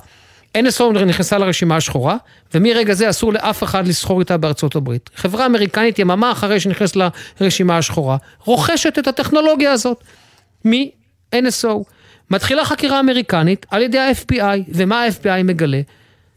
NSO 0.57 0.93
נכנסה 1.07 1.39
לרשימה 1.39 1.77
השחורה, 1.77 2.17
ומרגע 2.55 2.95
זה 2.95 3.11
אסור 3.11 3.33
לאף 3.33 3.63
אחד 3.63 3.87
לסחור 3.87 4.21
איתה 4.21 4.37
בארצות 4.37 4.77
הברית. 4.77 5.11
חברה 5.17 5.47
אמריקנית, 5.47 5.99
יממה 5.99 6.33
אחרי 6.33 6.61
שנכנסת 6.61 6.97
לרשימה 7.41 7.79
השחורה, 7.79 8.17
רוכשת 8.45 8.99
את 8.99 9.07
הטכנולוגיה 9.07 9.73
הזאת 9.73 10.05
מ-NSO. 10.65 11.69
מתחילה 12.31 12.65
חקירה 12.65 13.01
אמריקנית 13.01 13.67
על 13.71 13.83
ידי 13.83 13.99
ה-FBI, 13.99 14.43
ומה 14.69 15.05
ה-FBI 15.05 15.43
מגלה? 15.45 15.81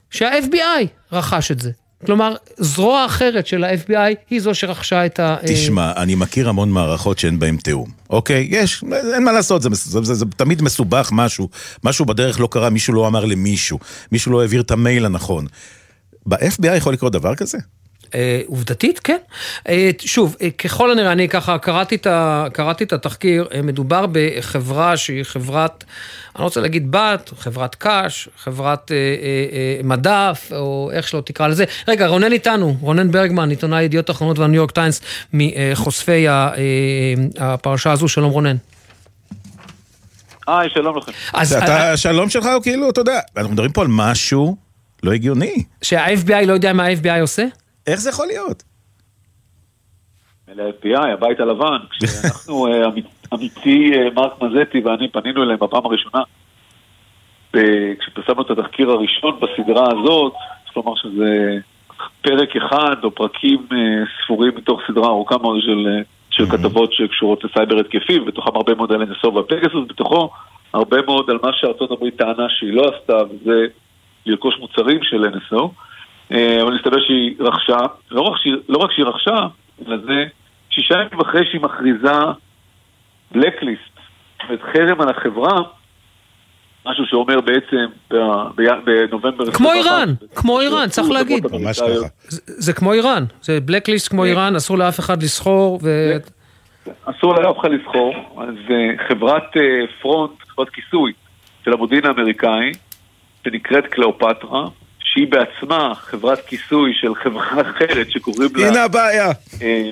שה-FBI 0.10 0.86
רכש 1.12 1.52
את 1.52 1.60
זה. 1.60 1.72
כלומר, 2.06 2.36
זרוע 2.58 3.06
אחרת 3.06 3.48
של 3.48 3.64
ה-FBI 3.64 4.16
היא 4.30 4.42
זו 4.42 4.56
שרכשה 4.56 5.06
את 5.06 5.20
ה... 5.20 5.36
תשמע, 5.48 5.92
אני 5.98 6.16
מכיר 6.16 6.50
המון 6.50 6.70
מערכות 6.72 7.20
שאין 7.20 7.40
בהן 7.40 7.58
תיאום. 7.58 7.90
אוקיי, 8.10 8.48
יש, 8.52 8.84
אין 9.14 9.24
מה 9.24 9.32
לעשות, 9.32 9.62
זה, 9.62 9.70
מס- 9.70 9.88
זה, 9.88 10.02
זה, 10.04 10.14
זה 10.14 10.26
תמיד 10.36 10.62
מסובך 10.62 11.10
משהו. 11.14 11.50
משהו 11.84 12.06
בדרך 12.06 12.40
לא 12.40 12.48
קרה, 12.52 12.70
מישהו 12.70 12.94
לא 12.94 13.08
אמר 13.08 13.26
למישהו. 13.26 13.80
מישהו 14.12 14.32
לא 14.32 14.42
העביר 14.42 14.62
את 14.62 14.72
המייל 14.72 15.06
הנכון. 15.06 15.48
ב-FBI 16.28 16.76
יכול 16.78 16.94
לקרות 16.94 17.14
דבר 17.14 17.36
כזה? 17.36 17.58
אה, 18.16 18.42
עובדתית, 18.48 19.00
כן. 19.00 19.18
אה, 19.70 19.90
שוב, 20.00 20.36
אה, 20.42 20.50
ככל 20.52 20.92
הנראה, 20.92 21.12
אני 21.12 21.30
ככה 21.30 21.58
קראתי 21.58 21.96
את, 21.96 22.08
ה, 22.08 22.46
קראתי 22.54 22.84
את 22.84 22.94
התחקיר, 22.94 23.48
אה, 23.54 23.62
מדובר 23.62 24.06
בחברה 24.12 24.98
שהיא 24.98 25.24
חברת, 25.24 25.84
אני 26.36 26.40
לא 26.40 26.46
רוצה 26.46 26.62
להגיד 26.62 26.92
בת, 26.92 27.32
חברת 27.40 27.76
קש, 27.80 28.30
חברת 28.38 28.92
אה, 28.92 28.96
אה, 28.98 29.02
אה, 29.52 29.84
מדף, 29.84 30.50
או 30.56 30.90
איך 30.94 31.08
שלא 31.08 31.22
תקרא 31.26 31.48
לזה. 31.48 31.64
רגע, 31.88 32.08
רונן 32.08 32.32
איתנו, 32.32 32.78
רונן 32.82 33.12
ברגמן, 33.12 33.50
עיתונאי 33.50 33.84
ידיעות 33.84 34.10
אחרונות 34.10 34.40
והניו 34.40 34.56
יורק 34.56 34.72
טיימס, 34.72 35.02
מחושפי 35.34 36.28
ה, 36.28 36.50
אה, 36.58 36.64
הפרשה 37.54 37.92
הזו, 37.92 38.08
שלום 38.08 38.32
רונן. 38.32 38.56
היי, 40.48 40.70
שלום 40.74 40.98
לכם. 40.98 41.12
אז- 41.34 41.54
אתה, 41.54 41.92
השלום 41.92 42.30
שלך 42.30 42.46
הוא 42.46 42.64
כאילו, 42.64 42.90
אתה 42.90 43.02
יודע, 43.02 43.20
אנחנו 43.38 43.52
מדברים 43.54 43.72
פה 43.72 43.82
על 43.82 43.88
משהו 43.90 44.56
לא 45.04 45.12
הגיוני. 45.14 45.64
שה-FBI 45.82 46.46
לא 46.46 46.54
יודע 46.54 46.74
מה 46.74 46.86
ה-FBI 46.86 47.22
עושה? 47.22 47.46
איך 47.88 48.00
זה 48.00 48.10
יכול 48.10 48.26
להיות? 48.28 48.64
אלה 50.50 50.64
ה-FBI, 50.64 51.08
הבית 51.14 51.40
הלבן, 51.40 51.78
כשאנחנו, 51.92 52.68
אה, 52.68 52.86
עמית- 52.86 53.28
עמיתי 53.34 53.92
אה, 53.96 54.10
מרק 54.16 54.42
מזטי 54.42 54.80
ואני 54.80 55.12
פנינו 55.12 55.44
אליהם 55.44 55.60
בפעם 55.60 55.86
הראשונה, 55.86 56.24
כשפרסמנו 58.00 58.42
את 58.42 58.52
התחקיר 58.52 58.90
הראשון 58.92 59.40
בסדרה 59.40 59.84
הזאת, 59.92 60.34
צריך 60.64 60.78
לומר 60.78 60.96
שזה 60.96 61.58
פרק 62.22 62.56
אחד 62.56 62.96
או 63.04 63.12
פרקים 63.16 63.68
אה, 63.72 63.78
ספורים 64.24 64.52
מתוך 64.56 64.82
סדרה 64.88 65.08
ארוכה 65.08 65.38
מאוד 65.38 65.62
של, 65.62 65.88
אה, 65.88 66.02
של 66.30 66.46
כתבות 66.46 66.94
שקשורות 66.94 67.44
לסייבר 67.44 67.80
התקפי, 67.80 68.20
ובתוכם 68.20 68.56
הרבה 68.56 68.76
מאוד 68.76 68.92
על 68.92 69.04
NSO 69.04 69.28
והפגסוס, 69.28 69.88
בתוכו 69.90 70.30
הרבה 70.74 70.98
מאוד 71.06 71.30
על 71.30 71.40
מה 71.44 71.50
שארצות 71.54 71.92
הברית 71.92 72.16
טענה 72.18 72.46
שהיא 72.50 72.74
לא 72.74 72.82
עשתה, 72.96 73.14
וזה 73.24 73.66
לרכוש 74.26 74.56
מוצרים 74.60 75.00
של 75.04 75.26
NSO. 75.26 75.68
אה, 76.34 76.62
אבל 76.62 76.76
מסתבר 76.76 76.98
שהיא 77.08 77.36
רכשה, 77.40 77.78
לא 78.12 78.22
רק 78.22 78.38
שהיא, 78.42 78.54
לא 78.70 78.78
רק 78.78 78.92
שהיא 78.92 79.06
רכשה, 79.06 79.48
אלא 79.88 79.98
זה 79.98 80.26
שישה 80.70 80.96
ימים 80.96 81.20
אחרי 81.22 81.46
שהיא 81.52 81.62
מכריזה 81.62 82.12
blacklist, 83.34 83.92
זאת 84.42 84.50
אומרת 84.50 84.62
חרם 84.74 85.02
על 85.02 85.10
החברה, 85.10 85.62
משהו 86.86 87.06
שאומר 87.06 87.42
בעצם 87.42 87.86
ב- 88.12 88.16
ב- 88.56 88.86
בנובמבר... 88.86 89.52
כמו 89.52 89.70
21, 89.72 89.76
איראן, 89.76 90.14
כמו 90.36 90.60
איראן, 90.62 90.88
צריך 90.90 91.10
להגיד. 91.10 91.44
ממש 91.52 91.80
ככה. 91.80 91.88
זה- 91.90 92.42
זה 92.46 92.74
כמו 92.74 92.94
איראן, 92.94 93.24
זה 93.42 93.60
blacklist 93.68 94.10
כמו 94.10 94.24
איראן, 94.26 94.56
אסור 94.56 94.78
לאף 94.78 95.00
אחד 95.00 95.24
לסחור, 95.24 95.80
ו... 95.84 96.12
אסור 97.06 97.36
לאף 97.36 97.60
אחד 97.60 97.70
לסחור, 97.72 98.14
אז 98.42 98.56
אה, 98.72 99.08
חברת 99.08 99.44
אה, 99.58 99.62
פרונט, 100.02 100.32
חברת 100.48 100.70
כיסוי 100.70 101.14
של 101.66 101.74
המודיעין 101.74 102.06
האמריקאי, 102.06 102.72
שנקראת 103.44 103.86
קליאופטרה, 103.88 104.68
שהיא 105.14 105.28
בעצמה 105.28 105.94
חברת 105.96 106.46
כיסוי 106.46 106.92
של 106.94 107.16
חברה 107.16 107.62
אחרת 107.72 108.12
שקוראים 108.12 108.50
לה... 108.56 108.68
הנה 108.68 108.84
הבעיה. 108.84 109.28
אה, 109.62 109.90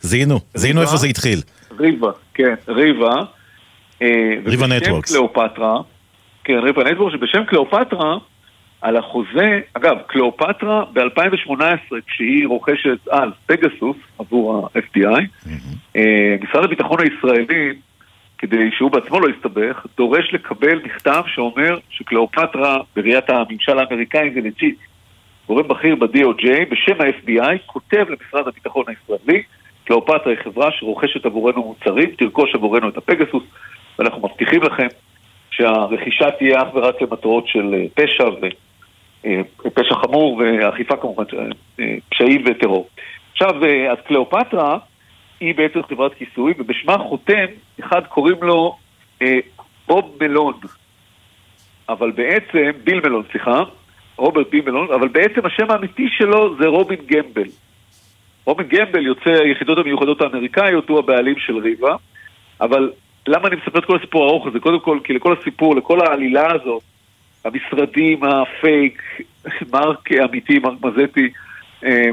זיהינו, 0.00 0.40
זיהינו 0.54 0.82
איפה 0.82 0.96
זה 0.96 1.06
התחיל. 1.06 1.38
Riva, 1.78 2.10
כן, 2.34 2.54
Riva. 2.68 3.14
אה, 4.02 4.08
Riva 4.46 4.64
ובשם 4.64 4.72
Networks. 4.72 5.10
קליאופטרה, 5.10 5.80
כן, 6.44 6.58
Riva 6.62 6.84
Networks, 6.84 7.14
שבשם 7.14 7.44
קליאופטרה, 7.44 8.18
על 8.80 8.96
החוזה, 8.96 9.60
אגב, 9.74 9.96
קליאופטרה 10.06 10.84
ב-2018, 10.92 11.94
כשהיא 12.06 12.46
רוכשת 12.46 13.08
אז 13.10 13.28
פגסוס 13.46 13.96
עבור 14.18 14.68
ה- 14.74 14.99
FBI, 14.99 15.48
אה, 15.96 16.36
משרד 16.40 16.64
הביטחון 16.64 16.98
הישראלי, 17.00 17.74
כדי 18.38 18.70
שהוא 18.72 18.90
בעצמו 18.90 19.20
לא 19.20 19.28
יסתבך, 19.36 19.86
דורש 19.96 20.34
לקבל 20.34 20.82
מכתב 20.84 21.22
שאומר 21.26 21.78
שקליאופטרה, 21.90 22.78
בראיית 22.96 23.30
הממשל 23.30 23.78
האמריקאי 23.78 24.30
זה 24.34 24.40
legit. 24.40 24.78
גורם 25.46 25.68
בכיר 25.68 25.94
ב-DOJ, 25.94 26.46
בשם 26.70 27.00
ה-FBI, 27.00 27.58
כותב 27.66 28.04
למשרד 28.08 28.48
הביטחון 28.48 28.84
הישראלי, 28.88 29.42
קליאופטרה 29.84 30.32
היא 30.32 30.38
חברה 30.44 30.70
שרוכשת 30.72 31.26
עבורנו 31.26 31.62
מוצרים, 31.62 32.10
תרכוש 32.18 32.54
עבורנו 32.54 32.88
את 32.88 32.96
הפגסוס, 32.96 33.42
ואנחנו 33.98 34.28
מבטיחים 34.28 34.62
לכם 34.62 34.86
שהרכישה 35.50 36.30
תהיה 36.30 36.62
אך 36.62 36.74
ורק 36.74 37.02
למטרות 37.02 37.48
של 37.48 37.74
אה, 37.74 37.84
פשע 37.94 38.24
ופשע 39.64 39.94
חמור 39.94 40.36
ואכיפה 40.36 40.96
כמובן, 40.96 41.24
אה, 41.80 41.94
פשעים 42.10 42.44
וטרור. 42.46 42.88
עכשיו, 43.32 43.64
אה, 43.64 43.92
אז 43.92 43.98
קליאופטרה 44.06 44.78
היא 45.40 45.54
בעצם 45.54 45.82
חברת 45.82 46.14
כיסוי, 46.14 46.54
ובשמה 46.58 46.98
חותם, 46.98 47.44
אחד 47.80 48.06
קוראים 48.06 48.42
לו 48.42 48.76
אה, 49.22 49.38
בוב 49.88 50.16
מלון, 50.20 50.54
אבל 51.88 52.10
בעצם, 52.10 52.70
ביל 52.84 53.00
מלון, 53.00 53.22
סליחה, 53.32 53.62
רוברט 54.16 54.50
ביל 54.50 54.64
מלון, 54.64 54.92
אבל 54.92 55.08
בעצם 55.08 55.46
השם 55.46 55.70
האמיתי 55.70 56.08
שלו 56.08 56.56
זה 56.56 56.66
רובין 56.66 56.98
גמבל. 57.06 57.48
רובין 58.44 58.66
גמבל 58.68 59.06
יוצא 59.06 59.30
היחידות 59.30 59.78
המיוחדות 59.78 60.20
האמריקאיות, 60.20 60.88
הוא 60.88 60.98
הבעלים 60.98 61.38
של 61.38 61.58
ריבה, 61.58 61.96
אבל 62.60 62.92
למה 63.26 63.48
אני 63.48 63.56
מספר 63.56 63.78
את 63.78 63.84
כל 63.84 63.96
הסיפור 63.96 64.24
הארוך 64.24 64.46
הזה? 64.46 64.60
קודם 64.60 64.80
כל, 64.80 64.98
כי 65.04 65.12
לכל 65.12 65.36
הסיפור, 65.40 65.76
לכל 65.76 65.98
העלילה 66.00 66.52
הזאת, 66.52 66.82
המשרדים 67.44 68.20
הפייק, 68.24 69.02
מרק 69.72 70.12
אמיתי, 70.12 70.58
מרק 70.58 70.78
מזטי, 70.82 71.30
אה, 71.84 72.10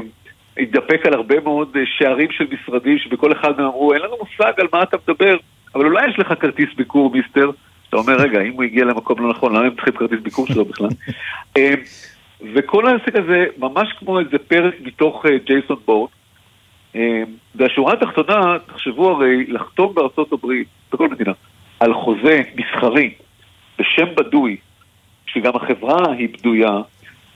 התדפק 0.58 1.06
על 1.06 1.14
הרבה 1.14 1.40
מאוד 1.40 1.76
אה, 1.76 1.82
שערים 1.86 2.30
של 2.30 2.44
משרדים 2.50 2.98
שבכל 2.98 3.32
אחד 3.32 3.50
מהם 3.56 3.66
אמרו, 3.66 3.92
אין 3.94 4.02
לנו 4.02 4.16
מושג 4.20 4.52
על 4.60 4.66
מה 4.72 4.82
אתה 4.82 4.96
מדבר. 5.08 5.36
אבל 5.74 5.84
אולי 5.84 6.08
יש 6.08 6.18
לך 6.18 6.34
כרטיס 6.40 6.68
ביקור, 6.76 7.10
מיסטר, 7.10 7.50
אתה 7.88 7.96
אומר, 7.96 8.16
רגע, 8.16 8.40
אם 8.40 8.52
הוא 8.52 8.62
הגיע 8.62 8.84
למקום 8.84 9.22
לא 9.22 9.30
נכון, 9.30 9.56
למה 9.56 9.66
הם 9.66 9.74
צריכים 9.74 9.92
כרטיס 9.92 10.20
ביקור 10.22 10.46
שלו 10.46 10.64
בכלל? 10.64 10.88
אה, 11.56 11.74
וכל 12.54 12.86
העסק 12.86 13.16
הזה, 13.16 13.46
ממש 13.58 13.88
כמו 13.98 14.20
איזה 14.20 14.38
פרק 14.38 14.74
מתוך 14.80 15.26
ג'ייסון 15.46 15.76
בורט, 15.84 16.10
והשורה 17.54 17.92
התחתונה, 17.92 18.58
תחשבו 18.66 19.10
הרי, 19.10 19.46
לחתום 19.46 19.94
בארצות 19.94 20.32
הברית, 20.32 20.68
בכל 20.92 21.08
מדינה, 21.08 21.32
על 21.80 21.94
חוזה 21.94 22.42
מסחרי 22.56 23.10
בשם 23.78 24.14
בדוי, 24.16 24.56
שגם 25.26 25.52
החברה 25.56 26.12
היא 26.12 26.28
בדויה, 26.28 26.80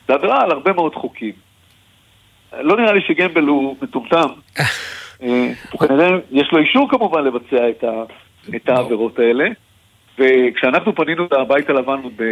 זה 0.09 0.15
עבירה 0.15 0.43
על 0.43 0.51
הרבה 0.51 0.73
מאוד 0.73 0.95
חוקים. 0.95 1.46
לא 2.61 2.77
נראה 2.77 2.93
לי 2.93 3.01
שגמבל 3.01 3.45
הוא 3.45 3.77
מטומטם. 3.83 4.29
אה, 5.23 5.53
הוא 5.71 5.81
כנראה, 5.81 6.09
יש 6.31 6.49
לו 6.53 6.59
אישור 6.59 6.91
כמובן 6.91 7.25
לבצע 7.25 7.69
את, 7.71 7.85
ה, 7.85 8.03
את 8.57 8.69
העבירות 8.69 9.19
האלה. 9.19 9.49
וכשאנחנו 10.19 10.95
פנינו 10.95 11.27
לבית 11.41 11.71
הלבן 11.71 12.03
עוד, 12.03 12.13
ב, 12.17 12.23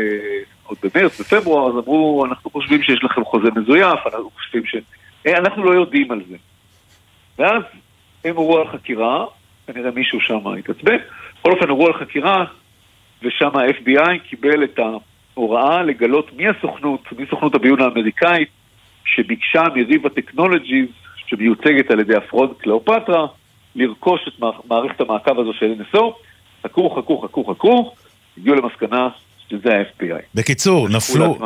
עוד 0.67 0.79
במרץ, 0.83 1.21
בפברואר, 1.21 1.69
אז 1.69 1.85
אמרו, 1.85 2.25
אנחנו 2.25 2.51
חושבים 2.51 2.83
שיש 2.83 3.05
לכם 3.05 3.25
חוזה 3.25 3.49
מזויף, 3.57 4.07
אנחנו 4.07 4.31
חושבים 4.31 4.67
ש... 4.67 4.77
אה, 5.27 5.39
אנחנו 5.39 5.65
לא 5.65 5.71
יודעים 5.71 6.11
על 6.11 6.21
זה. 6.29 6.37
ואז 7.39 7.63
הם 8.25 8.37
הורו 8.37 8.59
על 8.59 8.69
חקירה, 8.69 9.25
כנראה 9.67 9.91
מישהו 9.91 10.21
שם 10.21 10.49
התעצבן, 10.59 10.97
בכל 11.41 11.53
אופן 11.53 11.69
הורו 11.69 11.87
על 11.87 11.93
חקירה, 11.93 12.45
ושם 13.23 13.51
ה-FBI 13.55 14.19
קיבל 14.29 14.65
את 14.65 14.79
ההוראה 14.79 15.83
לגלות 15.83 16.33
מי 16.37 16.49
הסוכנות, 16.49 17.01
מי 17.19 17.27
סוכנות 17.31 17.55
הביון 17.55 17.81
האמריקאית, 17.81 18.49
שביקשה 19.05 19.63
מריבה 19.75 20.09
טכנולוגיז, 20.09 20.89
שמיוצגת 21.27 21.91
על 21.91 22.01
ידי 22.01 22.17
הפרוד 22.17 22.53
קליאופטרה, 22.59 23.27
לרכוש 23.75 24.21
את 24.29 24.45
מערכת 24.69 25.01
המעקב 25.01 25.39
הזו 25.39 25.53
של 25.53 25.75
NSO. 25.81 26.13
חכו, 26.67 26.91
חכו, 26.91 27.19
חכו, 27.19 27.45
חכו, 27.45 27.93
הגיעו 28.39 28.57
למסקנה 28.57 29.09
שזה 29.51 29.71
ה-FBI. 29.75 30.23
בקיצור, 30.35 30.89
נפלו, 30.89 31.37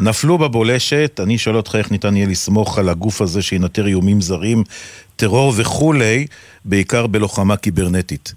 נפלו 0.00 0.38
בבולשת, 0.38 1.20
אני 1.22 1.38
שואל 1.38 1.56
אותך 1.56 1.74
איך 1.74 1.92
ניתן 1.92 2.16
יהיה 2.16 2.26
לסמוך 2.26 2.78
על 2.78 2.88
הגוף 2.88 3.20
הזה 3.20 3.42
שינטר 3.42 3.86
איומים 3.86 4.20
זרים, 4.20 4.62
טרור 5.16 5.52
וכולי, 5.60 6.26
בעיקר 6.64 7.06
בלוחמה 7.06 7.56
קיברנטית. 7.56 8.34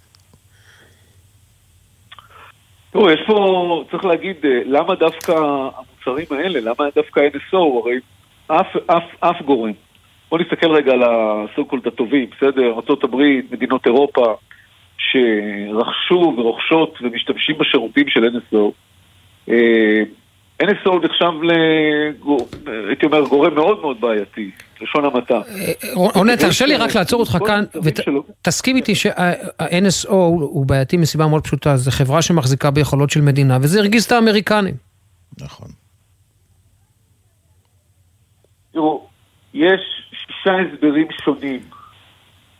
תראו, 2.91 3.11
יש 3.11 3.19
פה, 3.27 3.83
צריך 3.91 4.05
להגיד, 4.05 4.35
אה, 4.43 4.49
למה 4.65 4.95
דווקא 4.95 5.31
המוצרים 5.31 6.39
האלה, 6.39 6.59
למה 6.59 6.89
דווקא 6.95 7.19
NSO, 7.19 7.57
הרי 7.57 7.99
אף, 8.47 8.67
אף, 8.87 9.03
אף 9.19 9.41
גורם. 9.45 9.71
בואו 10.29 10.41
נסתכל 10.41 10.71
רגע 10.71 10.91
על 10.91 11.03
הסו-קולד 11.03 11.87
הטובים, 11.87 12.29
בסדר? 12.37 12.73
ארה"ב, 12.73 13.17
מדינות 13.51 13.85
אירופה, 13.85 14.35
שרכשו 14.97 16.33
ורוכשות 16.37 16.97
ומשתמשים 17.01 17.57
בשירותים 17.57 18.05
של 18.07 18.23
NSO. 18.23 18.71
אה, 19.49 20.03
NSO 20.63 20.91
נחשב, 21.03 21.31
הייתי 22.87 23.05
אומר, 23.05 23.27
גורם 23.27 23.55
מאוד 23.55 23.81
מאוד 23.81 24.01
בעייתי, 24.01 24.51
לשון 24.81 25.05
המעטה. 25.05 25.35
אה, 25.35 25.73
רונן, 25.93 26.35
תרשה 26.35 26.65
לי 26.65 26.77
רק 26.77 26.95
לעצור 26.95 27.19
אותך 27.19 27.37
כאן, 27.47 27.63
ותסכים 27.83 28.75
איתי 28.75 28.95
שה-NSO 28.95 30.11
הוא 30.11 30.65
בעייתי 30.65 30.97
מסיבה 30.97 31.27
מאוד 31.27 31.43
פשוטה, 31.43 31.77
זו 31.77 31.91
חברה 31.91 32.21
שמחזיקה 32.21 32.71
ביכולות 32.71 33.09
של 33.09 33.21
מדינה, 33.21 33.57
וזה 33.61 33.79
הרגיז 33.79 34.05
את 34.05 34.11
האמריקנים. 34.11 34.75
נכון. 35.41 35.67
תראו, 38.77 39.07
יש 39.53 39.81
שישה 40.11 40.55
הסברים 40.59 41.07
שונים, 41.23 41.59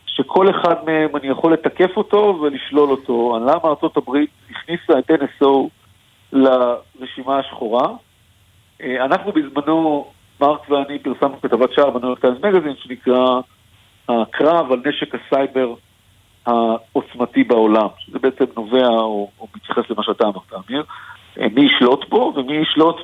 שכל 0.06 0.50
אחד 0.50 0.74
מהם 0.86 1.16
אני 1.16 1.28
יכול 1.28 1.52
לתקף 1.52 1.96
אותו 1.96 2.38
ולשלול 2.42 2.90
אותו, 2.90 3.36
על 3.36 3.42
למה 3.42 3.62
ארה"ב 3.64 4.16
הכניסה 4.50 4.98
את 4.98 5.10
NSO 5.10 5.68
לרשימה 6.32 7.38
השחורה. 7.38 7.88
אה, 8.82 9.04
אנחנו 9.04 9.32
בזמנו, 9.32 10.10
מרק 10.40 10.70
ואני 10.70 10.98
פרסמנו 10.98 11.40
כתבת 11.42 11.72
שער 11.72 11.90
בניו 11.90 12.08
יורק 12.08 12.18
טיימס 12.18 12.38
מגזין 12.42 12.74
שנקרא 12.76 13.40
הקרב 14.08 14.72
על 14.72 14.80
נשק 14.86 15.14
הסייבר 15.14 15.74
העוצמתי 16.46 17.44
בעולם, 17.44 17.88
שזה 17.98 18.18
בעצם 18.18 18.44
נובע 18.56 18.88
או, 18.88 19.30
או 19.40 19.46
מתייחס 19.56 19.90
למה 19.90 20.02
שאתה 20.02 20.24
אמרת, 20.24 20.66
אמיר, 20.68 20.84
אה, 21.40 21.46
מי 21.54 21.60
ישלוט 21.60 22.08
בו 22.08 22.32
ומי 22.36 22.56
ישלוט 22.56 22.96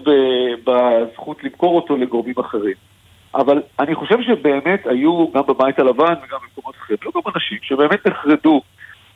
בזכות 0.64 1.44
למכור 1.44 1.76
אותו 1.76 1.96
לגורמים 1.96 2.34
אחרים. 2.40 2.93
אבל 3.34 3.62
אני 3.78 3.94
חושב 3.94 4.18
שבאמת 4.22 4.86
היו 4.86 5.32
גם 5.32 5.42
בבית 5.48 5.78
הלבן 5.78 6.14
וגם 6.24 6.38
במקומות 6.42 6.74
אחרים, 6.76 6.98
לא 7.04 7.10
גם 7.14 7.32
אנשים 7.34 7.58
שבאמת 7.62 8.06
נחרדו 8.06 8.62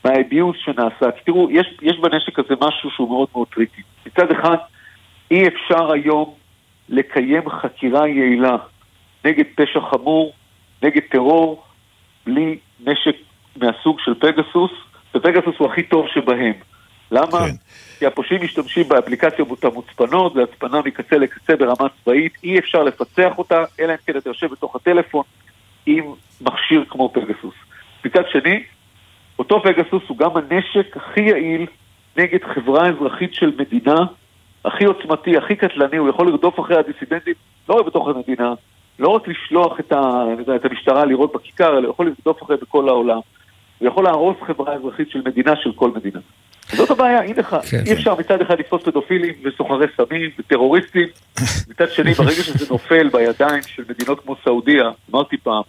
מה 0.04 0.19
abuse 0.19 0.56
שנעשה. 0.64 1.10
כי 1.10 1.24
תראו, 1.24 1.50
יש, 1.50 1.66
יש 1.82 1.98
בנשק 1.98 2.38
הזה 2.38 2.54
משהו 2.60 2.90
שהוא 2.90 3.08
מאוד 3.08 3.28
מאוד 3.34 3.48
tricky. 3.54 3.82
מצד 4.06 4.30
אחד, 4.30 4.56
אי 5.30 5.48
אפשר 5.48 5.92
היום 5.92 6.34
לקיים 6.88 7.50
חקירה 7.50 8.08
יעילה 8.08 8.56
נגד 9.24 9.44
פשע 9.54 9.80
חמור, 9.90 10.32
נגד 10.82 11.02
טרור, 11.10 11.62
בלי 12.26 12.58
נשק 12.80 13.16
מהסוג 13.56 14.00
של 14.00 14.14
פגסוס, 14.14 14.70
ופגסוס 15.14 15.54
הוא 15.58 15.70
הכי 15.70 15.82
טוב 15.82 16.06
שבהם. 16.14 16.52
למה? 17.10 17.38
כן. 17.38 17.54
כי 17.98 18.06
הפושעים 18.06 18.42
משתמשים 18.42 18.88
באפליקציות 18.88 19.64
המוצפנות, 19.64 20.34
זה 20.34 20.42
הצפנה 20.42 20.80
מקצה 20.84 21.18
לקצה 21.18 21.56
ברמה 21.56 21.88
צבאית, 22.02 22.32
אי 22.44 22.58
אפשר 22.58 22.82
לפצח 22.82 23.38
אותה, 23.38 23.64
אלא 23.80 23.92
אם 23.92 23.96
כן 24.06 24.16
אתה 24.16 24.30
יושב 24.30 24.46
בתוך 24.46 24.76
הטלפון 24.76 25.22
עם 25.86 26.04
מכשיר 26.40 26.84
כמו 26.88 27.12
פגסוס. 27.12 27.54
מצד 28.04 28.22
שני, 28.32 28.62
אותו 29.38 29.62
פגסוס 29.62 30.02
הוא 30.08 30.18
גם 30.18 30.30
הנשק 30.36 30.96
הכי 30.96 31.20
יעיל 31.20 31.66
נגד 32.16 32.44
חברה 32.54 32.88
אזרחית 32.88 33.34
של 33.34 33.52
מדינה, 33.58 33.96
הכי 34.64 34.84
עוצמתי, 34.84 35.36
הכי 35.36 35.56
קטלני, 35.56 35.96
הוא 35.96 36.08
יכול 36.08 36.28
לרדוף 36.28 36.60
אחרי 36.60 36.76
הדיסידנטים, 36.76 37.34
לא 37.68 37.74
רק 37.74 37.86
בתוך 37.86 38.08
המדינה, 38.08 38.54
לא 38.98 39.08
רק 39.08 39.28
לשלוח 39.28 39.80
את, 39.80 39.92
ה, 39.92 40.24
את 40.56 40.64
המשטרה 40.64 41.04
לראות 41.04 41.32
בכיכר, 41.32 41.78
אלא 41.78 41.88
יכול 41.88 42.06
לרדוף 42.06 42.42
אחרי 42.42 42.56
בכל 42.56 42.88
העולם. 42.88 43.20
הוא 43.78 43.88
יכול 43.88 44.04
להרוס 44.04 44.36
חברה 44.46 44.74
אזרחית 44.74 45.10
של 45.10 45.22
מדינה, 45.24 45.56
של 45.56 45.72
כל 45.72 45.90
מדינה. 45.90 46.20
זאת 46.76 46.90
הבעיה, 46.90 47.20
הנה 47.20 47.38
לך, 47.38 47.56
כן, 47.70 47.78
אי 47.78 47.84
כן. 47.84 47.92
אפשר 47.92 48.14
מצד 48.14 48.40
אחד 48.40 48.58
לתפוס 48.58 48.82
פדופילים 48.82 49.34
וסוחרי 49.44 49.86
סמים 49.96 50.30
וטרוריסטים, 50.38 51.06
מצד 51.68 51.90
שני, 51.90 52.14
ברגע 52.14 52.42
שזה 52.42 52.66
נופל 52.70 53.08
בידיים 53.08 53.62
של 53.62 53.84
מדינות 53.88 54.20
כמו 54.20 54.36
סעודיה, 54.44 54.90
אמרתי 55.10 55.36
פעם, 55.36 55.62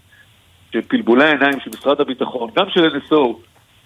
שפלבולי 0.73 1.25
העיניים 1.25 1.59
של 1.59 1.69
משרד 1.79 2.01
הביטחון, 2.01 2.49
גם 2.55 2.65
של 2.69 2.97
NSO, 2.97 3.15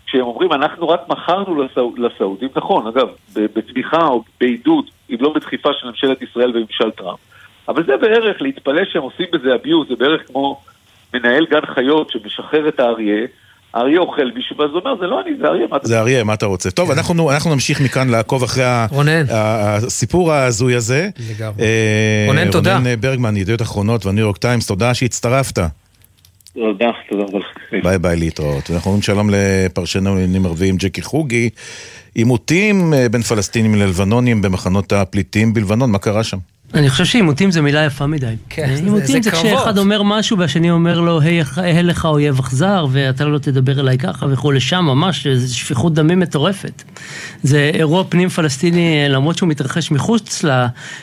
כשהם 0.05 0.21
אומרים, 0.21 0.53
אנחנו 0.53 0.89
רק 0.89 1.01
מכרנו 1.09 1.63
לסעודים, 1.97 2.49
נכון, 2.55 2.87
אגב, 2.87 3.07
בתמיכה 3.33 4.07
או 4.07 4.23
בעידוד, 4.39 4.85
אם 5.09 5.17
לא 5.19 5.33
בדחיפה 5.33 5.69
של 5.79 5.87
ממשלת 5.87 6.21
ישראל 6.21 6.57
וממשל 6.57 6.91
טראמפ. 6.91 7.19
אבל 7.67 7.83
זה 7.85 7.97
בערך, 7.97 8.41
להתפלא 8.41 8.85
שהם 8.85 9.01
עושים 9.01 9.25
בזה 9.33 9.55
abuse, 9.55 9.87
זה 9.87 9.95
בערך 9.95 10.27
כמו 10.27 10.61
מנהל 11.13 11.45
גן 11.45 11.65
חיות 11.65 12.09
שמשחרר 12.09 12.67
את 12.67 12.79
האריה, 12.79 13.27
האריה 13.73 13.99
אוכל 13.99 14.31
מישהו, 14.35 14.57
ואז 14.57 14.69
הוא 14.71 14.79
אומר, 14.79 14.95
זה 14.99 15.05
לא 15.05 15.21
אני, 15.21 15.31
זה 15.41 15.47
אריה, 15.47 15.67
מה 15.69 15.77
אתה 15.77 15.87
זה 15.87 15.99
אריה, 15.99 16.23
מה 16.23 16.33
אתה 16.33 16.45
רוצה? 16.45 16.71
טוב, 16.71 16.91
כן. 16.91 16.97
אנחנו, 16.97 17.31
אנחנו 17.31 17.53
נמשיך 17.53 17.81
מכאן 17.81 18.09
לעקוב 18.09 18.43
אחרי 18.43 18.63
הסיפור 19.29 20.31
ההזוי 20.31 20.75
הזה. 20.75 21.09
לגמרי. 21.29 21.63
אה, 21.63 22.25
רונן, 22.27 22.51
תודה. 22.51 22.77
רונן 22.77 23.01
ברגמן, 23.01 23.37
ידיעות 23.37 23.61
אחרונות 23.61 24.05
והניו 24.05 24.23
יורק 24.23 24.37
טיימס, 24.37 24.67
תודה 24.67 24.93
שהצטרפת. 24.93 25.59
תודה, 26.53 26.91
תודה 27.09 27.23
רבה. 27.23 27.39
ביי 27.83 27.99
ביי 27.99 28.15
להתראות. 28.15 28.69
ואנחנו 28.69 28.89
אומרים 28.89 29.01
שלום 29.01 29.29
לפרשנו 29.31 30.15
לעניינים 30.15 30.45
ערביים 30.45 30.77
ג'קי 30.77 31.01
חוגי. 31.01 31.49
עימותים 32.15 32.93
אה, 32.93 33.09
בין 33.09 33.21
פלסטינים 33.21 33.75
ללבנונים 33.75 34.41
במחנות 34.41 34.93
הפליטים 34.93 35.53
בלבנון, 35.53 35.91
מה 35.91 35.97
קרה 35.97 36.23
שם? 36.23 36.37
אני 36.73 36.89
חושב 36.89 37.05
שעימותים 37.05 37.51
זה 37.51 37.61
מילה 37.61 37.85
יפה 37.85 38.07
מדי. 38.07 38.35
כן, 38.49 38.75
זה, 38.75 38.83
עימותים 38.83 39.23
זה, 39.23 39.29
זה 39.29 39.31
כשאחד 39.31 39.77
אומר 39.77 40.03
משהו 40.03 40.37
והשני 40.37 40.71
אומר 40.71 40.99
לו, 40.99 41.21
היי 41.55 41.83
לך 41.83 42.05
אויב 42.05 42.39
אכזר, 42.39 42.85
ואתה 42.91 43.25
לא 43.25 43.37
תדבר 43.37 43.79
אליי 43.79 43.97
ככה 43.97 44.25
וכולי, 44.29 44.59
שם 44.59 44.85
ממש, 44.85 45.27
זה 45.27 45.55
שפיכות 45.55 45.93
דמים 45.93 46.19
מטורפת. 46.19 46.83
זה 47.43 47.71
אירוע 47.73 48.03
פנים 48.09 48.29
פלסטיני, 48.29 49.05
למרות 49.09 49.37
שהוא 49.37 49.49
מתרחש 49.49 49.91
מחוץ 49.91 50.45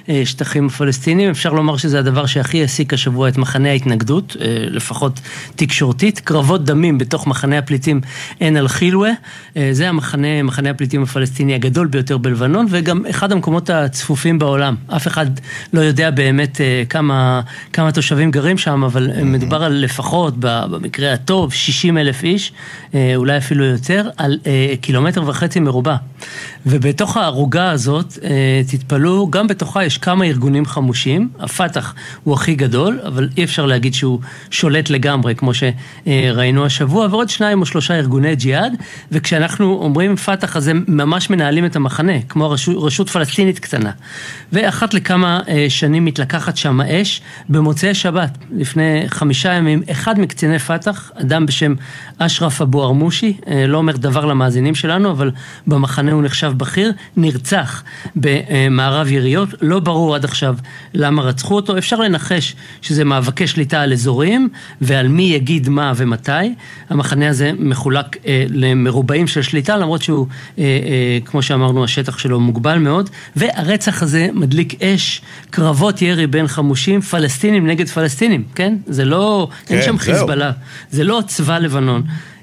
לשטחים 0.09 0.66
הפלסטיניים, 0.66 1.30
אפשר 1.30 1.52
לומר 1.52 1.76
שזה 1.76 1.98
הדבר 1.98 2.26
שהכי 2.26 2.60
העסיק 2.60 2.94
השבוע 2.94 3.28
את 3.28 3.38
מחנה 3.38 3.68
ההתנגדות, 3.68 4.36
אה, 4.40 4.47
לפחות 4.70 5.20
תקשורתית, 5.56 6.20
קרבות 6.20 6.64
דמים 6.64 6.98
בתוך 6.98 7.26
מחנה 7.26 7.59
הפליטים 7.59 8.01
עין 8.40 8.56
אל-חילווה, 8.56 9.10
אה, 9.56 9.68
זה 9.72 9.88
המחנה, 9.88 10.42
מחנה 10.42 10.70
הפליטים 10.70 11.02
הפלסטיני 11.02 11.55
הגדול 11.55 11.86
ביותר 11.86 12.18
בלבנון, 12.18 12.66
וגם 12.70 13.06
אחד 13.10 13.32
המקומות 13.32 13.70
הצפופים 13.70 14.38
בעולם. 14.38 14.74
אף 14.88 15.06
אחד... 15.06 15.26
לא 15.73 15.81
יודע 15.81 16.11
באמת 16.11 16.61
אה, 16.61 16.82
כמה, 16.89 17.41
כמה 17.73 17.93
תושבים 17.93 18.31
גרים 18.31 18.59
שם, 18.59 18.85
אבל 18.85 19.11
mm-hmm. 19.11 19.24
מדובר 19.24 19.65
על 19.65 19.73
לפחות, 19.73 20.35
במקרה 20.41 21.12
הטוב, 21.12 21.53
60 21.53 21.99
אלף 21.99 22.23
איש, 22.23 22.53
אה, 22.95 23.12
אולי 23.16 23.37
אפילו 23.37 23.65
יותר, 23.65 24.09
על 24.16 24.39
קילומטר 24.81 25.28
וחצי 25.28 25.61
מרובע. 25.61 25.97
ובתוך 26.66 27.16
הערוגה 27.16 27.70
הזאת, 27.70 28.19
תתפלאו, 28.70 29.31
גם 29.31 29.47
בתוכה 29.47 29.85
יש 29.85 29.99
כמה 29.99 30.24
ארגונים 30.24 30.66
חמושים. 30.66 31.28
הפת"ח 31.39 31.95
הוא 32.24 32.35
הכי 32.35 32.55
גדול, 32.55 33.01
אבל 33.07 33.28
אי 33.37 33.45
אפשר 33.45 33.66
להגיד 33.66 33.95
שהוא 33.95 34.20
שולט 34.51 34.91
לגמרי, 34.91 35.35
כמו 35.35 35.53
שראינו 35.55 36.66
השבוע, 36.66 37.07
ועוד 37.11 37.28
שניים 37.28 37.61
או 37.61 37.66
שלושה 37.66 37.95
ארגוני 37.95 38.37
ג'יהאד, 38.37 38.73
וכשאנחנו 39.12 39.78
אומרים 39.82 40.16
פת"ח, 40.16 40.57
אז 40.57 40.69
הם 40.69 40.85
ממש 40.89 41.31
מנהלים 41.31 41.65
את 41.65 41.77
המחנה, 41.77 42.12
כמו 42.28 42.51
רשות, 42.51 42.77
רשות 42.78 43.09
פלסטינית 43.09 43.59
קטנה. 43.59 43.91
ואחת 44.53 44.95
לכמה 44.95 45.41
אה, 45.49 45.49
שנים 45.68 46.05
מתלקחת 46.05 46.56
שם 46.56 46.81
האש. 46.81 47.20
במוצאי 47.48 47.94
שבת, 47.94 48.39
לפני 48.56 49.05
חמישה 49.09 49.52
ימים, 49.52 49.82
אחד 49.90 50.20
מקציני 50.20 50.59
פת"ח, 50.59 51.10
אדם 51.14 51.47
בשם 51.47 51.74
אשרף 52.18 52.62
אבו 52.62 52.82
ערמושי, 52.82 53.36
אה, 53.47 53.66
לא 53.66 53.78
אומר 53.78 53.97
דבר 53.97 54.24
למאזינים 54.24 54.74
שלנו, 54.74 55.10
אבל 55.10 55.31
במחנה 55.66 56.12
הוא 56.12 56.22
נחשב 56.22 56.52
בכיר, 56.56 56.93
נרצח 57.16 57.82
במערב 58.16 59.09
יריות. 59.10 59.48
לא 59.62 59.81
ברור 59.81 60.14
עד 60.14 60.24
עכשיו 60.24 60.56
למה 60.94 61.22
רצחו 61.22 61.56
אותו. 61.56 61.78
אפשר 61.78 61.97
לנחש 61.97 62.56
שזה 62.82 63.05
מאבקי 63.05 63.47
שליטה 63.47 63.81
על 63.81 63.93
אזורים, 63.93 64.48
ועל 64.81 65.09
מי 65.09 65.22
יגיד 65.22 65.68
מה 65.68 65.93
ומתי. 65.97 66.31
המחנה 66.89 67.28
הזה 67.28 67.52
מחולק 67.59 68.16
אה, 68.27 68.44
למרובעים 68.48 69.27
של 69.27 69.43
שליטה, 69.43 69.77
למרות 69.77 70.02
שהוא, 70.02 70.27
אה, 70.59 70.64
אה, 70.64 71.18
כמו 71.24 71.43
שאמרנו, 71.43 71.85
השטח 71.85 72.18
שלו 72.18 72.40
מוגבל 72.40 72.78
מאוד. 72.78 73.10
והרצח 73.36 74.02
הזה 74.02 74.28
מדליק 74.32 74.82
אש, 74.82 75.22
קרבות 75.51 76.02
ירי 76.02 76.27
בין 76.27 76.47
חמושים, 76.47 77.01
פלסטינים 77.01 77.66
נגד 77.66 77.89
פלסטינים, 77.89 78.44
כן? 78.55 78.77
זה 78.86 79.05
לא, 79.05 79.48
כן, 79.66 79.74
אין 79.74 79.85
שם 79.85 79.98
חיזבאללה. 79.98 80.52
זה 80.90 81.05
לא 81.05 81.23
צבא 81.27 81.59
לבנון. 81.59 82.02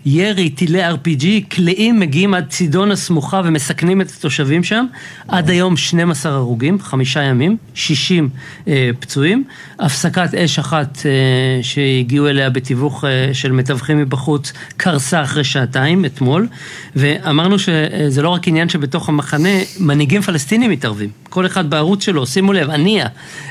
ירי, 0.10 0.50
טילי 0.50 0.90
RPG, 0.90 1.26
קלעים 1.50 2.00
מגיעים 2.00 2.34
עד 2.34 2.50
צידון 2.50 2.92
הסמוכה 2.92 3.42
ומסכנים 3.46 4.02
את 4.02 4.12
התושבים 4.18 4.64
שם. 4.64 4.86
עד 5.28 5.50
היום 5.50 5.78
12 5.78 6.32
הרוגים, 6.32 6.80
חמישה 6.80 7.24
ימים, 7.24 7.58
60 7.74 8.30
אה, 8.68 8.90
פצועים. 9.00 9.44
הפסקת 9.80 10.34
אש 10.34 10.60
אחת 10.60 10.98
אה, 11.06 11.64
שהגיעו 11.64 12.28
אליה 12.28 12.50
בתיווך 12.50 13.06
אה, 13.06 13.34
של 13.34 13.52
מתווכים 13.52 13.98
מבחוץ, 13.98 14.54
קרסה 14.78 15.24
אחרי 15.24 15.44
שעתיים, 15.44 16.06
אתמול. 16.06 16.48
ואמרנו 16.96 17.60
שזה 17.60 18.22
לא 18.22 18.30
רק 18.30 18.48
עניין 18.48 18.70
שבתוך 18.70 19.10
המחנה, 19.10 19.50
מנהיגים 19.80 20.22
פלסטינים 20.22 20.72
מתערבים. 20.72 21.10
כל 21.30 21.46
אחד 21.46 21.70
בערוץ 21.70 22.04
שלו, 22.04 22.26
שימו 22.26 22.54
לב, 22.54 22.70
הנייה, 22.70 23.08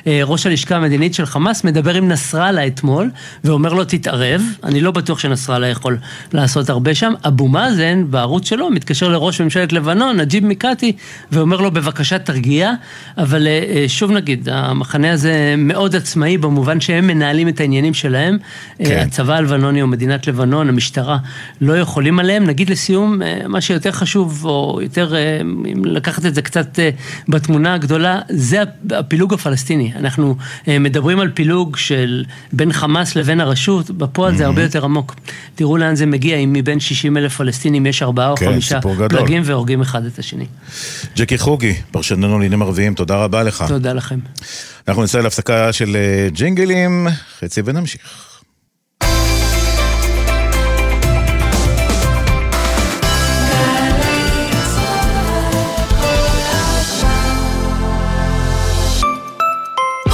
אה, 0.06 0.20
ראש 0.24 0.46
הלשכה 0.46 0.76
המדינית 0.76 1.14
של 1.14 1.26
חמאס, 1.26 1.64
מדבר 1.64 1.94
עם 1.94 2.08
נסראללה 2.08 2.66
אתמול, 2.66 3.10
ואומר 3.44 3.72
לו 3.72 3.84
תתערב. 3.84 4.42
אני 4.64 4.80
לא 4.80 4.90
בטוח 4.90 5.18
שנסראללה 5.18 5.66
יכול 5.66 5.98
לעשות 6.32 6.70
הרבה 6.70 6.94
שם. 6.94 7.12
אבו 7.26 7.48
מאזן, 7.48 8.04
בערוץ 8.10 8.48
שלו, 8.48 8.70
מתקשר 8.70 9.08
לראש 9.08 9.40
ממשלת 9.40 9.72
לבנון, 9.72 10.20
נג'יב 10.20 10.44
מיקאטי, 10.44 10.92
ואומר 11.32 11.56
לו 11.56 11.70
בבקשה 11.70 12.18
תרגיע. 12.18 12.72
אבל 13.18 13.46
אה, 13.46 13.64
אה, 13.74 13.84
שוב 13.88 14.10
נגיד, 14.10 14.48
המחנה 14.52 15.12
הזה 15.12 15.54
מאוד 15.58 15.96
עצמאי 15.96 16.38
במובן 16.38 16.80
שהם 16.80 17.06
מנהלים 17.06 17.48
את 17.48 17.60
העניינים 17.60 17.94
שלהם. 17.94 18.38
כן. 18.78 19.04
הצבא 19.06 19.34
הלבנוני 19.34 19.82
או 19.82 19.86
מדינת 19.86 20.26
לבנון, 20.26 20.68
המשטרה, 20.68 21.18
לא 21.60 21.78
יכולים 21.78 22.18
עליהם. 22.18 22.44
נגיד 22.44 22.70
לסיום, 22.70 23.20
מה 23.48 23.60
שיותר 23.60 23.92
חשוב, 23.92 24.44
או 24.44 24.78
יותר, 24.82 25.14
אם 25.72 25.84
לקחת 25.84 26.26
את 26.26 26.34
זה 26.34 26.42
קצת 26.42 26.78
בתמונה 27.28 27.75
הגדולה, 27.76 28.20
זה 28.28 28.62
הפילוג 28.90 29.34
הפלסטיני. 29.34 29.92
אנחנו 29.96 30.36
מדברים 30.66 31.20
על 31.20 31.30
פילוג 31.34 31.76
של 31.76 32.24
בין 32.52 32.72
חמאס 32.72 33.16
לבין 33.16 33.40
הרשות, 33.40 33.90
בפועל 33.90 34.34
mm-hmm. 34.34 34.36
זה 34.36 34.46
הרבה 34.46 34.62
יותר 34.62 34.84
עמוק. 34.84 35.14
תראו 35.54 35.76
לאן 35.76 35.94
זה 35.94 36.06
מגיע, 36.06 36.36
אם 36.36 36.52
מבין 36.52 36.80
60 36.80 37.16
אלף 37.16 37.36
פלסטינים 37.36 37.86
יש 37.86 38.02
ארבעה 38.02 38.30
או 38.30 38.36
כן, 38.36 38.52
חמישה 38.52 38.80
פלגים 39.08 39.42
והורגים 39.44 39.80
אחד 39.80 40.04
את 40.04 40.18
השני. 40.18 40.46
ג'קי 41.16 41.38
חוגי, 41.38 41.74
פרשננו 41.90 42.32
לעניינים 42.32 42.62
ערביים, 42.62 42.94
תודה 42.94 43.16
רבה 43.16 43.42
לך. 43.42 43.64
תודה 43.68 43.92
לכם. 43.92 44.18
אנחנו 44.88 45.02
נצא 45.02 45.20
להפסקה 45.20 45.72
של 45.72 45.96
אה, 45.96 46.28
ג'ינגלים, 46.32 47.08
חצי 47.40 47.62
ונמשיך. 47.64 48.25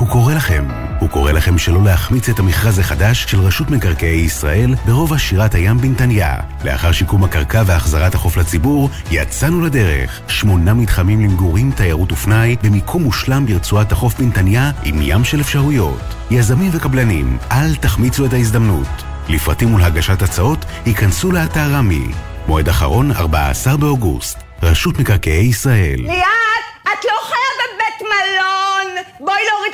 הוא 0.00 0.08
קורא 0.08 0.34
לכם. 0.34 0.64
הוא 0.98 1.08
קורא 1.08 1.32
לכם 1.32 1.58
שלא 1.58 1.84
להחמיץ 1.84 2.28
את 2.28 2.38
המכרז 2.38 2.78
החדש 2.78 3.24
של 3.28 3.40
רשות 3.40 3.70
מקרקעי 3.70 4.20
ישראל 4.20 4.74
ברובע 4.86 5.18
שירת 5.18 5.54
הים 5.54 5.78
בנתניה. 5.78 6.36
לאחר 6.64 6.92
שיקום 6.92 7.24
הקרקע 7.24 7.62
והחזרת 7.66 8.14
החוף 8.14 8.36
לציבור, 8.36 8.90
יצאנו 9.10 9.60
לדרך. 9.60 10.20
שמונה 10.28 10.74
מתחמים 10.74 11.20
למגורים, 11.20 11.72
תיירות 11.76 12.12
ופנאי, 12.12 12.56
במיקום 12.62 13.02
מושלם 13.02 13.46
ברצועת 13.46 13.92
החוף 13.92 14.20
בנתניה, 14.20 14.70
עם 14.84 14.98
ים 15.02 15.24
של 15.24 15.40
אפשרויות. 15.40 16.14
יזמים 16.30 16.70
וקבלנים, 16.72 17.38
אל 17.52 17.74
תחמיצו 17.74 18.26
את 18.26 18.32
ההזדמנות. 18.32 19.02
לפרטים 19.28 19.74
ולהגשת 19.74 20.22
הצעות, 20.22 20.64
ייכנסו 20.86 21.32
לאתר 21.32 21.72
רמי. 21.72 22.06
מועד 22.48 22.68
אחרון, 22.68 23.12
14 23.12 23.76
באוגוסט. 23.76 24.38
רשות 24.62 24.98
מקרקעי 24.98 25.46
ישראל. 25.46 26.00
ליאת, 26.00 26.49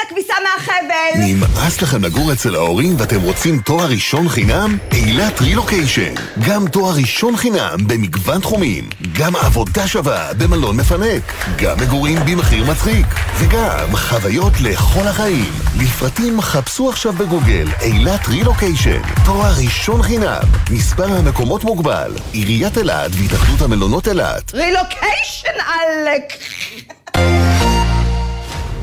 הכביסה 0.06 0.34
מהחבל! 0.42 1.20
נמאס 1.20 1.82
לכם 1.82 2.04
לגור 2.04 2.32
אצל 2.32 2.54
ההורים 2.54 2.94
ואתם 2.98 3.20
רוצים 3.20 3.58
תואר 3.58 3.86
ראשון 3.86 4.28
חינם? 4.28 4.78
אילת 4.92 5.40
רילוקיישן. 5.40 6.14
גם 6.48 6.68
תואר 6.68 6.94
ראשון 6.94 7.36
חינם 7.36 7.76
במגוון 7.86 8.40
תחומים. 8.40 8.88
גם 9.18 9.36
עבודה 9.36 9.88
שווה 9.88 10.34
במלון 10.38 10.76
מפנק. 10.76 11.32
גם 11.56 11.76
מגורים 11.80 12.18
במחיר 12.26 12.64
מצחיק. 12.64 13.06
וגם 13.38 13.96
חוויות 13.96 14.52
לכל 14.60 15.08
החיים. 15.08 15.52
לפרטים 15.78 16.40
חפשו 16.40 16.90
עכשיו 16.90 17.12
בגוגל 17.12 17.68
אילת 17.82 18.28
רילוקיישן. 18.28 19.00
תואר 19.24 19.52
ראשון 19.64 20.02
חינם. 20.02 20.42
מספר 20.70 21.12
המקומות 21.12 21.64
מוגבל. 21.64 22.12
עיריית 22.32 22.78
אילת 22.78 23.10
והתאחדות 23.14 23.62
המלונות 23.62 24.08
אילת. 24.08 24.54
רילוקיישן 24.54 25.60
עלק! 25.66 26.32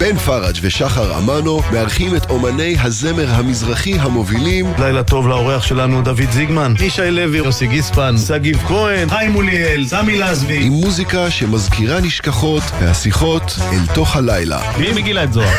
בן 0.00 0.16
פראג' 0.16 0.54
ושחר 0.62 1.18
אמנו 1.18 1.60
מארחים 1.72 2.16
את 2.16 2.30
אומני 2.30 2.76
הזמר 2.80 3.30
המזרחי 3.30 3.98
המובילים. 3.98 4.72
לילה 4.78 5.02
טוב 5.02 5.28
לאורח 5.28 5.62
שלנו 5.62 6.02
דוד 6.02 6.30
זיגמן, 6.30 6.74
ישי 6.80 7.10
לוי, 7.10 7.38
יוסי 7.38 7.66
גיספן, 7.66 8.14
שגיב 8.18 8.62
כהן, 8.68 9.08
חיים 9.08 9.30
מוליאל, 9.30 9.86
סמי 9.86 10.18
לזבי. 10.18 10.66
עם 10.66 10.72
מוזיקה 10.72 11.30
שמזכירה 11.30 12.00
נשכחות 12.00 12.62
והשיחות 12.80 13.58
אל 13.72 13.94
תוך 13.94 14.16
הלילה. 14.16 14.60
מי 14.78 14.92
מגילת 14.92 15.32
זוהר? 15.32 15.54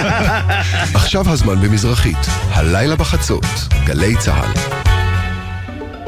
עכשיו 0.94 1.30
הזמן 1.30 1.60
במזרחית, 1.60 2.26
הלילה 2.50 2.96
בחצות, 2.96 3.46
גלי 3.84 4.16
צה"ל 4.16 4.81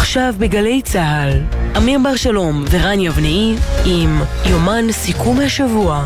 עכשיו 0.00 0.34
בגלי 0.38 0.82
צה"ל, 0.82 1.40
אמיר 1.76 1.98
בר 2.02 2.16
שלום 2.16 2.64
ורן 2.70 3.00
יבנאי 3.00 3.54
עם 3.84 4.22
יומן 4.44 4.92
סיכום 4.92 5.40
השבוע. 5.40 6.04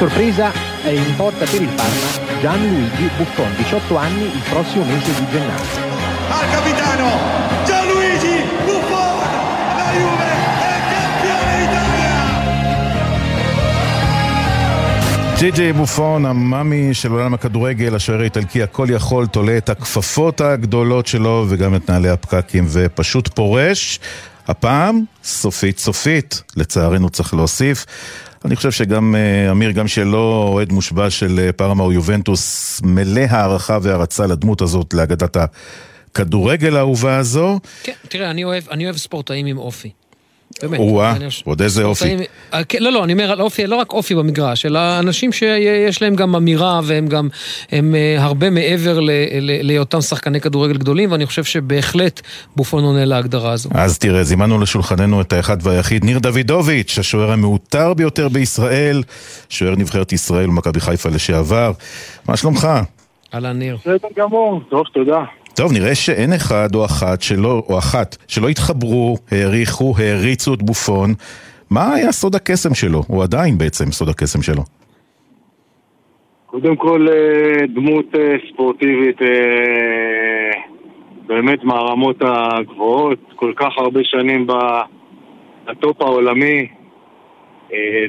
Sorpresa 0.00 0.48
è 0.84 0.92
in 1.04 1.12
porta 1.16 1.44
per 1.50 1.60
il 1.66 1.72
Parma 1.78 2.10
Gianluigi 2.42 3.06
Buffon, 3.16 3.50
18 3.56 3.96
anni, 3.96 4.24
il 4.38 4.44
prossimo 4.50 4.84
mese 4.84 5.12
di 5.18 5.26
gennaio. 5.32 5.68
Al 6.38 6.46
capitano 6.54 7.55
ג'י 15.38 15.50
ג'י 15.50 15.72
בופון, 15.72 16.26
המאמי 16.26 16.94
של 16.94 17.12
עולם 17.12 17.34
הכדורגל, 17.34 17.94
השוער 17.94 18.20
האיטלקי 18.20 18.62
הכל 18.62 18.86
יכול, 18.90 19.26
תולה 19.26 19.56
את 19.56 19.68
הכפפות 19.68 20.40
הגדולות 20.40 21.06
שלו 21.06 21.46
וגם 21.48 21.74
את 21.74 21.90
נעלי 21.90 22.08
הפקקים 22.08 22.64
ופשוט 22.68 23.28
פורש. 23.28 24.00
הפעם, 24.48 25.04
סופית 25.24 25.78
סופית, 25.78 26.42
לצערנו 26.56 27.10
צריך 27.10 27.34
להוסיף. 27.34 27.86
אני 28.44 28.56
חושב 28.56 28.70
שגם 28.70 29.14
אה, 29.14 29.50
אמיר, 29.50 29.70
גם 29.70 29.88
שלא 29.88 30.48
אוהד 30.52 30.72
מושבע 30.72 31.10
של 31.10 31.40
אה, 31.42 31.52
פארמה 31.52 31.82
או 31.82 31.92
יובנטוס, 31.92 32.80
מלא 32.84 33.20
הערכה 33.30 33.78
והערצה 33.82 34.26
לדמות 34.26 34.62
הזאת, 34.62 34.94
לאגדת 34.94 35.36
הכדורגל 35.36 36.76
האהובה 36.76 37.16
הזו. 37.16 37.60
כן, 37.82 37.92
תראה, 38.08 38.30
אני 38.30 38.44
אוהב, 38.44 38.68
אני 38.70 38.84
אוהב 38.84 38.96
ספורטאים 38.96 39.46
עם 39.46 39.58
אופי. 39.58 39.90
באמת. 40.62 40.78
או-אה, 40.78 41.14
עוד 41.44 41.62
איזה 41.62 41.84
אופי. 41.84 42.16
אה, 42.54 42.64
כן, 42.64 42.82
לא, 42.82 42.92
לא, 42.92 43.04
אני 43.04 43.12
אומר 43.12 43.30
על 43.32 43.40
אופי, 43.40 43.66
לא 43.66 43.76
רק 43.76 43.92
אופי 43.92 44.14
במגרש, 44.14 44.66
אלא 44.66 44.98
אנשים 44.98 45.32
שיש 45.32 46.02
להם 46.02 46.14
גם 46.14 46.34
אמירה 46.34 46.80
והם 46.84 47.06
גם, 47.06 47.28
הם 47.72 47.94
אה, 47.94 48.16
הרבה 48.24 48.50
מעבר 48.50 49.00
ל- 49.00 49.10
ל- 49.40 49.66
להיותם 49.66 50.00
שחקני 50.00 50.40
כדורגל 50.40 50.76
גדולים, 50.76 51.12
ואני 51.12 51.26
חושב 51.26 51.44
שבהחלט 51.44 52.20
בופון 52.56 52.84
עונה 52.84 53.04
להגדרה 53.04 53.52
הזו. 53.52 53.68
אז 53.74 53.98
תראה, 53.98 54.22
זימנו 54.24 54.58
לשולחננו 54.60 55.20
את 55.20 55.32
האחד 55.32 55.56
והיחיד, 55.62 56.04
ניר 56.04 56.18
דוידוביץ', 56.18 56.98
השוער 56.98 57.32
המעוטר 57.32 57.94
ביותר 57.94 58.28
בישראל, 58.28 59.02
שוער 59.48 59.74
נבחרת 59.76 60.12
ישראל 60.12 60.48
ומכבי 60.48 60.80
חיפה 60.80 61.08
לשעבר. 61.08 61.72
מה 62.28 62.36
שלומך? 62.36 62.68
אהלן 63.34 63.58
ניר. 63.58 63.76
בסדר 63.80 64.08
גמור, 64.18 64.60
טוב, 64.70 64.82
תודה. 64.94 65.20
טוב, 65.56 65.72
נראה 65.72 65.94
שאין 65.94 66.32
אחד 66.32 66.74
או 66.74 66.84
אחת 66.84 67.22
שלא, 67.22 67.62
או 67.68 67.78
אחת, 67.78 68.16
שלא 68.28 68.48
התחברו, 68.48 69.16
העריכו, 69.30 69.94
העריצו 69.98 70.54
את 70.54 70.62
בופון. 70.62 71.10
מה 71.70 71.94
היה 71.94 72.12
סוד 72.12 72.34
הקסם 72.34 72.74
שלו? 72.74 73.02
או 73.10 73.22
עדיין 73.22 73.58
בעצם 73.58 73.84
סוד 73.84 74.08
הקסם 74.08 74.42
שלו? 74.42 74.62
קודם 76.46 76.76
כל 76.76 77.06
אה, 77.08 77.66
דמות 77.74 78.04
אה, 78.18 78.36
ספורטיבית 78.52 79.22
אה, 79.22 80.60
באמת 81.26 81.64
מהרמות 81.64 82.16
הגבוהות, 82.20 83.18
כל 83.36 83.52
כך 83.56 83.72
הרבה 83.76 84.00
שנים 84.04 84.46
בטופ 85.66 86.02
העולמי, 86.02 86.68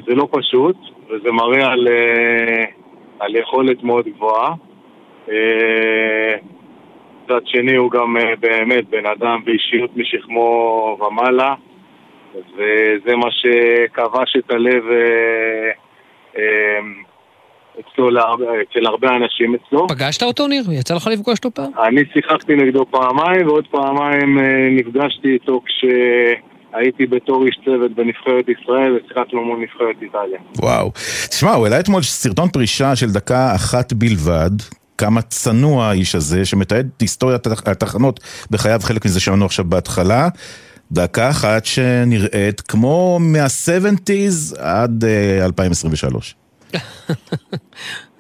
זה 0.08 0.16
לא 0.16 0.28
פשוט, 0.32 0.76
וזה 1.10 1.32
מראה 1.32 1.68
על, 1.68 1.88
על 3.20 3.36
יכולת 3.36 3.84
מאוד 3.84 4.06
גבוהה. 4.16 4.54
מצד 7.28 7.42
שני 7.46 7.76
הוא 7.76 7.92
גם 7.92 8.18
אה, 8.18 8.36
באמת 8.40 8.90
בן 8.90 9.06
אדם 9.06 9.40
באישיות 9.46 9.92
משכמו 9.96 10.98
ומעלה, 11.00 11.54
וזה 12.36 13.16
מה 13.16 13.28
שכבש 13.32 14.36
את 14.38 14.52
הלב 14.52 14.84
אה, 14.92 15.72
אה, 16.38 16.80
אצלו, 17.80 18.10
אצל 18.62 18.86
הרבה 18.86 19.16
אנשים 19.16 19.56
אצלו. 19.56 19.88
פגשת 19.88 20.24
אותו 20.24 20.48
ניר? 20.48 20.64
יצא 20.72 20.96
לך 20.96 21.08
לפגוש 21.08 21.38
אותו 21.38 21.52
פעם? 21.52 21.72
אני 21.88 22.02
שיחקתי 22.14 22.56
נגדו 22.56 22.86
פעמיים, 22.86 23.48
ועוד 23.48 23.68
פעמיים 23.72 24.38
נפגשתי 24.72 25.34
איתו 25.34 25.62
כשהייתי 25.66 27.06
בתור 27.06 27.46
איש 27.46 27.60
צוות 27.66 27.92
בנבחרת 27.92 28.46
ישראל 28.50 28.98
ושיחקנו 28.98 29.46
מול 29.46 29.60
נבחרת 29.60 30.02
איטליה. 30.02 30.40
וואו. 30.60 30.92
תשמע, 31.30 31.54
הוא 31.54 31.66
העלה 31.66 31.80
אתמול 31.80 32.02
סרטון 32.02 32.50
פרישה 32.50 32.96
של 32.96 33.08
דקה 33.08 33.56
אחת 33.56 33.94
בלבד. 33.94 34.78
כמה 34.98 35.22
צנוע 35.22 35.86
האיש 35.86 36.16
הזה, 36.16 36.46
שמתעד 36.46 36.90
את 36.96 37.02
היסטוריית 37.02 37.48
התח- 37.48 37.68
התחנות 37.68 38.20
בחייו, 38.52 38.80
חלק 38.84 39.06
מזה 39.06 39.20
שמענו 39.20 39.46
עכשיו 39.46 39.66
בהתחלה. 39.66 40.28
דקה 40.92 41.30
אחת 41.30 41.66
שנראית 41.66 42.62
כמו 42.62 43.20
מה-70's 43.22 44.60
עד 44.60 45.04
אה, 45.04 45.46
2023. 45.46 46.36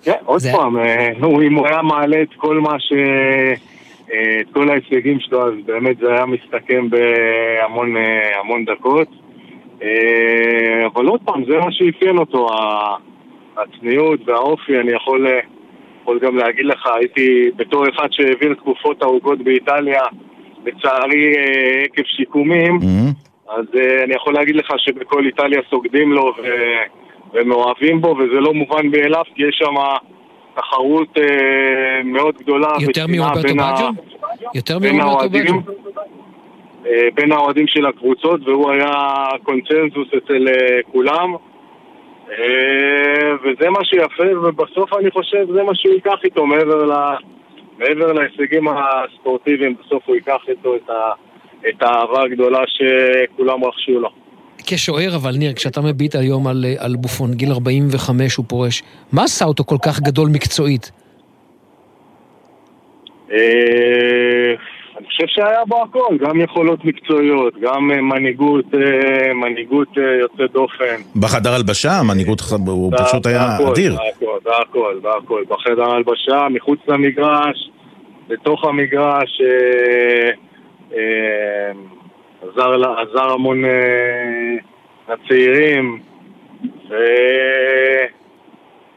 כן, 0.03 0.13
עוד 0.25 0.41
פעם, 0.51 0.77
אה, 0.77 1.09
אם 1.47 1.55
הוא 1.55 1.67
היה 1.67 1.81
מעלה 1.81 2.21
את 2.21 2.27
כל 2.37 2.59
מה 2.59 2.79
ש... 2.79 2.93
אה, 4.13 4.41
את 4.41 4.53
כל 4.53 4.69
ההישגים 4.69 5.19
שלו, 5.19 5.47
אז 5.47 5.53
באמת 5.65 5.97
זה 5.97 6.13
היה 6.13 6.25
מסתכם 6.25 6.89
בהמון 6.89 7.97
אה, 7.97 8.39
המון 8.39 8.65
דקות. 8.65 9.07
אה, 9.83 10.87
אבל 10.93 11.05
עוד 11.05 11.21
פעם, 11.25 11.43
זה 11.45 11.57
מה 11.57 11.71
שאפיין 11.71 12.17
אותו, 12.17 12.47
הצניעות 13.57 14.19
והאופי. 14.27 14.79
אני 14.79 14.91
יכול, 14.91 15.27
אה, 15.27 15.39
יכול 16.07 16.19
גם 16.19 16.37
להגיד 16.37 16.65
לך, 16.65 16.87
הייתי 16.95 17.49
בתור 17.55 17.83
אחד 17.89 18.07
שהעביר 18.11 18.53
תקופות 18.53 19.03
ארוכות 19.03 19.41
באיטליה, 19.41 20.01
לצערי 20.65 21.33
אה, 21.37 21.83
עקב 21.83 22.03
שיקומים, 22.05 22.79
אז 23.49 23.65
אה, 23.79 24.03
אני 24.03 24.13
יכול 24.15 24.33
להגיד 24.33 24.55
לך 24.55 24.73
שבכל 24.77 25.25
איטליה 25.25 25.61
סוגדים 25.69 26.13
לו 26.13 26.33
ו... 26.43 26.47
ומאוהבים 27.33 28.01
בו, 28.01 28.07
וזה 28.07 28.39
לא 28.39 28.53
מובן 28.53 28.87
מאליו, 28.87 29.23
כי 29.35 29.43
יש 29.43 29.55
שם 29.63 29.75
תחרות 30.55 31.17
אה, 31.17 32.03
מאוד 32.03 32.35
גדולה. 32.37 32.69
יותר 32.81 33.05
מרוברטו 33.07 33.47
בג'ו? 33.47 34.01
יותר 34.55 34.79
בין 34.79 34.97
מרוברטו? 34.97 35.53
אה, 36.85 37.07
בין 37.13 37.31
האוהדים 37.31 37.67
של 37.67 37.85
הקבוצות, 37.85 38.47
והוא 38.47 38.71
היה 38.71 38.91
קונצנזוס 39.43 40.07
אצל 40.17 40.45
כולם. 40.91 41.33
אה, 42.31 43.31
וזה 43.43 43.69
מה 43.69 43.85
שיפה, 43.85 44.37
ובסוף 44.43 44.93
אני 44.93 45.11
חושב 45.11 45.45
זה 45.53 45.63
מה 45.63 45.75
שהוא 45.75 45.93
ייקח 45.93 46.19
איתו 46.23 46.45
מעבר, 46.45 46.85
ל, 46.85 46.93
מעבר 47.77 48.13
להישגים 48.13 48.67
הספורטיביים, 48.67 49.75
בסוף 49.85 50.03
הוא 50.05 50.15
ייקח 50.15 50.41
איתו 50.47 50.75
את, 50.75 50.89
ה, 50.89 51.11
את 51.69 51.81
האהבה 51.81 52.23
הגדולה 52.23 52.59
שכולם 52.67 53.63
רכשו 53.63 53.99
לו. 53.99 54.09
כשוער, 54.65 55.15
אבל 55.15 55.31
ניר, 55.37 55.53
כשאתה 55.53 55.81
מביט 55.81 56.15
היום 56.15 56.47
על, 56.47 56.65
על 56.77 56.95
בופון, 56.95 57.33
גיל 57.33 57.51
45 57.51 58.35
הוא 58.35 58.45
פורש, 58.49 58.83
מה 59.11 59.23
עשה 59.23 59.45
אותו 59.45 59.63
כל 59.63 59.77
כך 59.85 59.99
גדול 59.99 60.29
מקצועית? 60.29 60.91
אני 64.97 65.07
חושב 65.07 65.23
שהיה 65.27 65.65
בו 65.67 65.83
הכל, 65.83 66.17
גם 66.19 66.41
יכולות 66.41 66.85
מקצועיות, 66.85 67.53
גם 67.61 67.91
אה, 67.91 68.01
מנהיגות, 68.01 68.65
אה, 68.73 69.33
מנהיגות 69.33 69.87
אה, 69.97 70.03
יוצאת 70.03 70.51
דופן. 70.51 70.95
בחדר 71.15 71.53
הלבשה, 71.53 71.91
המנהיגות, 71.99 72.41
הוא 72.67 72.91
פשוט 72.97 73.25
היה 73.25 73.57
אדיר. 73.71 73.95
בהכל, 73.95 74.39
בהכל, 74.43 74.99
בהכל. 75.01 75.43
בחדר 75.47 75.91
הלבשה, 75.91 76.47
מחוץ 76.49 76.79
למגרש, 76.87 77.69
בתוך 78.27 78.63
המגרש, 78.63 79.41
עזר, 82.41 82.99
עזר 82.99 83.31
המון 83.33 83.65
אה, 83.65 84.55
לצעירים, 85.09 85.99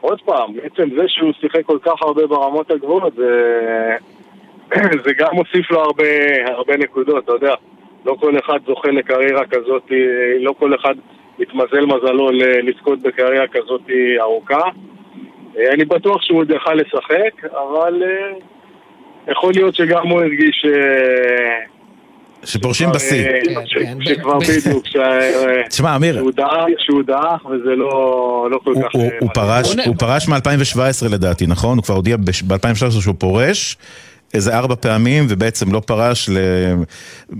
ועוד 0.01 0.21
פעם, 0.25 0.53
בעצם 0.53 0.89
זה 0.95 1.03
שהוא 1.07 1.31
שיחק 1.39 1.65
כל 1.65 1.77
כך 1.81 1.93
הרבה 2.01 2.27
ברמות 2.27 2.71
הגבוהות, 2.71 3.13
זה, 3.15 3.95
זה 5.05 5.11
גם 5.17 5.27
מוסיף 5.33 5.71
לו 5.71 5.79
הרבה, 5.79 6.03
הרבה 6.57 6.77
נקודות, 6.77 7.23
אתה 7.23 7.31
יודע. 7.31 7.53
לא 8.05 8.15
כל 8.19 8.33
אחד 8.45 8.59
זוכה 8.67 8.87
לקריירה 8.91 9.45
כזאת, 9.45 9.83
לא 10.39 10.53
כל 10.59 10.75
אחד 10.75 10.93
מתמזל 11.39 11.85
מזלו 11.85 12.29
לזכות 12.63 13.01
בקריירה 13.01 13.47
כזאת 13.47 13.81
ארוכה. 14.19 14.61
אה, 15.59 15.73
אני 15.73 15.85
בטוח 15.85 16.21
שהוא 16.21 16.39
עוד 16.39 16.49
יכל 16.51 16.73
לשחק, 16.73 17.45
אבל 17.45 18.03
אה, 18.03 18.37
יכול 19.31 19.53
להיות 19.55 19.75
שגם 19.75 20.07
הוא 20.07 20.21
הרגיש... 20.21 20.65
אה, 20.65 21.57
שפורשים 22.43 22.89
בשיא. 22.95 23.25
אה, 23.27 23.39
ש- 23.65 23.77
שכבר 24.09 24.37
בדיוק, 24.39 24.87
ש- 24.87 24.95
אה, 24.95 25.63
תשמע, 25.69 25.95
אמיר, 25.95 26.23
שהוא 26.77 27.03
דעך, 27.03 27.45
וזה 27.45 27.75
לא 27.75 27.91
לא 28.51 28.59
כל 28.63 28.73
כך... 28.83 28.89
הוא- 28.93 29.03
אה, 29.03 29.17
הוא 29.19 29.29
פרש, 29.33 29.75
הוא 29.85 29.95
פרש 29.99 30.27
מ-2017 30.27 30.79
לדעתי, 31.13 31.47
נכון? 31.47 31.77
הוא 31.77 31.83
כבר 31.83 31.95
הודיע 31.95 32.17
ב-2013 32.17 33.01
שהוא 33.01 33.15
פורש. 33.19 33.77
איזה 34.33 34.57
ארבע 34.57 34.75
פעמים, 34.75 35.25
ובעצם 35.29 35.71
לא 35.71 35.81
פרש 35.85 36.29
ל... 36.29 36.37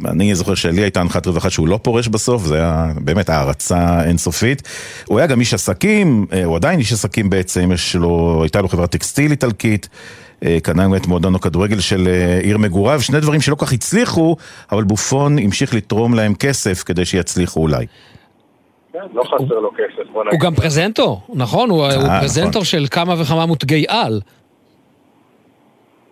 אני 0.05 0.35
זוכר 0.35 0.55
שלי 0.55 0.81
הייתה 0.81 1.01
הנחת 1.01 1.27
רווחה 1.27 1.49
שהוא 1.49 1.67
לא 1.67 1.79
פורש 1.81 2.07
בסוף, 2.07 2.43
זה 2.43 2.55
היה 2.55 2.87
באמת 2.95 3.29
הערצה 3.29 4.03
אינסופית. 4.03 4.61
הוא 5.07 5.19
היה 5.19 5.27
גם 5.27 5.39
איש 5.39 5.53
עסקים, 5.53 6.25
אה, 6.33 6.45
הוא 6.45 6.55
עדיין 6.55 6.79
איש 6.79 6.93
עסקים 6.93 7.29
בעצם, 7.29 7.71
יש 7.73 7.95
לו, 7.95 8.39
הייתה 8.43 8.61
לו 8.61 8.67
חברת 8.67 8.91
טקסטיל 8.91 9.31
איטלקית. 9.31 9.89
אה, 10.45 10.57
קנה 10.63 10.83
גם 10.83 10.95
את 10.95 11.07
מועדון 11.07 11.35
הכדורגל 11.35 11.79
של 11.79 12.07
אה, 12.07 12.39
עיר 12.43 12.57
מגוריו, 12.57 13.01
שני 13.01 13.19
דברים 13.19 13.41
שלא 13.41 13.55
כך 13.55 13.73
הצליחו, 13.73 14.35
אבל 14.71 14.83
בופון 14.83 15.39
המשיך 15.39 15.73
לתרום 15.73 16.13
להם 16.13 16.33
כסף 16.35 16.83
כדי 16.83 17.05
שיצליחו 17.05 17.59
אולי. 17.59 17.85
כן, 18.93 18.99
לא 19.13 19.23
חסר 19.23 19.59
לו 19.59 19.71
כסף, 19.71 20.11
בוא 20.13 20.23
נגיד. 20.23 20.33
הוא 20.33 20.39
גם 20.39 20.55
פרזנטור, 20.55 21.21
נכון? 21.33 21.69
הוא 21.69 21.85
אה, 21.85 22.19
פרזנטור 22.21 22.49
נכון. 22.49 22.63
של 22.63 22.85
כמה 22.91 23.21
וכמה 23.21 23.45
מותגי 23.45 23.85
על. 23.87 24.21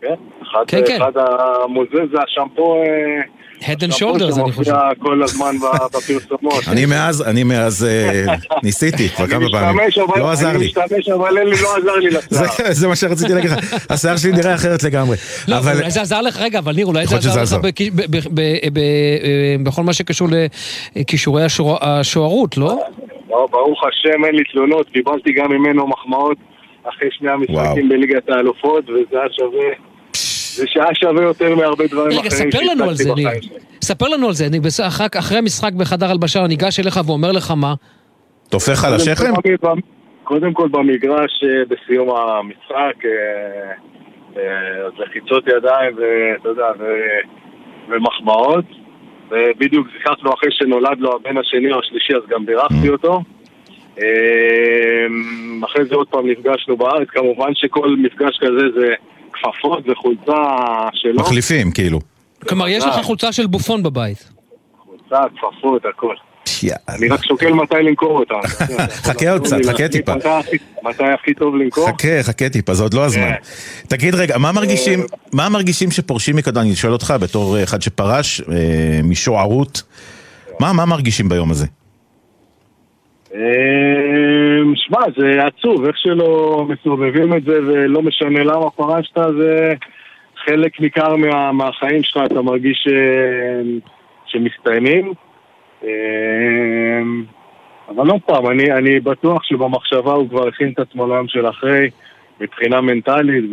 כן, 0.01 0.13
אחד, 0.43 0.63
כן, 0.67 0.81
כן. 0.87 1.01
אחד 1.01 1.11
המוזז 1.17 1.89
זה 2.11 2.17
השמפו... 2.27 2.75
אה, 2.75 3.21
Head 3.59 3.79
and 3.79 3.93
shoulders, 3.93 4.41
אני 4.41 4.51
חושב. 4.51 4.63
שמופיע 4.71 4.89
כל 4.99 5.23
הזמן 5.23 5.55
בפרסומות. 5.93 6.63
אני 6.71 6.85
מאז, 6.85 7.21
אני 7.27 7.43
מאז 7.43 7.85
אה, 7.85 8.25
ניסיתי 8.63 9.09
כבר 9.09 9.27
כמה 9.27 9.45
פעמים, 9.51 9.79
אני 9.79 9.87
משתמש, 9.87 9.97
אבל- 10.09 10.19
לא 10.19 10.31
עזר 10.31 10.49
אני 10.49 10.57
לי. 10.59 10.65
משתמש, 10.65 11.09
אבל 11.09 11.37
אין 11.37 11.47
לי, 11.47 11.55
לא 11.61 11.77
עזר 11.77 11.95
לי 11.95 12.09
לשיער. 12.09 12.71
זה- 12.71 12.87
מה 12.87 12.95
שרציתי 12.95 13.33
להגיד 13.33 13.51
לך, 13.51 13.57
השיער 13.91 14.17
שלי 14.17 14.31
נראה 14.31 14.55
אחרת 14.55 14.83
לגמרי. 14.83 15.17
לא, 15.47 15.55
אולי 15.75 15.91
זה 15.91 16.01
עזר 16.01 16.21
לך, 16.21 16.37
רגע, 16.41 16.59
אבל 16.59 16.73
ניר, 16.75 16.85
אולי 16.85 17.07
זה 17.07 17.15
עזר 17.17 17.43
לך 17.43 17.53
אה, 18.39 19.55
בכל 19.63 19.83
מה 19.83 19.93
שקשור 19.93 20.27
לכישורי 20.95 21.43
השוער- 21.45 21.77
השוערות, 21.81 22.57
לא? 22.57 22.79
לא, 23.29 23.47
ברוך 23.51 23.83
השם, 23.83 24.25
אין 24.25 24.35
לי 24.35 24.43
תלונות, 24.51 24.89
קיבלתי 24.89 25.33
גם 25.33 25.51
ממנו 25.51 25.87
מחמאות 25.87 26.37
אחרי 26.89 27.09
שני. 27.11 27.29
המשחקים 27.31 27.89
בליגת 27.89 28.29
האלופות, 28.29 28.83
וזה 28.89 29.19
היה 29.19 29.27
שווה... 29.31 29.88
זה 30.55 30.67
שהיה 30.67 30.95
שווה 30.95 31.23
יותר 31.23 31.55
מהרבה 31.55 31.87
דברים 31.87 32.19
רגע, 32.19 32.27
אחרים 32.27 32.51
ספר 32.51 32.59
לנו 32.71 32.83
על 32.83 32.95
זה, 32.95 33.13
ניר. 33.15 33.29
ספר 33.81 34.07
לנו 34.07 34.27
על 34.27 34.33
זה, 34.33 34.45
אני 34.45 34.59
בס- 34.59 34.79
אחר- 34.79 35.19
אחרי 35.19 35.37
המשחק 35.37 35.73
בחדר 35.73 36.11
הלבשה, 36.11 36.39
הוא 36.39 36.47
ניגש 36.47 36.79
אליך 36.79 36.99
ואומר 37.05 37.31
לך 37.31 37.51
מה? 37.51 37.73
טופח 38.49 38.85
על 38.85 38.93
השכם? 38.93 39.31
קודם 40.23 40.53
כל 40.53 40.67
במגרש 40.67 41.43
אה, 41.43 41.63
בסיום 41.69 42.09
המשחק, 42.09 43.05
אה, 43.05 43.11
אה, 44.37 44.85
אז 44.85 44.91
לחיצות 44.97 45.43
ידיים 45.47 45.95
ואתה 45.97 46.49
יודע, 46.49 46.67
ו- 46.79 47.19
ומחמאות. 47.91 48.65
ובדיוק 49.31 49.87
זיככנו 49.93 50.33
אחרי 50.33 50.49
שנולד 50.51 50.99
לו 50.99 51.15
הבן 51.15 51.37
השני 51.37 51.71
או 51.73 51.79
השלישי, 51.79 52.13
אז 52.13 52.21
גם 52.29 52.45
בירכתי 52.45 52.89
אותו. 52.89 53.21
אה, 54.01 54.05
אחרי 55.65 55.85
זה 55.85 55.95
עוד 55.95 56.07
פעם 56.07 56.29
נפגשנו 56.29 56.77
בארץ, 56.77 57.07
כמובן 57.09 57.51
שכל 57.55 57.95
מפגש 57.97 58.37
כזה 58.41 58.79
זה 58.79 58.93
כפפות 59.39 59.83
וחולצה 59.89 60.43
שלו. 60.93 61.21
מחליפים, 61.21 61.71
כאילו. 61.71 61.99
כלומר, 62.47 62.67
יש 62.67 62.83
לך 62.83 62.95
חולצה 63.05 63.31
של 63.31 63.47
בופון 63.47 63.83
בבית. 63.83 64.29
חולצה, 64.85 65.23
כפפות, 65.35 65.81
הכל. 65.85 66.15
אני 66.89 67.07
רק 67.07 67.25
שוקל 67.25 67.53
מתי 67.53 67.75
למכור 67.83 68.19
אותם. 68.19 68.47
חכה 69.07 69.31
עוד 69.31 69.41
קצת, 69.43 69.57
חכה 69.65 69.87
טיפה. 69.87 70.15
מתי 70.83 71.03
הכי- 71.03 71.33
טוב 71.33 71.55
למכור? 71.55 71.87
חכה, 71.87 72.23
חכה 72.23 72.49
טיפה, 72.49 72.73
זה 72.73 72.83
עוד 72.83 72.93
לא 72.93 73.05
הזמן. 73.05 73.31
תגיד 73.87 74.15
רגע, 74.15 74.37
מה 74.37 74.51
מרגישים, 74.51 75.03
מה 75.33 75.49
מרגישים 75.49 75.91
שפורשים 75.91 76.35
מכדור? 76.35 76.63
אני 76.63 76.75
שואל 76.75 76.93
אותך 76.93 77.13
בתור 77.21 77.63
אחד 77.63 77.81
שפרש 77.81 78.41
אה, 78.41 78.55
משוערות, 79.03 79.81
מה 80.59 80.73
מה 80.73 80.85
מרגישים 80.85 81.29
ביום 81.29 81.51
הזה? 81.51 81.65
אמ, 83.33 84.73
שמע, 84.75 84.99
זה 85.17 85.45
עצוב, 85.45 85.85
איך 85.85 85.97
שלא 85.97 86.65
מסובבים 86.69 87.33
את 87.33 87.43
זה 87.43 87.59
ולא 87.67 88.01
משנה 88.01 88.43
למה 88.43 88.69
פרשת, 88.69 89.17
זה 89.39 89.73
חלק 90.45 90.81
ניכר 90.81 91.15
מה, 91.15 91.51
מהחיים 91.51 92.03
שלך, 92.03 92.23
אתה 92.25 92.41
מרגיש 92.41 92.87
ש... 92.87 92.89
שמסתיימים. 94.25 95.13
אמ, 95.83 97.23
אבל 97.89 98.09
עוד 98.09 98.21
פעם, 98.25 98.47
אני, 98.47 98.71
אני 98.71 98.99
בטוח 98.99 99.43
שבמחשבה 99.43 100.13
הוא 100.13 100.29
כבר 100.29 100.47
הכין 100.47 100.71
את 100.73 100.79
עצמו 100.79 101.07
ליום 101.07 101.27
של 101.27 101.49
אחרי, 101.49 101.89
מבחינה 102.41 102.81
מנטלית. 102.81 103.45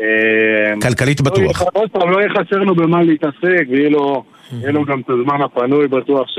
אמ, 0.00 0.80
כלכלית 0.82 1.20
לא 1.20 1.30
בטוח. 1.30 1.62
עוד 1.72 1.90
פעם, 1.90 2.10
לא 2.10 2.18
יהיה 2.18 2.30
חסר 2.30 2.56
לו 2.56 2.74
במה 2.74 3.02
להתעסק, 3.02 3.64
ויהיה 3.70 3.90
לו, 3.90 4.24
יהיה 4.52 4.72
לו 4.72 4.84
גם 4.84 5.00
את 5.00 5.10
הזמן 5.10 5.42
הפנוי, 5.42 5.88
בטוח 5.88 6.28
ש, 6.28 6.38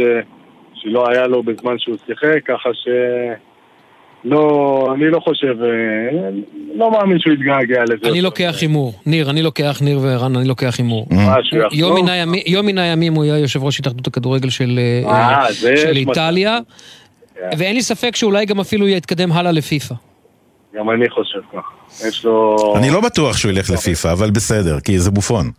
שלא 0.81 1.09
היה 1.09 1.27
לו 1.27 1.43
בזמן 1.43 1.79
שהוא 1.79 1.95
שיחק, 2.07 2.45
ככה 2.47 2.69
ש... 2.73 2.87
לא, 4.23 4.87
אני 4.95 5.09
לא 5.11 5.19
חושב, 5.19 5.47
אה, 5.63 6.29
לא 6.75 6.91
מאמין 6.91 7.19
שהוא 7.19 7.33
יתגעגע 7.33 7.83
לזה. 7.83 8.09
אני 8.11 8.21
לוקח 8.21 8.55
הימור. 8.61 8.93
ניר, 9.05 9.29
אני 9.29 9.41
לוקח, 9.41 9.77
ניר 9.81 9.99
וערן, 10.01 10.35
אני 10.35 10.47
לוקח 10.47 10.75
הימור. 10.77 11.07
שהוא 11.43 11.61
יחזור? 11.63 11.99
יום 12.47 12.65
מן 12.65 12.77
הימים- 12.77 13.13
הוא 13.13 13.25
יהיה 13.25 13.37
יושב 13.37 13.63
ראש 13.63 13.79
התאחדות 13.79 14.07
הכדורגל 14.07 14.49
של 14.49 14.79
אה, 15.05 15.11
אה. 15.11 15.47
איטליה, 15.95 16.59
ואין 17.57 17.75
לי 17.75 17.81
ספק 17.81 18.15
שאולי 18.15 18.45
גם 18.45 18.59
אפילו 18.59 18.87
יתקדם 18.87 19.31
הלאה 19.31 19.51
לפיפ"א. 19.51 19.95
גם 20.75 20.89
אני 20.89 21.09
חושב 21.09 21.39
ככה. 21.53 22.07
יש 22.07 22.25
לו, 22.25 22.55
אני 22.77 22.89
לא 22.89 23.01
בטוח 23.01 23.37
שהוא 23.37 23.51
ילך 23.51 23.69
לפיפ"א, 23.69 24.11
אבל 24.11 24.31
בסדר, 24.31 24.79
כי 24.79 24.99
זה 24.99 25.11
בופון. 25.11 25.51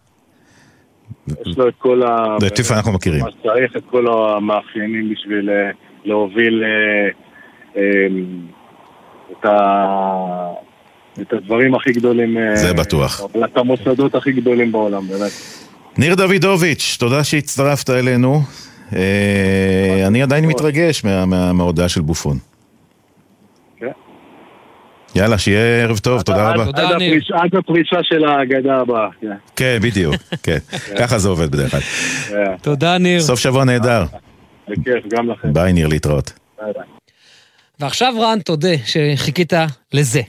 יש 1.47 1.59
לו 1.59 1.69
את 1.69 1.75
כל 1.79 2.03
ה... 2.03 2.37
פיפ"א 2.57 2.75
אנחנו 2.75 2.93
מכירים. 2.93 3.21
מה 3.25 3.31
שצריך, 3.31 3.77
את 3.77 3.83
כל 3.91 4.07
המאפיינים 4.09 5.11
בשביל 5.13 5.51
אה, 5.51 5.71
להוביל 6.05 6.65
אה, 6.65 7.09
אה, 7.77 7.83
את 9.33 9.45
ה... 9.45 9.59
את 11.21 11.33
הדברים 11.33 11.75
הכי 11.75 11.93
גדולים. 11.93 12.39
אה, 12.39 12.57
זה 12.57 12.75
בטוח. 12.75 13.21
את 13.45 13.57
המוסדות 13.57 14.15
הכי 14.15 14.33
גדולים 14.33 14.73
בעולם, 14.73 15.07
באמת. 15.09 15.31
ניר 15.99 16.15
דוידוביץ', 16.15 16.97
תודה 17.01 17.25
שהצטרפת 17.25 17.91
אלינו. 17.91 18.41
אני 20.07 20.23
עדיין 20.23 20.45
מתרגש 20.47 21.05
מה- 21.05 21.27
מה- 21.27 21.53
מההודעה 21.53 21.89
של 21.89 22.01
בופון. 22.01 22.39
כן. 25.19 25.23
יאללה, 25.25 25.39
שיהיה 25.39 25.83
ערב 25.83 25.99
טוב, 25.99 26.23
תודה 26.23 26.51
רבה. 26.51 26.65
עד 27.35 27.55
הפרישה 27.59 27.97
של 28.03 28.25
האגדה 28.25 28.77
הבאה. 28.77 29.09
כן. 29.21 29.27
כן, 29.57 29.79
בדיוק, 29.83 30.15
כן. 30.43 30.59
ככה 30.99 31.19
זה 31.19 31.29
עובד 31.29 31.51
בדרך 31.51 31.71
כלל. 31.71 31.81
כן. 31.81 32.57
תודה, 32.63 32.99
ניר. 32.99 33.21
סוף 33.21 33.41
שבוע 33.41 33.65
נהדר. 33.65 34.05
בכיף, 34.69 35.05
גם 35.13 35.31
לכם. 35.31 35.53
ביי, 35.53 35.73
ניר, 35.73 35.89
להתראות. 35.89 36.33
ועכשיו 37.81 38.15
רן, 38.21 38.39
תודה 38.41 38.75
שחיכית 38.87 39.53
לזה. 39.93 40.21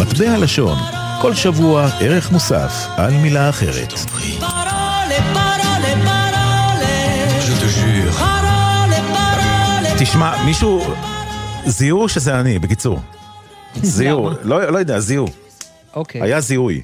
מטבע 0.00 0.38
לשון, 0.42 0.78
כל 1.22 1.34
שבוע 1.34 1.88
ערך 2.00 2.32
מוסף 2.32 2.72
על 2.96 3.12
מילה 3.22 3.48
אחרת. 3.48 3.92
תשמע, 10.02 10.44
מישהו... 10.46 10.80
זיהו 11.64 12.08
שזה 12.08 12.40
אני, 12.40 12.58
בקיצור. 12.58 13.00
זיהו? 13.74 14.30
לא 14.42 14.72
לא 14.72 14.78
יודע, 14.78 15.00
זיהו. 15.00 15.26
אוקיי. 15.96 16.22
היה 16.22 16.40
זיהוי. 16.40 16.82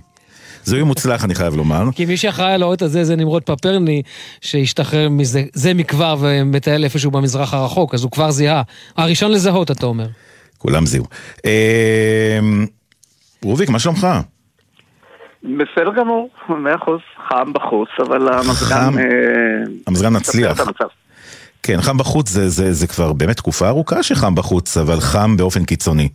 זיהוי 0.64 0.84
מוצלח, 0.84 1.24
אני 1.24 1.34
חייב 1.34 1.54
לומר. 1.56 1.82
כי 1.94 2.06
מי 2.06 2.16
שאחראי 2.16 2.52
על 2.52 2.62
האות 2.62 2.82
הזה 2.82 3.04
זה 3.04 3.16
נמרוד 3.16 3.42
פפרני, 3.42 4.02
שהשתחרר 4.40 5.08
מזה, 5.08 5.42
זה 5.52 5.74
מכבר 5.74 6.16
ומטייל 6.20 6.84
איפשהו 6.84 7.10
במזרח 7.10 7.54
הרחוק, 7.54 7.94
אז 7.94 8.02
הוא 8.02 8.10
כבר 8.10 8.30
זיהה. 8.30 8.62
הראשון 8.96 9.32
לזהות, 9.32 9.70
אתה 9.70 9.86
אומר. 9.86 10.06
כולם 10.58 10.86
זיהו. 10.86 11.04
אה, 11.46 12.38
רוביק, 13.44 13.68
מה 13.68 13.78
שלומך? 13.78 14.06
בסדר 15.42 15.92
גמור, 15.96 16.28
מאה 16.48 16.74
אחוז, 16.74 17.00
חם 17.28 17.52
בחוץ, 17.52 17.88
אבל 18.06 18.28
המזגן... 18.32 18.66
חם. 18.66 18.98
אה, 18.98 19.04
המזגן 19.86 20.16
מצליח. 20.16 20.58
כן, 21.62 21.80
חם 21.80 21.98
בחוץ 21.98 22.28
זה, 22.28 22.48
זה, 22.48 22.72
זה 22.72 22.86
כבר 22.86 23.12
באמת 23.12 23.36
תקופה 23.36 23.68
ארוכה 23.68 24.02
שחם 24.02 24.34
בחוץ, 24.34 24.76
אבל 24.76 25.00
חם 25.00 25.36
באופן 25.36 25.64
קיצוני. 25.64 26.08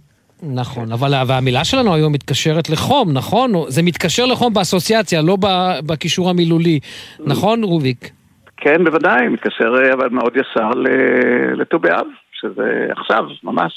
נכון, 0.44 0.92
אבל 0.92 1.14
והמילה 1.28 1.64
שלנו 1.66 1.94
היום 1.96 2.14
מתקשרת 2.14 2.70
לחום, 2.70 3.12
נכון? 3.14 3.54
זה 3.68 3.82
מתקשר 3.84 4.26
לחום 4.26 4.54
באסוציאציה, 4.54 5.22
לא 5.22 5.38
בקישור 5.86 6.30
המילולי. 6.30 6.80
נכון, 7.26 7.64
רוביק? 7.64 8.10
כן, 8.58 8.84
בוודאי, 8.84 9.28
מתקשר 9.28 9.74
אבל 9.94 10.10
מאוד 10.10 10.34
ישר 10.36 10.70
ל- 10.70 11.62
לט"ו 11.62 11.80
באב, 11.80 12.06
שזה 12.42 12.88
עכשיו, 12.98 13.24
ממש. 13.44 13.74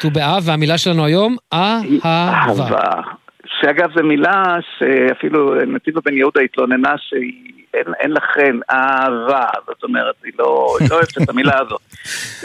ט"ו 0.00 0.10
באב, 0.10 0.42
והמילה 0.46 0.78
שלנו 0.78 1.04
היום, 1.04 1.36
אהבה. 1.52 1.84
אהבה. 2.04 3.00
שאגב, 3.60 3.88
זו 3.96 4.02
מילה 4.02 4.56
שאפילו 4.78 5.54
נתיב 5.54 5.98
הבן 5.98 6.16
יהודה 6.16 6.40
התלוננה 6.40 6.94
שאין 6.98 7.94
אין 8.00 8.10
לכן 8.10 8.56
אהבה, 8.70 9.44
זאת 9.66 9.84
אומרת, 9.84 10.14
היא 10.24 10.32
לא, 10.38 10.76
לא 10.90 10.94
אוהבת 10.94 11.18
את 11.22 11.28
המילה 11.28 11.58
הזאת. 11.60 11.80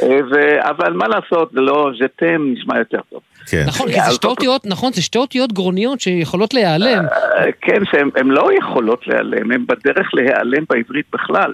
אה, 0.03 0.19
ו- 0.31 0.69
אבל 0.69 0.93
מה 0.93 1.07
לעשות, 1.07 1.51
זה 1.53 1.61
לא 1.61 1.91
ז'תם 1.99 2.53
נשמע 2.53 2.77
יותר 2.79 2.99
טוב. 3.09 3.21
כן. 3.47 3.63
נכון, 3.67 3.87
כי 3.87 4.01
זה 4.01 4.11
שתי 4.11 4.27
אותיות, 4.27 4.65
נכון, 4.65 4.93
זה 4.93 5.01
שתי 5.01 5.17
אותיות 5.17 5.53
גרוניות 5.53 6.01
שיכולות 6.01 6.53
להיעלם. 6.53 7.05
אה, 7.05 7.45
כן, 7.61 7.85
שהן 7.91 8.27
לא 8.27 8.49
יכולות 8.59 9.07
להיעלם, 9.07 9.51
הן 9.51 9.65
בדרך 9.67 10.13
להיעלם 10.13 10.63
בעברית 10.69 11.05
בכלל. 11.13 11.53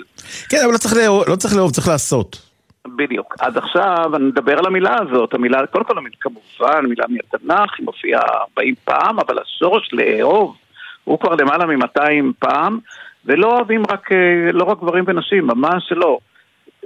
כן, 0.49 0.57
אבל 0.63 0.73
לא 0.73 0.77
צריך 0.77 0.95
לאהוב, 0.95 1.23
לא 1.27 1.35
צריך 1.35 1.55
לאהוב, 1.55 1.71
צריך 1.71 1.87
לעשות. 1.87 2.48
בדיוק. 2.95 3.35
אז 3.41 3.57
עכשיו 3.57 4.11
אני 4.15 4.23
מדבר 4.23 4.57
על 4.59 4.65
המילה 4.65 4.95
הזאת, 5.01 5.33
המילה, 5.33 5.67
קודם 5.67 5.85
כל 5.85 5.97
המילה 5.97 6.15
כמובן, 6.19 6.85
מילה 6.85 7.05
מהתנ"ך, 7.09 7.73
היא 7.77 7.85
מופיעה 7.85 8.21
40 8.57 8.75
פעם, 8.85 9.19
אבל 9.19 9.39
השורש 9.39 9.89
לאהוב 9.93 10.57
הוא 11.03 11.19
כבר 11.19 11.35
למעלה 11.35 11.65
מ-200 11.65 12.25
פעם, 12.39 12.79
ולא 13.25 13.47
אוהבים 13.47 13.83
רק, 13.91 14.11
אה, 14.11 14.51
לא 14.53 14.63
רק 14.63 14.77
גברים 14.79 15.03
ונשים, 15.07 15.47
ממש 15.47 15.91
לא. 15.91 16.17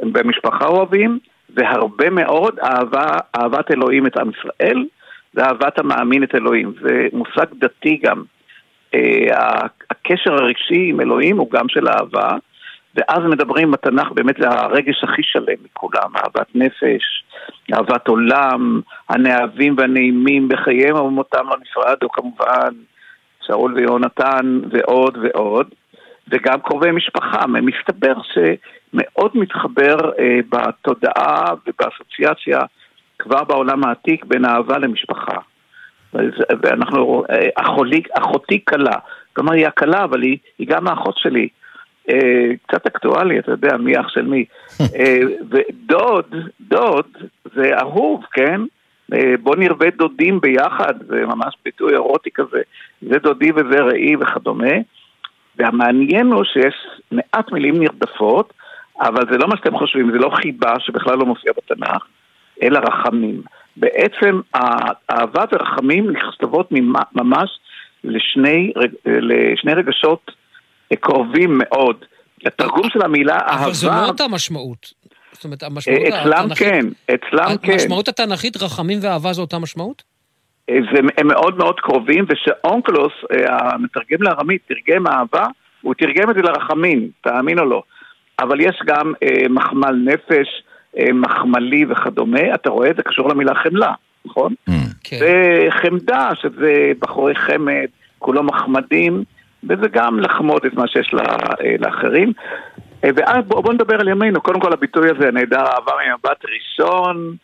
במשפחה 0.01 0.65
אוהבים, 0.65 1.19
והרבה 1.49 2.09
מאוד 2.09 2.59
אהבה, 2.59 3.07
אהבת 3.35 3.71
אלוהים 3.71 4.07
את 4.07 4.17
עם 4.17 4.29
ישראל, 4.29 4.85
ואהבת 5.33 5.79
המאמין 5.79 6.23
את 6.23 6.35
אלוהים. 6.35 6.73
זה 6.81 7.07
מושג 7.13 7.45
דתי 7.53 7.99
גם. 8.03 8.23
אה, 8.93 9.67
הקשר 9.89 10.33
הרגשי 10.33 10.89
עם 10.89 11.01
אלוהים 11.01 11.37
הוא 11.37 11.51
גם 11.51 11.69
של 11.69 11.87
אהבה, 11.87 12.37
ואז 12.95 13.19
מדברים 13.29 13.71
בתנ"ך, 13.71 14.11
באמת 14.11 14.35
זה 14.39 14.49
הרגש 14.49 15.03
הכי 15.03 15.21
שלם 15.23 15.55
מכולם, 15.65 16.11
אהבת 16.15 16.55
נפש, 16.55 17.23
אהבת 17.73 18.07
עולם, 18.07 18.81
הנאהבים 19.09 19.75
והנעימים 19.77 20.47
בחייהם 20.47 20.95
ומותם 20.95 21.47
לא 21.49 21.55
נפרדו 21.61 22.09
כמובן, 22.09 22.73
שאול 23.45 23.73
ויונתן 23.73 24.59
ועוד 24.71 25.17
ועוד, 25.21 25.67
וגם 26.27 26.59
קרובי 26.61 26.91
משפחה. 26.91 27.47
מסתבר 27.47 28.13
שמאוד 28.33 29.31
מתחבר 29.33 30.11
אה, 30.19 30.39
בתודעה 30.49 31.45
ובאסוציאציה 31.67 32.59
כבר 33.19 33.43
בעולם 33.43 33.83
העתיק 33.85 34.25
בין 34.25 34.45
אהבה 34.45 34.77
למשפחה. 34.77 35.37
ואנחנו, 36.63 37.23
אה, 37.29 37.49
אחותי 38.15 38.65
כלה, 38.65 38.95
כלומר 39.33 39.53
היא 39.53 39.67
הכלה, 39.67 40.03
אבל 40.03 40.21
היא, 40.21 40.37
היא 40.59 40.67
גם 40.67 40.87
האחות 40.87 41.17
שלי. 41.17 41.47
אה, 42.09 42.51
קצת 42.67 42.85
אקטואלי, 42.87 43.39
אתה 43.39 43.51
יודע, 43.51 43.77
מי 43.77 43.99
אח 43.99 44.09
של 44.09 44.21
מי. 44.21 44.45
אה, 44.99 45.19
ודוד, 45.49 46.35
דוד, 46.61 47.07
זה 47.55 47.77
אהוב, 47.79 48.23
כן? 48.31 48.61
אה, 49.13 49.33
בוא 49.43 49.55
נרבה 49.55 49.89
דודים 49.89 50.39
ביחד, 50.41 50.93
זה 51.07 51.25
ממש 51.25 51.55
ביטוי 51.65 51.93
אירוטי 51.93 52.29
כזה. 52.33 52.61
זה 53.01 53.19
דודי 53.19 53.51
וזה 53.51 53.83
רעי 53.83 54.15
וכדומה. 54.15 54.73
והמעניין 55.57 56.27
הוא 56.27 56.43
שיש 56.43 56.75
מעט 57.11 57.51
מילים 57.51 57.83
נרדפות, 57.83 58.53
אבל 58.99 59.23
זה 59.31 59.37
לא 59.37 59.47
מה 59.47 59.57
שאתם 59.57 59.77
חושבים, 59.77 60.11
זה 60.11 60.17
לא 60.17 60.29
חיבה 60.29 60.79
שבכלל 60.79 61.17
לא 61.17 61.25
מופיע 61.25 61.51
בתנ"ך, 61.57 62.05
אלא 62.63 62.79
רחמים. 62.79 63.41
בעצם 63.77 64.41
אהבה 65.11 65.43
ורחמים 65.51 66.11
נכתבות 66.11 66.69
ממש 67.15 67.59
לשני, 68.03 68.73
לשני 69.05 69.73
רגשות 69.73 70.31
קרובים 70.95 71.57
מאוד. 71.57 72.05
התרגום 72.45 72.89
של 72.89 73.01
המילה 73.01 73.37
אהבה... 73.37 73.63
אבל 73.63 73.73
זו 73.73 73.89
לא 73.89 74.07
אותה 74.07 74.27
משמעות. 74.27 74.93
זאת 75.31 75.43
אומרת, 75.43 75.63
המשמעות 75.63 76.01
אצלם 76.01 76.45
התנ"כית... 76.45 76.67
כן, 76.67 76.85
אצלם 77.13 77.57
כן. 77.61 77.71
המשמעות 77.71 78.07
התנ"כית, 78.07 78.57
רחמים 78.57 78.99
ואהבה 79.01 79.33
זו 79.33 79.41
אותה 79.41 79.59
משמעות? 79.59 80.03
זה, 80.67 80.99
הם 81.17 81.27
מאוד 81.27 81.57
מאוד 81.57 81.79
קרובים, 81.79 82.25
ושאונקלוס, 82.29 83.13
המתרגם 83.47 84.21
לארמית, 84.21 84.61
תרגם 84.67 85.07
אהבה, 85.07 85.45
הוא 85.81 85.93
תרגם 85.93 86.29
את 86.29 86.35
זה 86.35 86.41
לרחמים, 86.41 87.09
תאמין 87.21 87.59
או 87.59 87.65
לא. 87.65 87.83
אבל 88.39 88.61
יש 88.61 88.79
גם 88.85 89.13
אה, 89.23 89.49
מחמל 89.49 89.95
נפש, 90.05 90.63
אה, 90.99 91.13
מחמלי 91.13 91.85
וכדומה, 91.89 92.55
אתה 92.55 92.69
רואה, 92.69 92.89
זה 92.97 93.03
קשור 93.03 93.29
למילה 93.29 93.55
חמלה, 93.55 93.93
נכון? 94.25 94.53
Mm. 94.69 94.73
כן. 95.03 95.17
וחמדה, 95.21 96.29
שזה 96.41 96.91
בחורי 96.99 97.35
חמד, 97.35 97.87
כולו 98.19 98.43
מחמדים, 98.43 99.23
וזה 99.69 99.87
גם 99.91 100.19
לחמוד 100.19 100.65
את 100.65 100.73
מה 100.73 100.87
שיש 100.87 101.13
לה, 101.13 101.23
אה, 101.61 101.75
לאחרים. 101.79 102.33
אה, 103.03 103.09
ואז 103.15 103.45
בואו 103.47 103.63
בוא 103.63 103.73
נדבר 103.73 103.95
על 103.99 104.07
ימינו, 104.07 104.41
קודם 104.41 104.59
כל 104.59 104.73
הביטוי 104.73 105.09
הזה 105.09 105.31
נהדר, 105.31 105.65
אהבה 105.65 105.91
ממבט 106.07 106.45
ראשון, 106.53 107.35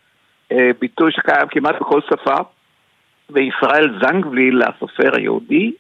אה, 0.52 0.70
ביטוי 0.82 1.12
שקיים 1.12 1.48
כמעט 1.50 1.76
בכל 1.82 2.02
שפה, 2.02 2.38
וישראל 3.30 4.00
זנגבליל, 4.02 4.62
הסופר 4.62 5.16
היהודי, 5.16 5.72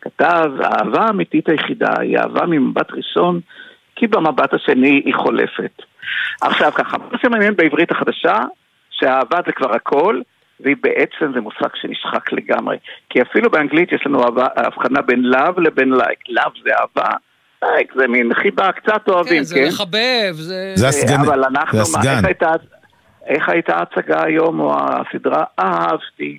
כתב, 0.00 0.50
האהבה 0.60 1.00
האמיתית 1.00 1.48
היחידה 1.48 1.92
היא 2.00 2.18
אהבה 2.18 2.46
ממבט 2.46 2.92
ראשון, 2.92 3.40
כי 3.96 4.06
במבט 4.06 4.54
השני 4.54 5.02
היא 5.04 5.14
חולפת. 5.14 5.82
עכשיו 6.40 6.72
ככה, 6.74 6.96
מה 6.98 7.18
שמעניין 7.22 7.56
בעברית 7.56 7.90
החדשה, 7.90 8.38
שהאהבה 8.90 9.38
זה 9.46 9.52
כבר 9.52 9.74
הכל, 9.74 10.20
והיא 10.62 10.76
בעצם 10.82 11.32
זה 11.34 11.40
מושג 11.40 11.68
שנשחק 11.74 12.32
לגמרי. 12.32 12.76
כי 13.10 13.22
אפילו 13.22 13.50
באנגלית 13.50 13.92
יש 13.92 14.06
לנו 14.06 14.22
הבחנה 14.56 15.02
בין 15.02 15.22
לאו 15.22 15.60
לבין 15.60 15.92
לייק. 15.92 16.18
לאו 16.28 16.50
זה 16.64 16.70
אהבה, 16.80 17.10
לייק 17.62 17.92
זה 17.96 18.08
מין 18.08 18.34
חיבה, 18.34 18.72
קצת 18.72 19.08
אוהבים, 19.08 19.38
כן? 19.38 19.42
זה 19.42 19.64
לחבב, 19.68 20.32
זה... 20.32 20.72
זה 20.74 20.88
הסגן, 20.88 21.20
אבל 21.20 21.44
אנחנו, 21.44 21.84
זה 21.84 21.92
מה, 21.92 21.98
הסגן. 21.98 22.16
איך 22.16 22.24
הייתה, 22.24 22.52
איך 23.26 23.48
הייתה 23.48 23.76
ההצגה 23.76 24.24
היום, 24.24 24.60
או 24.60 24.74
הסדרה? 24.78 25.44
אהבתי. 25.58 26.38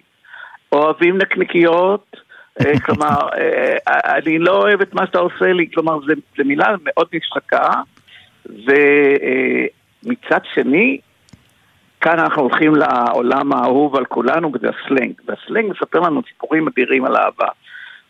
אוהבים 0.72 1.18
נקניקיות, 1.18 2.18
אה, 2.62 2.80
כלומר, 2.86 3.30
אה, 3.38 4.18
אני 4.18 4.40
לא 4.40 4.58
אוהב 4.58 4.82
את 4.82 4.94
מה 4.94 5.06
שאתה 5.06 5.20
עושה 5.20 5.54
לי, 5.54 5.68
כלומר, 5.74 6.00
זו 6.38 6.44
מילה 6.46 6.76
מאוד 6.84 7.08
נשחקה, 7.14 7.70
ומצד 8.46 10.40
שני, 10.54 11.00
כאן 12.02 12.20
אנחנו 12.20 12.42
הולכים 12.42 12.74
לעולם 12.76 13.54
האהוב 13.54 13.96
על 13.96 14.06
כולנו, 14.06 14.52
וזה 14.54 14.68
הסלנג. 14.70 15.14
והסלנג 15.26 15.72
מספר 15.72 16.00
לנו 16.00 16.22
סיפורים 16.28 16.68
אדירים 16.68 17.06
על 17.06 17.16
אהבה. 17.16 17.48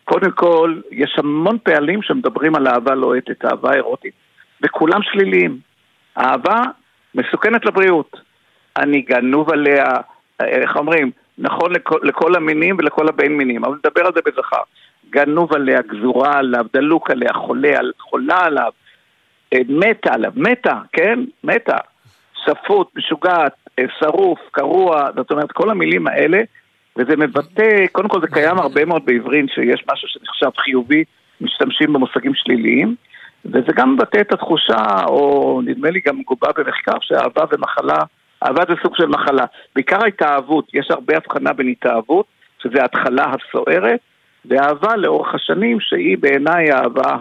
קודם 0.03 0.31
כל, 0.31 0.79
יש 0.91 1.15
המון 1.17 1.57
פעלים 1.63 2.01
שמדברים 2.01 2.55
על 2.55 2.67
אהבה 2.67 2.95
לוהטת, 2.95 3.45
אהבה 3.45 3.73
אירוטית, 3.73 4.13
וכולם 4.61 4.99
שליליים. 5.03 5.57
אהבה 6.17 6.61
מסוכנת 7.15 7.65
לבריאות. 7.65 8.17
אני 8.77 9.01
גנוב 9.01 9.51
עליה, 9.51 9.85
איך 10.39 10.75
אומרים, 10.75 11.11
נכון 11.37 11.71
לכל, 11.71 11.99
לכל 12.03 12.35
המינים 12.35 12.75
ולכל 12.79 13.07
הבין 13.07 13.37
מינים, 13.37 13.65
אבל 13.65 13.75
נדבר 13.85 14.05
על 14.05 14.13
זה 14.15 14.21
בזכר. 14.25 14.61
גנוב 15.09 15.53
עליה, 15.53 15.81
גזורה 15.81 16.37
עליו, 16.37 16.65
דלוק 16.73 17.11
עליה, 17.11 17.33
חולה, 17.33 17.77
חולה 17.99 18.37
עליו, 18.45 18.71
אה, 19.53 19.59
מתה 19.69 20.13
עליו, 20.13 20.31
מתה, 20.35 20.79
כן? 20.93 21.19
מתה. 21.43 21.77
שפוט, 22.45 22.87
משוגעת, 22.95 23.53
אה, 23.79 23.83
שרוף, 23.99 24.39
קרוע, 24.51 25.09
זאת 25.15 25.31
אומרת, 25.31 25.51
כל 25.51 25.69
המילים 25.69 26.07
האלה, 26.07 26.41
וזה 26.97 27.15
מבטא, 27.17 27.87
קודם 27.91 28.09
כל 28.09 28.21
זה 28.21 28.27
קיים 28.27 28.57
הרבה 28.57 28.85
מאוד 28.85 29.05
בעברית, 29.05 29.45
שיש 29.49 29.83
משהו 29.91 30.07
שנחשב 30.07 30.49
חיובי, 30.57 31.03
משתמשים 31.41 31.93
במושגים 31.93 32.31
שליליים, 32.35 32.95
וזה 33.45 33.71
גם 33.75 33.93
מבטא 33.93 34.17
את 34.21 34.33
התחושה, 34.33 35.03
או 35.07 35.61
נדמה 35.65 35.89
לי 35.89 35.99
גם 36.05 36.19
מגובה 36.19 36.47
במחקר, 36.57 36.97
שאהבה 37.01 37.43
ומחלה, 37.51 37.97
אהבה 38.43 38.63
זה 38.69 38.73
סוג 38.83 38.95
של 38.95 39.05
מחלה. 39.05 39.45
בעיקר 39.75 40.05
התאהבות, 40.05 40.67
יש 40.73 40.91
הרבה 40.91 41.17
הבחנה 41.17 41.53
בין 41.53 41.67
התאהבות, 41.67 42.25
שזה 42.63 42.81
ההתחלה 42.81 43.25
הסוערת, 43.33 43.99
ואהבה 44.45 44.95
לאורך 44.95 45.35
השנים, 45.35 45.79
שהיא 45.79 46.17
בעיניי 46.17 46.71
האהבה 46.71 47.17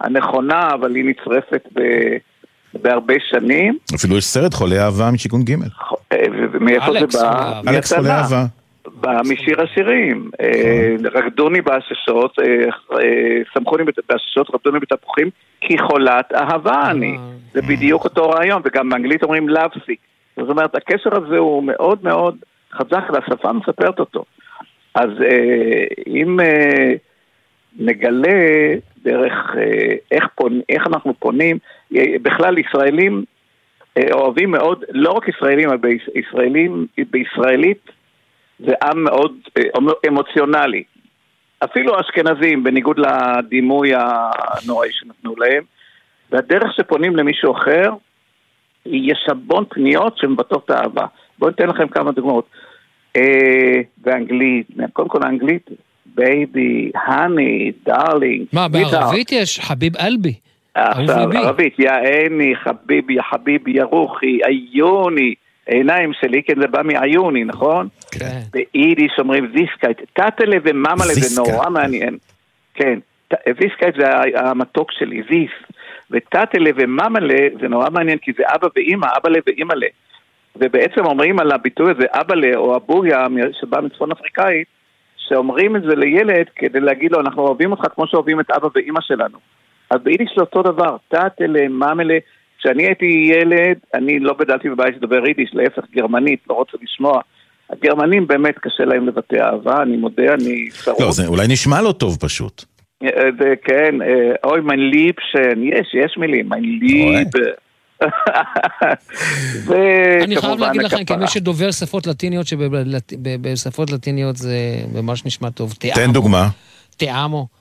הנכונה, 0.00 0.68
אבל 0.74 0.94
היא 0.94 1.04
נצרפת 1.04 1.68
ב... 1.74 1.80
בהרבה 2.74 3.14
שנים. 3.28 3.78
אפילו 3.94 4.18
יש 4.18 4.24
סרט 4.24 4.54
חולי 4.54 4.78
אהבה 4.78 5.10
משיכון 5.10 5.42
ג'. 5.42 5.54
ומאיפה 6.52 6.92
זה 6.92 7.18
בא? 7.18 7.60
אלכס 7.68 7.92
חולי 7.92 8.10
אהבה. 8.10 8.44
בא 8.94 9.20
משיר 9.24 9.62
השירים. 9.62 10.30
רקדוני 11.14 11.60
בעששות, 11.60 12.36
סמכוני 13.54 13.84
בעששות, 14.08 14.54
רקדוני 14.54 14.78
בתפוחים, 14.78 15.30
כי 15.60 15.78
חולת 15.78 16.32
אהבה 16.34 16.90
אני. 16.90 17.18
זה 17.52 17.62
בדיוק 17.62 18.04
אותו 18.04 18.30
רעיון, 18.30 18.62
וגם 18.64 18.88
באנגלית 18.88 19.22
אומרים 19.22 19.48
לאבסיק. 19.48 19.98
זאת 20.36 20.48
אומרת, 20.48 20.74
הקשר 20.74 21.10
הזה 21.16 21.38
הוא 21.38 21.64
מאוד 21.64 21.98
מאוד 22.02 22.36
חזק, 22.72 23.04
והשפה 23.12 23.52
מספרת 23.52 23.98
אותו. 23.98 24.24
אז 24.94 25.10
אם 26.06 26.40
נגלה 27.78 28.74
דרך 29.02 29.34
איך, 30.10 30.24
פונ... 30.34 30.60
איך 30.68 30.86
אנחנו 30.86 31.14
פונים, 31.18 31.58
בכלל 32.22 32.58
ישראלים 32.58 33.24
אוהבים 34.12 34.50
מאוד, 34.50 34.84
לא 34.90 35.10
רק 35.10 35.28
ישראלים, 35.28 35.68
אבל 35.68 35.76
בישראלים, 35.76 36.86
בישראלית 37.10 37.90
זה 38.58 38.72
עם 38.82 39.04
מאוד 39.04 39.36
אמוציונלי. 40.08 40.82
אפילו 41.64 42.00
אשכנזים, 42.00 42.64
בניגוד 42.64 42.98
לדימוי 42.98 43.90
הנוראי 43.94 44.88
שנתנו 44.92 45.34
להם, 45.36 45.64
והדרך 46.30 46.74
שפונים 46.76 47.16
למישהו 47.16 47.52
אחר, 47.52 47.90
יש 48.86 49.26
המון 49.28 49.64
פניות 49.68 50.18
שמבטאות 50.18 50.70
אהבה. 50.70 51.06
בואו 51.38 51.50
ניתן 51.50 51.68
לכם 51.68 51.88
כמה 51.88 52.12
דוגמאות. 52.12 52.48
אה, 53.16 53.80
באנגלית, 53.96 54.66
קודם 54.92 55.08
כל 55.08 55.18
האנגלית, 55.22 55.70
baby, 56.14 56.90
honey, 56.94 57.72
darling. 57.84 58.46
מה, 58.52 58.68
בערבית 58.68 59.32
יש 59.32 59.60
حبيب 59.60 59.96
قلبي. 59.96 60.34
עכשיו, 60.74 61.32
ערבית, 61.32 61.78
يا 61.78 61.90
عيني, 61.92 62.56
حبيبي, 62.56 63.14
يا 63.14 63.22
حبيبي, 63.22 63.70
يا 63.70 63.82
روحي, 63.82 64.38
عيوني, 64.46 65.34
עיניים 65.66 66.12
שלי, 66.20 66.42
כן, 66.42 66.60
זה 66.60 66.66
בא 66.66 66.82
מ 66.82 66.91
عيوني, 66.91 67.44
נכון? 67.44 67.88
כן. 68.10 68.40
ביידיש 68.52 69.12
אומרים 69.18 69.50
זיסקייט, 69.54 70.00
טאַטעלע 70.12 70.56
ו 70.64 70.70
מאַמעלע, 70.70 71.14
זה 71.14 71.40
נורא 71.40 71.70
מעניין. 71.70 72.16
כן, 72.74 72.98
זיסקייט 73.46 73.94
זה 73.98 74.04
המתוק 74.36 74.92
שלי, 74.92 75.22
זיס. 75.30 75.50
וטאטלה 76.10 76.70
וממלה 76.76 77.48
זה 77.60 77.68
נורא 77.68 77.90
מעניין 77.90 78.18
כי 78.18 78.32
זה 78.36 78.42
אבא 78.54 78.68
ואימא, 78.76 79.06
אבאלה 79.16 79.38
ואימאלה. 79.46 79.86
ובעצם 80.56 81.04
אומרים 81.04 81.40
על 81.40 81.52
הביטוי 81.52 81.90
הזה 81.90 82.04
אבאלה 82.10 82.56
או 82.56 82.76
אבויה 82.76 83.26
שבא 83.60 83.80
מצפון 83.80 84.10
אפריקאית, 84.12 84.66
שאומרים 85.30 85.76
את 85.76 85.82
זה 85.82 85.94
לילד 85.96 86.46
כדי 86.56 86.80
להגיד 86.80 87.12
לו 87.12 87.20
אנחנו 87.20 87.42
אוהבים 87.42 87.70
אותך 87.70 87.84
כמו 87.94 88.06
שאוהבים 88.06 88.40
את 88.40 88.50
אבא 88.50 88.68
ואימא 88.74 89.00
שלנו. 89.00 89.38
אז 89.90 90.00
ביידיש 90.02 90.30
זה 90.36 90.40
אותו 90.40 90.62
דבר, 90.62 90.96
טאטלה, 91.08 91.68
ממלה. 91.68 92.18
כשאני 92.58 92.82
הייתי 92.82 93.30
ילד, 93.32 93.78
אני 93.94 94.20
לא 94.20 94.34
גדלתי 94.38 94.68
בבית 94.68 94.94
שדובר 94.94 95.26
יידיש, 95.26 95.50
להפך 95.52 95.82
גרמנית, 95.94 96.40
לא 96.50 96.54
רוצה 96.54 96.76
לשמוע. 96.82 97.20
הגרמנים 97.70 98.26
באמת 98.26 98.58
קשה 98.58 98.84
להם 98.84 99.06
לבטא 99.06 99.36
אהבה, 99.36 99.82
אני 99.82 99.96
מודה, 99.96 100.34
אני 100.34 100.70
שרוט. 100.70 101.00
לא, 101.00 101.10
זה 101.10 101.26
אולי 101.26 101.48
נשמע 101.48 101.82
לא 101.82 101.92
טוב 101.92 102.16
פשוט. 102.20 102.64
אה, 103.02 103.08
זה 103.40 103.54
כן, 103.64 104.02
אה, 104.02 104.32
אוי 104.44 104.60
מיין 104.60 104.90
ליבשן, 104.90 105.62
יש, 105.62 105.94
יש 105.94 106.16
מילים, 106.18 106.48
מיין 106.48 106.78
ליב. 106.80 107.28
אני 110.24 110.36
חייב 110.36 110.58
להגיד 110.58 110.82
לכם, 110.82 111.04
כמי 111.04 111.28
שדובר 111.28 111.70
שפות 111.70 112.06
לטיניות, 112.06 112.46
שבשפות 112.46 113.90
לטיניות 113.90 114.36
זה 114.36 114.56
ממש 114.92 115.24
נשמע 115.24 115.50
טוב. 115.50 115.74
תן 115.94 116.12
דוגמה. 116.12 116.48
תיאמו. 116.96 117.59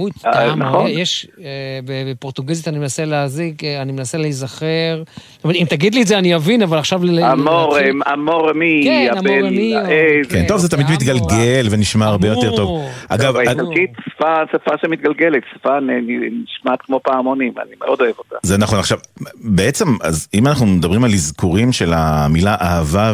מוי 0.00 0.10
אה, 0.26 0.32
טעם, 0.32 0.62
נכון. 0.62 0.86
יש, 0.88 1.26
אה, 1.40 1.80
בפורטוגזית 1.86 2.68
אני 2.68 2.78
מנסה 2.78 3.04
להזיק, 3.04 3.64
אה, 3.64 3.82
אני 3.82 3.92
מנסה 3.92 4.18
להיזכר. 4.18 5.02
זאת 5.06 5.44
אומרת, 5.44 5.56
אם 5.56 5.66
תגיד 5.68 5.94
לי 5.94 6.02
את 6.02 6.06
זה 6.06 6.18
אני 6.18 6.36
אבין, 6.36 6.62
אבל 6.62 6.78
עכשיו... 6.78 7.00
אמור, 7.32 7.76
אמור 8.12 8.52
מי, 8.52 8.80
כן, 8.84 9.10
העז. 9.16 10.26
כן, 10.30 10.44
טוב, 10.48 10.58
זה 10.58 10.68
תמיד 10.68 10.86
מתגלגל 10.90 11.66
ונשמע 11.70 12.06
הרבה 12.06 12.28
יותר 12.28 12.56
טוב. 12.56 12.88
אגב, 13.08 13.36
האיטלקית 13.36 13.90
שפה, 14.08 14.72
שמתגלגלת, 14.82 15.42
שפה 15.54 15.78
נשמעת 15.80 16.82
כמו 16.82 17.00
פעמונים, 17.02 17.52
אני 17.58 17.74
מאוד 17.84 18.00
אוהב 18.00 18.14
אותה. 18.18 18.36
זה 18.42 18.58
נכון. 18.58 18.78
עכשיו, 18.78 18.98
בעצם, 19.44 19.86
אז 20.02 20.28
אם 20.34 20.46
אנחנו 20.46 20.66
מדברים 20.66 21.04
על 21.04 21.10
אזכורים 21.10 21.72
של 21.72 21.92
המילה 21.92 22.56
אהבה 22.60 23.12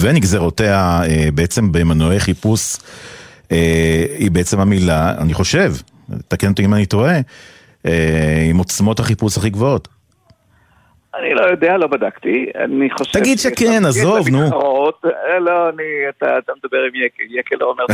ונגזרותיה 0.00 1.00
אה, 1.04 1.28
בעצם 1.34 1.72
במנועי 1.72 2.20
חיפוש, 2.20 2.76
אה, 2.76 3.17
היא 4.18 4.30
בעצם 4.30 4.60
המילה, 4.60 5.14
אני 5.22 5.34
חושב, 5.34 5.70
תקן 6.28 6.48
אותי 6.48 6.64
אם 6.64 6.74
אני 6.74 6.86
טועה, 6.86 7.16
אה, 7.86 8.46
עם 8.50 8.56
עוצמות 8.56 9.00
החיפוש 9.00 9.38
הכי 9.38 9.50
גבוהות. 9.50 9.88
אני 11.14 11.34
לא 11.34 11.40
יודע, 11.40 11.76
לא 11.76 11.86
בדקתי, 11.86 12.46
אני 12.64 12.90
חושב... 12.90 13.20
תגיד 13.20 13.38
שכן, 13.38 13.84
עזוב, 13.88 14.28
נו. 14.28 14.38
אה, 15.04 15.38
לא, 15.38 15.68
אני, 15.68 16.08
אתה, 16.08 16.38
אתה 16.38 16.52
מדבר 16.64 16.78
עם 16.78 16.94
יקל, 16.94 17.38
יקל 17.38 17.56
לא 17.60 17.66
אומר... 17.66 17.84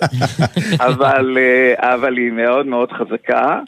אבל, 0.88 1.38
אה, 1.40 1.94
אבל 1.94 2.16
היא 2.16 2.32
מאוד 2.32 2.66
מאוד 2.66 2.92
חזקה, 2.92 3.60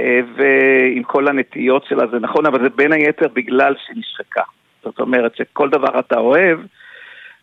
אה, 0.00 0.20
ועם 0.36 1.02
כל 1.02 1.28
הנטיות 1.28 1.84
שלה 1.88 2.06
זה 2.12 2.18
נכון, 2.18 2.46
אבל 2.46 2.62
זה 2.62 2.68
בין 2.68 2.92
היתר 2.92 3.26
בגלל 3.34 3.74
שהיא 3.86 3.96
נשחקה. 3.98 4.42
זאת 4.84 5.00
אומרת 5.00 5.36
שכל 5.36 5.70
דבר 5.70 5.98
אתה 5.98 6.18
אוהב, 6.18 6.58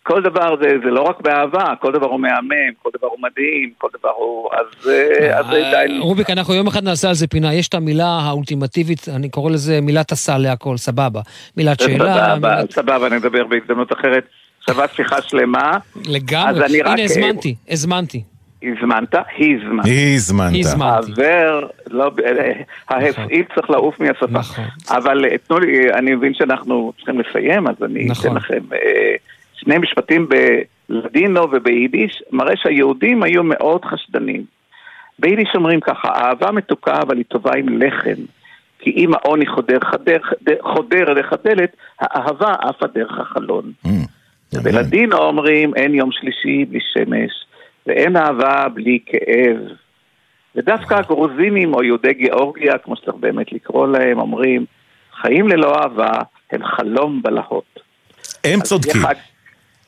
כל 0.08 0.22
דבר 0.22 0.56
זה, 0.62 0.70
זה 0.84 0.92
לא 0.92 1.02
רק 1.02 1.22
באהבה, 1.22 1.74
כל 1.80 1.92
דבר 1.92 2.06
הוא 2.06 2.20
מהמם, 2.20 2.74
כל 2.84 2.90
דבר 2.98 3.08
הוא 3.08 3.18
מדהים, 3.20 3.70
כל 3.78 3.88
דבר 4.00 4.10
הוא... 4.10 4.50
אז, 4.54 4.90
אה, 4.90 5.40
אז 5.40 5.46
זה 5.46 5.64
די... 5.72 5.98
רוביק, 6.00 6.30
אנחנו 6.30 6.54
יום 6.54 6.68
אחד 6.68 6.84
נעשה 6.84 7.08
על 7.08 7.14
זה 7.14 7.28
פינה. 7.28 7.54
יש 7.54 7.68
את 7.68 7.74
המילה 7.74 8.08
האולטימטיבית, 8.08 9.10
אני 9.16 9.30
קורא 9.30 9.52
לזה 9.52 9.82
מילת 9.82 10.12
הסל 10.12 10.38
להכל, 10.38 10.78
סבבה. 10.78 11.22
מילת 11.58 11.80
שאלה, 11.80 12.36
סבבה. 12.36 12.62
סבבה, 12.72 13.10
נדבר 13.10 13.44
בהזדמנות 13.44 13.94
אחרת. 13.94 14.24
שווה 14.66 14.86
שיחה 14.96 15.22
שלמה. 15.22 15.72
אז 15.72 16.08
לגמרי. 16.08 16.66
אני 16.66 16.82
רק... 16.82 16.88
הנה, 16.88 17.04
הזמנתי, 17.04 17.56
הזמנתי. 17.70 18.24
הזמנת? 18.64 19.18
הזמנת. 19.40 19.86
הזמנת. 20.16 20.56
הזמנתי. 20.56 21.12
העבר, 21.22 21.68
לא, 21.90 22.12
אה, 22.26 22.52
ההפעיל 22.90 23.44
צריך 23.56 23.70
לעוף 23.70 24.00
מהשפה. 24.00 24.26
נכון. 24.28 24.66
אבל 24.90 25.26
אה, 25.26 25.38
תנו 25.38 25.60
לי, 25.60 25.94
אני 25.94 26.16
מבין 26.16 26.34
שאנחנו 26.34 26.94
צריכים 26.98 27.20
לסיים, 27.20 27.68
אז 27.68 27.76
אני 27.86 28.06
נכון. 28.06 28.32
אתן 28.32 28.38
לכם 28.38 28.62
אה, 28.74 29.16
שני 29.58 29.78
משפטים 29.78 30.30
בלדינו 30.90 31.42
וביידיש, 31.52 32.24
מראה 32.32 32.54
שהיהודים 32.56 33.24
היו 33.24 33.44
מאוד 33.44 33.86
חשדנים. 33.86 34.44
ביידיש 35.20 35.50
אומרים 35.56 35.80
ככה, 35.80 36.08
אהבה 36.08 36.52
מתוקה 36.52 36.96
אבל 37.02 37.18
היא 37.18 37.26
טובה 37.26 37.52
עם 37.58 37.82
לחם. 37.82 38.22
כי 38.80 38.92
אם 38.92 39.14
העוני 39.14 39.46
חודר, 39.48 39.78
חדר, 39.92 40.18
חדר, 40.24 40.56
חודר 40.62 41.14
דרך 41.14 41.34
הדלת, 41.34 41.76
האהבה 42.00 42.54
עפה 42.62 42.88
דרך 42.88 43.20
החלון. 43.20 43.72
ובלדינו 44.54 45.18
אומרים, 45.18 45.76
אין 45.76 45.96
יום 45.96 46.12
שלישי 46.12 46.66
בלי 46.66 46.80
שמש, 46.94 47.32
ואין 47.88 48.18
אהבה 48.18 48.68
בלי 48.74 49.00
כאב. 49.06 49.58
ודווקא 50.56 50.94
הגרוזינים 50.94 51.74
או 51.74 51.84
יהודי 51.84 52.14
גיאורגיה, 52.14 52.78
כמו 52.78 52.96
שצריך 52.96 53.16
באמת 53.20 53.52
לקרוא 53.52 53.88
להם, 53.88 54.20
אומרים, 54.20 54.66
חיים 55.22 55.48
ללא 55.48 55.76
אהבה 55.76 56.12
הם 56.52 56.66
חלום 56.66 57.22
בלהות. 57.22 57.80
הם 58.44 58.62
צודקים. 58.62 59.02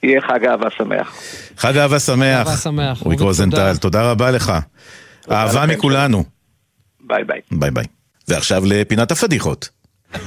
יהיה 0.03 0.21
חג 0.21 0.45
אהבה 0.45 0.67
שמח. 0.77 1.15
חג 1.57 1.77
אהבה 1.77 1.99
שמח. 1.99 2.47
אהבה 2.47 2.57
שמח. 2.57 3.03
רוזנטל, 3.19 3.77
תודה 3.77 4.11
רבה 4.11 4.31
לך. 4.31 4.53
אהבה 5.31 5.65
לכם. 5.65 5.73
מכולנו. 5.73 6.23
ביי 7.01 7.23
ביי. 7.23 7.39
ביי 7.51 7.71
ביי. 7.71 7.85
ועכשיו 8.27 8.63
לפינת 8.65 9.11
הפדיחות. 9.11 9.69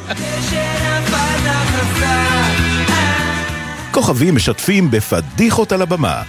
כוכבים 3.91 4.37
משתפים 4.37 4.91
בפדיחות 4.91 5.73
על 5.73 5.83
הבמה. 5.83 6.23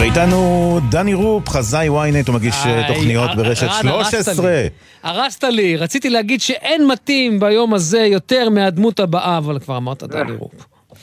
ואיתנו 0.00 0.80
דני 0.90 1.14
רופ, 1.14 1.48
חזאי 1.48 1.88
ynet, 1.88 2.28
הוא 2.28 2.34
מגיש 2.34 2.54
אה, 2.66 2.78
איי, 2.78 2.94
תוכניות 2.94 3.30
אה, 3.30 3.36
ברשת 3.36 3.62
רן, 3.62 3.88
הרסת 3.88 4.24
13. 4.24 4.50
לי. 4.50 4.68
הרסת 5.02 5.44
לי, 5.44 5.76
רציתי 5.76 6.10
להגיד 6.10 6.40
שאין 6.40 6.86
מתאים 6.86 7.40
ביום 7.40 7.74
הזה 7.74 7.98
יותר 7.98 8.48
מהדמות 8.50 9.00
הבאה, 9.00 9.38
אבל 9.38 9.58
כבר 9.58 9.76
אמרת 9.76 10.02
דני 10.04 10.32
רופ. 10.32 10.52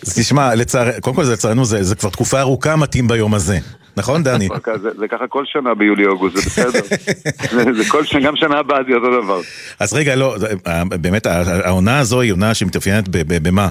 אז 0.07 0.19
תשמע, 0.19 0.55
לצער... 0.55 0.99
קודם 0.99 1.15
כל 1.15 1.23
זה 1.23 1.33
לצערנו, 1.33 1.65
זה, 1.65 1.83
זה 1.83 1.95
כבר 1.95 2.09
תקופה 2.09 2.39
ארוכה 2.39 2.75
מתאים 2.75 3.07
ביום 3.07 3.33
הזה. 3.33 3.57
נכון, 3.97 4.23
דני? 4.23 4.47
זה, 4.81 4.89
זה 4.99 5.07
ככה 5.07 5.27
כל 5.27 5.43
שנה 5.45 5.73
ביולי-אוגוסט, 5.73 6.35
זה 6.35 6.41
בסדר. 6.41 6.81
זה, 7.55 7.73
זה 7.83 7.89
כל 7.89 8.05
שנה, 8.05 8.21
גם 8.21 8.35
שנה 8.35 8.57
הבאה 8.59 8.79
זה 8.89 8.95
אותו 8.95 9.21
דבר. 9.21 9.41
אז 9.79 9.93
רגע, 9.93 10.15
לא, 10.15 10.35
אה, 10.67 10.83
באמת, 10.85 11.25
העונה 11.25 11.99
הזו 11.99 12.21
היא 12.21 12.31
עונה 12.31 12.53
שמתאפיינת 12.53 13.05
במה? 13.27 13.69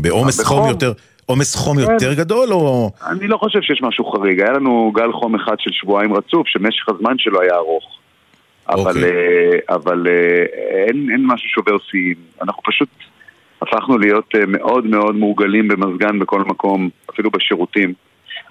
בעומס. 0.00 0.40
חום 0.40 0.68
יותר, 0.68 0.92
עומס 1.26 1.56
חום 1.56 1.76
כן. 1.76 1.92
יותר 1.92 2.14
גדול, 2.14 2.52
או... 2.52 2.90
אני 3.10 3.28
לא 3.28 3.36
חושב 3.36 3.60
שיש 3.62 3.82
משהו 3.82 4.04
חריג. 4.04 4.40
היה 4.40 4.52
לנו 4.52 4.92
גל 4.94 5.12
חום 5.12 5.34
אחד 5.34 5.54
של 5.58 5.70
שבועיים 5.72 6.14
רצוף, 6.14 6.46
שמשך 6.46 6.88
הזמן 6.88 7.18
שלו 7.18 7.40
היה 7.40 7.54
ארוך. 7.54 7.98
אבל, 8.68 8.78
אוקיי. 8.78 9.04
אה, 9.04 9.74
אבל 9.74 10.06
אה, 10.06 10.44
אין, 10.86 11.08
אין 11.12 11.26
משהו 11.26 11.48
שובר 11.48 11.76
שיאים. 11.90 12.16
אנחנו 12.42 12.62
פשוט 12.62 12.88
הפכנו 13.62 13.98
להיות 13.98 14.34
אה, 14.34 14.46
מאוד 14.46 14.86
מאוד 14.86 15.14
מורגלים 15.14 15.68
במזגן 15.68 16.18
בכל 16.18 16.40
מקום, 16.40 16.88
אפילו 17.10 17.30
בשירותים. 17.30 17.94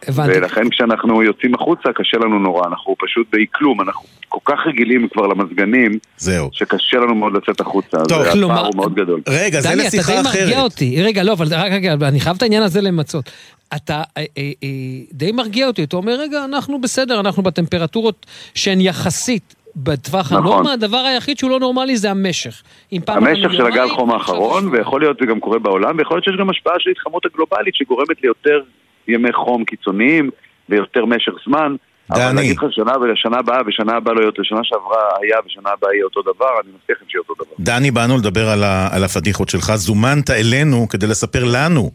הבנתי. 0.08 0.38
ולכן 0.38 0.70
כשאנחנו 0.70 1.24
יוצאים 1.24 1.54
החוצה 1.56 1.90
קשה 1.96 2.18
לנו 2.18 2.40
נורא, 2.40 2.68
אנחנו 2.68 2.96
פשוט 3.00 3.28
באי 3.32 3.46
כלום, 3.54 3.82
אנחנו 3.82 4.02
כל 4.30 4.40
כך 4.46 4.60
רגילים 4.68 5.08
כבר 5.14 5.28
למזגנים, 5.28 5.92
זהו. 6.18 6.50
שקשה 6.54 6.98
לנו 6.98 7.16
מאוד 7.16 7.34
לצאת 7.34 7.60
החוצה, 7.62 7.98
טוב, 7.98 8.18
והפער 8.18 8.34
כלומר- 8.34 8.66
הוא 8.66 8.76
מאוד 8.76 8.96
גדול. 8.96 9.22
רגע, 9.30 9.62
זה 9.62 9.70
דני, 9.70 9.80
אתה 9.80 9.88
לשיחה 9.88 10.12
די 10.12 10.22
מרגיע 10.24 10.46
אחרת. 10.46 10.58
אותי. 10.64 11.02
רגע, 11.02 11.24
לא, 11.24 11.34
אבל 11.34 11.46
רק 11.52 11.72
רגע, 11.72 11.94
אני 12.02 12.20
חייב 12.20 12.36
את 12.36 12.42
העניין 12.42 12.64
הזה 12.64 12.82
למצות. 12.82 13.30
אתה 13.76 13.94
אה, 14.18 14.24
אה, 14.38 14.52
אה, 14.64 14.70
די 15.12 15.32
מרגיע 15.32 15.68
אותי, 15.68 15.84
אתה 15.84 15.96
אומר, 15.96 16.20
רגע, 16.20 16.46
אנחנו 16.46 16.82
בסדר, 16.82 17.20
אנחנו 17.20 17.44
בטמפרטורות 17.44 18.26
שהן 18.56 18.82
יחסית 18.82 19.56
בטווח 19.76 20.26
נכון. 20.26 20.38
הנורמה, 20.38 20.74
הדבר 20.74 20.98
היחיד 20.98 21.38
שהוא 21.38 21.52
לא 21.52 21.60
נורמלי 21.60 21.98
זה 21.98 22.12
המשך. 22.12 22.64
המשך 23.08 23.54
של 23.54 23.66
הגל 23.66 23.90
חום 23.90 24.12
האחרון, 24.12 24.68
ויכול 24.72 25.02
להיות 25.02 25.18
זה 25.20 25.26
גם 25.26 25.40
קורה 25.40 25.60
בעולם, 25.60 25.98
ויכול 25.98 26.18
להיות 26.18 26.26
שיש 26.26 26.36
גם 26.40 26.50
השפעה 26.50 26.74
של 26.80 26.90
ההתחממות 26.90 27.26
הגלובלית 27.26 27.76
שגורמת 27.76 28.24
ליותר 28.24 28.62
ימי 29.08 29.34
חום 29.34 29.66
קיצוניים 29.66 30.30
ויותר 30.70 31.06
משך 31.06 31.34
זמן. 31.48 31.76
אבל 32.12 32.20
דני. 32.20 32.36
להגיד 32.36 32.58
לך 32.58 32.64
שנה 32.72 32.98
ולשנה 32.98 33.38
הבאה 33.38 33.62
ושנה 33.68 33.94
הבאה 33.96 34.14
לא 34.14 34.22
להיות, 34.22 34.40
לשנה 34.40 34.60
שעברה 34.64 34.98
היה 35.22 35.38
ושנה 35.46 35.70
הבאה 35.70 35.94
יהיה 35.94 36.04
אותו 36.06 36.22
דבר, 36.22 36.50
אני 36.64 36.72
מבטיח 36.76 36.98
לכם 36.98 37.06
שיהיה 37.10 37.24
אותו 37.30 37.44
דבר. 37.44 37.56
דני, 37.60 37.92
באנו 37.92 38.18
לדבר 38.18 38.50
על, 38.50 38.64
ה, 38.64 38.88
על 38.96 39.04
הפדיחות 39.04 39.50
שלך, 39.50 39.76
זומנת 39.76 40.30
אלינו 40.30 40.88
כדי 40.90 41.08
לספר 41.08 41.44
לנו 41.44 41.92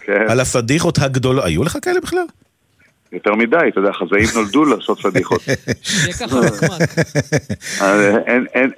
כן, 0.00 0.24
על 0.28 0.40
הפדיחות 0.40 0.98
הגדולות. 0.98 1.44
היו 1.44 1.64
לך 1.64 1.78
כאלה 1.82 2.00
בכלל? 2.00 2.24
יותר 3.12 3.34
מדי, 3.34 3.56
אתה 3.68 3.80
יודע, 3.80 3.92
חזאים 3.92 4.26
נולדו 4.34 4.64
לעשות 4.64 5.00
פדיחות. 5.00 5.40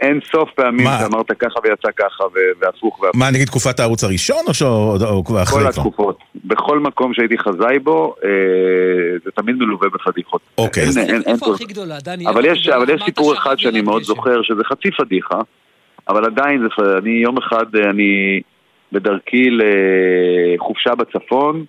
אין- 0.01 0.20
סוף 0.32 0.51
פעמים? 0.55 0.86
שאמרת 1.01 1.32
ככה 1.39 1.61
ויצא 1.65 1.89
ככה 1.97 2.24
והפוך 2.61 3.01
והפוך. 3.02 3.16
מה, 3.16 3.31
נגיד 3.31 3.47
תקופת 3.47 3.81
הערוץ 3.81 4.05
הראשון, 4.05 4.44
או, 4.65 5.24
כבר 5.24 5.43
אחרי 5.43 5.61
כל? 5.62 5.69
התקופות. 5.69 6.19
בכל 6.44 6.78
מקום 6.78 7.15
שהייתי 7.15 7.39
חזאי 7.39 7.78
בו, 7.78 8.15
אה, 8.24 8.28
זה 9.24 9.31
תמיד 9.31 9.56
מלווה 9.56 9.89
בפדיחות. 9.89 10.40
אוקיי? 10.59 10.85
אבל 12.28 12.44
יש, 12.44 12.70
סיפור 13.05 13.35
אחד 13.35 13.59
שאני 13.59 13.81
מאוד. 13.81 14.02
זוכר, 14.02 14.43
שזה 14.43 14.62
חצי 14.65 14.90
פדיחה, 14.98 15.39
אבל 16.09 16.24
עדיין, 16.24 16.61
זה, 16.78 16.98
אני 16.98 17.11
יום 17.11 17.39
אחד, 17.39 17.65
אני 17.90 18.40
בדרכי 18.93 19.48
לחופשה 19.51 20.94
בצפון, 20.94 21.65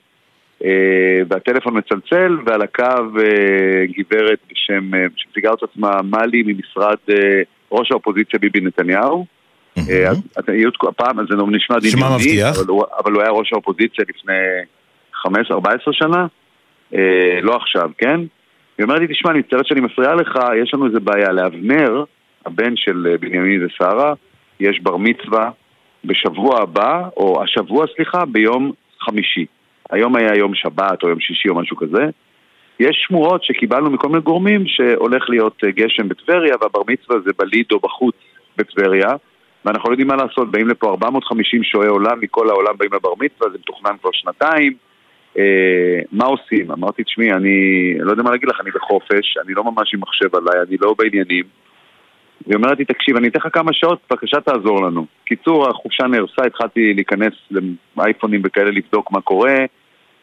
והטלפון 1.29 1.77
מצלצל, 1.77 2.37
ועל 2.45 2.61
הקו 2.61 2.83
אה, 3.19 3.85
גברת 3.97 4.39
בשם, 4.51 4.93
אה, 4.95 5.05
שמציגה 5.15 5.53
את 5.53 5.63
עצמה 5.63 6.01
מאלי 6.03 6.43
ממשרד 6.45 6.95
אה, 7.09 7.41
ראש 7.71 7.91
האופוזיציה 7.91 8.39
ביבי 8.39 8.59
נתניהו. 8.61 9.25
אה, 9.89 10.11
הפעם, 10.89 11.17
זה 11.29 11.35
נשמע 11.51 11.75
דמיוני? 11.79 12.23
אבל 13.03 13.11
הוא- 13.11 13.21
היה 13.21 13.31
ראש 13.31 13.53
האופוזיציה 13.53 14.05
לפני 14.09 14.33
15-14 15.25 15.67
שנה, 15.91 16.27
אה, 16.95 17.39
לא 17.41 17.55
עכשיו, 17.55 17.89
כן? 17.97 18.19
היא 18.77 18.83
אומרת 18.83 18.99
לי, 18.99 19.07
תשמע, 19.07 19.31
אני 19.31 19.39
מצטערת 19.39 19.67
שאני 19.67 19.81
מפריעה 19.81 20.15
לך, 20.15 20.33
יש 20.63 20.73
לנו 20.73 20.85
איזה 20.85 20.99
בעיה. 20.99 21.31
לאבנר, 21.31 22.03
הבן 22.45 22.75
של 22.75 23.07
אה, 23.11 23.17
בנימין 23.17 23.65
ושרה, 23.65 24.13
יש 24.59 24.79
בר 24.83 24.97
מצווה 24.97 25.49
בשבוע 26.05 26.61
הבא, 26.61 27.07
או 27.17 27.43
השבוע, 27.43 27.85
סליחה, 27.95 28.25
ביום 28.25 28.71
חמישי. 28.99 29.45
היום 29.91 30.15
היה 30.15 30.35
יום 30.35 30.55
שבת 30.55 31.03
או 31.03 31.09
יום 31.09 31.19
שישי 31.19 31.49
או 31.49 31.55
משהו 31.55 31.77
כזה. 31.77 32.05
יש 32.79 33.05
שמועות 33.07 33.43
שקיבלנו 33.43 33.89
מכל 33.89 34.07
מיני 34.07 34.21
גורמים 34.21 34.63
שהולך 34.67 35.29
להיות 35.29 35.63
אה, 35.65 35.71
גשם 35.71 36.09
בטבריה, 36.09 36.55
והבר 36.61 36.81
מצווה 36.87 37.19
זה 37.25 37.31
בלידו 37.39 37.79
בחוץ 37.79 38.15
בטבריה, 38.57 39.09
ואנחנו 39.65 39.89
לא 39.89 39.93
יודעים 39.93 40.07
מה 40.07 40.15
לעשות, 40.15 40.51
באים 40.51 40.67
לפה 40.67 40.89
450 40.89 41.63
שועי 41.63 41.87
עולם, 41.87 42.19
מכל 42.21 42.49
העולם 42.49 42.77
באים 42.77 42.93
לבר 42.93 43.13
מצווה, 43.19 43.49
זה 43.51 43.57
מתוכנן 43.57 43.97
כבר 44.01 44.09
שנתיים. 44.13 44.73
אה, 45.37 45.99
מה 46.11 46.25
עושים? 46.25 46.71
אמרתי, 46.71 47.03
תשמעי, 47.03 47.31
אני 47.33 47.57
לא 47.99 48.11
יודע 48.11 48.23
מה 48.23 48.31
להגיד 48.31 48.49
לך, 48.49 48.61
אני 48.61 48.71
בחופש, 48.71 49.37
אני 49.45 49.53
לא 49.53 49.63
ממש 49.63 49.93
עם 49.93 49.99
מחשב 49.99 50.35
עליי, 50.35 50.61
אני 50.67 50.77
לא 50.81 50.95
בעניינים. 50.97 51.43
והיא 52.47 52.55
אומרת 52.55 52.79
לי, 52.79 52.85
תקשיב, 52.85 53.15
אני 53.15 53.27
אתן 53.27 53.39
לך 53.39 53.47
כמה 53.53 53.73
שעות, 53.73 53.99
בבקשה 54.09 54.41
תעזור 54.41 54.85
לנו. 54.85 55.05
קיצור, 55.25 55.69
החופשה 55.69 56.07
נהרסה, 56.07 56.45
התחלתי 56.47 56.93
להיכנס 56.93 57.33
לאייפונים 57.97 58.41
וכאלה 58.45 58.71
לבדוק 58.71 59.11
מה 59.11 59.21
קורה. 59.21 59.55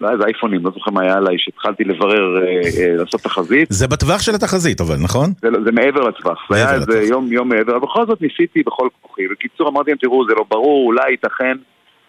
לא 0.00 0.06
היה 0.06 0.14
איזה 0.14 0.24
אייפונים, 0.26 0.64
לא 0.64 0.70
זוכר 0.74 0.90
מה 0.90 1.02
היה 1.02 1.14
עליי, 1.14 1.38
שהתחלתי 1.38 1.84
לברר, 1.84 2.42
אה, 2.42 2.42
אה, 2.46 2.96
לעשות 2.96 3.20
תחזית. 3.20 3.68
זה 3.70 3.88
בטווח 3.88 4.22
של 4.22 4.34
התחזית, 4.34 4.80
אבל, 4.80 4.96
נכון? 5.04 5.30
זה, 5.42 5.50
לא- 5.50 5.58
זה 5.64 5.72
מעבר 5.72 6.00
לטווח, 6.00 6.46
זה 6.50 6.56
היה 6.56 6.74
איזה 6.74 7.02
יום 7.02 7.32
יום 7.32 7.48
מעבר, 7.48 7.72
אבל 7.72 7.80
בכל 7.80 8.06
זאת 8.06 8.22
ניסיתי 8.22 8.62
בכל 8.62 8.88
כוחי. 9.00 9.28
בקיצור 9.28 9.68
אמרתי 9.68 9.90
להם, 9.90 9.98
תראו, 9.98 10.26
זה 10.28 10.34
לא 10.34 10.44
ברור, 10.48 10.86
אולי 10.86 11.10
ייתכן. 11.10 11.56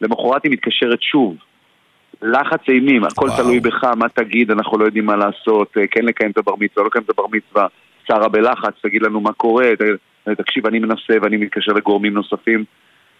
למחרת 0.01 0.43
היא 0.43 0.51
מתקשרת 0.51 1.01
שוב. 1.01 1.35
לחץ 2.21 2.59
אימים, 2.69 3.03
הכל 3.03 3.25
וואו. 3.25 3.37
תלוי 3.43 3.59
בך, 3.59 3.83
מה 3.83 4.09
תגיד, 4.09 4.51
אנחנו 4.51 4.77
לא 4.77 4.85
יודעים 4.85 5.05
מה 5.05 5.15
לעשות, 5.15 5.67
אה, 5.77 5.87
כן 5.87 6.05
לקיים 6.05 6.31
את 6.31 6.37
הבר 6.37 6.53
מצווה, 6.59 6.83
לא 6.83 6.87
לקיים 6.87 7.03
את 7.03 7.09
הבר 7.09 7.25
מצווה, 7.31 7.67
שרה 8.07 8.29
בלחץ, 8.29 8.73
תגיד 8.81 9.01
לנו 9.01 9.21
מה 9.21 9.33
קורה, 9.33 9.71
תקשיב, 10.37 10.67
אני 10.67 10.79
מנסה 10.79 11.13
ואני 11.21 11.37
מתקשר 11.37 11.71
לגורמים 11.71 12.13
נוספים, 12.13 12.63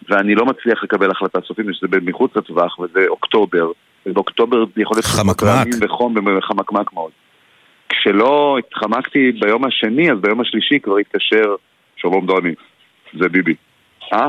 ואני 0.08 0.34
לא 0.34 0.46
מצליח 0.46 0.84
לקבל 0.84 1.10
החלטה 1.10 1.38
סופית, 1.46 1.66
שזה 1.72 1.86
מחוץ 2.02 2.36
לטווח, 2.36 2.78
וזה 2.78 3.06
אוקטובר, 3.08 3.70
ובאוקטובר 4.06 4.64
יכול 4.76 4.96
להיות 4.96 5.04
חמקמק. 5.04 5.66
וחום 5.80 6.14
וחמקמק 6.38 6.92
מאוד. 6.92 7.10
כשלא 7.88 8.58
התחמקתי 8.58 9.32
ביום 9.32 9.64
השני, 9.64 10.12
אז 10.12 10.18
ביום 10.20 10.40
השלישי 10.40 10.78
כבר 10.82 10.96
התקשר, 10.96 11.54
שלום 11.96 12.26
דני, 12.26 12.54
זה 13.18 13.28
ביבי. 13.28 13.54
אה? 14.12 14.28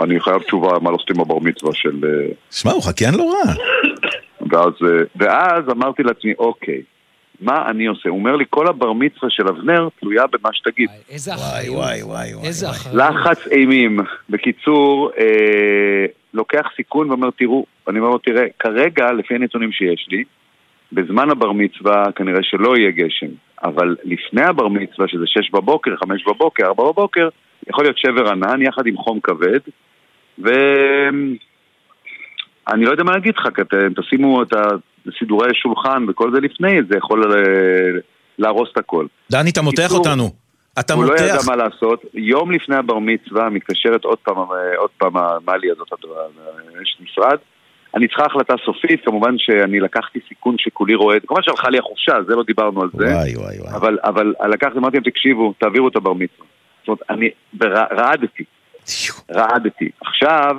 אני 0.00 0.20
חייב 0.20 0.42
תשובה 0.42 0.78
מה 0.82 0.90
לא 0.90 0.96
עושים 0.96 1.16
בבר 1.16 1.38
מצווה 1.38 1.74
של... 1.74 2.00
אה, 2.04 2.34
שמע, 2.50 2.72
הוא 2.72 2.82
חקיין 2.82 3.14
לא 3.14 3.32
רע. 3.32 3.52
ואז, 4.50 4.72
אה, 4.84 5.02
ואז 5.16 5.64
אמרתי 5.70 6.02
לעצמי, 6.02 6.32
אוקיי, 6.38 6.82
מה 7.40 7.70
אני 7.70 7.86
עושה? 7.86 8.08
הוא 8.08 8.18
אומר 8.18 8.36
לי, 8.36 8.44
כל 8.50 8.66
הבר 8.68 8.92
מצווה 8.92 9.30
של 9.30 9.48
אבנר 9.48 9.88
תלויה 10.00 10.24
במה 10.26 10.50
שתגיד. 10.52 10.90
איזה 11.10 11.34
אחריות. 11.34 11.76
וואי, 11.76 12.02
וואי, 12.02 12.34
וואי. 12.34 12.46
איזה 12.46 12.70
אחריות. 12.70 12.96
לחץ 12.96 13.46
אימים. 13.46 14.00
בקיצור, 14.30 15.10
אה, 15.18 16.06
לוקח 16.34 16.66
סיכון 16.76 17.10
ואומר, 17.10 17.28
תראו, 17.38 17.66
אני 17.88 17.98
אומר 17.98 18.10
לו, 18.10 18.18
תראה, 18.18 18.46
כרגע, 18.58 19.12
לפי 19.12 19.34
הנתונים 19.34 19.72
שיש 19.72 20.06
לי, 20.10 20.24
בזמן 20.92 21.30
הבר 21.30 21.52
מצווה 21.52 22.12
כנראה 22.12 22.42
שלא 22.42 22.76
יהיה 22.76 22.90
גשם, 22.90 23.26
אבל 23.64 23.96
לפני 24.04 24.42
הבר 24.42 24.68
מצווה, 24.68 25.08
שזה 25.08 25.24
שש 25.26 25.50
בבוקר, 25.50 25.96
חמש 25.96 26.24
בבוקר, 26.26 26.66
ארבע 26.66 26.84
בבוקר, 26.84 27.28
יכול 27.68 27.84
להיות 27.84 27.98
שבר 27.98 28.28
ענן 28.28 28.62
יחד 28.62 28.86
עם 28.86 28.96
חום 28.96 29.20
כבד, 29.20 29.60
ואני 30.38 31.36
לא 32.84 32.90
יודע 32.90 33.04
מה 33.04 33.12
להגיד 33.12 33.34
לך, 33.36 33.48
כי 33.54 33.62
אתם 33.62 34.02
תשימו 34.02 34.42
את 34.42 34.52
הסידורי 35.08 35.48
שולחן 35.54 36.04
וכל 36.08 36.30
זה 36.34 36.40
לפני, 36.40 36.82
זה 36.90 36.96
יכול 36.96 37.32
אה, 37.32 38.00
להרוס 38.38 38.68
את 38.72 38.78
הכל. 38.78 39.06
דני, 39.30 39.50
אתה 39.50 39.62
מותח 39.62 39.82
קיצור, 39.82 39.98
אותנו. 39.98 40.30
אתה 40.80 40.94
הוא 40.94 41.04
לא 41.04 41.14
ידע 41.14 41.34
מותח. 41.34 41.48
מה 41.48 41.56
לעשות, 41.56 42.02
יום 42.14 42.50
לפני 42.50 42.76
הבר 42.76 42.98
מצווה 42.98 43.50
מתקשרת 43.50 44.04
עוד 44.04 44.18
פעם, 44.18 44.38
אה, 44.38 44.76
עוד 44.76 44.90
פעם 44.98 45.16
המאלי 45.16 45.70
הזאת, 45.70 45.92
אה, 45.92 46.82
יש 46.82 46.96
משרד. 47.00 47.38
אני 47.94 48.08
צריכה 48.08 48.24
החלטה 48.26 48.54
סופית, 48.64 49.04
כמובן 49.04 49.34
שאני 49.38 49.80
לקחתי 49.80 50.18
סיכון 50.28 50.54
שכולי 50.58 50.94
רועד, 50.94 51.22
כמובן 51.26 51.42
שהלכה 51.42 51.70
לי 51.70 51.78
החופשה, 51.78 52.12
זה 52.26 52.34
לא 52.34 52.42
דיברנו 52.42 52.82
על 52.82 52.88
זה. 52.96 53.04
וואי, 53.04 53.36
וואי, 53.36 53.60
וואי. 53.60 53.74
אבל, 53.74 53.98
אבל 54.04 54.34
לקחתי, 54.52 54.78
אמרתי 54.78 54.96
להם, 54.96 55.04
תקשיבו, 55.04 55.54
תעבירו 55.58 55.88
את 55.88 55.96
הבר 55.96 56.12
מצווה. 56.12 56.46
זאת 56.80 56.88
אומרת, 56.88 57.02
אני 57.10 57.30
רעדתי, 57.92 58.44
רעדתי. 59.30 59.90
עכשיו, 60.00 60.56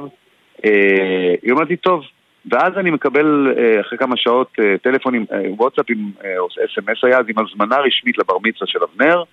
אה, 0.65 1.35
היא 1.43 1.51
אומרת 1.51 1.69
לי, 1.69 1.77
טוב, 1.77 2.03
ואז 2.51 2.73
אני 2.77 2.91
מקבל 2.91 3.53
אה, 3.57 3.81
אחרי 3.81 3.97
כמה 3.97 4.17
שעות 4.17 4.51
אה, 4.59 4.77
טלפונים, 4.77 5.25
אה, 5.31 5.41
וואטסאפים, 5.49 6.11
או 6.37 6.47
אס.אם.אס 6.47 6.97
היה, 7.03 7.19
אז 7.19 7.25
עם 7.29 7.45
הזמנה 7.45 7.77
רשמית 7.77 8.17
לבר 8.17 8.37
מצווה 8.43 8.67
של 8.67 8.79
אבנר, 8.83 9.23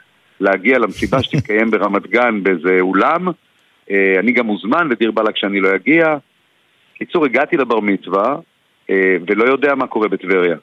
להגיע 0.40 0.78
למסיבה 0.78 1.22
שתתקיים 1.22 1.70
ברמת 1.70 2.06
גן 2.06 2.42
באיזה 2.42 2.80
אולם. 2.80 3.28
אני 3.90 4.32
גם 4.32 4.46
מוזמן, 4.46 4.88
ודיר 4.90 5.10
באלק 5.10 5.36
שאני 5.36 5.60
לא 5.60 5.74
אגיע. 5.74 6.16
קיצור, 6.94 7.24
הגעתי 7.24 7.56
לבר 7.56 7.80
מצווה, 7.80 8.36
ולא 9.26 9.44
יודע 9.44 9.74
מה 9.74 9.86
קורה 9.86 10.08
בטבריה. 10.08 10.56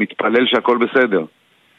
מתפלל 0.00 0.46
שהכל 0.46 0.78
בסדר. 0.78 1.24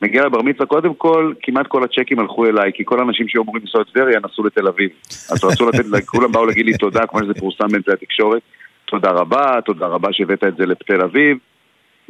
מגיע 0.02 0.26
לבר 0.26 0.42
מצווה, 0.42 0.66
קודם 0.66 0.94
כל, 0.94 1.34
כמעט 1.42 1.68
כל 1.68 1.84
הצ'קים 1.84 2.20
הלכו 2.20 2.46
אליי, 2.46 2.72
כי 2.74 2.84
כל 2.86 3.00
האנשים 3.00 3.28
שהיו 3.28 3.42
אמורים 3.42 3.62
לנסוע 3.62 3.82
לטבריה 3.82 4.20
נסעו 4.20 4.46
לתל 4.46 4.68
אביב. 4.68 4.90
אז 5.32 5.44
רצו 5.44 5.70
לתת, 5.70 5.84
כולם 6.12 6.32
באו 6.32 6.46
להגיד 6.46 6.66
לי 6.66 6.74
תודה, 6.74 7.08
כמו 7.08 7.20
שזה 7.24 7.34
פורסם 7.34 7.68
באמצעי 7.68 7.94
התקשורת. 7.94 8.42
תודה 8.90 9.12
רבה, 9.12 9.62
תודה 9.66 9.88
רבה 9.88 10.14
שהבאת 10.14 10.44
את 10.44 10.58
זה 10.58 10.66
לתל 10.66 11.02
אביב. 11.02 11.38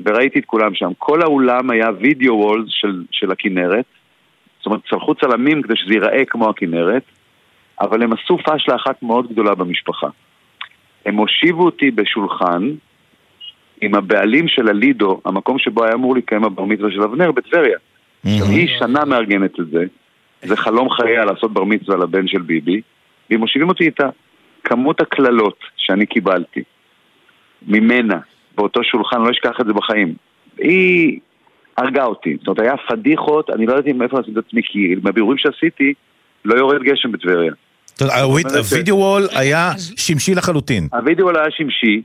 וראיתי 0.06 0.40
את 0.40 0.46
כולם 0.46 0.76
שם. 0.76 0.92
כל 0.98 1.22
האולם 1.22 1.70
היה 1.70 1.88
וידאו 2.00 2.34
וולס 2.34 2.68
של, 2.70 3.04
של 3.12 3.32
הכנרת. 3.32 3.86
זאת 4.58 4.66
אומרת, 4.66 4.82
צלחו 4.90 5.16
צלמים 5.16 5.62
כדי 5.62 5.74
שזה 5.76 5.94
ייראה 5.94 6.26
כמו 6.26 6.50
הכנרת, 6.50 7.04
אבל 7.82 8.04
הם 8.04 8.14
עשו 8.14 8.38
פשלה 8.38 8.76
אחת 8.76 9.04
מאוד 9.04 9.32
גדולה 9.32 9.56
במשפחה. 9.56 10.08
הם 11.06 11.16
הושיבו 11.16 11.66
אותי 11.66 11.92
בשולחן 11.92 12.70
עם 13.82 13.96
הבעלים 13.96 14.48
של 14.48 14.68
הלידו, 14.68 15.22
המקום 15.26 15.60
שבו 15.60 15.84
היה 15.84 15.94
אמור 15.94 16.16
להתקיים 16.16 16.44
הבר 16.44 16.64
מצווה 16.64 16.92
של 16.92 17.02
אבנר, 17.02 17.32
בטבריה. 17.32 17.78
היא 18.24 18.68
שנה 18.80 19.06
מארגנת 19.06 19.60
את 19.60 19.68
זה, 19.68 19.84
זה 20.42 20.58
חלום 20.58 20.90
חייה 20.90 21.26
לעשות 21.26 21.54
בר 21.54 21.64
מצווה 21.64 21.98
לבן 21.98 22.28
של 22.28 22.42
ביבי, 22.42 22.82
והם 23.30 23.40
מושיבים 23.40 23.70
אותי 23.70 23.84
איתה. 23.84 24.10
כמות 24.70 25.02
הקללות 25.02 25.60
שאני 25.78 26.06
קיבלתי 26.06 26.64
ממנה 27.68 28.18
באותו 28.56 28.84
שולחן, 28.84 29.22
לא 29.22 29.32
אשכח 29.32 29.62
את 29.62 29.66
זה 29.66 29.74
בחיים. 29.74 30.14
היא 30.58 31.20
הרגה 31.78 32.06
אותי. 32.06 32.38
זאת 32.40 32.48
אומרת, 32.48 32.60
היה 32.60 32.74
פדיחות, 32.90 33.50
אני 33.50 33.66
לא 33.66 33.74
ידעתי 33.74 33.94
מאיפה 33.94 34.18
לעשות 34.18 34.38
את 34.38 34.46
עצמי, 34.48 34.62
כי 34.66 34.96
מהבירורים 35.04 35.38
שעשיתי, 35.38 35.94
לא 36.46 36.56
יורד 36.56 36.84
גשם 36.84 37.12
בטבריה. 37.12 37.54
הווידאו 38.02 38.98
וול 38.98 39.28
היה 39.36 39.72
שמשי 39.98 40.36
לחלוטין. 40.36 40.88
הווידאו 40.94 41.30
היה 41.30 41.52
שמשי, 41.52 42.02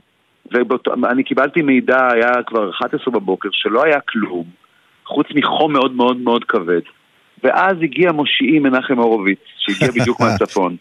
ואני 1.01 1.23
קיבלתי 1.23 1.61
מידע, 1.61 2.07
היה 2.13 2.31
כבר 2.45 2.69
11 2.69 3.13
בבוקר, 3.13 3.49
שלא 3.51 3.83
היה 3.83 3.99
כלום, 3.99 4.45
חוץ 5.05 5.27
מחום 5.35 5.73
מאוד 5.73 5.91
מאוד 5.91 6.17
מאוד 6.17 6.43
כבד. 6.43 6.81
ואז 7.43 7.75
הגיע 7.81 8.11
מושיעי 8.11 8.59
מנחם 8.59 8.97
הורוביץ, 8.97 9.39
שהגיע 9.57 9.87
בדיוק 10.01 10.19
מהצפון. 10.21 10.75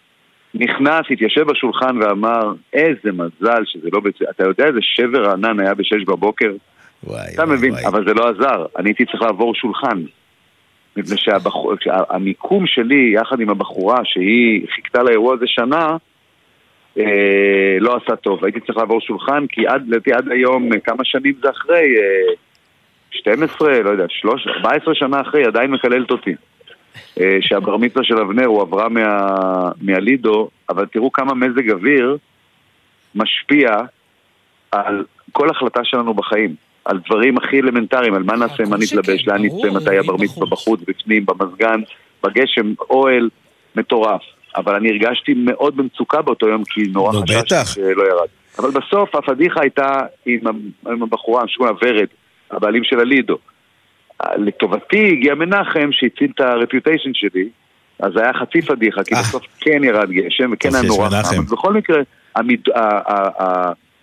נכנס, 0.55 1.07
התיישב 1.11 1.43
בשולחן 1.43 2.03
ואמר, 2.03 2.53
איזה 2.73 3.13
מזל 3.13 3.63
שזה 3.65 3.89
לא 3.93 4.01
בצ... 4.01 4.23
אתה 4.31 4.45
יודע 4.45 4.67
איזה 4.67 4.79
שבר 4.83 5.31
ענן 5.31 5.61
היה 5.61 5.75
בשש 5.75 6.05
בבוקר? 6.07 6.53
וואי, 7.05 7.35
אתה 7.35 7.47
מבין, 7.47 7.75
אבל 7.87 8.05
זה 8.09 8.15
לא 8.15 8.29
עזר, 8.29 8.67
אני 8.79 8.89
הייתי 8.89 9.05
צריך 9.05 9.23
לעבור 9.23 9.55
שולחן. 9.55 10.03
מפני 10.97 11.17
שהמיקום 11.17 12.67
שלי, 12.67 13.13
יחד 13.15 13.41
עם 13.41 13.51
הבחורה 13.51 14.05
שהיא 14.05 14.67
חיכתה 14.75 15.03
לאירוע 15.03 15.35
הזה 15.35 15.45
שנה, 15.47 15.97
אה, 16.99 17.77
לא 17.81 17.97
עשה 17.97 18.17
טוב. 18.17 18.45
הייתי 18.45 18.61
צריך 18.61 18.79
לעבור 18.79 19.01
שולחן, 19.01 19.47
כי 19.47 19.67
עד, 19.67 19.89
לדעתי 19.89 20.13
עד 20.13 20.29
היום, 20.29 20.79
כמה 20.85 21.05
שנים 21.05 21.35
זה 21.43 21.51
אחרי, 21.51 21.97
אה, 21.97 22.35
12, 23.11 23.83
לא 23.83 23.91
יודע, 23.91 24.05
13, 24.09 24.53
14 24.53 24.95
שנה 24.95 25.21
אחרי, 25.21 25.45
עדיין 25.45 25.71
מקללת 25.71 26.11
אותי. 26.11 26.35
אה, 27.21 27.37
שהבר 27.41 27.77
מצווה 27.77 28.05
של 28.05 28.19
אבנר 28.19 28.47
הוא 28.47 28.63
עברה 28.63 28.89
מה, 28.89 29.29
מהלידו, 29.81 30.49
אבל 30.69 30.87
תראו 30.87 31.13
כמה 31.13 31.35
מזג 31.35 31.71
אוויר 31.71 32.17
משפיע 33.15 33.77
על 34.73 35.05
כל 35.33 35.51
החלטה 35.51 35.81
שלנו 35.85 36.15
בחיים. 36.15 36.55
על 36.85 37.01
דברים 37.07 37.39
הכי 37.39 37.61
אלמנטריים, 37.61 38.15
על 38.15 38.23
מה 38.23 38.37
נעשה, 38.37 38.63
מה 38.65 38.77
נתלבש, 38.77 39.27
לאן 39.27 39.43
נצא, 39.43 39.71
מתי 39.71 39.99
הבר 39.99 40.17
מצווה 40.17 40.47
בחוץ, 40.47 40.81
בפנים, 40.89 41.27
במזגן, 41.27 41.81
בגשם, 42.23 42.75
אוהל, 42.91 43.29
מטורף. 43.77 44.21
אבל 44.57 44.75
אני 44.75 44.91
הרגשתי 44.91 45.35
מאוד 45.37 45.77
במצוקה 45.77 46.23
באותו 46.23 46.49
יום, 46.49 46.65
כי 46.65 46.83
נורא 46.93 47.13
נו, 47.13 47.23
חששתי 47.23 47.41
בטח. 47.41 47.75
שלא 47.75 48.03
ירד. 48.03 48.29
אבל 48.59 48.71
בסוף 48.71 49.15
הפדיחה 49.15 49.61
הייתה 49.61 50.01
עם, 50.27 50.41
עם 50.87 51.03
הבחורה, 51.03 51.43
שקוראים 51.49 51.77
לה 51.83 51.89
ורד, 51.91 52.07
הבעלים 52.51 52.85
של 52.85 53.01
הלידו. 53.01 53.39
לטובתי 54.37 55.09
הגיע 55.13 55.35
מנחם 55.35 55.89
שהציל 55.93 56.31
את 56.35 56.41
הרפיוטיישן 56.41 57.11
שלי, 57.15 57.49
אז 58.01 58.13
זה 58.17 58.23
היה 58.23 58.33
חצי 58.33 58.63
פדיחה, 58.63 59.05
כי 59.05 59.15
בסוף 59.15 59.43
כן 59.61 59.85
ירד 59.85 60.11
גשם 60.11 60.51
וכן 60.53 60.75
היה 60.75 60.83
נורא. 60.83 61.09
חם. 61.23 61.45
בכל 61.45 61.73
מקרה, 61.73 62.01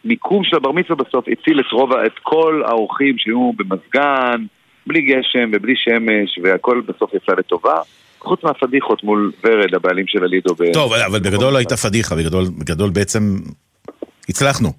המיקום 0.03 0.43
של 0.43 0.55
הבר 0.55 0.71
מצווה 0.71 0.95
בסוף 0.95 1.25
הציל 1.27 1.59
את 1.59 1.71
רוב, 1.71 1.93
את 1.93 2.19
כל 2.23 2.63
האורחים 2.65 3.15
שהיו 3.17 3.51
במזגן, 3.57 4.45
בלי 4.88 5.01
גשם 5.01 5.49
ובלי 5.53 5.73
שמש, 5.75 6.39
והכל 6.43 6.81
בסוף 6.88 7.13
יצא 7.13 7.31
לטובה. 7.38 7.75
חוץ 8.19 8.43
מהפדיחות 8.43 9.03
מול 9.03 9.31
ורד, 9.43 9.75
הבעלים 9.75 10.05
של 10.07 10.23
הלידו. 10.23 10.55
טוב, 10.73 10.93
אבל 10.93 11.19
בגדול 11.19 11.53
לא 11.53 11.57
הייתה 11.57 11.77
פדיחה, 11.77 12.15
בגדול 12.59 12.89
בעצם 12.89 13.35
הצלחנו. 14.29 14.69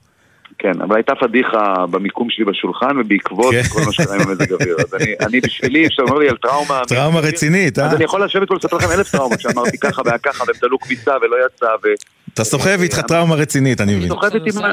כן, 0.62 0.80
אבל 0.80 0.96
הייתה 0.96 1.12
פדיחה 1.20 1.74
במיקום 1.90 2.30
שלי 2.30 2.44
בשולחן, 2.44 2.98
ובעקבות 3.00 3.54
כן. 3.54 3.62
כל 3.62 3.80
מה 3.86 3.92
שקרה 3.92 4.14
עם 4.14 4.20
המזג 4.20 4.52
אוויר. 4.52 4.76
אז 4.78 4.94
אני, 4.94 5.14
אני 5.26 5.40
בשבילי, 5.40 5.88
כשאתה 5.88 6.02
אומר 6.02 6.18
לי 6.18 6.28
על 6.28 6.36
טראומה... 6.36 6.80
טראומה 6.88 7.20
רצינית, 7.20 7.78
אה? 7.78 7.86
אז 7.86 7.94
אני 7.94 8.04
יכול 8.04 8.24
לשבת 8.24 8.50
ולספר 8.50 8.76
לכם 8.76 8.86
אלף 8.98 9.10
טראומות, 9.10 9.40
שאמרתי 9.40 9.78
ככה 9.78 10.02
והיה 10.04 10.18
ככה, 10.18 10.44
והם 10.46 10.56
תלו 10.60 10.78
כביסה 10.78 11.12
ולא 11.22 11.36
יצא, 11.46 11.66
ו... 11.84 11.88
אתה 12.34 12.44
סוחב 12.44 12.80
איתך 12.80 13.00
טראומה 13.00 13.34
רצינית, 13.34 13.80
אני 13.80 13.94
מבין. 13.94 14.12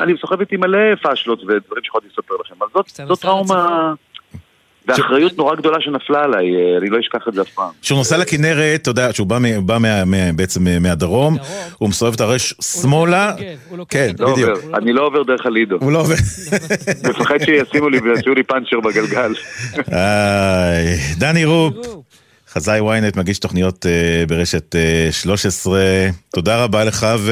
אני 0.03 0.13
סוחב 0.21 0.39
איתי 0.39 0.57
מלא 0.57 0.95
פאשלות 1.01 1.39
ודברים 1.43 1.83
שיכולתי 1.83 2.07
לספר 2.13 2.33
לכם. 2.45 2.55
זאת- 2.73 3.07
זאת 3.07 3.21
טראומה... 3.21 3.93
ואחריות 4.97 5.37
נורא 5.37 5.55
גדולה 5.55 5.77
שנפלה 5.81 6.23
עליי, 6.23 6.45
אה, 6.55 6.77
אני 6.81 6.89
לא 6.89 6.99
אשכח 6.99 7.27
את 7.27 7.33
זה 7.33 7.41
אף 7.41 7.49
פעם. 7.49 7.69
כשהוא 7.81 7.97
נוסע 7.97 8.17
לכנרת, 8.17 8.81
אתה 8.81 8.89
יודע, 8.89 9.11
כשהוא 9.11 9.27
בא, 9.27 9.37
מ- 9.39 9.65
בא 9.65 9.77
מה, 9.77 10.05
מה, 10.05 10.17
בעצם 10.35 10.67
אה, 10.67 10.79
מהדרום, 10.79 11.37
הוא 11.77 11.89
מסובב 11.89 12.13
את 12.13 12.21
הראש 12.21 12.53
שמאלה, 12.61 13.33
כן, 13.89 14.11
לא 14.19 14.33
בדיוק. 14.33 14.59
אני 14.73 14.93
לא 14.93 15.05
עובר 15.05 15.23
דרך 15.23 15.45
הלידו. 15.45 15.77
הוא 15.81 15.91
לא 15.91 15.99
עובר. 15.99 16.15
מפחד 17.09 17.37
שישימו 17.45 17.89
לי 17.89 17.99
ויעשו 17.99 18.33
לי 18.33 18.43
פאנצ'ר 18.43 18.79
בגלגל. 18.79 19.33
דני 21.17 21.45
רופ, 21.45 21.73
חזאי 22.53 22.79
ynet, 22.79 23.19
מגיש 23.19 23.39
תוכניות 23.39 23.85
אה, 23.85 24.23
ברשת 24.27 24.75
אה, 24.75 25.07
13, 25.11 25.79
תודה 26.33 26.63
רבה 26.63 26.83
לך, 26.83 27.07
ו... 27.19 27.31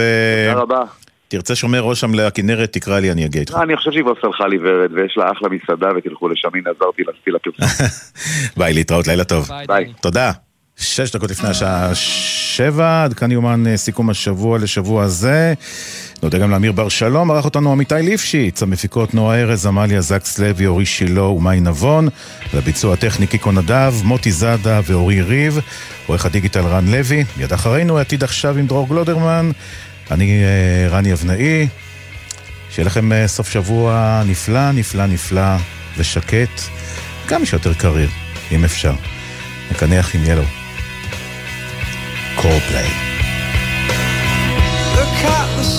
תודה 0.49 0.61
רבה. 0.61 0.81
תרצה 1.27 1.55
שומר 1.55 1.81
ראש 1.81 2.01
שם 2.01 2.13
לכנרת, 2.13 2.73
תקרא 2.73 2.99
לי, 2.99 3.11
אני 3.11 3.25
אגיע 3.25 3.41
איתך. 3.41 3.57
אני 3.63 3.77
חושב 3.77 3.91
שהיא 3.91 4.03
כבר 4.03 4.13
סלחה 4.21 4.47
לי 4.47 4.57
ורד, 4.57 4.93
ויש 4.93 5.17
לה 5.17 5.31
אחלה 5.31 5.49
מסעדה, 5.49 5.89
ותלכו 5.97 6.29
לשם, 6.29 6.49
הנה 6.53 6.69
עזרתי 6.69 7.03
להסתיל 7.03 7.35
לפרסום. 7.35 7.87
ביי, 8.57 8.73
להתראות, 8.73 9.07
לילה 9.07 9.23
טוב. 9.23 9.49
ביי. 9.67 9.93
תודה. 10.01 10.31
שש 10.79 11.15
דקות 11.15 11.31
לפני 11.31 11.49
השעה 11.49 11.95
שבע, 11.95 13.03
עד 13.03 13.13
כאן 13.13 13.31
יומן 13.31 13.67
אה, 13.67 13.77
סיכום 13.77 14.09
השבוע 14.09 14.59
לשבוע 14.59 15.03
הזה. 15.03 15.53
נודה 16.23 16.37
גם 16.37 16.51
לאמיר 16.51 16.71
בר 16.71 16.89
שלום, 16.89 17.31
ערך 17.31 17.45
אותנו 17.45 17.71
עמיתי 17.71 17.95
ליפשיץ, 17.95 18.63
המפיקות 18.63 19.13
נועה 19.13 19.41
ארז, 19.41 19.65
עמליה 19.65 20.01
זקס 20.01 20.39
לוי, 20.39 20.65
אורי 20.65 20.85
שילה 20.85 21.23
ומאי 21.23 21.59
נבון, 21.59 22.07
לביצוע 22.53 22.93
הטכני 22.93 23.27
קיקו 23.27 23.51
נדב, 23.51 23.93
מוטי 24.03 24.31
זאדה 24.31 24.79
ואורי 24.87 25.21
ריב, 25.21 25.59
עורך 26.07 26.25
הדיגיטל 26.25 26.65
רן 26.65 26.87
לוי, 26.87 27.23
מיד 27.37 27.53
אחרינו 27.53 27.97
העתיד 27.97 28.23
עכשיו 28.23 28.57
עם 28.57 28.67
דרור 28.67 28.87
גלודרמן, 28.87 29.51
אני 30.11 30.43
אה, 30.43 30.88
רני 30.89 31.13
אבנאי, 31.13 31.67
שיהיה 32.71 32.85
לכם 32.85 33.11
אה, 33.11 33.27
סוף 33.27 33.49
שבוע 33.49 34.21
נפלא, 34.25 34.71
נפלא, 34.71 35.05
נפלא 35.05 35.55
ושקט, 35.97 36.61
כמה 37.27 37.45
שיותר 37.45 37.73
קריר, 37.73 38.09
אם 38.51 38.65
אפשר. 38.65 38.93
נקנח 39.71 40.15
עם 40.15 40.21
ילו. 40.25 40.43
קורפליי. 42.35 42.88
Look 44.95 45.25
at 45.25 45.47
the 45.57 45.76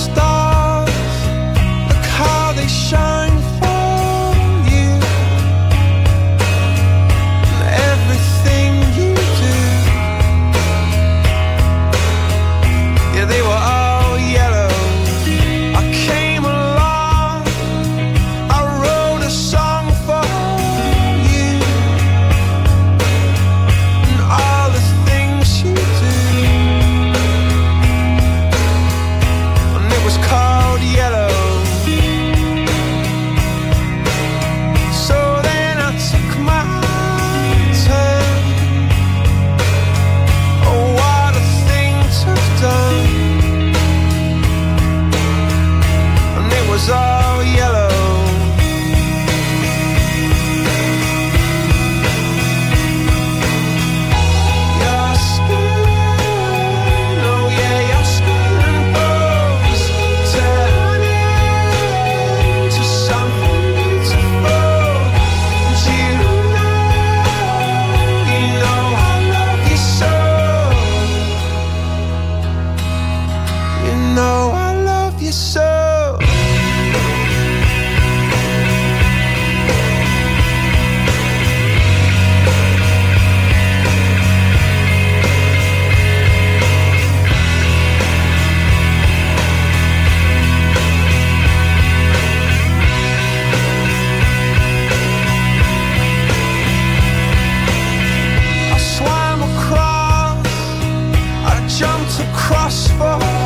across 102.21 102.89
for 102.89 103.38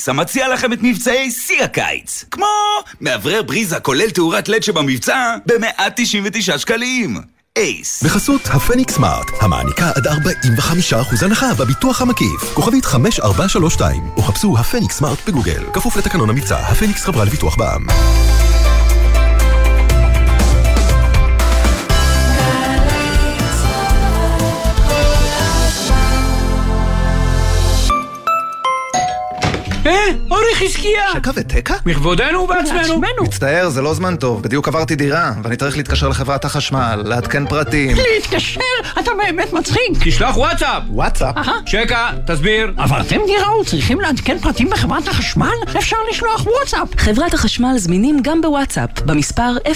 אייס, 0.00 0.08
המציע 0.08 0.48
לכם 0.48 0.72
את 0.72 0.78
מבצעי 0.82 1.30
שיא 1.30 1.64
הקיץ. 1.64 2.24
כמו 2.30 2.46
מאוורר 3.00 3.42
בריזה 3.42 3.80
כולל 3.80 4.10
תאורת 4.10 4.48
לד 4.48 4.62
שבמבצע 4.62 5.36
ב-199 5.46 6.58
שקלים. 6.58 7.20
אייס. 7.58 8.02
בחסות 8.02 8.40
הפניקס 8.46 8.94
סמארט, 8.94 9.26
המעניקה 9.40 9.90
עד 9.96 10.06
45% 10.06 11.24
הנחה 11.24 11.54
בביטוח 11.54 12.02
המקיף. 12.02 12.54
כוכבית 12.54 12.84
5432, 12.84 14.02
או 14.16 14.22
חפשו 14.22 14.58
הפניקס 14.58 14.98
סמארט 14.98 15.18
בגוגל. 15.28 15.64
כפוף 15.72 15.96
לתקנון 15.96 16.30
המבצע, 16.30 16.58
הפניקס 16.58 17.04
חברה 17.04 17.24
לביטוח 17.24 17.56
בע"מ. 17.56 17.86
חזקיה! 30.54 31.02
שקע 31.14 31.30
ותקע? 31.34 31.74
בכבודנו 31.84 32.38
ובעצמנו. 32.38 33.00
מצטער, 33.22 33.68
זה 33.68 33.82
לא 33.82 33.94
זמן 33.94 34.16
טוב. 34.16 34.42
בדיוק 34.42 34.68
עברתי 34.68 34.96
דירה, 34.96 35.32
ואני 35.42 35.56
צריך 35.56 35.76
להתקשר 35.76 36.08
לחברת 36.08 36.44
החשמל, 36.44 37.02
לעדכן 37.04 37.46
פרטים. 37.46 37.96
להתקשר? 37.96 38.60
אתה 39.00 39.10
באמת 39.24 39.52
מצחיק. 39.52 39.78
תשלח 40.04 40.36
וואטסאפ. 40.36 40.82
וואטסאפ? 40.88 41.34
שקע, 41.66 42.10
תסביר. 42.26 42.72
עברתם 42.76 43.20
דירה 43.26 43.60
וצריכים 43.60 44.00
לעדכן 44.00 44.38
פרטים 44.38 44.70
בחברת 44.70 45.08
החשמל? 45.08 45.54
אפשר 45.78 45.96
לשלוח 46.10 46.46
וואטסאפ. 46.46 46.88
חברת 46.96 47.34
החשמל 47.34 47.74
זמינים 47.76 48.18
גם 48.22 48.40
בוואטסאפ, 48.40 49.00
במספר 49.00 49.56
055-7000-103. 49.66 49.70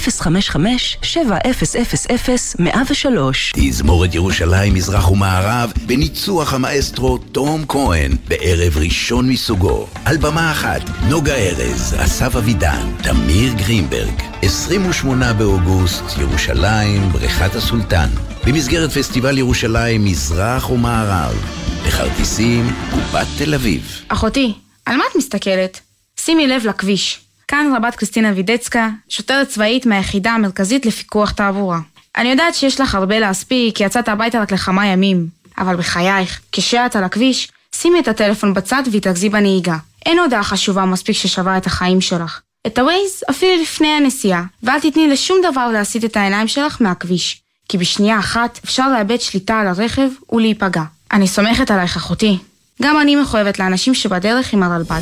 תזמורת 3.53 4.15
ירושלים 4.15 4.73
מזרח 4.73 5.11
ומערב 5.11 5.73
בניצוח 5.85 6.53
המאסטרו 6.53 7.17
תום 7.17 7.65
כהן 7.67 8.11
בערב 8.27 8.77
ראשון 8.77 9.29
מסוגו. 9.29 9.87
על 10.05 10.17
במה 10.17 10.51
אחת, 10.51 10.81
נוגה 11.09 11.35
ארז, 11.35 11.95
אסף 11.97 12.35
אבידן, 12.35 12.87
תמיר 13.03 13.53
גרינברג. 13.53 14.21
28 14.41 15.33
באוגוסט, 15.33 16.03
ירושלים, 16.21 17.01
בריכת 17.09 17.55
הסולטן. 17.55 18.07
במסגרת 18.45 18.91
פסטיבל 18.91 19.37
ירושלים 19.37 20.05
מזרח 20.05 20.69
ומערב. 20.69 21.35
לכרטיסים, 21.87 22.67
קופת 22.91 23.25
תל 23.37 23.53
אביב. 23.53 24.01
אחותי, 24.07 24.53
על 24.85 24.97
מה 24.97 25.03
את 25.11 25.15
מסתכלת? 25.15 25.79
שימי 26.19 26.47
לב 26.47 26.65
לכביש. 26.65 27.19
כאן 27.47 27.73
רבת 27.75 27.95
קריסטינה 27.95 28.31
וידצקה, 28.35 28.89
שוטרת 29.09 29.47
צבאית 29.47 29.85
מהיחידה 29.85 30.31
המרכזית 30.31 30.85
לפיקוח 30.85 31.31
תעבורה. 31.31 31.79
אני 32.17 32.29
יודעת 32.29 32.55
שיש 32.55 32.81
לך 32.81 32.95
הרבה 32.95 33.19
להספיק, 33.19 33.75
כי 33.75 33.83
יצאת 33.83 34.09
הביתה 34.09 34.41
רק 34.41 34.51
לכמה 34.51 34.85
ימים. 34.87 35.27
אבל 35.57 35.75
בחייך, 35.75 36.41
כשאת 36.51 36.95
על 36.95 37.03
הכביש, 37.03 37.51
שימי 37.75 37.99
את 37.99 38.07
הטלפון 38.07 38.53
בצד 38.53 38.83
והתרכזי 38.91 39.29
בנהיגה. 39.29 39.77
אין 40.05 40.19
הודעה 40.19 40.43
חשובה 40.43 40.85
מספיק 40.85 41.15
ששווה 41.15 41.57
את 41.57 41.65
החיים 41.65 42.01
שלך. 42.01 42.39
את 42.67 42.77
הווייז 42.77 43.23
אפילו 43.29 43.61
לפני 43.61 43.87
הנסיעה, 43.87 44.43
ואל 44.63 44.79
תתני 44.79 45.07
לשום 45.07 45.37
דבר 45.51 45.67
להסיט 45.67 46.05
את 46.05 46.17
העיניים 46.17 46.47
שלך 46.47 46.77
מהכביש. 46.79 47.41
כי 47.69 47.77
בשנייה 47.77 48.19
אחת 48.19 48.59
אפשר 48.65 48.91
לאבד 48.91 49.21
שליטה 49.21 49.59
על 49.59 49.67
הרכב 49.67 50.09
ולהיפגע. 50.31 50.83
אני 51.11 51.27
סומכת 51.27 51.71
עלייך 51.71 51.95
אחותי. 51.97 52.37
גם 52.81 53.01
אני 53.01 53.15
מחויבת 53.15 53.59
לאנשים 53.59 53.93
שבדרך 53.93 54.53
עם 54.53 54.63
הרלב"ד. 54.63 55.01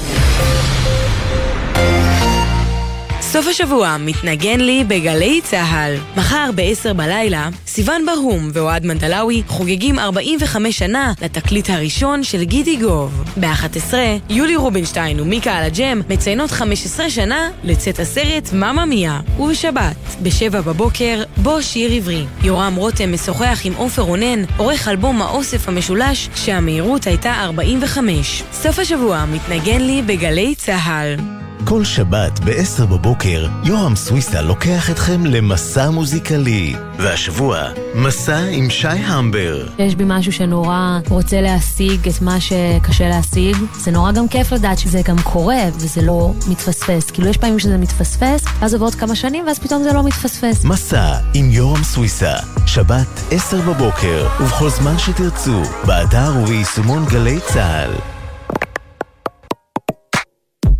סוף 3.33 3.47
השבוע 3.47 3.97
מתנגן 3.99 4.59
לי 4.59 4.83
בגלי 4.83 5.41
צה"ל. 5.43 5.95
מחר 6.17 6.49
ב-10 6.55 6.93
בלילה, 6.93 7.49
סיון 7.67 8.05
ברהום 8.05 8.49
ואוהד 8.53 8.85
מנדלאוי 8.85 9.43
חוגגים 9.47 9.99
45 9.99 10.77
שנה 10.79 11.13
לתקליט 11.21 11.69
הראשון 11.69 12.23
של 12.23 12.43
גידי 12.43 12.77
גוב. 12.77 13.23
ב-11, 13.39 13.93
יולי 14.29 14.55
רובינשטיין 14.55 15.19
ומיקה 15.19 15.51
על 15.51 15.63
הג'ם 15.63 16.01
מציינות 16.09 16.51
15 16.51 17.09
שנה 17.09 17.49
לצאת 17.63 17.99
הסרט 17.99 18.53
ממא 18.53 18.85
מיה. 18.85 19.19
ובשבת, 19.39 19.95
ב-7 20.23 20.51
בבוקר, 20.51 21.23
בוא 21.37 21.61
שיר 21.61 21.91
עברי. 21.91 22.25
יורם 22.43 22.75
רותם 22.75 23.13
משוחח 23.13 23.61
עם 23.63 23.73
עופר 23.73 24.01
רונן, 24.01 24.43
עורך 24.57 24.87
אלבום 24.87 25.21
האוסף 25.21 25.69
המשולש, 25.69 26.29
כשהמהירות 26.33 27.07
הייתה 27.07 27.33
45. 27.33 28.43
סוף 28.51 28.79
השבוע 28.79 29.25
מתנגן 29.25 29.81
לי 29.81 30.01
בגלי 30.01 30.55
צה"ל. 30.55 31.42
כל 31.65 31.83
שבת 31.83 32.39
ב-10 32.39 32.85
בבוקר, 32.85 33.47
יורם 33.63 33.95
סוויסה 33.95 34.41
לוקח 34.41 34.89
אתכם 34.89 35.25
למסע 35.25 35.89
מוזיקלי. 35.89 36.75
והשבוע, 36.97 37.59
מסע 37.95 38.37
עם 38.37 38.69
שי 38.69 38.87
המבר. 38.87 39.67
יש 39.79 39.95
בי 39.95 40.03
משהו 40.07 40.31
שנורא 40.31 40.99
רוצה 41.09 41.41
להשיג 41.41 42.07
את 42.07 42.21
מה 42.21 42.37
שקשה 42.39 43.09
להשיג. 43.09 43.57
זה 43.73 43.91
נורא 43.91 44.11
גם 44.11 44.27
כיף 44.27 44.51
לדעת 44.51 44.79
שזה 44.79 45.01
גם 45.05 45.15
קורה 45.23 45.63
וזה 45.75 46.01
לא 46.01 46.33
מתפספס. 46.47 47.11
כאילו 47.11 47.27
יש 47.27 47.37
פעמים 47.37 47.59
שזה 47.59 47.77
מתפספס, 47.77 48.45
ואז 48.59 48.73
עוברות 48.73 48.95
כמה 48.95 49.15
שנים 49.15 49.47
ואז 49.47 49.59
פתאום 49.59 49.83
זה 49.83 49.93
לא 49.93 50.03
מתפספס. 50.03 50.65
מסע 50.65 51.17
עם 51.33 51.51
יורם 51.51 51.83
סוויסה, 51.83 52.33
שבת 52.65 53.21
10 53.31 53.61
בבוקר, 53.61 54.27
ובכל 54.39 54.69
זמן 54.69 54.99
שתרצו, 54.99 55.61
באתר 55.85 56.33
וביישומון 56.43 57.05
גלי 57.05 57.39
צה"ל. 57.53 58.12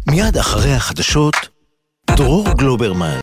מיד 0.08 0.38
אחרי 0.38 0.74
החדשות, 0.74 1.36
דרור 2.12 2.46
גלוברמן. 2.58 3.20